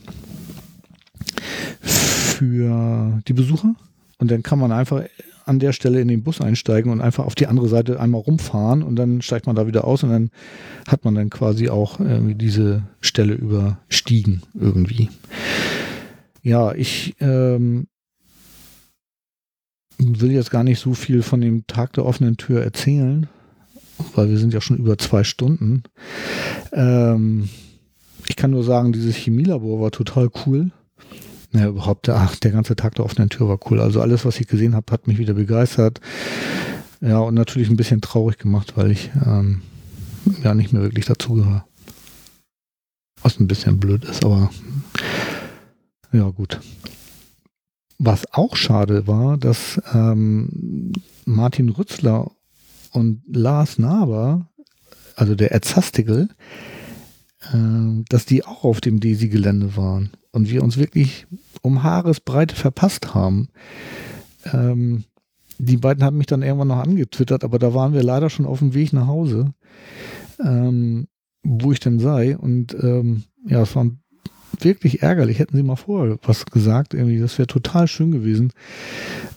[1.80, 3.76] für die Besucher.
[4.18, 5.04] Und dann kann man einfach
[5.44, 8.82] an der Stelle in den Bus einsteigen und einfach auf die andere Seite einmal rumfahren
[8.82, 10.30] und dann steigt man da wieder aus und dann
[10.88, 15.10] hat man dann quasi auch irgendwie diese Stelle überstiegen irgendwie.
[16.42, 17.86] Ja, ich ähm,
[19.98, 23.28] will jetzt gar nicht so viel von dem Tag der offenen Tür erzählen,
[24.14, 25.84] weil wir sind ja schon über zwei Stunden.
[26.72, 27.48] Ähm,
[28.28, 30.70] ich kann nur sagen, dieses Chemielabor war total cool.
[31.52, 33.80] Ja, überhaupt, ach, der ganze Tag der offenen Tür war cool.
[33.80, 36.00] Also alles, was ich gesehen habe, hat mich wieder begeistert.
[37.00, 39.62] Ja, und natürlich ein bisschen traurig gemacht, weil ich ähm,
[40.42, 41.64] ja nicht mehr wirklich dazugehöre.
[43.22, 44.50] Was ein bisschen blöd ist, aber
[46.12, 46.60] ja, gut.
[47.98, 50.92] Was auch schade war, dass ähm,
[51.24, 52.30] Martin Rützler
[52.90, 54.48] und Lars Naber,
[55.16, 56.28] also der Erzastigel,
[58.08, 61.26] dass die auch auf dem Desi-Gelände waren und wir uns wirklich
[61.60, 63.48] um Haaresbreite verpasst haben.
[64.52, 65.04] Ähm,
[65.58, 68.58] die beiden haben mich dann irgendwann noch angetwittert, aber da waren wir leider schon auf
[68.58, 69.52] dem Weg nach Hause,
[70.44, 71.06] ähm,
[71.42, 72.36] wo ich denn sei.
[72.36, 73.86] Und ähm, ja, es war
[74.60, 75.38] wirklich ärgerlich.
[75.38, 78.52] Hätten sie mal vorher was gesagt, irgendwie, das wäre total schön gewesen.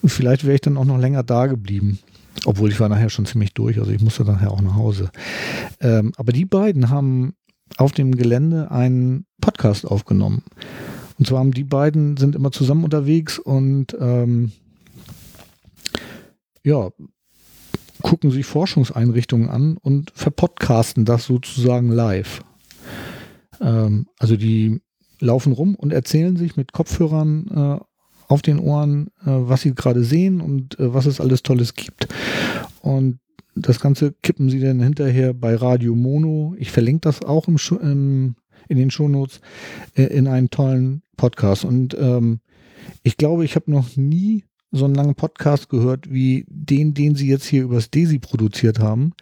[0.03, 1.99] Vielleicht wäre ich dann auch noch länger da geblieben.
[2.45, 5.09] Obwohl ich war nachher schon ziemlich durch, also ich musste nachher auch nach Hause.
[5.79, 7.33] Ähm, aber die beiden haben
[7.77, 10.43] auf dem Gelände einen Podcast aufgenommen.
[11.17, 14.51] Und zwar haben die beiden sind immer zusammen unterwegs und ähm,
[16.63, 16.89] ja,
[18.01, 22.41] gucken sich Forschungseinrichtungen an und verpodcasten das sozusagen live.
[23.61, 24.81] Ähm, also die
[25.19, 27.85] laufen rum und erzählen sich mit Kopfhörern äh,
[28.27, 32.07] auf den Ohren, äh, was sie gerade sehen und äh, was es alles Tolles gibt.
[32.81, 33.19] Und
[33.55, 36.55] das Ganze kippen sie dann hinterher bei Radio Mono.
[36.59, 38.35] Ich verlinke das auch im, im,
[38.67, 39.39] in den Shownotes
[39.95, 41.63] äh, in einen tollen Podcast.
[41.63, 42.41] Und ähm,
[43.01, 47.29] ich glaube, ich habe noch nie so einen langen Podcast gehört wie den, den sie
[47.29, 49.13] jetzt hier übers Desi produziert haben.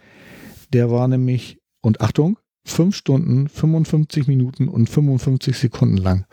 [0.74, 6.26] Der war nämlich, und Achtung, 5 Stunden, 55 Minuten und 55 Sekunden lang.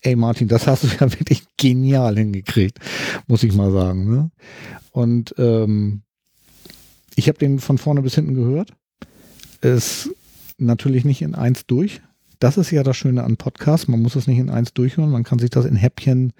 [0.00, 2.78] Ey Martin, das hast du ja wirklich genial hingekriegt,
[3.26, 4.10] muss ich mal sagen.
[4.10, 4.30] Ne?
[4.92, 6.02] Und ähm,
[7.14, 8.72] ich habe den von vorne bis hinten gehört.
[9.60, 10.10] Ist
[10.58, 12.00] natürlich nicht in eins durch.
[12.38, 13.86] Das ist ja das Schöne an Podcasts.
[13.86, 15.10] Man muss es nicht in eins durchhören.
[15.10, 16.32] Man kann sich das in Häppchen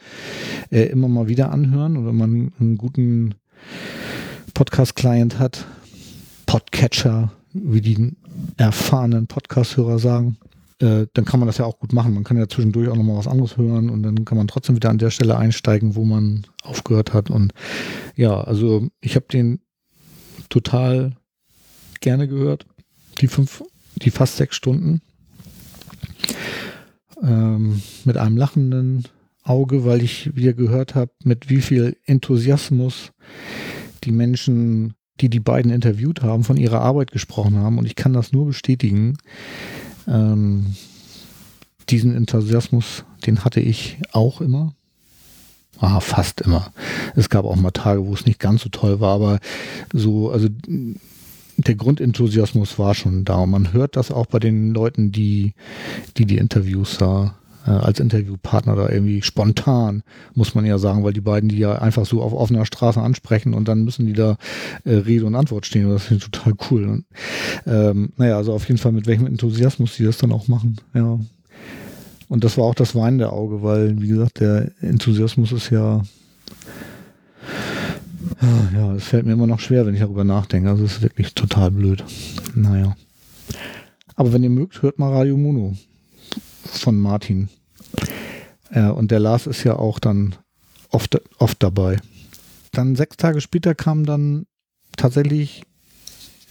[0.70, 1.96] äh, immer mal wieder anhören.
[1.96, 3.34] Und wenn man einen guten
[4.54, 5.64] Podcast-Client hat,
[6.46, 8.16] Podcatcher, wie die
[8.56, 10.38] erfahrenen Podcast-Hörer sagen,
[10.80, 12.14] äh, dann kann man das ja auch gut machen.
[12.14, 14.90] Man kann ja zwischendurch auch nochmal was anderes hören und dann kann man trotzdem wieder
[14.90, 17.30] an der Stelle einsteigen, wo man aufgehört hat.
[17.30, 17.54] Und
[18.16, 19.60] ja, also ich habe den
[20.52, 21.12] total
[22.00, 22.66] gerne gehört.
[23.20, 23.62] Die fünf,
[23.96, 25.00] die fast sechs Stunden.
[27.22, 29.04] Ähm, mit einem lachenden
[29.44, 33.12] Auge, weil ich wieder gehört habe, mit wie viel Enthusiasmus
[34.04, 37.78] die Menschen, die die beiden interviewt haben, von ihrer Arbeit gesprochen haben.
[37.78, 39.16] Und ich kann das nur bestätigen.
[40.06, 40.76] Ähm,
[41.88, 44.74] diesen Enthusiasmus, den hatte ich auch immer.
[45.82, 46.72] Ah, fast immer.
[47.16, 49.40] Es gab auch mal Tage, wo es nicht ganz so toll war, aber
[49.92, 50.48] so, also
[51.56, 53.38] der Grundenthusiasmus war schon da.
[53.38, 55.54] Und man hört das auch bei den Leuten, die
[56.16, 57.34] die, die Interviews da
[57.66, 60.04] äh, als Interviewpartner da irgendwie spontan,
[60.34, 63.52] muss man ja sagen, weil die beiden die ja einfach so auf offener Straße ansprechen
[63.52, 64.36] und dann müssen die da
[64.84, 65.86] äh, Rede und Antwort stehen.
[65.86, 66.84] Und das finde ich total cool.
[66.84, 67.04] Und,
[67.66, 70.76] ähm, naja, also auf jeden Fall mit welchem Enthusiasmus die das dann auch machen.
[70.94, 71.18] Ja.
[72.32, 76.00] Und das war auch das weinende Auge, weil, wie gesagt, der Enthusiasmus ist ja,
[78.72, 80.70] ja, es fällt mir immer noch schwer, wenn ich darüber nachdenke.
[80.70, 82.02] Also es ist wirklich total blöd.
[82.54, 82.96] Naja.
[84.16, 85.76] Aber wenn ihr mögt, hört mal Radio Mono
[86.64, 87.50] von Martin.
[88.70, 90.34] Äh, und der Lars ist ja auch dann
[90.88, 91.98] oft, oft dabei.
[92.70, 94.46] Dann sechs Tage später kam dann
[94.96, 95.64] tatsächlich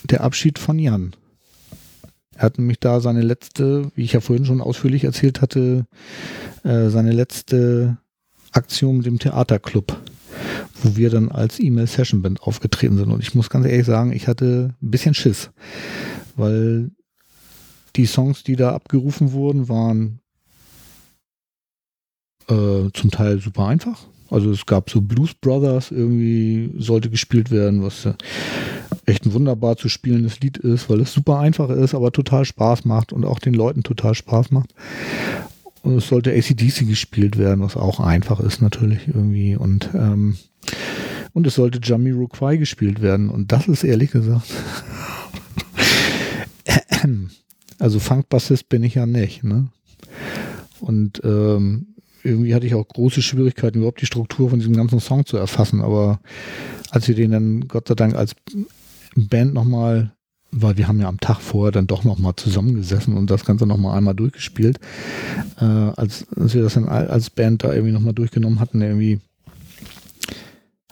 [0.04, 1.16] der Abschied von Jan.
[2.36, 5.86] Er hat nämlich da seine letzte, wie ich ja vorhin schon ausführlich erzählt hatte,
[6.64, 7.98] äh, seine letzte
[8.52, 9.98] Aktion mit dem Theaterclub,
[10.82, 13.12] wo wir dann als E-Mail Session Band aufgetreten sind.
[13.12, 15.52] Und ich muss ganz ehrlich sagen, ich hatte ein bisschen Schiss,
[16.36, 16.92] weil
[17.96, 20.20] die Songs, die da abgerufen wurden, waren
[22.50, 24.08] äh, zum Teil super einfach.
[24.32, 28.08] Also es gab so Blues Brothers, irgendwie sollte gespielt werden, was
[29.06, 32.86] echt ein wunderbar zu spielendes Lied ist, weil es super einfach ist, aber total Spaß
[32.86, 34.74] macht und auch den Leuten total Spaß macht.
[35.84, 39.58] Und es sollte ACDC gespielt werden, was auch einfach ist natürlich irgendwie.
[39.58, 40.38] Und, ähm,
[41.34, 43.30] und es sollte Jamiroquai gespielt werden.
[43.30, 44.48] Und das ist ehrlich gesagt.
[47.80, 49.44] also Funkbassist bin ich ja nicht.
[49.44, 49.68] Ne?
[50.80, 51.88] Und ähm,
[52.24, 55.82] irgendwie hatte ich auch große Schwierigkeiten, überhaupt die Struktur von diesem ganzen Song zu erfassen.
[55.82, 56.20] Aber
[56.90, 58.36] als wir den dann Gott sei Dank als
[59.16, 60.14] Band nochmal,
[60.52, 63.98] weil wir haben ja am Tag vorher dann doch nochmal zusammengesessen und das Ganze nochmal
[63.98, 64.80] einmal durchgespielt.
[65.60, 69.20] Äh, als, als wir das dann als Band da irgendwie nochmal durchgenommen hatten, irgendwie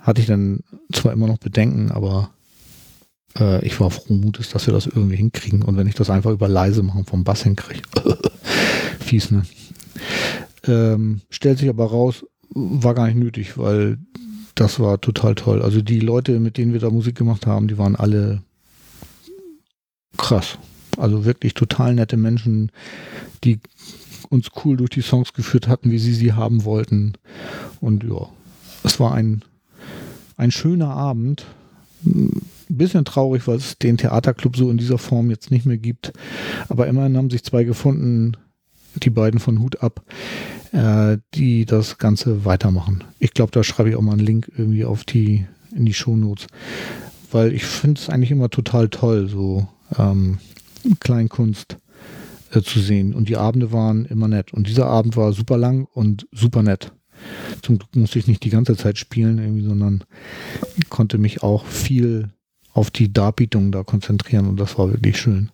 [0.01, 0.61] hatte ich dann
[0.93, 2.30] zwar immer noch Bedenken, aber
[3.38, 5.61] äh, ich war froh Mutes, dass wir das irgendwie hinkriegen.
[5.61, 7.81] Und wenn ich das einfach über leise machen vom Bass hinkriege,
[8.99, 9.43] fies, ne?
[10.68, 13.98] Ähm, stellt sich aber raus, war gar nicht nötig, weil
[14.56, 15.61] das war total toll.
[15.61, 18.41] Also die Leute, mit denen wir da Musik gemacht haben, die waren alle
[20.18, 20.57] krass.
[20.98, 22.72] Also wirklich total nette Menschen,
[23.44, 23.60] die
[24.30, 27.14] uns cool durch die Songs geführt hatten, wie sie sie haben wollten.
[27.80, 28.27] Und ja,
[28.84, 29.44] es war ein,
[30.38, 31.45] ein schöner Abend.
[32.69, 36.14] Bisschen traurig, weil es den Theaterclub so in dieser Form jetzt nicht mehr gibt.
[36.68, 38.38] Aber immerhin haben sich zwei gefunden,
[38.95, 40.03] die beiden von Hut ab,
[40.72, 43.03] äh, die das Ganze weitermachen.
[43.20, 45.45] Ich glaube, da schreibe ich auch mal einen Link irgendwie auf die,
[45.76, 46.48] in die Shownotes.
[47.32, 49.68] Weil ich finde es eigentlich immer total toll, so
[49.98, 50.40] ähm,
[50.99, 51.78] Kleinkunst
[52.52, 53.14] äh, zu sehen.
[53.14, 54.53] Und die Abende waren immer nett.
[54.53, 56.91] Und dieser Abend war super lang und super nett.
[57.61, 60.03] Zum Glück musste ich nicht die ganze Zeit spielen, irgendwie, sondern
[60.90, 62.30] konnte mich auch viel
[62.74, 65.49] auf die Darbietung da konzentrieren und das war wirklich schön.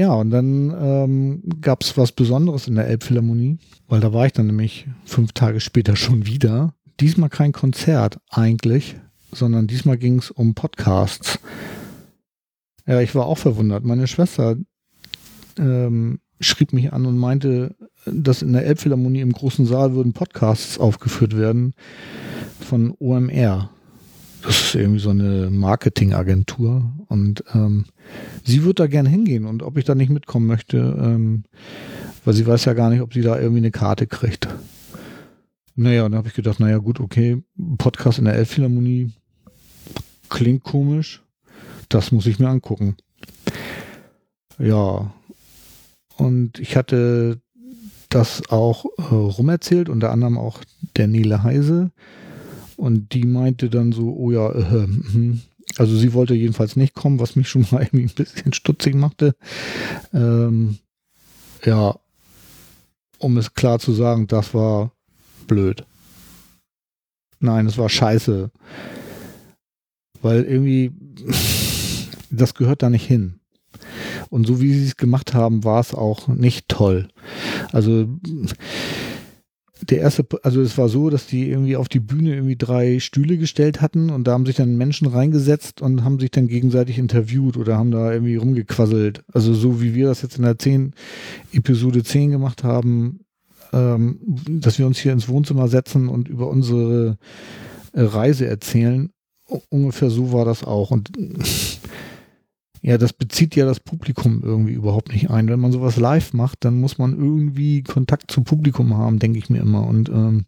[0.00, 4.32] Ja, und dann ähm, gab es was Besonderes in der Elbphilharmonie, weil da war ich
[4.32, 6.72] dann nämlich fünf Tage später schon wieder.
[7.00, 8.96] Diesmal kein Konzert eigentlich,
[9.30, 11.38] sondern diesmal ging es um Podcasts.
[12.86, 13.84] Ja, ich war auch verwundert.
[13.84, 14.56] Meine Schwester
[15.58, 20.78] ähm, schrieb mich an und meinte, dass in der Elbphilharmonie im großen Saal würden Podcasts
[20.78, 21.74] aufgeführt werden
[22.58, 23.68] von OMR.
[24.42, 27.84] Das ist irgendwie so eine Marketingagentur und ähm,
[28.44, 31.44] sie wird da gern hingehen und ob ich da nicht mitkommen möchte, ähm,
[32.24, 34.48] weil sie weiß ja gar nicht, ob sie da irgendwie eine Karte kriegt.
[35.76, 37.42] Naja, dann habe ich gedacht, naja gut, okay,
[37.78, 39.12] Podcast in der Elbphilharmonie
[40.28, 41.22] klingt komisch,
[41.88, 42.96] das muss ich mir angucken.
[44.58, 45.12] Ja,
[46.16, 47.40] und ich hatte
[48.10, 50.60] das auch äh, rumerzählt, unter anderem auch
[50.96, 51.92] der Nele Heise.
[52.80, 55.42] Und die meinte dann so, oh ja, äh, hm.
[55.76, 59.34] also sie wollte jedenfalls nicht kommen, was mich schon mal irgendwie ein bisschen stutzig machte.
[60.14, 60.78] Ähm,
[61.62, 61.94] ja,
[63.18, 64.92] um es klar zu sagen, das war
[65.46, 65.84] blöd.
[67.38, 68.50] Nein, es war scheiße.
[70.22, 70.92] Weil irgendwie,
[72.30, 73.40] das gehört da nicht hin.
[74.30, 77.08] Und so wie sie es gemacht haben, war es auch nicht toll.
[77.72, 78.08] Also
[79.88, 83.38] der erste, also es war so, dass die irgendwie auf die Bühne irgendwie drei Stühle
[83.38, 87.56] gestellt hatten und da haben sich dann Menschen reingesetzt und haben sich dann gegenseitig interviewt
[87.56, 89.22] oder haben da irgendwie rumgequasselt.
[89.32, 90.94] Also so wie wir das jetzt in der 10,
[91.52, 93.20] Episode 10 gemacht haben,
[93.72, 97.18] ähm, dass wir uns hier ins Wohnzimmer setzen und über unsere
[97.92, 99.10] äh, Reise erzählen.
[99.68, 100.90] Ungefähr so war das auch.
[100.90, 101.10] Und
[102.82, 105.48] ja, das bezieht ja das Publikum irgendwie überhaupt nicht ein.
[105.48, 109.50] Wenn man sowas live macht, dann muss man irgendwie Kontakt zum Publikum haben, denke ich
[109.50, 109.86] mir immer.
[109.86, 110.46] Und ähm,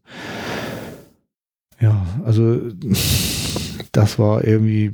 [1.78, 2.59] ja, also
[3.92, 4.92] das war irgendwie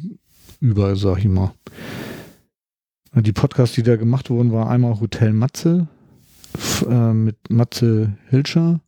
[0.61, 1.53] über, sag ich mal.
[3.15, 5.89] Die Podcasts, die da gemacht wurden, war einmal Hotel Matze
[6.89, 8.81] äh, mit Matze Hilscher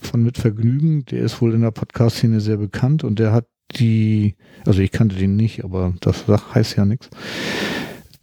[0.00, 1.04] von Mit Vergnügen.
[1.06, 5.16] Der ist wohl in der Podcast-Szene sehr bekannt und der hat die, also ich kannte
[5.16, 7.10] den nicht, aber das heißt ja nichts.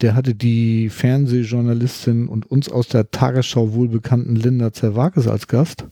[0.00, 5.86] Der hatte die Fernsehjournalistin und uns aus der Tagesschau wohlbekannten Linda Zerwakis als Gast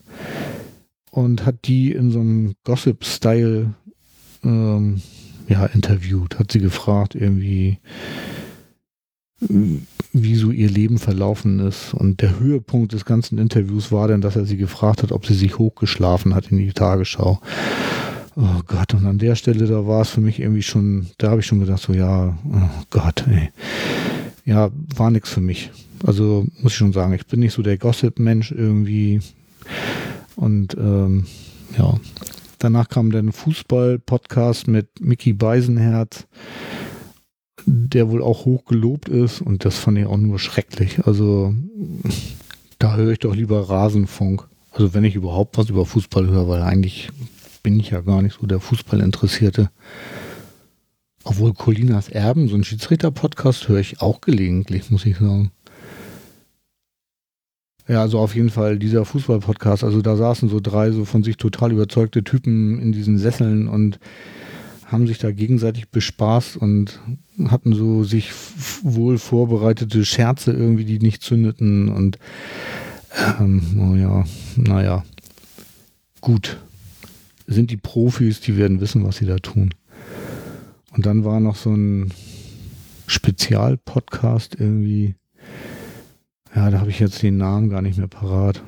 [1.11, 3.73] und hat die in so einem Gossip-Style
[4.43, 5.01] ähm,
[5.47, 7.79] ja, interviewt, hat sie gefragt, irgendwie,
[9.39, 11.93] wie so ihr Leben verlaufen ist.
[11.93, 15.33] Und der Höhepunkt des ganzen Interviews war dann, dass er sie gefragt hat, ob sie
[15.33, 17.39] sich hochgeschlafen hat in die Tagesschau.
[18.35, 21.41] Oh Gott, und an der Stelle, da war es für mich irgendwie schon, da habe
[21.41, 23.51] ich schon gedacht, so ja, oh Gott, ey.
[24.45, 25.69] Ja, war nichts für mich.
[26.05, 29.21] Also muss ich schon sagen, ich bin nicht so der Gossip-Mensch irgendwie.
[30.35, 31.25] Und ähm,
[31.77, 31.99] ja,
[32.57, 36.25] danach kam dann ein Fußball-Podcast mit Mickey Beisenherz,
[37.65, 41.05] der wohl auch hoch gelobt ist und das fand ich auch nur schrecklich.
[41.05, 41.53] Also
[42.79, 44.47] da höre ich doch lieber Rasenfunk.
[44.71, 47.09] Also wenn ich überhaupt was über Fußball höre, weil eigentlich
[47.63, 49.71] bin ich ja gar nicht so der Fußballinteressierte.
[51.23, 55.51] Obwohl Colinas Erben, so ein Schiedsrichter-Podcast, höre ich auch gelegentlich, muss ich sagen.
[57.87, 59.85] Ja, also auf jeden Fall dieser Fußball-Podcast.
[59.85, 63.99] Also da saßen so drei so von sich total überzeugte Typen in diesen Sesseln und
[64.85, 66.99] haben sich da gegenseitig bespaßt und
[67.47, 68.31] hatten so sich
[68.83, 72.19] wohl vorbereitete Scherze irgendwie, die nicht zündeten und
[73.39, 74.25] ähm, oh ja,
[74.55, 75.03] naja,
[76.21, 76.57] gut
[77.53, 79.73] sind die Profis, die werden wissen, was sie da tun.
[80.91, 82.11] Und dann war noch so ein
[83.07, 85.15] Spezialpodcast irgendwie.
[86.55, 88.63] Ja, da habe ich jetzt den Namen gar nicht mehr parat.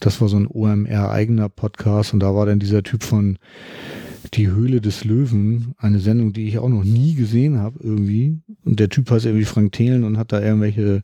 [0.00, 3.38] Das war so ein OMR-eigener Podcast und da war dann dieser Typ von
[4.34, 8.38] Die Höhle des Löwen, eine Sendung, die ich auch noch nie gesehen habe irgendwie.
[8.64, 11.02] Und der Typ heißt irgendwie Frank Thelen und hat da irgendwelche,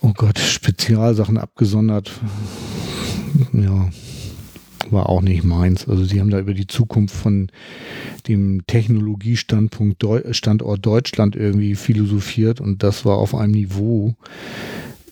[0.00, 2.10] oh Gott, Spezialsachen abgesondert.
[3.52, 3.88] Ja,
[4.92, 5.88] war auch nicht meins.
[5.88, 7.48] Also sie haben da über die Zukunft von
[8.28, 14.14] dem Technologiestandpunkt Deu Standort Deutschland irgendwie philosophiert und das war auf einem Niveau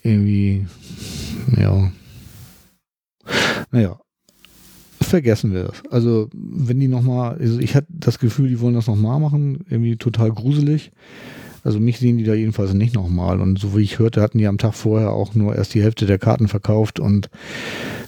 [0.02, 0.66] irgendwie,
[1.56, 1.92] ja.
[3.70, 4.00] Naja,
[5.00, 5.82] vergessen wir das.
[5.90, 9.96] Also wenn die nochmal, also ich hatte das Gefühl, die wollen das nochmal machen, irgendwie
[9.96, 10.90] total gruselig.
[11.62, 13.40] Also mich sehen die da jedenfalls nicht nochmal.
[13.40, 16.06] Und so wie ich hörte, hatten die am Tag vorher auch nur erst die Hälfte
[16.06, 17.28] der Karten verkauft und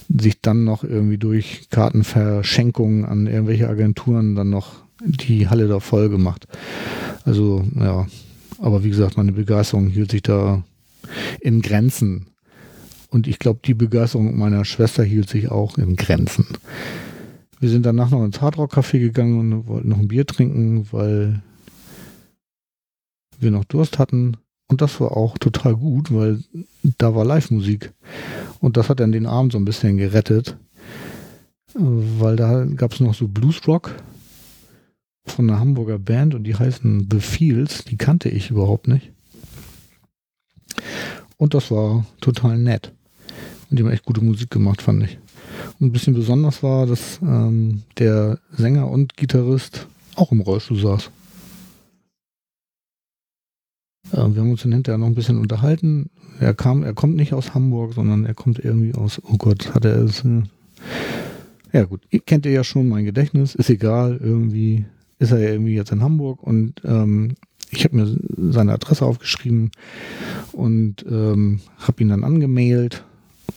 [0.09, 6.09] sich dann noch irgendwie durch Kartenverschenkungen an irgendwelche Agenturen dann noch die Halle da voll
[6.09, 6.47] gemacht.
[7.25, 8.07] Also, ja.
[8.59, 10.63] Aber wie gesagt, meine Begeisterung hielt sich da
[11.41, 12.27] in Grenzen.
[13.09, 16.45] Und ich glaube, die Begeisterung meiner Schwester hielt sich auch in Grenzen.
[17.59, 21.41] Wir sind danach noch ins Hardrock Café gegangen und wollten noch ein Bier trinken, weil
[23.39, 24.37] wir noch Durst hatten.
[24.67, 26.43] Und das war auch total gut, weil
[26.97, 27.91] da war Live-Musik.
[28.59, 30.57] Und das hat dann den Abend so ein bisschen gerettet,
[31.73, 33.91] weil da gab es noch so Bluesrock
[35.25, 37.83] von einer Hamburger Band und die heißen The Fields.
[37.85, 39.11] Die kannte ich überhaupt nicht.
[41.37, 42.91] Und das war total nett.
[43.69, 45.17] Und die haben echt gute Musik gemacht, fand ich.
[45.79, 51.09] Und ein bisschen besonders war, dass ähm, der Sänger und Gitarrist auch im Rollstuhl saß.
[54.11, 56.09] Äh, wir haben uns dann hinterher noch ein bisschen unterhalten.
[56.39, 59.85] Er kam, er kommt nicht aus Hamburg, sondern er kommt irgendwie aus, oh Gott, hat
[59.85, 60.23] er es.
[60.25, 60.43] Äh,
[61.71, 64.85] ja gut, kennt ihr ja schon mein Gedächtnis, ist egal, irgendwie
[65.17, 67.35] ist er ja irgendwie jetzt in Hamburg und ähm,
[67.71, 69.71] ich habe mir seine Adresse aufgeschrieben
[70.51, 73.03] und ähm, habe ihn dann angemailt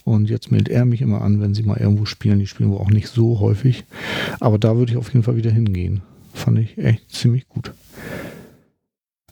[0.04, 2.38] und jetzt meldet er mich immer an, wenn sie mal irgendwo spielen.
[2.38, 3.84] Die spielen wohl auch nicht so häufig,
[4.40, 6.00] aber da würde ich auf jeden Fall wieder hingehen.
[6.32, 7.72] Fand ich echt ziemlich gut.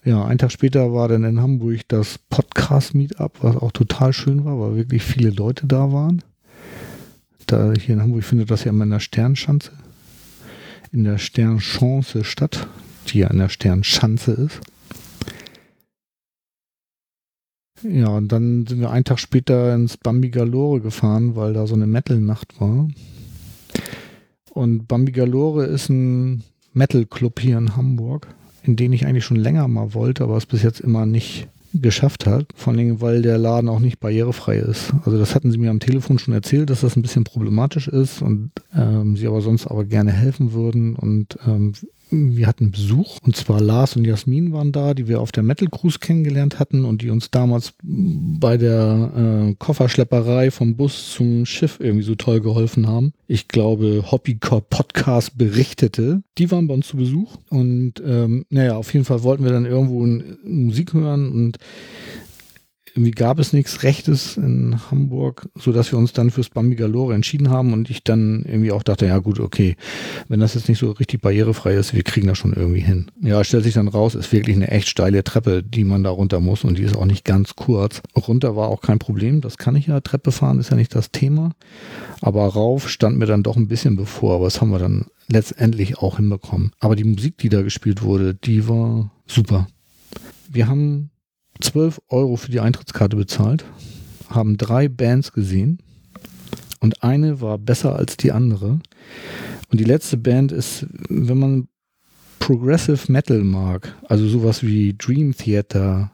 [0.07, 4.61] Ja, einen Tag später war dann in Hamburg das Podcast-Meetup, was auch total schön war,
[4.61, 6.23] weil wirklich viele Leute da waren.
[7.47, 9.73] Da hier in Hamburg findet das ja immer in der Sternschanze,
[10.93, 12.69] in der Sternchance statt,
[13.09, 14.61] die ja in der Sternschanze ist.
[17.83, 21.75] Ja, und dann sind wir einen Tag später ins Bambi Galore gefahren, weil da so
[21.75, 22.89] eine Metal-Nacht war.
[24.51, 26.45] Und Bambi Galore ist ein
[26.75, 28.29] Metal-Club hier in Hamburg,
[28.65, 32.27] in den ich eigentlich schon länger mal wollte, aber es bis jetzt immer nicht geschafft
[32.27, 32.47] hat.
[32.55, 34.93] Vor allem, weil der Laden auch nicht barrierefrei ist.
[35.05, 38.23] Also das hatten sie mir am Telefon schon erzählt, dass das ein bisschen problematisch ist
[38.23, 40.95] und ähm, sie aber sonst aber gerne helfen würden.
[40.95, 41.73] Und ähm,
[42.15, 45.69] wir hatten Besuch und zwar Lars und Jasmin waren da, die wir auf der Metal
[45.69, 51.79] Cruise kennengelernt hatten und die uns damals bei der äh, Kofferschlepperei vom Bus zum Schiff
[51.81, 53.13] irgendwie so toll geholfen haben.
[53.27, 56.23] Ich glaube, Hobbycore Podcast berichtete.
[56.39, 59.67] Die waren bei uns zu Besuch und ähm, naja, auf jeden Fall wollten wir dann
[59.67, 60.07] irgendwo
[60.45, 61.59] Musik hören und
[62.95, 67.13] irgendwie gab es nichts Rechtes in Hamburg, so dass wir uns dann fürs Bambi Galore
[67.15, 69.77] entschieden haben und ich dann irgendwie auch dachte, ja gut, okay,
[70.29, 73.11] wenn das jetzt nicht so richtig barrierefrei ist, wir kriegen das schon irgendwie hin.
[73.21, 76.39] Ja, stellt sich dann raus, ist wirklich eine echt steile Treppe, die man da runter
[76.39, 78.01] muss und die ist auch nicht ganz kurz.
[78.17, 81.11] Runter war auch kein Problem, das kann ich ja, Treppe fahren ist ja nicht das
[81.11, 81.51] Thema,
[82.21, 85.99] aber rauf stand mir dann doch ein bisschen bevor, aber das haben wir dann letztendlich
[85.99, 86.71] auch hinbekommen.
[86.79, 89.67] Aber die Musik, die da gespielt wurde, die war super.
[90.49, 91.11] Wir haben
[91.61, 93.65] 12 Euro für die Eintrittskarte bezahlt,
[94.29, 95.79] haben drei Bands gesehen
[96.81, 98.81] und eine war besser als die andere.
[99.71, 101.69] Und die letzte Band ist, wenn man
[102.39, 106.13] Progressive Metal mag, also sowas wie Dream Theater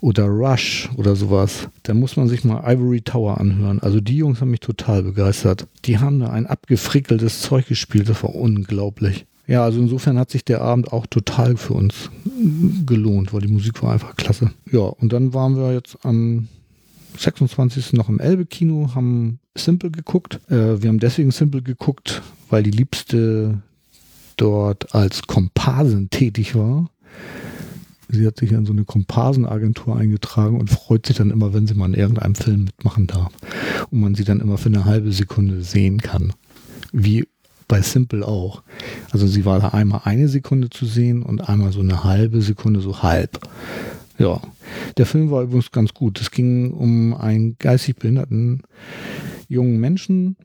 [0.00, 3.80] oder Rush oder sowas, dann muss man sich mal Ivory Tower anhören.
[3.80, 5.66] Also die Jungs haben mich total begeistert.
[5.84, 9.26] Die haben da ein abgefrickeltes Zeug gespielt, das war unglaublich.
[9.48, 12.10] Ja, also insofern hat sich der Abend auch total für uns
[12.84, 14.52] gelohnt, weil die Musik war einfach klasse.
[14.70, 16.48] Ja, und dann waren wir jetzt am
[17.16, 17.94] 26.
[17.94, 20.38] noch im Elbe-Kino, haben Simple geguckt.
[20.50, 23.62] Äh, wir haben deswegen Simple geguckt, weil die Liebste
[24.36, 26.90] dort als Komparsin tätig war.
[28.10, 31.74] Sie hat sich in so eine Komparsenagentur eingetragen und freut sich dann immer, wenn sie
[31.74, 33.32] mal in irgendeinem Film mitmachen darf.
[33.90, 36.34] Und man sie dann immer für eine halbe Sekunde sehen kann.
[36.92, 37.26] Wie
[37.68, 38.62] bei Simple auch.
[39.12, 42.80] Also sie war da einmal eine Sekunde zu sehen und einmal so eine halbe Sekunde,
[42.80, 43.38] so halb.
[44.18, 44.40] Ja,
[44.96, 46.20] der Film war übrigens ganz gut.
[46.20, 48.62] Es ging um einen geistig behinderten
[49.48, 50.36] jungen Menschen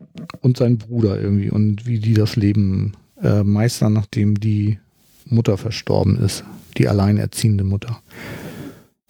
[0.42, 4.80] und seinen Bruder irgendwie und wie die das Leben äh, meistern, nachdem die
[5.26, 6.44] Mutter verstorben ist,
[6.78, 8.02] die alleinerziehende Mutter.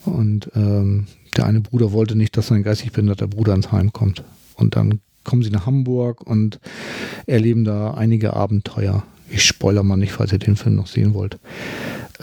[0.06, 4.24] Und ähm, der eine Bruder wollte nicht, dass sein geistig behinderter Bruder ins Heim kommt.
[4.56, 6.60] Und dann kommen sie nach Hamburg und
[7.26, 9.04] erleben da einige Abenteuer.
[9.30, 11.40] Ich spoiler mal nicht, falls ihr den Film noch sehen wollt.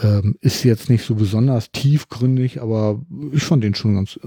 [0.01, 3.01] Ähm, ist jetzt nicht so besonders tiefgründig, aber
[3.33, 4.19] ich fand den schon ganz,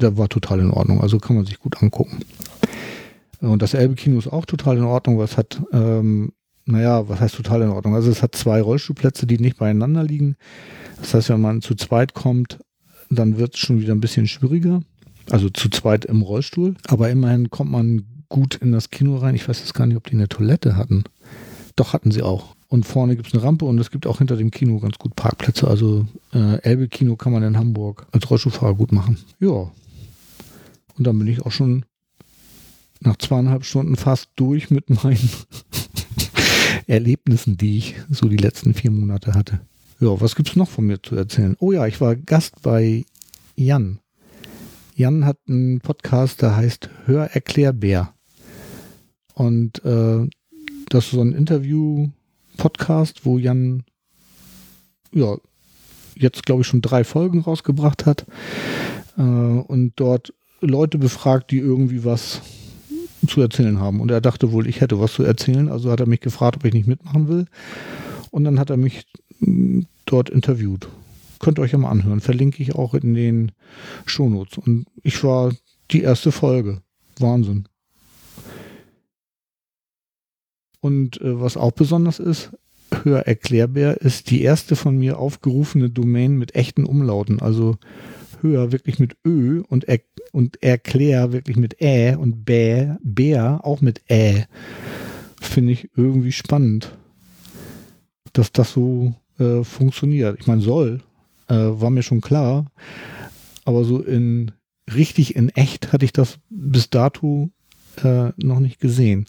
[0.00, 1.00] der war total in Ordnung.
[1.00, 2.20] Also kann man sich gut angucken.
[3.40, 6.32] Und das Elbe-Kino ist auch total in Ordnung, was hat, ähm,
[6.64, 7.94] naja, was heißt total in Ordnung?
[7.94, 10.36] Also es hat zwei Rollstuhlplätze, die nicht beieinander liegen.
[10.98, 12.58] Das heißt, wenn man zu zweit kommt,
[13.10, 14.80] dann wird es schon wieder ein bisschen schwieriger.
[15.30, 16.74] Also zu zweit im Rollstuhl.
[16.88, 18.04] Aber immerhin kommt man
[18.34, 19.36] gut in das Kino rein.
[19.36, 21.04] Ich weiß jetzt gar nicht, ob die eine Toilette hatten.
[21.76, 22.56] Doch hatten sie auch.
[22.66, 25.14] Und vorne gibt es eine Rampe und es gibt auch hinter dem Kino ganz gut
[25.14, 25.68] Parkplätze.
[25.68, 29.18] Also äh, Elbe-Kino kann man in Hamburg als Rollstuhlfahrer gut machen.
[29.38, 29.70] Ja.
[30.96, 31.84] Und dann bin ich auch schon
[32.98, 35.30] nach zweieinhalb Stunden fast durch mit meinen
[36.88, 39.60] Erlebnissen, die ich so die letzten vier Monate hatte.
[40.00, 41.54] Ja, was gibt es noch von mir zu erzählen?
[41.60, 43.04] Oh ja, ich war Gast bei
[43.54, 44.00] Jan.
[44.96, 48.13] Jan hat einen Podcast, der heißt Hör Erklärbär.
[49.34, 50.28] Und äh,
[50.88, 53.84] das ist so ein Interview-Podcast, wo Jan
[55.12, 55.36] ja
[56.16, 58.26] jetzt glaube ich schon drei Folgen rausgebracht hat
[59.16, 62.40] äh, und dort Leute befragt, die irgendwie was
[63.26, 64.00] zu erzählen haben.
[64.00, 66.64] Und er dachte wohl, ich hätte was zu erzählen, also hat er mich gefragt, ob
[66.64, 67.46] ich nicht mitmachen will.
[68.30, 69.06] Und dann hat er mich
[69.40, 70.88] mm, dort interviewt.
[71.38, 72.20] Könnt ihr euch ja mal anhören.
[72.20, 73.52] Verlinke ich auch in den
[74.06, 74.58] Shownotes.
[74.58, 75.52] Und ich war
[75.90, 76.80] die erste Folge.
[77.18, 77.68] Wahnsinn.
[80.84, 82.50] Und äh, was auch besonders ist,
[83.04, 87.40] Hör Erklärbär ist die erste von mir aufgerufene Domain mit echten Umlauten.
[87.40, 87.78] Also
[88.42, 90.00] Hör wirklich mit Ö und, er,
[90.32, 94.44] und Erklär wirklich mit Ä und Bä, Bär auch mit Ä.
[95.40, 96.94] Finde ich irgendwie spannend,
[98.34, 100.38] dass das so äh, funktioniert.
[100.38, 101.00] Ich meine, soll,
[101.48, 102.70] äh, war mir schon klar,
[103.64, 104.50] aber so in
[104.94, 107.48] richtig in echt hatte ich das bis dato
[108.02, 109.24] äh, noch nicht gesehen.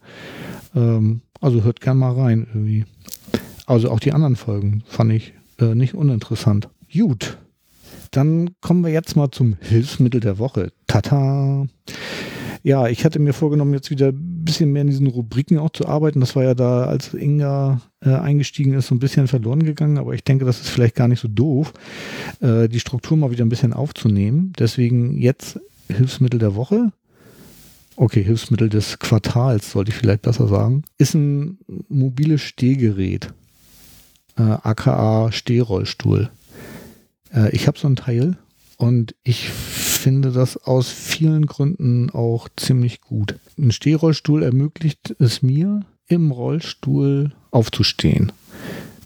[0.76, 2.86] Ähm, also hört gern mal rein irgendwie.
[3.66, 6.70] Also auch die anderen Folgen fand ich äh, nicht uninteressant.
[6.94, 7.38] Gut,
[8.12, 10.72] dann kommen wir jetzt mal zum Hilfsmittel der Woche.
[10.88, 11.68] Tata!
[12.64, 15.88] Ja, ich hatte mir vorgenommen, jetzt wieder ein bisschen mehr in diesen Rubriken auch zu
[15.88, 16.20] arbeiten.
[16.20, 20.00] Das war ja da, als Inga äh, eingestiegen ist, so ein bisschen verloren gegangen.
[20.00, 21.74] Aber ich denke, das ist vielleicht gar nicht so doof,
[22.42, 24.52] äh, die Struktur mal wieder ein bisschen aufzunehmen.
[24.58, 26.92] Deswegen jetzt Hilfsmittel der Woche.
[27.98, 30.84] Okay, Hilfsmittel des Quartals, sollte ich vielleicht besser sagen.
[30.98, 33.34] Ist ein mobiles Stehgerät.
[34.38, 36.30] Äh, aka Stehrollstuhl.
[37.34, 38.38] Äh, ich habe so ein Teil
[38.78, 43.40] und ich finde das aus vielen Gründen auch ziemlich gut.
[43.58, 48.34] Ein Stehrollstuhl ermöglicht es mir, im Rollstuhl aufzustehen.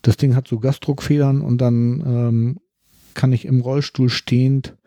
[0.02, 2.60] Das Ding hat so Gasdruckfedern und dann ähm,
[3.20, 4.78] kann ich im Rollstuhl stehend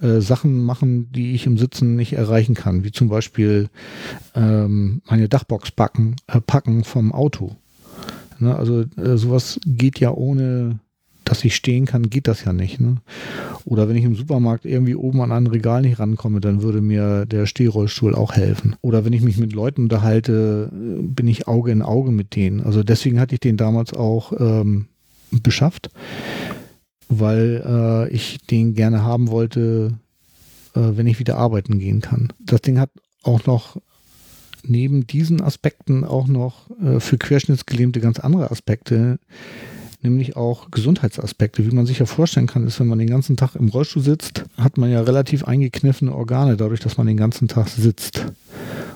[0.00, 3.68] äh, Sachen machen, die ich im Sitzen nicht erreichen kann, wie zum Beispiel
[4.34, 7.56] ähm, meine Dachbox packen, äh, packen vom Auto.
[8.38, 10.78] Ne, also äh, sowas geht ja ohne
[11.24, 12.80] dass ich stehen kann, geht das ja nicht.
[12.80, 12.96] Ne?
[13.66, 17.24] Oder wenn ich im Supermarkt irgendwie oben an ein Regal nicht rankomme, dann würde mir
[17.24, 18.76] der Stehrollstuhl auch helfen.
[18.82, 22.60] Oder wenn ich mich mit Leuten unterhalte, bin ich Auge in Auge mit denen.
[22.60, 24.88] Also deswegen hatte ich den damals auch ähm,
[25.42, 25.90] beschafft,
[27.08, 29.98] weil äh, ich den gerne haben wollte,
[30.74, 32.32] äh, wenn ich wieder arbeiten gehen kann.
[32.40, 32.90] Das Ding hat
[33.22, 33.76] auch noch
[34.62, 39.18] neben diesen Aspekten auch noch äh, für Querschnittsgelähmte ganz andere Aspekte
[40.04, 41.66] nämlich auch Gesundheitsaspekte.
[41.66, 44.44] Wie man sich ja vorstellen kann, ist, wenn man den ganzen Tag im Rollstuhl sitzt,
[44.56, 48.26] hat man ja relativ eingekniffene Organe, dadurch, dass man den ganzen Tag sitzt.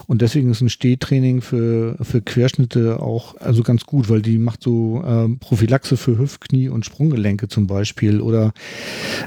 [0.06, 4.62] Und deswegen ist ein Stehtraining für, für Querschnitte auch also ganz gut, weil die macht
[4.62, 8.22] so äh, Prophylaxe für Hüft-, Knie- und Sprunggelenke zum Beispiel.
[8.22, 8.52] Oder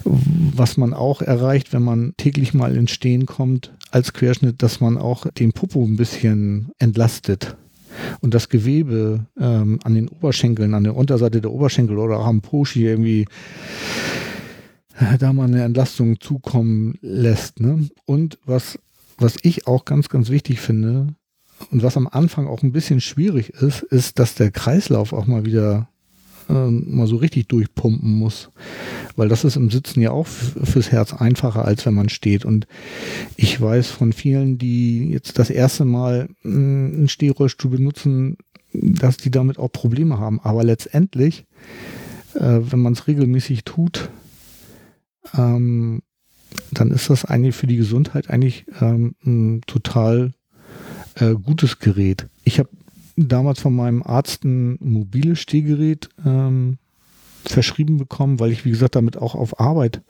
[0.03, 4.98] was man auch erreicht, wenn man täglich mal ins Stehen kommt als Querschnitt, dass man
[4.98, 7.56] auch den Popo ein bisschen entlastet
[8.22, 12.42] und das Gewebe ähm, an den Oberschenkeln, an der Unterseite der Oberschenkel oder auch am
[12.42, 13.26] Poshi irgendwie
[15.00, 17.60] äh, da mal eine Entlastung zukommen lässt.
[17.60, 17.90] Ne?
[18.06, 18.80] Und was,
[19.18, 21.08] was ich auch ganz, ganz wichtig finde
[21.72, 25.45] und was am Anfang auch ein bisschen schwierig ist, ist, dass der Kreislauf auch mal
[25.45, 25.90] wieder
[26.51, 28.49] ähm, mal so richtig durchpumpen muss.
[29.15, 32.45] Weil das ist im Sitzen ja auch fürs Herz einfacher, als wenn man steht.
[32.45, 32.67] Und
[33.38, 38.38] ich weiß von vielen, die jetzt das erste Mal mm, einen Stehrollstuhl benutzen,
[38.73, 40.39] dass die damit auch Probleme haben.
[40.41, 41.45] Aber letztendlich,
[42.35, 44.09] äh, wenn man es regelmäßig tut,
[45.35, 46.01] ähm,
[46.71, 50.33] dann ist das eigentlich für die Gesundheit eigentlich ähm, ein total
[51.15, 52.27] äh, gutes Gerät.
[52.43, 52.69] Ich habe
[53.27, 56.77] damals von meinem Arzt ein mobiles Stehgerät ähm,
[57.45, 60.01] verschrieben bekommen, weil ich, wie gesagt, damit auch auf Arbeit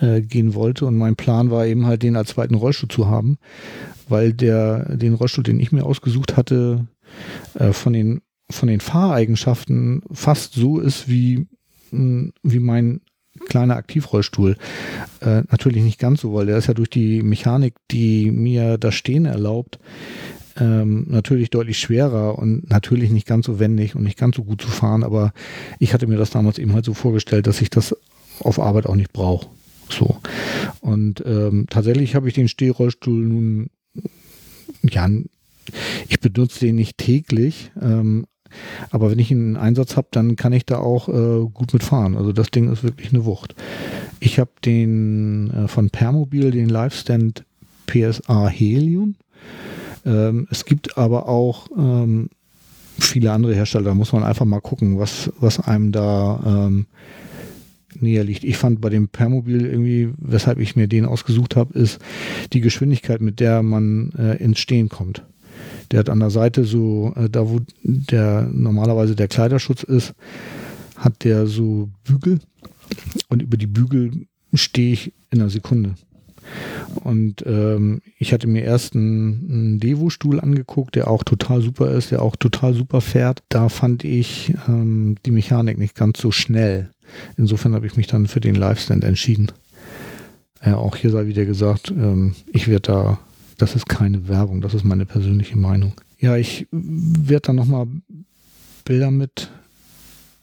[0.00, 0.86] äh, gehen wollte.
[0.86, 3.38] Und mein Plan war eben halt, den als zweiten Rollstuhl zu haben,
[4.08, 6.86] weil der, den Rollstuhl, den ich mir ausgesucht hatte,
[7.54, 8.20] äh, von den,
[8.50, 11.46] von den Fahreigenschaften fast so ist wie,
[11.92, 13.00] wie mein
[13.48, 14.56] kleiner Aktivrollstuhl.
[15.20, 18.94] Äh, natürlich nicht ganz so, weil der ist ja durch die Mechanik, die mir das
[18.94, 19.78] Stehen erlaubt,
[20.58, 24.62] ähm, natürlich deutlich schwerer und natürlich nicht ganz so wendig und nicht ganz so gut
[24.62, 25.32] zu fahren, aber
[25.78, 27.96] ich hatte mir das damals eben halt so vorgestellt, dass ich das
[28.40, 29.46] auf Arbeit auch nicht brauche.
[29.90, 30.16] So.
[30.80, 33.70] Und ähm, tatsächlich habe ich den Stehrollstuhl nun,
[34.82, 35.08] ja,
[36.08, 38.26] ich benutze den nicht täglich, ähm,
[38.90, 42.16] aber wenn ich einen Einsatz habe, dann kann ich da auch äh, gut mitfahren.
[42.16, 43.54] Also das Ding ist wirklich eine Wucht.
[44.18, 47.44] Ich habe den äh, von Permobil, den Livestand
[47.86, 49.14] PSA Helium.
[50.04, 52.30] Ähm, es gibt aber auch ähm,
[52.98, 56.86] viele andere Hersteller, da muss man einfach mal gucken, was, was einem da ähm,
[57.98, 58.44] näher liegt.
[58.44, 61.98] Ich fand bei dem Permobil irgendwie, weshalb ich mir den ausgesucht habe, ist
[62.52, 65.24] die Geschwindigkeit, mit der man äh, ins Stehen kommt.
[65.90, 70.14] Der hat an der Seite so, äh, da wo der normalerweise der Kleiderschutz ist,
[70.96, 72.40] hat der so Bügel
[73.28, 75.94] und über die Bügel stehe ich in einer Sekunde.
[76.94, 82.10] Und ähm, ich hatte mir erst einen, einen Devo-Stuhl angeguckt, der auch total super ist,
[82.10, 83.42] der auch total super fährt.
[83.48, 86.90] Da fand ich ähm, die Mechanik nicht ganz so schnell.
[87.36, 89.52] Insofern habe ich mich dann für den Livestand entschieden.
[90.60, 93.18] Äh, auch hier sei wieder gesagt, ähm, ich werde da,
[93.58, 95.94] das ist keine Werbung, das ist meine persönliche Meinung.
[96.18, 97.86] Ja, ich werde da nochmal
[98.84, 99.50] Bilder mit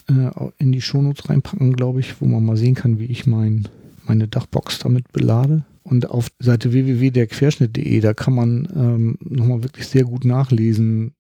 [0.10, 3.68] äh, in die Shownotes reinpacken, glaube ich, wo man mal sehen kann, wie ich mein,
[4.06, 5.64] meine Dachbox damit belade.
[5.90, 11.14] Und auf Seite www.derquerschnitt.de, da kann man ähm, nochmal wirklich sehr gut nachlesen,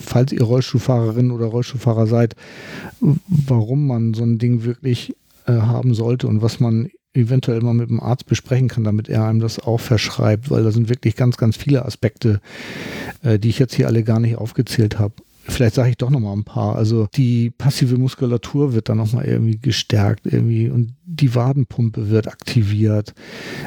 [0.00, 2.36] falls ihr Rollstuhlfahrerin oder Rollstuhlfahrer seid,
[3.00, 7.90] warum man so ein Ding wirklich äh, haben sollte und was man eventuell mal mit
[7.90, 11.36] dem Arzt besprechen kann, damit er einem das auch verschreibt, weil da sind wirklich ganz,
[11.36, 12.40] ganz viele Aspekte,
[13.22, 15.14] äh, die ich jetzt hier alle gar nicht aufgezählt habe,
[15.48, 16.76] vielleicht sage ich doch noch mal ein paar.
[16.76, 22.28] Also die passive Muskulatur wird dann noch mal irgendwie gestärkt irgendwie und die Wadenpumpe wird
[22.28, 23.14] aktiviert.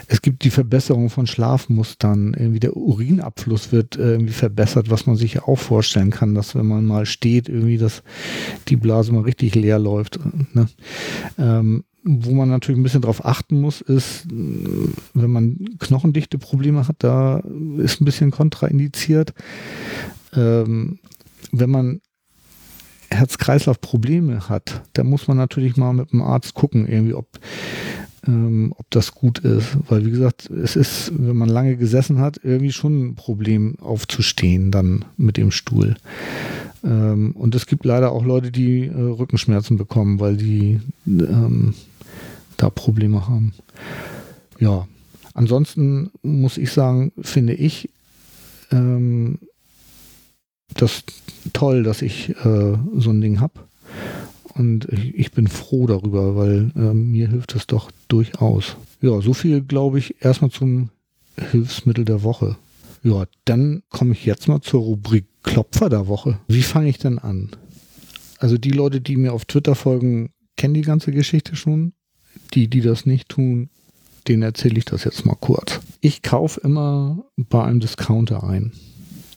[0.08, 2.34] Es gibt die Verbesserung von Schlafmustern.
[2.38, 6.56] Irgendwie der Urinabfluss wird äh, irgendwie verbessert, was man sich ja auch vorstellen kann, dass
[6.56, 8.04] wenn man mal steht, irgendwie, dass
[8.68, 10.20] die Blase mal richtig leer läuft.
[10.54, 10.68] Ne?
[11.38, 16.98] Ähm, wo man natürlich ein bisschen drauf achten muss, ist, wenn man knochendichte Probleme hat,
[17.00, 17.42] da
[17.78, 19.34] ist ein bisschen kontraindiziert.
[20.36, 21.00] Ähm,
[21.59, 22.01] wenn man
[23.09, 27.40] Herz-Kreislauf-Probleme hat, da muss man natürlich mal mit dem Arzt gucken, irgendwie, ob,
[28.27, 29.77] ähm, ob das gut ist.
[29.88, 34.72] Weil, wie gesagt, es ist, wenn man lange gesessen hat, irgendwie schon ein Problem aufzustehen
[34.72, 35.95] dann mit dem Stuhl.
[36.84, 41.74] Ähm, und es gibt leider auch Leute, die äh, Rückenschmerzen bekommen, weil die ähm,
[42.58, 43.53] da Probleme haben.
[44.59, 44.88] Ja,
[45.34, 47.90] ansonsten muss ich sagen, finde ich,
[48.72, 49.40] ähm,
[50.76, 51.04] das
[51.54, 53.54] toll, dass ich äh, so ein Ding habe.
[54.54, 58.78] Und ich, ich, bin froh darüber, weil äh, mir hilft es doch durchaus.
[59.02, 60.90] Ja, so viel glaube ich erstmal zum
[61.38, 62.56] Hilfsmittel der Woche.
[63.04, 66.40] Ja, dann komme ich jetzt mal zur Rubrik Klopfer der Woche.
[66.48, 67.52] Wie fange ich denn an?
[68.40, 71.94] Also die Leute, die mir auf Twitter folgen, kennen die ganze Geschichte schon.
[72.54, 73.70] Die, die das nicht tun,
[74.28, 75.80] denen erzähle ich das jetzt mal kurz.
[76.02, 78.74] Ich kaufe immer bei einem Discounter ein.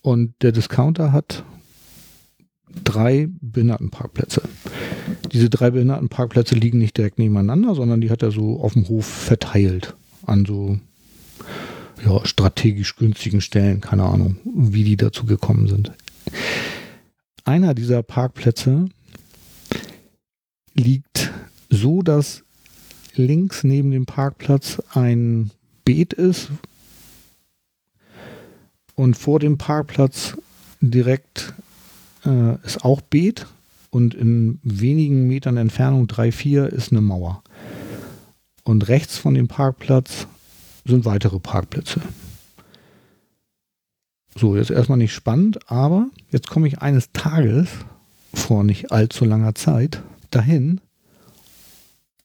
[0.08, 1.44] Und der Discounter hat
[2.82, 4.40] drei Behindertenparkplätze.
[5.32, 9.04] Diese drei Behindertenparkplätze liegen nicht direkt nebeneinander, sondern die hat er so auf dem Hof
[9.04, 10.78] verteilt an so
[12.02, 13.82] ja, strategisch günstigen Stellen.
[13.82, 15.92] Keine Ahnung, wie die dazu gekommen sind.
[17.44, 18.88] Einer dieser Parkplätze
[20.72, 21.30] liegt
[21.68, 22.44] so, dass
[23.14, 25.50] links neben dem Parkplatz ein
[25.84, 26.48] Beet ist,
[28.98, 30.36] und vor dem Parkplatz
[30.80, 31.54] direkt
[32.26, 33.46] äh, ist auch Beet
[33.90, 37.44] und in wenigen Metern Entfernung, drei, vier, ist eine Mauer.
[38.64, 40.26] Und rechts von dem Parkplatz
[40.84, 42.00] sind weitere Parkplätze.
[44.34, 47.68] So, jetzt erstmal nicht spannend, aber jetzt komme ich eines Tages
[48.34, 50.80] vor nicht allzu langer Zeit dahin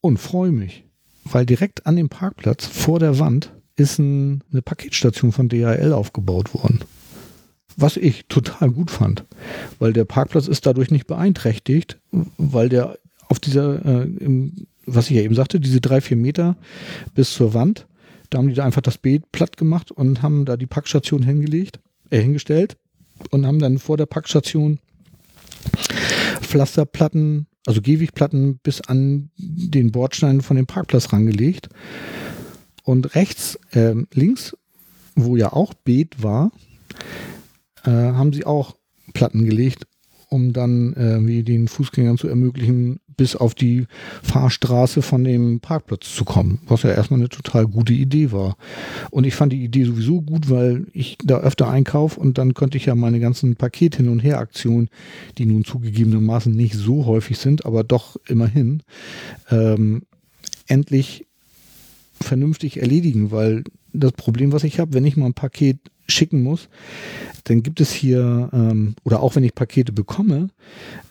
[0.02, 0.86] und freue mich,
[1.24, 6.54] weil direkt an dem Parkplatz vor der Wand ist ein, eine Paketstation von DHL aufgebaut
[6.54, 6.82] worden.
[7.76, 9.26] Was ich total gut fand,
[9.80, 12.00] weil der Parkplatz ist dadurch nicht beeinträchtigt,
[12.38, 16.56] weil der auf dieser, äh, im, was ich ja eben sagte, diese drei, vier Meter
[17.16, 17.88] bis zur Wand,
[18.30, 21.80] da haben die da einfach das Beet platt gemacht und haben da die Packstation hingelegt,
[22.12, 22.78] äh, hingestellt
[23.32, 24.80] und haben dann vor der Packstation
[26.42, 31.70] Pflasterplatten, also Gehwegplatten bis an den Bordstein von dem Parkplatz rangelegt
[32.84, 34.56] und rechts, äh, links,
[35.16, 36.52] wo ja auch Beet war,
[37.86, 38.76] äh, haben sie auch
[39.14, 39.88] Platten gelegt,
[40.30, 43.86] um dann äh, wie den Fußgängern zu ermöglichen, bis auf die
[44.24, 48.58] Fahrstraße von dem Parkplatz zu kommen, was ja erstmal eine total gute Idee war.
[49.12, 52.78] Und ich fand die Idee sowieso gut, weil ich da öfter einkaufe und dann könnte
[52.78, 54.90] ich ja meine ganzen Paket hin und her Aktionen,
[55.38, 58.82] die nun zugegebenermaßen nicht so häufig sind, aber doch immerhin,
[59.52, 60.04] ähm,
[60.68, 61.28] endlich
[62.24, 65.78] vernünftig erledigen, weil das Problem, was ich habe, wenn ich mal ein Paket
[66.08, 66.68] schicken muss,
[67.46, 70.50] dann gibt es hier, ähm, oder auch wenn ich Pakete bekomme,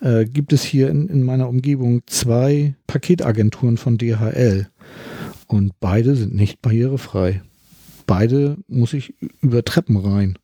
[0.00, 4.68] äh, gibt es hier in, in meiner Umgebung zwei Paketagenturen von DHL.
[5.46, 7.42] Und beide sind nicht barrierefrei.
[8.06, 10.38] Beide muss ich über Treppen rein.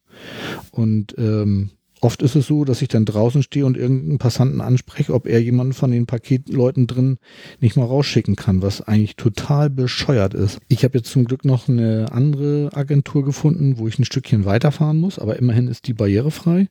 [0.71, 5.15] Und ähm, oft ist es so, dass ich dann draußen stehe und irgendeinen Passanten anspreche,
[5.15, 7.19] ob er jemanden von den Paketleuten drin
[7.61, 10.59] nicht mal rausschicken kann, was eigentlich total bescheuert ist.
[10.69, 14.99] Ich habe jetzt zum Glück noch eine andere Agentur gefunden, wo ich ein Stückchen weiterfahren
[14.99, 16.69] muss, aber immerhin ist die barrierefrei.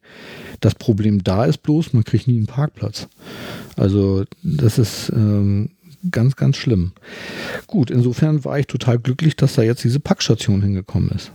[0.60, 3.08] Das Problem da ist bloß, man kriegt nie einen Parkplatz.
[3.76, 5.72] Also das ist ähm,
[6.12, 6.94] ganz, ganz schlimm.
[7.68, 11.32] Gut, insofern war ich total glücklich, dass da jetzt diese Packstation hingekommen ist.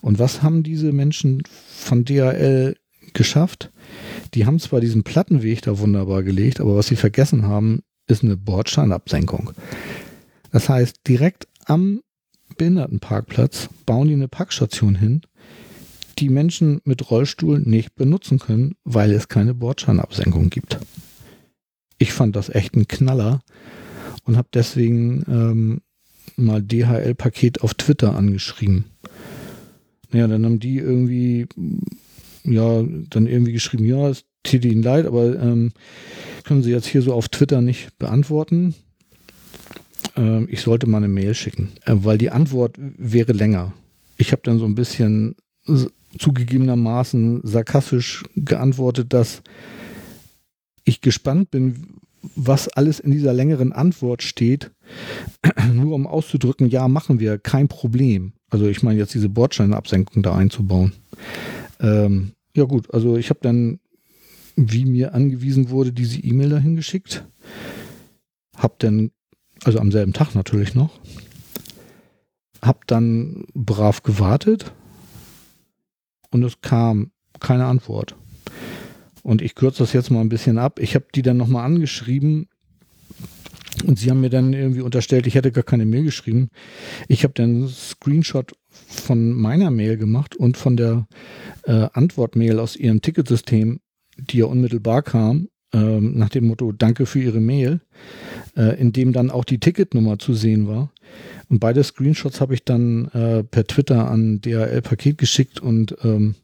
[0.00, 2.76] Und was haben diese Menschen von DHL
[3.16, 3.72] geschafft.
[4.34, 8.36] Die haben zwar diesen Plattenweg da wunderbar gelegt, aber was sie vergessen haben, ist eine
[8.36, 9.50] Bordsteinabsenkung.
[10.52, 12.00] Das heißt, direkt am
[12.56, 15.22] Behindertenparkplatz bauen die eine Packstation hin,
[16.18, 20.78] die Menschen mit Rollstuhl nicht benutzen können, weil es keine Bordsteinabsenkung gibt.
[21.98, 23.40] Ich fand das echt ein Knaller
[24.24, 25.80] und habe deswegen ähm,
[26.36, 28.84] mal DHL-Paket auf Twitter angeschrieben.
[30.12, 31.46] Naja, dann haben die irgendwie
[32.52, 35.72] ja, dann irgendwie geschrieben, ja, es tut Ihnen leid, aber ähm,
[36.44, 38.74] können Sie jetzt hier so auf Twitter nicht beantworten.
[40.16, 43.72] Ähm, ich sollte mal eine Mail schicken, äh, weil die Antwort wäre länger.
[44.16, 45.36] Ich habe dann so ein bisschen
[46.18, 49.42] zugegebenermaßen sarkastisch geantwortet, dass
[50.84, 51.98] ich gespannt bin,
[52.34, 54.70] was alles in dieser längeren Antwort steht,
[55.72, 58.32] nur um auszudrücken, ja, machen wir, kein Problem.
[58.50, 60.92] Also ich meine jetzt diese Bordsteinabsenkung da einzubauen.
[61.80, 63.78] Ähm, ja gut, also ich habe dann,
[64.56, 67.26] wie mir angewiesen wurde, diese E-Mail dahin geschickt.
[68.56, 69.10] Hab dann,
[69.64, 70.98] also am selben Tag natürlich noch,
[72.62, 74.72] hab dann brav gewartet
[76.30, 78.16] und es kam keine Antwort.
[79.22, 80.78] Und ich kürze das jetzt mal ein bisschen ab.
[80.78, 82.48] Ich habe die dann nochmal angeschrieben
[83.84, 86.48] und sie haben mir dann irgendwie unterstellt, ich hätte gar keine Mail geschrieben.
[87.08, 91.06] Ich habe dann einen Screenshot von meiner Mail gemacht und von der
[91.64, 93.80] äh, Antwortmail aus ihrem Ticketsystem,
[94.18, 97.80] die ja unmittelbar kam, äh, nach dem Motto Danke für Ihre Mail,
[98.56, 100.92] äh, in dem dann auch die Ticketnummer zu sehen war.
[101.48, 106.34] Und beide Screenshots habe ich dann äh, per Twitter an DHL-Paket geschickt und ähm,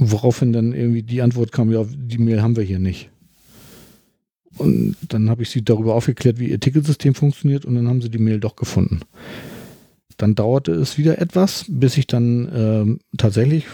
[0.00, 3.10] Woraufhin dann irgendwie die Antwort kam, ja, die Mail haben wir hier nicht.
[4.58, 8.10] Und dann habe ich sie darüber aufgeklärt, wie ihr Ticketsystem funktioniert und dann haben sie
[8.10, 9.00] die Mail doch gefunden.
[10.16, 13.66] Dann dauerte es wieder etwas, bis ich dann ähm, tatsächlich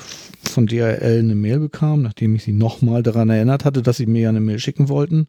[0.43, 4.23] von DHL eine Mail bekam, nachdem ich sie nochmal daran erinnert hatte, dass sie mir
[4.23, 5.29] ja eine Mail schicken wollten.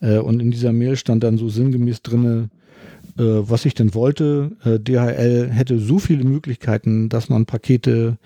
[0.00, 2.50] Äh, und in dieser Mail stand dann so sinngemäß drinne,
[3.18, 4.50] äh, was ich denn wollte.
[4.64, 8.18] Äh, DHL hätte so viele Möglichkeiten, dass man Pakete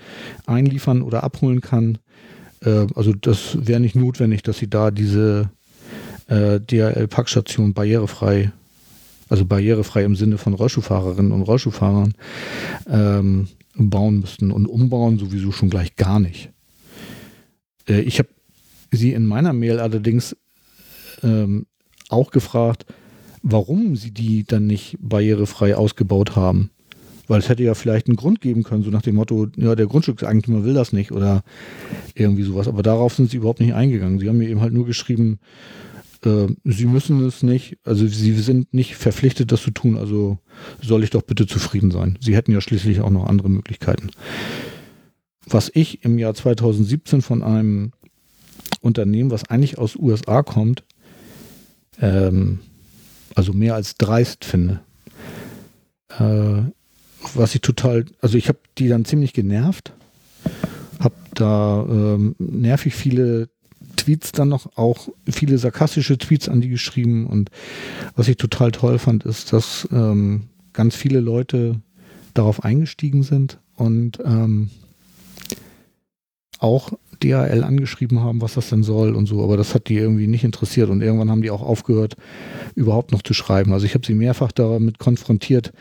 [0.47, 1.99] einliefern oder abholen kann.
[2.65, 5.51] Äh, also das wäre nicht notwendig, dass sie da diese
[6.31, 8.53] äh, DHL-Packstation barrierefrei,
[9.29, 12.15] also barrierefrei im Sinne von Rollschuhfahrerinnen und Rollschuhfahrern
[12.89, 16.51] ähm, bauen müssten und umbauen sowieso schon gleich gar nicht.
[17.89, 18.29] Äh, ich habe
[18.93, 20.37] sie in meiner Mail allerdings
[21.23, 21.67] ähm,
[22.09, 22.87] auch gefragt,
[23.43, 26.71] warum sie die dann nicht barrierefrei ausgebaut haben.
[27.27, 29.87] Weil es hätte ja vielleicht einen Grund geben können, so nach dem Motto, ja, der
[29.87, 31.43] Grundstückseigentümer will das nicht oder
[32.15, 32.67] irgendwie sowas.
[32.67, 34.19] Aber darauf sind sie überhaupt nicht eingegangen.
[34.19, 35.39] Sie haben mir eben halt nur geschrieben,
[36.25, 40.39] äh, sie müssen es nicht, also sie sind nicht verpflichtet, das zu tun, also
[40.83, 42.19] soll ich doch bitte zufrieden sein.
[42.21, 44.11] Sie hätten ja schließlich auch noch andere Möglichkeiten.
[45.47, 47.93] Was ich im Jahr 2017 von einem
[48.81, 50.85] Unternehmen, was eigentlich aus USA kommt,
[52.01, 52.61] ähm,
[53.35, 54.81] also mehr als dreist finde.
[56.19, 56.63] Äh,
[57.35, 59.93] was ich total, also ich habe die dann ziemlich genervt,
[60.99, 63.49] habe da ähm, nervig viele
[64.01, 67.27] Tweets dann noch, auch viele sarkastische Tweets an die geschrieben.
[67.27, 67.51] Und
[68.17, 71.81] was ich total toll fand, ist, dass ähm, ganz viele Leute
[72.35, 74.71] darauf eingestiegen sind und ähm,
[76.59, 80.27] auch DHL angeschrieben haben, was das denn soll und so, aber das hat die irgendwie
[80.27, 80.89] nicht interessiert.
[80.91, 82.17] Und irgendwann haben die auch aufgehört,
[82.75, 83.73] überhaupt noch zu schreiben.
[83.73, 85.73] Also ich habe sie mehrfach damit konfrontiert,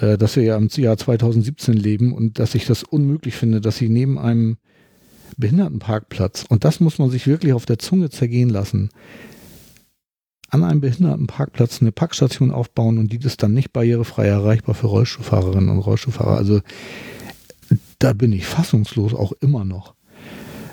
[0.00, 3.76] äh, dass wir ja im Jahr 2017 leben und dass ich das unmöglich finde, dass
[3.76, 4.56] sie neben einem
[5.36, 8.90] Behindertenparkplatz, und das muss man sich wirklich auf der Zunge zergehen lassen,
[10.50, 15.68] an einem Behindertenparkplatz eine Packstation aufbauen und die ist dann nicht barrierefrei erreichbar für Rollstuhlfahrerinnen
[15.68, 16.36] und Rollstuhlfahrer.
[16.36, 16.60] Also
[17.98, 19.94] da bin ich fassungslos auch immer noch.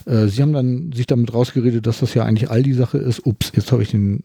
[0.06, 3.26] Äh, sie haben dann sich damit rausgeredet, dass das ja eigentlich all die Sache ist.
[3.26, 4.24] Ups, jetzt habe ich den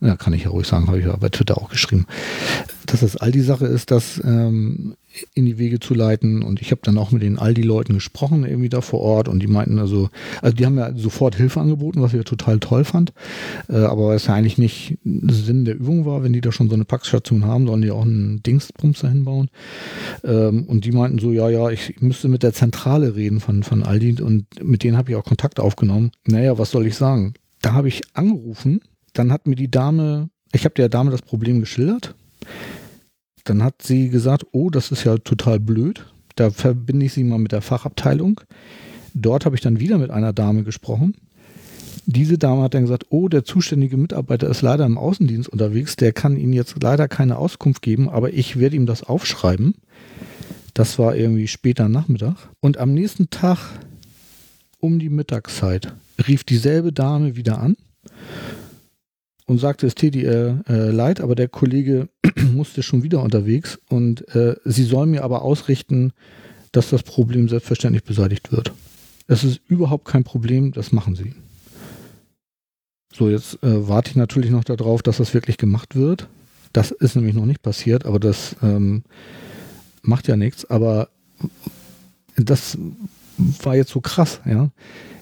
[0.00, 2.06] ja, kann ich ja ruhig sagen, habe ich ja bei Twitter auch geschrieben,
[2.86, 4.96] dass das all die Sache ist, das ähm,
[5.34, 6.42] in die Wege zu leiten.
[6.42, 9.28] Und ich habe dann auch mit den Aldi-Leuten gesprochen, irgendwie da vor Ort.
[9.28, 10.10] Und die meinten also,
[10.42, 13.12] also die haben ja sofort Hilfe angeboten, was ich ja total toll fand.
[13.68, 16.74] Äh, aber es ja eigentlich nicht Sinn der Übung war, wenn die da schon so
[16.74, 19.50] eine Packstation haben, sollen die auch einen Dingsbums dahin bauen.
[20.24, 23.82] Ähm, und die meinten so, ja, ja, ich müsste mit der Zentrale reden von, von
[23.82, 24.22] Aldi.
[24.22, 26.12] Und mit denen habe ich auch Kontakt aufgenommen.
[26.26, 27.34] Naja, was soll ich sagen?
[27.62, 28.80] Da habe ich angerufen
[29.12, 32.14] dann hat mir die Dame, ich habe der Dame das Problem geschildert.
[33.44, 36.06] Dann hat sie gesagt, oh, das ist ja total blöd.
[36.36, 38.40] Da verbinde ich sie mal mit der Fachabteilung.
[39.14, 41.14] Dort habe ich dann wieder mit einer Dame gesprochen.
[42.06, 46.12] Diese Dame hat dann gesagt, oh, der zuständige Mitarbeiter ist leider im Außendienst unterwegs, der
[46.12, 49.74] kann Ihnen jetzt leider keine Auskunft geben, aber ich werde ihm das aufschreiben.
[50.74, 52.36] Das war irgendwie später Nachmittag.
[52.60, 53.58] Und am nächsten Tag
[54.78, 55.94] um die Mittagszeit
[56.26, 57.76] rief dieselbe Dame wieder an
[59.50, 62.08] und sagte, es täte ihr äh, leid, aber der Kollege
[62.54, 66.12] musste schon wieder unterwegs und äh, sie soll mir aber ausrichten,
[66.70, 68.72] dass das Problem selbstverständlich beseitigt wird.
[69.26, 71.34] Es ist überhaupt kein Problem, das machen sie.
[73.12, 76.28] So, jetzt äh, warte ich natürlich noch darauf, dass das wirklich gemacht wird.
[76.72, 79.02] Das ist nämlich noch nicht passiert, aber das ähm,
[80.02, 80.64] macht ja nichts.
[80.70, 81.08] Aber
[82.36, 82.78] das
[83.64, 84.70] war jetzt so krass, ja.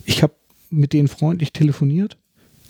[0.05, 0.35] Ich habe
[0.69, 2.19] mit denen freundlich telefoniert.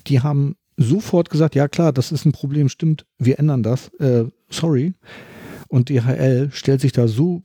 [0.07, 4.25] Die haben sofort gesagt, ja klar, das ist ein Problem, stimmt, wir ändern das, äh,
[4.49, 4.95] sorry.
[5.69, 7.43] Und DHL stellt sich da so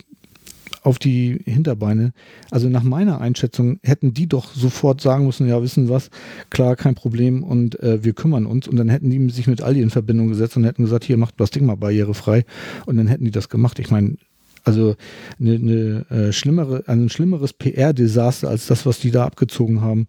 [0.83, 2.13] auf die Hinterbeine.
[2.51, 6.09] Also nach meiner Einschätzung hätten die doch sofort sagen müssen, ja, wissen was,
[6.49, 8.67] klar, kein Problem und äh, wir kümmern uns.
[8.67, 11.39] Und dann hätten die sich mit Aldi in Verbindung gesetzt und hätten gesagt, hier macht
[11.39, 12.45] das Ding mal barrierefrei.
[12.85, 13.79] Und dann hätten die das gemacht.
[13.79, 14.17] Ich meine,
[14.63, 14.95] also
[15.39, 20.07] eine, eine äh, schlimmere, ein schlimmeres PR-Desaster als das, was die da abgezogen haben,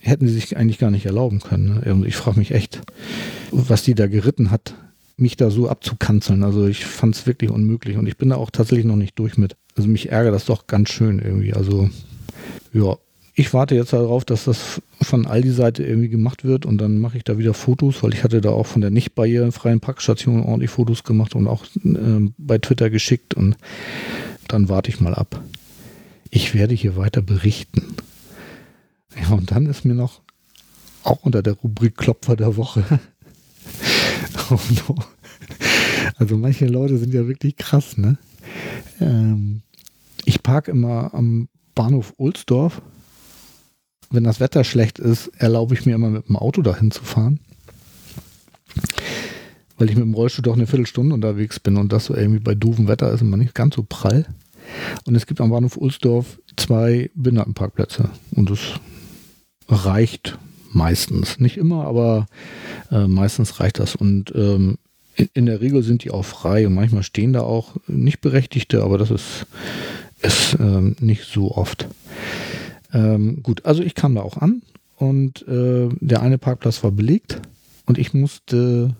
[0.00, 1.82] hätten sie sich eigentlich gar nicht erlauben können.
[1.84, 2.06] Ne?
[2.06, 2.80] Ich frage mich echt,
[3.50, 4.74] was die da geritten hat,
[5.16, 6.42] mich da so abzukanzeln.
[6.42, 9.36] Also ich fand es wirklich unmöglich und ich bin da auch tatsächlich noch nicht durch
[9.36, 9.56] mit.
[9.76, 11.52] Also mich ärgert das doch ganz schön irgendwie.
[11.52, 11.90] Also
[12.72, 12.96] ja,
[13.34, 17.24] ich warte jetzt darauf, dass das von Aldi-Seite irgendwie gemacht wird und dann mache ich
[17.24, 21.04] da wieder Fotos, weil ich hatte da auch von der nicht barrierefreien Packstation ordentlich Fotos
[21.04, 23.56] gemacht und auch äh, bei Twitter geschickt und
[24.48, 25.42] dann warte ich mal ab.
[26.30, 27.94] Ich werde hier weiter berichten.
[29.16, 30.20] Ja, und dann ist mir noch
[31.02, 32.84] auch unter der Rubrik Klopfer der Woche.
[34.50, 34.58] oh
[34.88, 34.96] no.
[36.16, 38.18] Also manche Leute sind ja wirklich krass, ne?
[39.00, 39.62] Ähm,
[40.24, 42.82] ich parke immer am Bahnhof Ohlsdorf.
[44.10, 47.40] Wenn das Wetter schlecht ist, erlaube ich mir immer mit dem Auto dahin zu fahren.
[49.78, 52.54] Weil ich mit dem Rollstuhl doch eine Viertelstunde unterwegs bin und das so irgendwie bei
[52.54, 54.26] doofem Wetter ist immer nicht ganz so prall.
[55.06, 58.10] Und es gibt am Bahnhof Ohlsdorf zwei Behindertenparkplätze.
[58.32, 58.58] Und das
[59.70, 60.38] reicht
[60.72, 61.40] meistens.
[61.40, 62.26] Nicht immer, aber
[62.90, 63.94] äh, meistens reicht das.
[63.94, 64.78] Und ähm,
[65.34, 68.98] in, der Regel sind die auch frei und manchmal stehen da auch nicht Berechtigte, aber
[68.98, 69.46] das ist,
[70.22, 71.88] ist ähm, nicht so oft.
[72.92, 74.62] Ähm, gut, also ich kam da auch an
[74.96, 77.40] und äh, der eine Parkplatz war belegt
[77.86, 78.94] und ich musste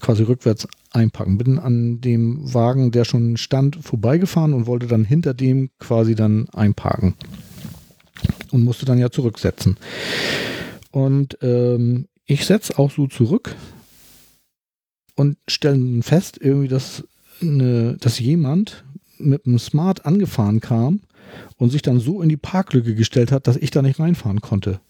[0.00, 1.38] quasi rückwärts einpacken.
[1.38, 6.48] Bin an dem Wagen, der schon stand, vorbeigefahren und wollte dann hinter dem quasi dann
[6.50, 7.14] einparken
[8.50, 9.76] und musste dann ja zurücksetzen.
[10.90, 13.54] Und ähm, ich setze auch so zurück
[15.16, 17.04] und stelle fest, irgendwie, dass,
[17.40, 18.84] eine, dass jemand
[19.18, 21.00] mit einem Smart angefahren kam
[21.56, 24.80] und sich dann so in die Parklücke gestellt hat, dass ich da nicht reinfahren konnte.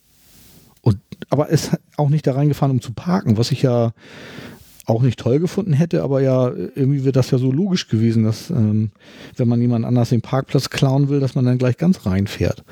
[0.81, 0.97] Und,
[1.29, 3.93] aber ist auch nicht da reingefahren, um zu parken, was ich ja
[4.85, 8.49] auch nicht toll gefunden hätte, aber ja, irgendwie wird das ja so logisch gewesen, dass
[8.49, 8.91] ähm,
[9.37, 12.63] wenn man jemand anders den Parkplatz klauen will, dass man dann gleich ganz reinfährt.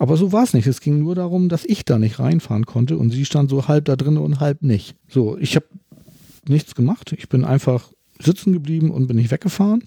[0.00, 0.66] Aber so war es nicht.
[0.66, 3.84] Es ging nur darum, dass ich da nicht reinfahren konnte und sie stand so halb
[3.84, 4.96] da drin und halb nicht.
[5.08, 5.66] So, ich habe
[6.48, 7.14] nichts gemacht.
[7.16, 9.82] Ich bin einfach sitzen geblieben und bin nicht weggefahren.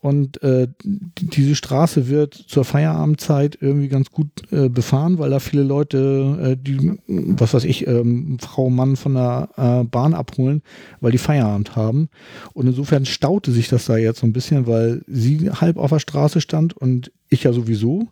[0.00, 5.64] Und äh, diese Straße wird zur Feierabendzeit irgendwie ganz gut äh, befahren, weil da viele
[5.64, 10.62] Leute, äh, die, was weiß ich, ähm, Frau, Mann von der äh, Bahn abholen,
[11.00, 12.08] weil die Feierabend haben.
[12.52, 15.98] Und insofern staute sich das da jetzt so ein bisschen, weil sie halb auf der
[15.98, 18.08] Straße stand und ich ja sowieso.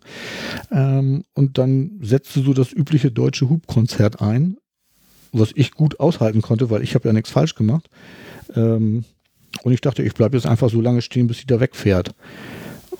[0.71, 4.57] Ähm, und dann setzte so das übliche deutsche Hubkonzert ein,
[5.31, 7.89] was ich gut aushalten konnte, weil ich habe ja nichts falsch gemacht.
[8.55, 9.05] Ähm,
[9.63, 12.13] und ich dachte, ich bleibe jetzt einfach so lange stehen, bis sie da wegfährt.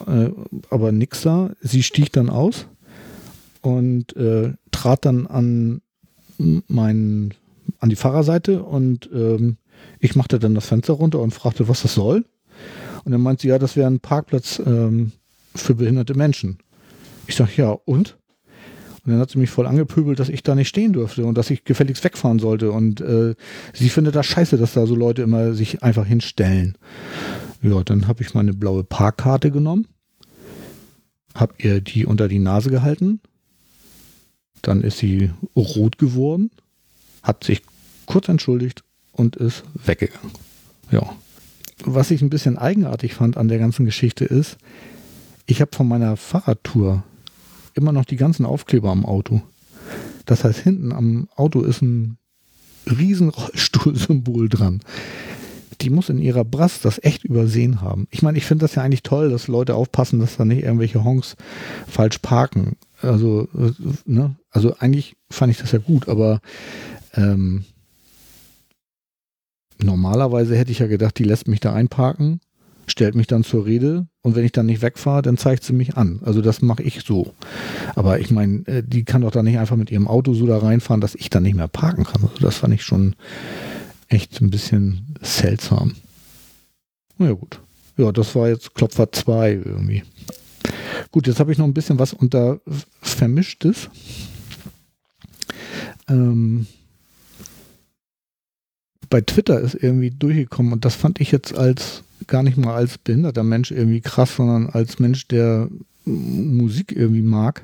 [0.05, 0.29] Äh,
[0.69, 1.51] aber nix da.
[1.61, 2.67] Sie stieg dann aus
[3.61, 5.81] und äh, trat dann an
[6.37, 7.33] meinen,
[7.79, 9.57] an die Fahrerseite und ähm,
[9.99, 12.25] ich machte dann das Fenster runter und fragte, was das soll.
[13.03, 15.11] Und dann meinte sie, ja, das wäre ein Parkplatz ähm,
[15.55, 16.59] für behinderte Menschen.
[17.25, 18.17] Ich sage, ja, und?
[19.07, 21.49] Und dann hat sie mich voll angepöbelt, dass ich da nicht stehen durfte und dass
[21.49, 22.73] ich gefälligst wegfahren sollte.
[22.73, 23.35] Und äh,
[23.71, 26.77] sie findet das scheiße, dass da so Leute immer sich einfach hinstellen.
[27.61, 29.87] Ja, dann habe ich meine blaue Parkkarte genommen,
[31.33, 33.21] habe ihr die unter die Nase gehalten.
[34.61, 36.51] Dann ist sie rot geworden,
[37.23, 37.61] hat sich
[38.07, 40.31] kurz entschuldigt und ist weggegangen.
[40.91, 41.15] Ja.
[41.85, 44.57] Was ich ein bisschen eigenartig fand an der ganzen Geschichte ist,
[45.45, 47.05] ich habe von meiner Fahrradtour
[47.77, 49.41] immer noch die ganzen Aufkleber am Auto.
[50.25, 52.17] Das heißt, hinten am Auto ist ein
[52.85, 54.81] riesen Rollstuhlsymbol dran.
[55.81, 58.07] Die muss in ihrer Brast das echt übersehen haben.
[58.09, 61.03] Ich meine, ich finde das ja eigentlich toll, dass Leute aufpassen, dass da nicht irgendwelche
[61.03, 61.35] Honks
[61.87, 62.77] falsch parken.
[63.01, 63.71] Also, äh,
[64.05, 64.35] ne?
[64.49, 66.41] Also eigentlich fand ich das ja gut, aber
[67.13, 67.65] ähm,
[69.77, 72.41] normalerweise hätte ich ja gedacht, die lässt mich da einparken
[72.87, 75.95] stellt mich dann zur Rede und wenn ich dann nicht wegfahre, dann zeigt sie mich
[75.95, 76.19] an.
[76.21, 77.33] Also das mache ich so.
[77.95, 80.57] Aber ich meine, äh, die kann doch da nicht einfach mit ihrem Auto so da
[80.57, 82.23] reinfahren, dass ich dann nicht mehr parken kann.
[82.23, 83.15] Also das fand ich schon
[84.09, 85.95] echt ein bisschen seltsam.
[87.17, 87.61] Na ja, gut.
[87.95, 90.03] Ja, das war jetzt Klopfer 2 irgendwie.
[91.11, 92.59] Gut, jetzt habe ich noch ein bisschen was unter
[93.01, 93.89] Vermischtes.
[96.09, 96.67] Ähm,
[99.09, 102.97] bei Twitter ist irgendwie durchgekommen und das fand ich jetzt als gar nicht mal als
[102.97, 105.69] behinderter Mensch irgendwie krass, sondern als Mensch, der
[106.05, 107.63] Musik irgendwie mag,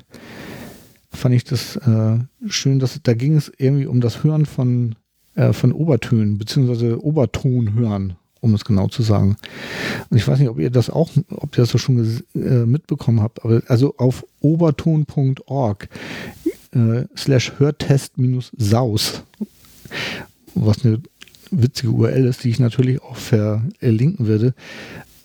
[1.10, 4.96] fand ich das äh, schön, dass da ging es irgendwie um das Hören von,
[5.34, 9.36] äh, von Obertönen, beziehungsweise Oberton hören um es genau zu sagen.
[10.10, 13.22] Und ich weiß nicht, ob ihr das auch, ob ihr das so schon äh, mitbekommen
[13.22, 15.88] habt, aber also auf oberton.org
[16.72, 19.22] äh, slash hörtest minus saus,
[20.54, 21.00] was eine
[21.50, 24.54] witzige URL ist, die ich natürlich auch verlinken werde,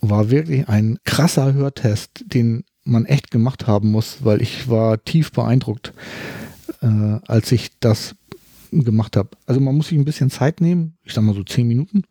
[0.01, 5.31] war wirklich ein krasser Hörtest, den man echt gemacht haben muss, weil ich war tief
[5.31, 5.93] beeindruckt,
[6.81, 8.15] äh, als ich das
[8.72, 9.30] gemacht habe.
[9.45, 12.03] Also man muss sich ein bisschen Zeit nehmen, ich sag mal so zehn Minuten,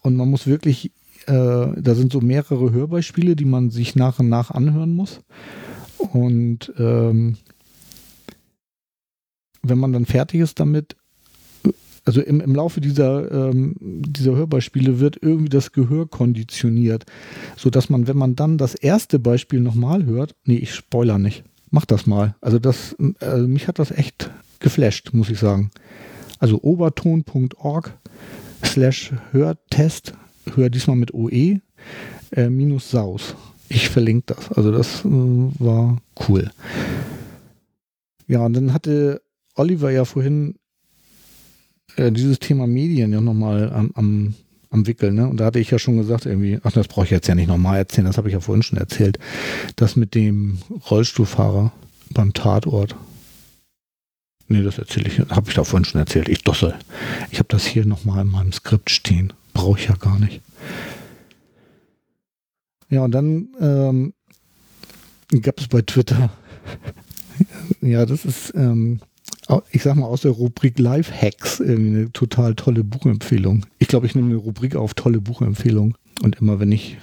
[0.00, 0.92] und man muss wirklich,
[1.26, 5.20] äh, da sind so mehrere Hörbeispiele, die man sich nach und nach anhören muss.
[5.96, 7.38] Und ähm,
[9.62, 10.96] wenn man dann fertig ist damit,
[12.04, 17.06] also im, im Laufe dieser, ähm, dieser Hörbeispiele wird irgendwie das Gehör konditioniert,
[17.56, 21.86] sodass man, wenn man dann das erste Beispiel nochmal hört, nee, ich spoiler nicht, mach
[21.86, 22.34] das mal.
[22.40, 25.70] Also das, äh, mich hat das echt geflasht, muss ich sagen.
[26.38, 27.96] Also oberton.org
[28.62, 30.12] slash Hörtest,
[30.54, 31.60] hör diesmal mit OE,
[32.32, 33.34] äh, minus Saus.
[33.68, 34.52] Ich verlinke das.
[34.52, 36.50] Also das äh, war cool.
[38.26, 39.22] Ja, und dann hatte
[39.54, 40.56] Oliver ja vorhin
[41.96, 44.34] äh, dieses Thema Medien ja nochmal am, am,
[44.70, 45.14] am Wickeln.
[45.14, 45.28] Ne?
[45.28, 47.48] Und da hatte ich ja schon gesagt, irgendwie, ach, das brauche ich jetzt ja nicht
[47.48, 49.18] nochmal erzählen, das habe ich ja vorhin schon erzählt.
[49.76, 50.58] Das mit dem
[50.90, 51.72] Rollstuhlfahrer
[52.10, 52.96] beim Tatort.
[54.48, 56.28] Nee, das erzähle ich, habe ich da vorhin schon erzählt.
[56.28, 56.74] Ich dossel.
[57.30, 59.32] Ich habe das hier nochmal in meinem Skript stehen.
[59.54, 60.42] Brauche ich ja gar nicht.
[62.90, 64.12] Ja, und dann ähm,
[65.40, 66.30] gab es bei Twitter,
[67.80, 69.00] ja, das ist, ähm,
[69.70, 73.66] ich sag mal, aus der Rubrik Live-Hacks irgendwie eine total tolle Buchempfehlung.
[73.78, 75.96] Ich glaube, ich nehme eine Rubrik auf tolle Buchempfehlung.
[76.22, 76.98] Und immer wenn ich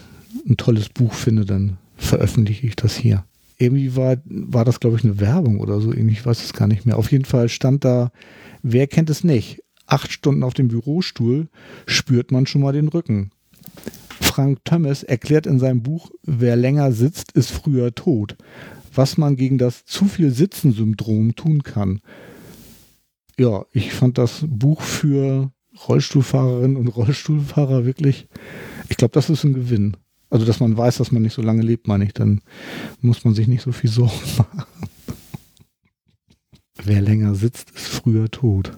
[0.47, 3.23] ein tolles Buch finde, dann veröffentliche ich das hier.
[3.57, 6.67] Irgendwie war, war das, glaube ich, eine Werbung oder so ähnlich, ich weiß es gar
[6.67, 6.97] nicht mehr.
[6.97, 8.11] Auf jeden Fall stand da,
[8.63, 9.61] wer kennt es nicht?
[9.85, 11.47] Acht Stunden auf dem Bürostuhl
[11.85, 13.29] spürt man schon mal den Rücken.
[14.19, 18.35] Frank Thomas erklärt in seinem Buch, wer länger sitzt, ist früher tot.
[18.93, 22.01] Was man gegen das zu viel Sitzen-Syndrom tun kann.
[23.41, 25.51] Ja, ich fand das Buch für
[25.87, 28.27] Rollstuhlfahrerinnen und Rollstuhlfahrer wirklich,
[28.87, 29.97] ich glaube, das ist ein Gewinn.
[30.29, 32.41] Also, dass man weiß, dass man nicht so lange lebt, meine ich, dann
[33.01, 34.63] muss man sich nicht so viel Sorgen machen.
[36.83, 38.77] Wer länger sitzt, ist früher tot.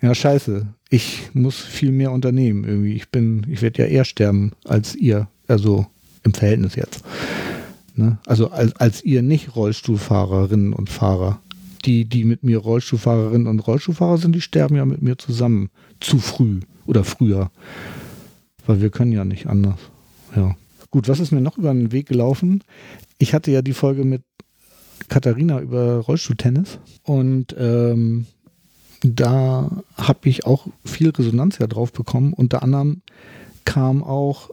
[0.00, 0.66] Ja, scheiße.
[0.88, 2.94] Ich muss viel mehr unternehmen irgendwie.
[2.94, 5.28] Ich bin, ich werde ja eher sterben als ihr.
[5.48, 5.84] Also
[6.22, 7.04] im Verhältnis jetzt.
[7.94, 8.16] Ne?
[8.24, 11.42] Also als, als ihr nicht Rollstuhlfahrerinnen und Fahrer.
[11.86, 15.70] Die, die mit mir Rollstuhlfahrerinnen und Rollstuhlfahrer sind, die sterben ja mit mir zusammen.
[16.00, 17.50] Zu früh oder früher.
[18.66, 19.78] Weil wir können ja nicht anders.
[20.34, 20.56] Ja.
[20.90, 22.64] Gut, was ist mir noch über den Weg gelaufen?
[23.18, 24.22] Ich hatte ja die Folge mit
[25.08, 28.26] Katharina über Rollstuhltennis und ähm,
[29.02, 32.32] da habe ich auch viel Resonanz ja drauf bekommen.
[32.32, 33.02] Unter anderem
[33.64, 34.50] kam auch,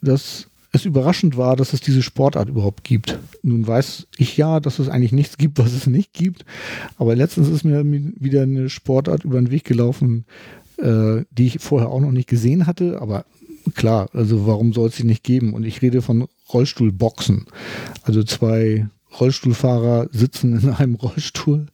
[0.00, 3.18] dass es überraschend war, dass es diese Sportart überhaupt gibt.
[3.42, 6.46] Nun weiß ich ja, dass es eigentlich nichts gibt, was es nicht gibt.
[6.96, 10.24] Aber letztens ist mir wieder eine Sportart über den Weg gelaufen,
[10.78, 13.00] äh, die ich vorher auch noch nicht gesehen hatte.
[13.02, 13.26] Aber
[13.74, 15.52] klar, also warum soll es sie nicht geben?
[15.52, 17.46] Und ich rede von Rollstuhlboxen.
[18.02, 18.86] Also zwei
[19.20, 21.66] Rollstuhlfahrer sitzen in einem Rollstuhl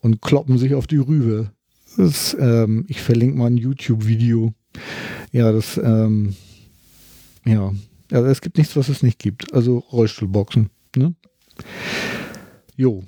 [0.00, 1.50] und kloppen sich auf die Rübe.
[1.96, 4.52] Das, ähm, ich verlinke mal ein YouTube-Video.
[5.32, 6.34] Ja, das, ähm,
[7.46, 7.72] ja,
[8.10, 9.52] also es gibt nichts, was es nicht gibt.
[9.52, 10.70] Also Rollstuhlboxen.
[10.94, 11.14] Ne?
[12.76, 13.04] Jo.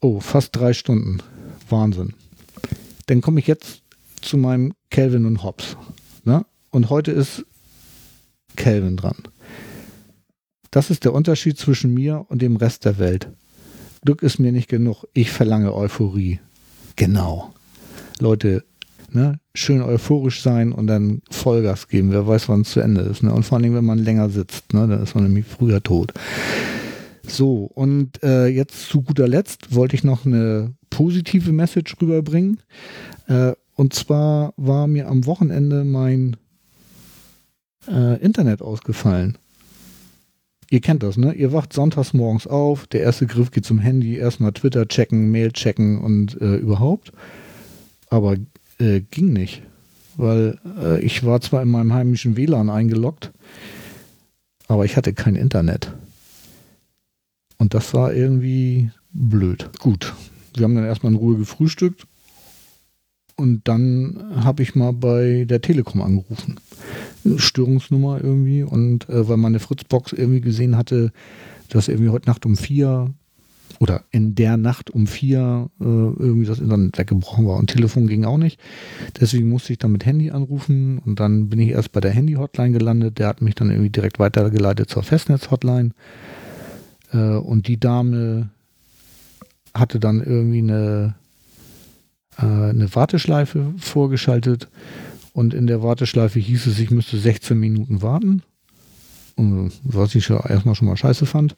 [0.00, 1.22] Oh, fast drei Stunden.
[1.68, 2.14] Wahnsinn.
[3.06, 3.82] Dann komme ich jetzt
[4.20, 5.76] zu meinem Calvin und Hobbes.
[6.24, 6.44] Ne?
[6.70, 7.44] Und heute ist
[8.56, 9.16] Calvin dran.
[10.70, 13.28] Das ist der Unterschied zwischen mir und dem Rest der Welt.
[14.04, 15.04] Glück ist mir nicht genug.
[15.12, 16.40] Ich verlange Euphorie.
[16.96, 17.54] Genau.
[18.18, 18.64] Leute,
[19.14, 22.12] ne, schön euphorisch sein und dann Vollgas geben.
[22.12, 23.22] Wer weiß, wann es zu Ende ist.
[23.22, 23.32] Ne?
[23.32, 26.12] Und vor allem, wenn man länger sitzt, ne, dann ist man nämlich früher tot.
[27.26, 32.60] So, und äh, jetzt zu guter Letzt wollte ich noch eine positive Message rüberbringen.
[33.28, 36.36] Äh, und zwar war mir am Wochenende mein
[37.88, 39.38] äh, Internet ausgefallen.
[40.70, 41.32] Ihr kennt das, ne?
[41.34, 45.52] Ihr wacht sonntags morgens auf, der erste Griff geht zum Handy, erstmal Twitter checken, Mail
[45.52, 47.12] checken und äh, überhaupt.
[48.08, 48.36] Aber
[48.78, 49.62] äh, ging nicht,
[50.16, 53.32] weil äh, ich war zwar in meinem heimischen WLAN eingeloggt,
[54.68, 55.92] aber ich hatte kein Internet.
[57.58, 59.70] Und das war irgendwie blöd.
[59.78, 60.12] Gut,
[60.54, 62.06] wir haben dann erstmal in Ruhe gefrühstückt
[63.36, 66.60] und dann habe ich mal bei der Telekom angerufen.
[67.36, 71.12] Störungsnummer irgendwie und äh, weil meine Fritzbox irgendwie gesehen hatte,
[71.70, 73.14] dass irgendwie heute Nacht um vier
[73.84, 78.24] oder in der Nacht um vier äh, irgendwie das Internet weggebrochen war und Telefon ging
[78.24, 78.58] auch nicht.
[79.20, 82.72] Deswegen musste ich dann mit Handy anrufen und dann bin ich erst bei der Handy-Hotline
[82.72, 83.18] gelandet.
[83.18, 85.90] Der hat mich dann irgendwie direkt weitergeleitet zur Festnetz-Hotline.
[87.12, 88.48] Äh, und die Dame
[89.74, 91.14] hatte dann irgendwie eine,
[92.38, 94.70] äh, eine Warteschleife vorgeschaltet
[95.34, 98.42] und in der Warteschleife hieß es, ich müsste 16 Minuten warten.
[99.36, 101.54] Und, was ich ja erstmal schon mal scheiße fand.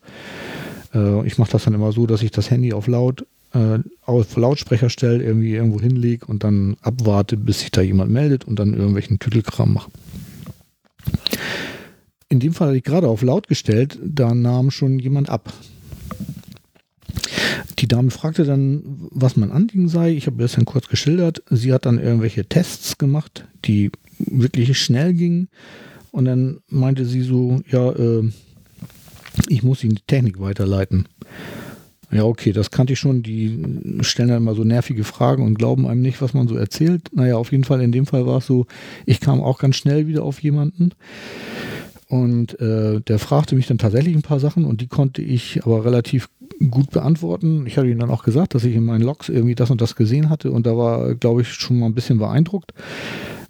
[0.96, 4.36] Äh, ich mache das dann immer so, dass ich das Handy auf laut äh, auf
[4.36, 8.74] Lautsprecher stelle, irgendwie irgendwo hinlege und dann abwarte, bis sich da jemand meldet und dann
[8.74, 9.90] irgendwelchen Tüdelkram mache.
[12.28, 15.52] In dem Fall hatte ich gerade auf laut gestellt, da nahm schon jemand ab.
[17.78, 20.12] Die Dame fragte dann, was mein Anliegen sei.
[20.12, 21.42] Ich habe das dann kurz geschildert.
[21.50, 25.48] Sie hat dann irgendwelche Tests gemacht, die wirklich schnell gingen.
[26.10, 28.30] Und dann meinte sie so, ja, äh,
[29.48, 31.08] ich muss Ihnen die Technik weiterleiten.
[32.12, 33.22] Ja, okay, das kannte ich schon.
[33.22, 37.10] Die stellen dann immer so nervige Fragen und glauben einem nicht, was man so erzählt.
[37.12, 38.66] Naja, auf jeden Fall, in dem Fall war es so,
[39.06, 40.92] ich kam auch ganz schnell wieder auf jemanden.
[42.08, 45.84] Und äh, der fragte mich dann tatsächlich ein paar Sachen und die konnte ich aber
[45.84, 46.28] relativ
[46.70, 47.66] gut beantworten.
[47.66, 49.96] Ich hatte ihm dann auch gesagt, dass ich in meinen Logs irgendwie das und das
[49.96, 52.72] gesehen hatte und da war, glaube ich, schon mal ein bisschen beeindruckt.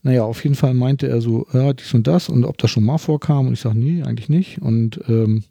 [0.03, 2.85] Naja, auf jeden Fall meinte er so, ja, dies und das und ob das schon
[2.85, 4.63] mal vorkam und ich sage, nee, eigentlich nicht.
[4.63, 5.45] Und ähm,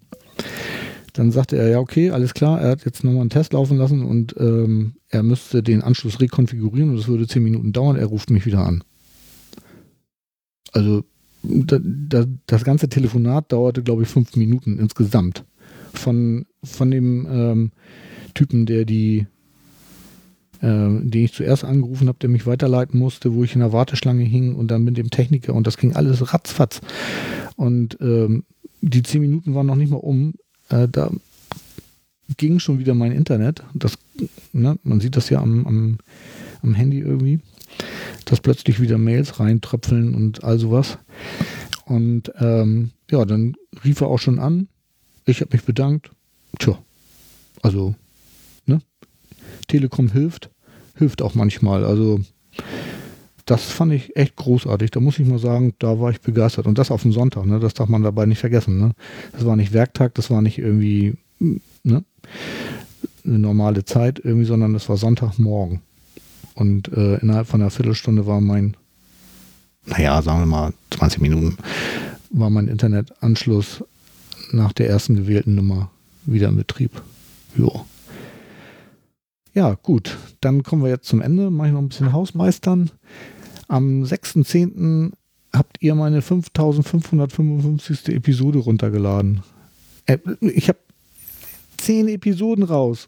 [1.13, 4.03] dann sagte er, ja, okay, alles klar, er hat jetzt nochmal einen Test laufen lassen
[4.03, 8.29] und ähm, er müsste den Anschluss rekonfigurieren und es würde zehn Minuten dauern, er ruft
[8.29, 8.83] mich wieder an.
[10.73, 11.05] Also
[11.41, 15.45] da, da, das ganze Telefonat dauerte, glaube ich, fünf Minuten insgesamt.
[15.93, 17.71] Von, von dem ähm,
[18.33, 19.27] Typen, der die,
[20.61, 24.23] äh, den ich zuerst angerufen habe, der mich weiterleiten musste, wo ich in der Warteschlange
[24.23, 26.81] hing und dann mit dem Techniker und das ging alles ratzfatz.
[27.55, 28.43] Und ähm,
[28.81, 30.33] die zehn Minuten waren noch nicht mal um.
[30.69, 31.11] Äh, da
[32.37, 33.63] ging schon wieder mein Internet.
[33.73, 33.97] Das,
[34.51, 35.97] ne, man sieht das ja am, am,
[36.61, 37.39] am Handy irgendwie
[38.25, 40.97] dass plötzlich wieder Mails reintröpfeln und all sowas.
[41.85, 44.67] Und ähm, ja, dann rief er auch schon an.
[45.25, 46.11] Ich habe mich bedankt.
[46.59, 46.77] Tja,
[47.61, 47.95] also?
[49.67, 50.49] Telekom hilft,
[50.95, 51.83] hilft auch manchmal.
[51.85, 52.21] Also,
[53.45, 54.91] das fand ich echt großartig.
[54.91, 56.65] Da muss ich mal sagen, da war ich begeistert.
[56.65, 57.59] Und das auf dem Sonntag, ne?
[57.59, 58.79] Das darf man dabei nicht vergessen.
[58.79, 58.91] Ne?
[59.33, 62.03] Das war nicht Werktag, das war nicht irgendwie ne?
[63.23, 65.81] eine normale Zeit irgendwie, sondern das war Sonntagmorgen.
[66.55, 68.77] Und äh, innerhalb von einer Viertelstunde war mein,
[69.85, 71.57] naja, sagen wir mal 20 Minuten,
[72.31, 73.83] war mein Internetanschluss
[74.51, 75.91] nach der ersten gewählten Nummer
[76.25, 77.01] wieder in Betrieb.
[77.57, 77.85] Jo.
[79.55, 80.17] Ja, gut.
[80.41, 81.49] Dann kommen wir jetzt zum Ende.
[81.49, 82.91] Mache ich noch ein bisschen Hausmeistern.
[83.69, 85.13] Am 6.10.
[85.53, 88.09] habt ihr meine 5555.
[88.09, 89.43] Episode runtergeladen.
[90.07, 90.79] Äh, ich habe
[91.77, 93.07] 10 Episoden raus.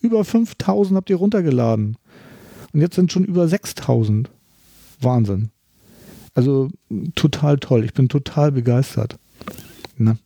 [0.00, 1.96] Über 5000 habt ihr runtergeladen.
[2.72, 4.28] Und jetzt sind schon über 6000.
[5.00, 5.50] Wahnsinn.
[6.34, 6.68] Also
[7.14, 7.84] total toll.
[7.84, 9.18] Ich bin total begeistert.
[9.96, 10.18] Ne?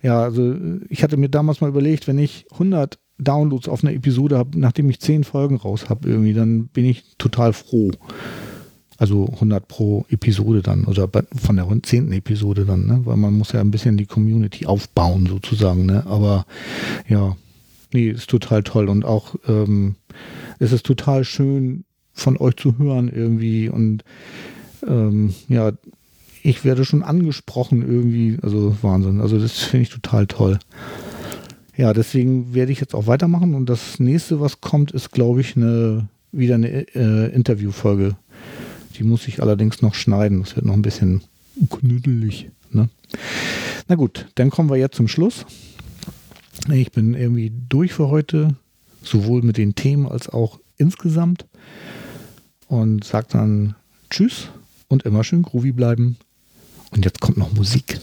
[0.00, 0.54] Ja, also
[0.88, 4.88] ich hatte mir damals mal überlegt, wenn ich 100 Downloads auf eine Episode habe, nachdem
[4.90, 7.90] ich 10 Folgen raus habe, irgendwie, dann bin ich total froh.
[8.96, 12.10] Also 100 pro Episode dann oder von der 10.
[12.10, 13.00] Episode dann, ne?
[13.04, 15.86] weil man muss ja ein bisschen die Community aufbauen sozusagen.
[15.86, 16.04] Ne?
[16.06, 16.46] Aber
[17.08, 17.36] ja,
[17.92, 19.94] nee, ist total toll und auch ähm,
[20.58, 24.02] es ist total schön von euch zu hören irgendwie und
[24.84, 25.72] ähm, ja,
[26.42, 30.58] ich werde schon angesprochen irgendwie, also Wahnsinn, also das finde ich total toll.
[31.78, 35.56] Ja, deswegen werde ich jetzt auch weitermachen und das nächste, was kommt, ist, glaube ich,
[35.56, 38.16] eine, wieder eine äh, Interviewfolge.
[38.96, 41.22] Die muss ich allerdings noch schneiden, das wird noch ein bisschen
[41.70, 42.50] knüttelig.
[42.72, 42.88] Ne?
[43.86, 45.46] Na gut, dann kommen wir jetzt zum Schluss.
[46.68, 48.56] Ich bin irgendwie durch für heute
[49.04, 51.46] sowohl mit den Themen als auch insgesamt.
[52.66, 53.76] Und sagt dann
[54.10, 54.48] Tschüss
[54.88, 56.16] und immer schön groovy bleiben.
[56.90, 58.00] Und jetzt kommt noch Musik.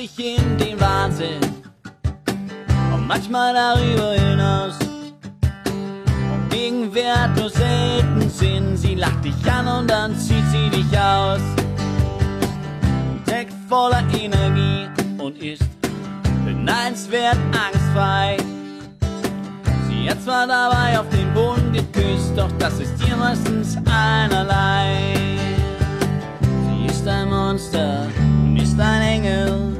[0.00, 1.40] Dich in den Wahnsinn
[3.06, 4.78] manchmal darüber hinaus.
[6.32, 11.40] Und Gegenwert nur selten Sinn, sie lacht dich an und dann zieht sie dich aus.
[13.26, 14.88] Trägt voller Energie
[15.18, 15.64] und ist
[16.46, 18.36] beneidenswert angstfrei.
[19.88, 25.14] Sie hat zwar dabei auf den Boden geküsst, doch das ist ihr meistens einerlei.
[26.64, 28.06] Sie ist ein Monster
[28.44, 29.76] und ist ein Engel,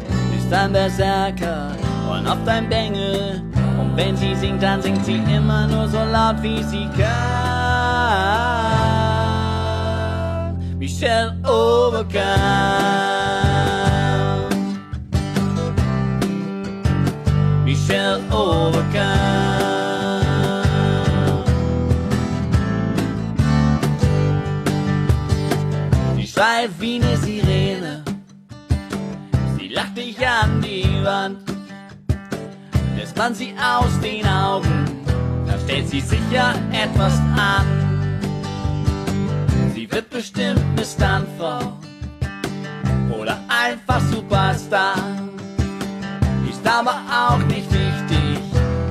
[0.50, 1.76] ist ein Berserker
[2.10, 3.40] und oft ein Bengel.
[3.78, 7.20] Und wenn sie singt, dann singt sie immer nur so laut, wie sie kann.
[10.76, 12.10] Michelle Overcome.
[17.64, 18.20] Michelle.
[26.16, 27.29] Sie schreit wie lacht
[30.00, 31.38] dich an die Wand.
[32.96, 34.86] Lässt man sie aus den Augen,
[35.46, 37.66] da stellt sie sicher etwas an.
[39.74, 41.60] Sie wird bestimmt eine Stuntfrau
[43.18, 44.94] oder einfach Superstar.
[46.48, 48.38] Ist aber auch nicht wichtig,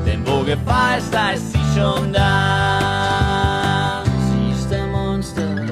[0.05, 4.03] denn wo Gefahr ist, da ist sie schon da.
[4.29, 5.65] Sie ist ein Monster,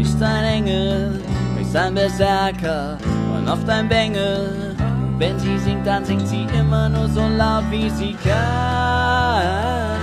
[0.00, 1.20] ist ein Engel,
[1.60, 2.98] ist ein Berserker
[3.36, 4.79] und oft ein Bengel.
[5.20, 10.00] Wenn sie singt, dann singt sie immer nur so laut, wie sie kann.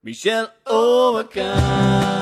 [0.00, 2.19] Michelle Overcome.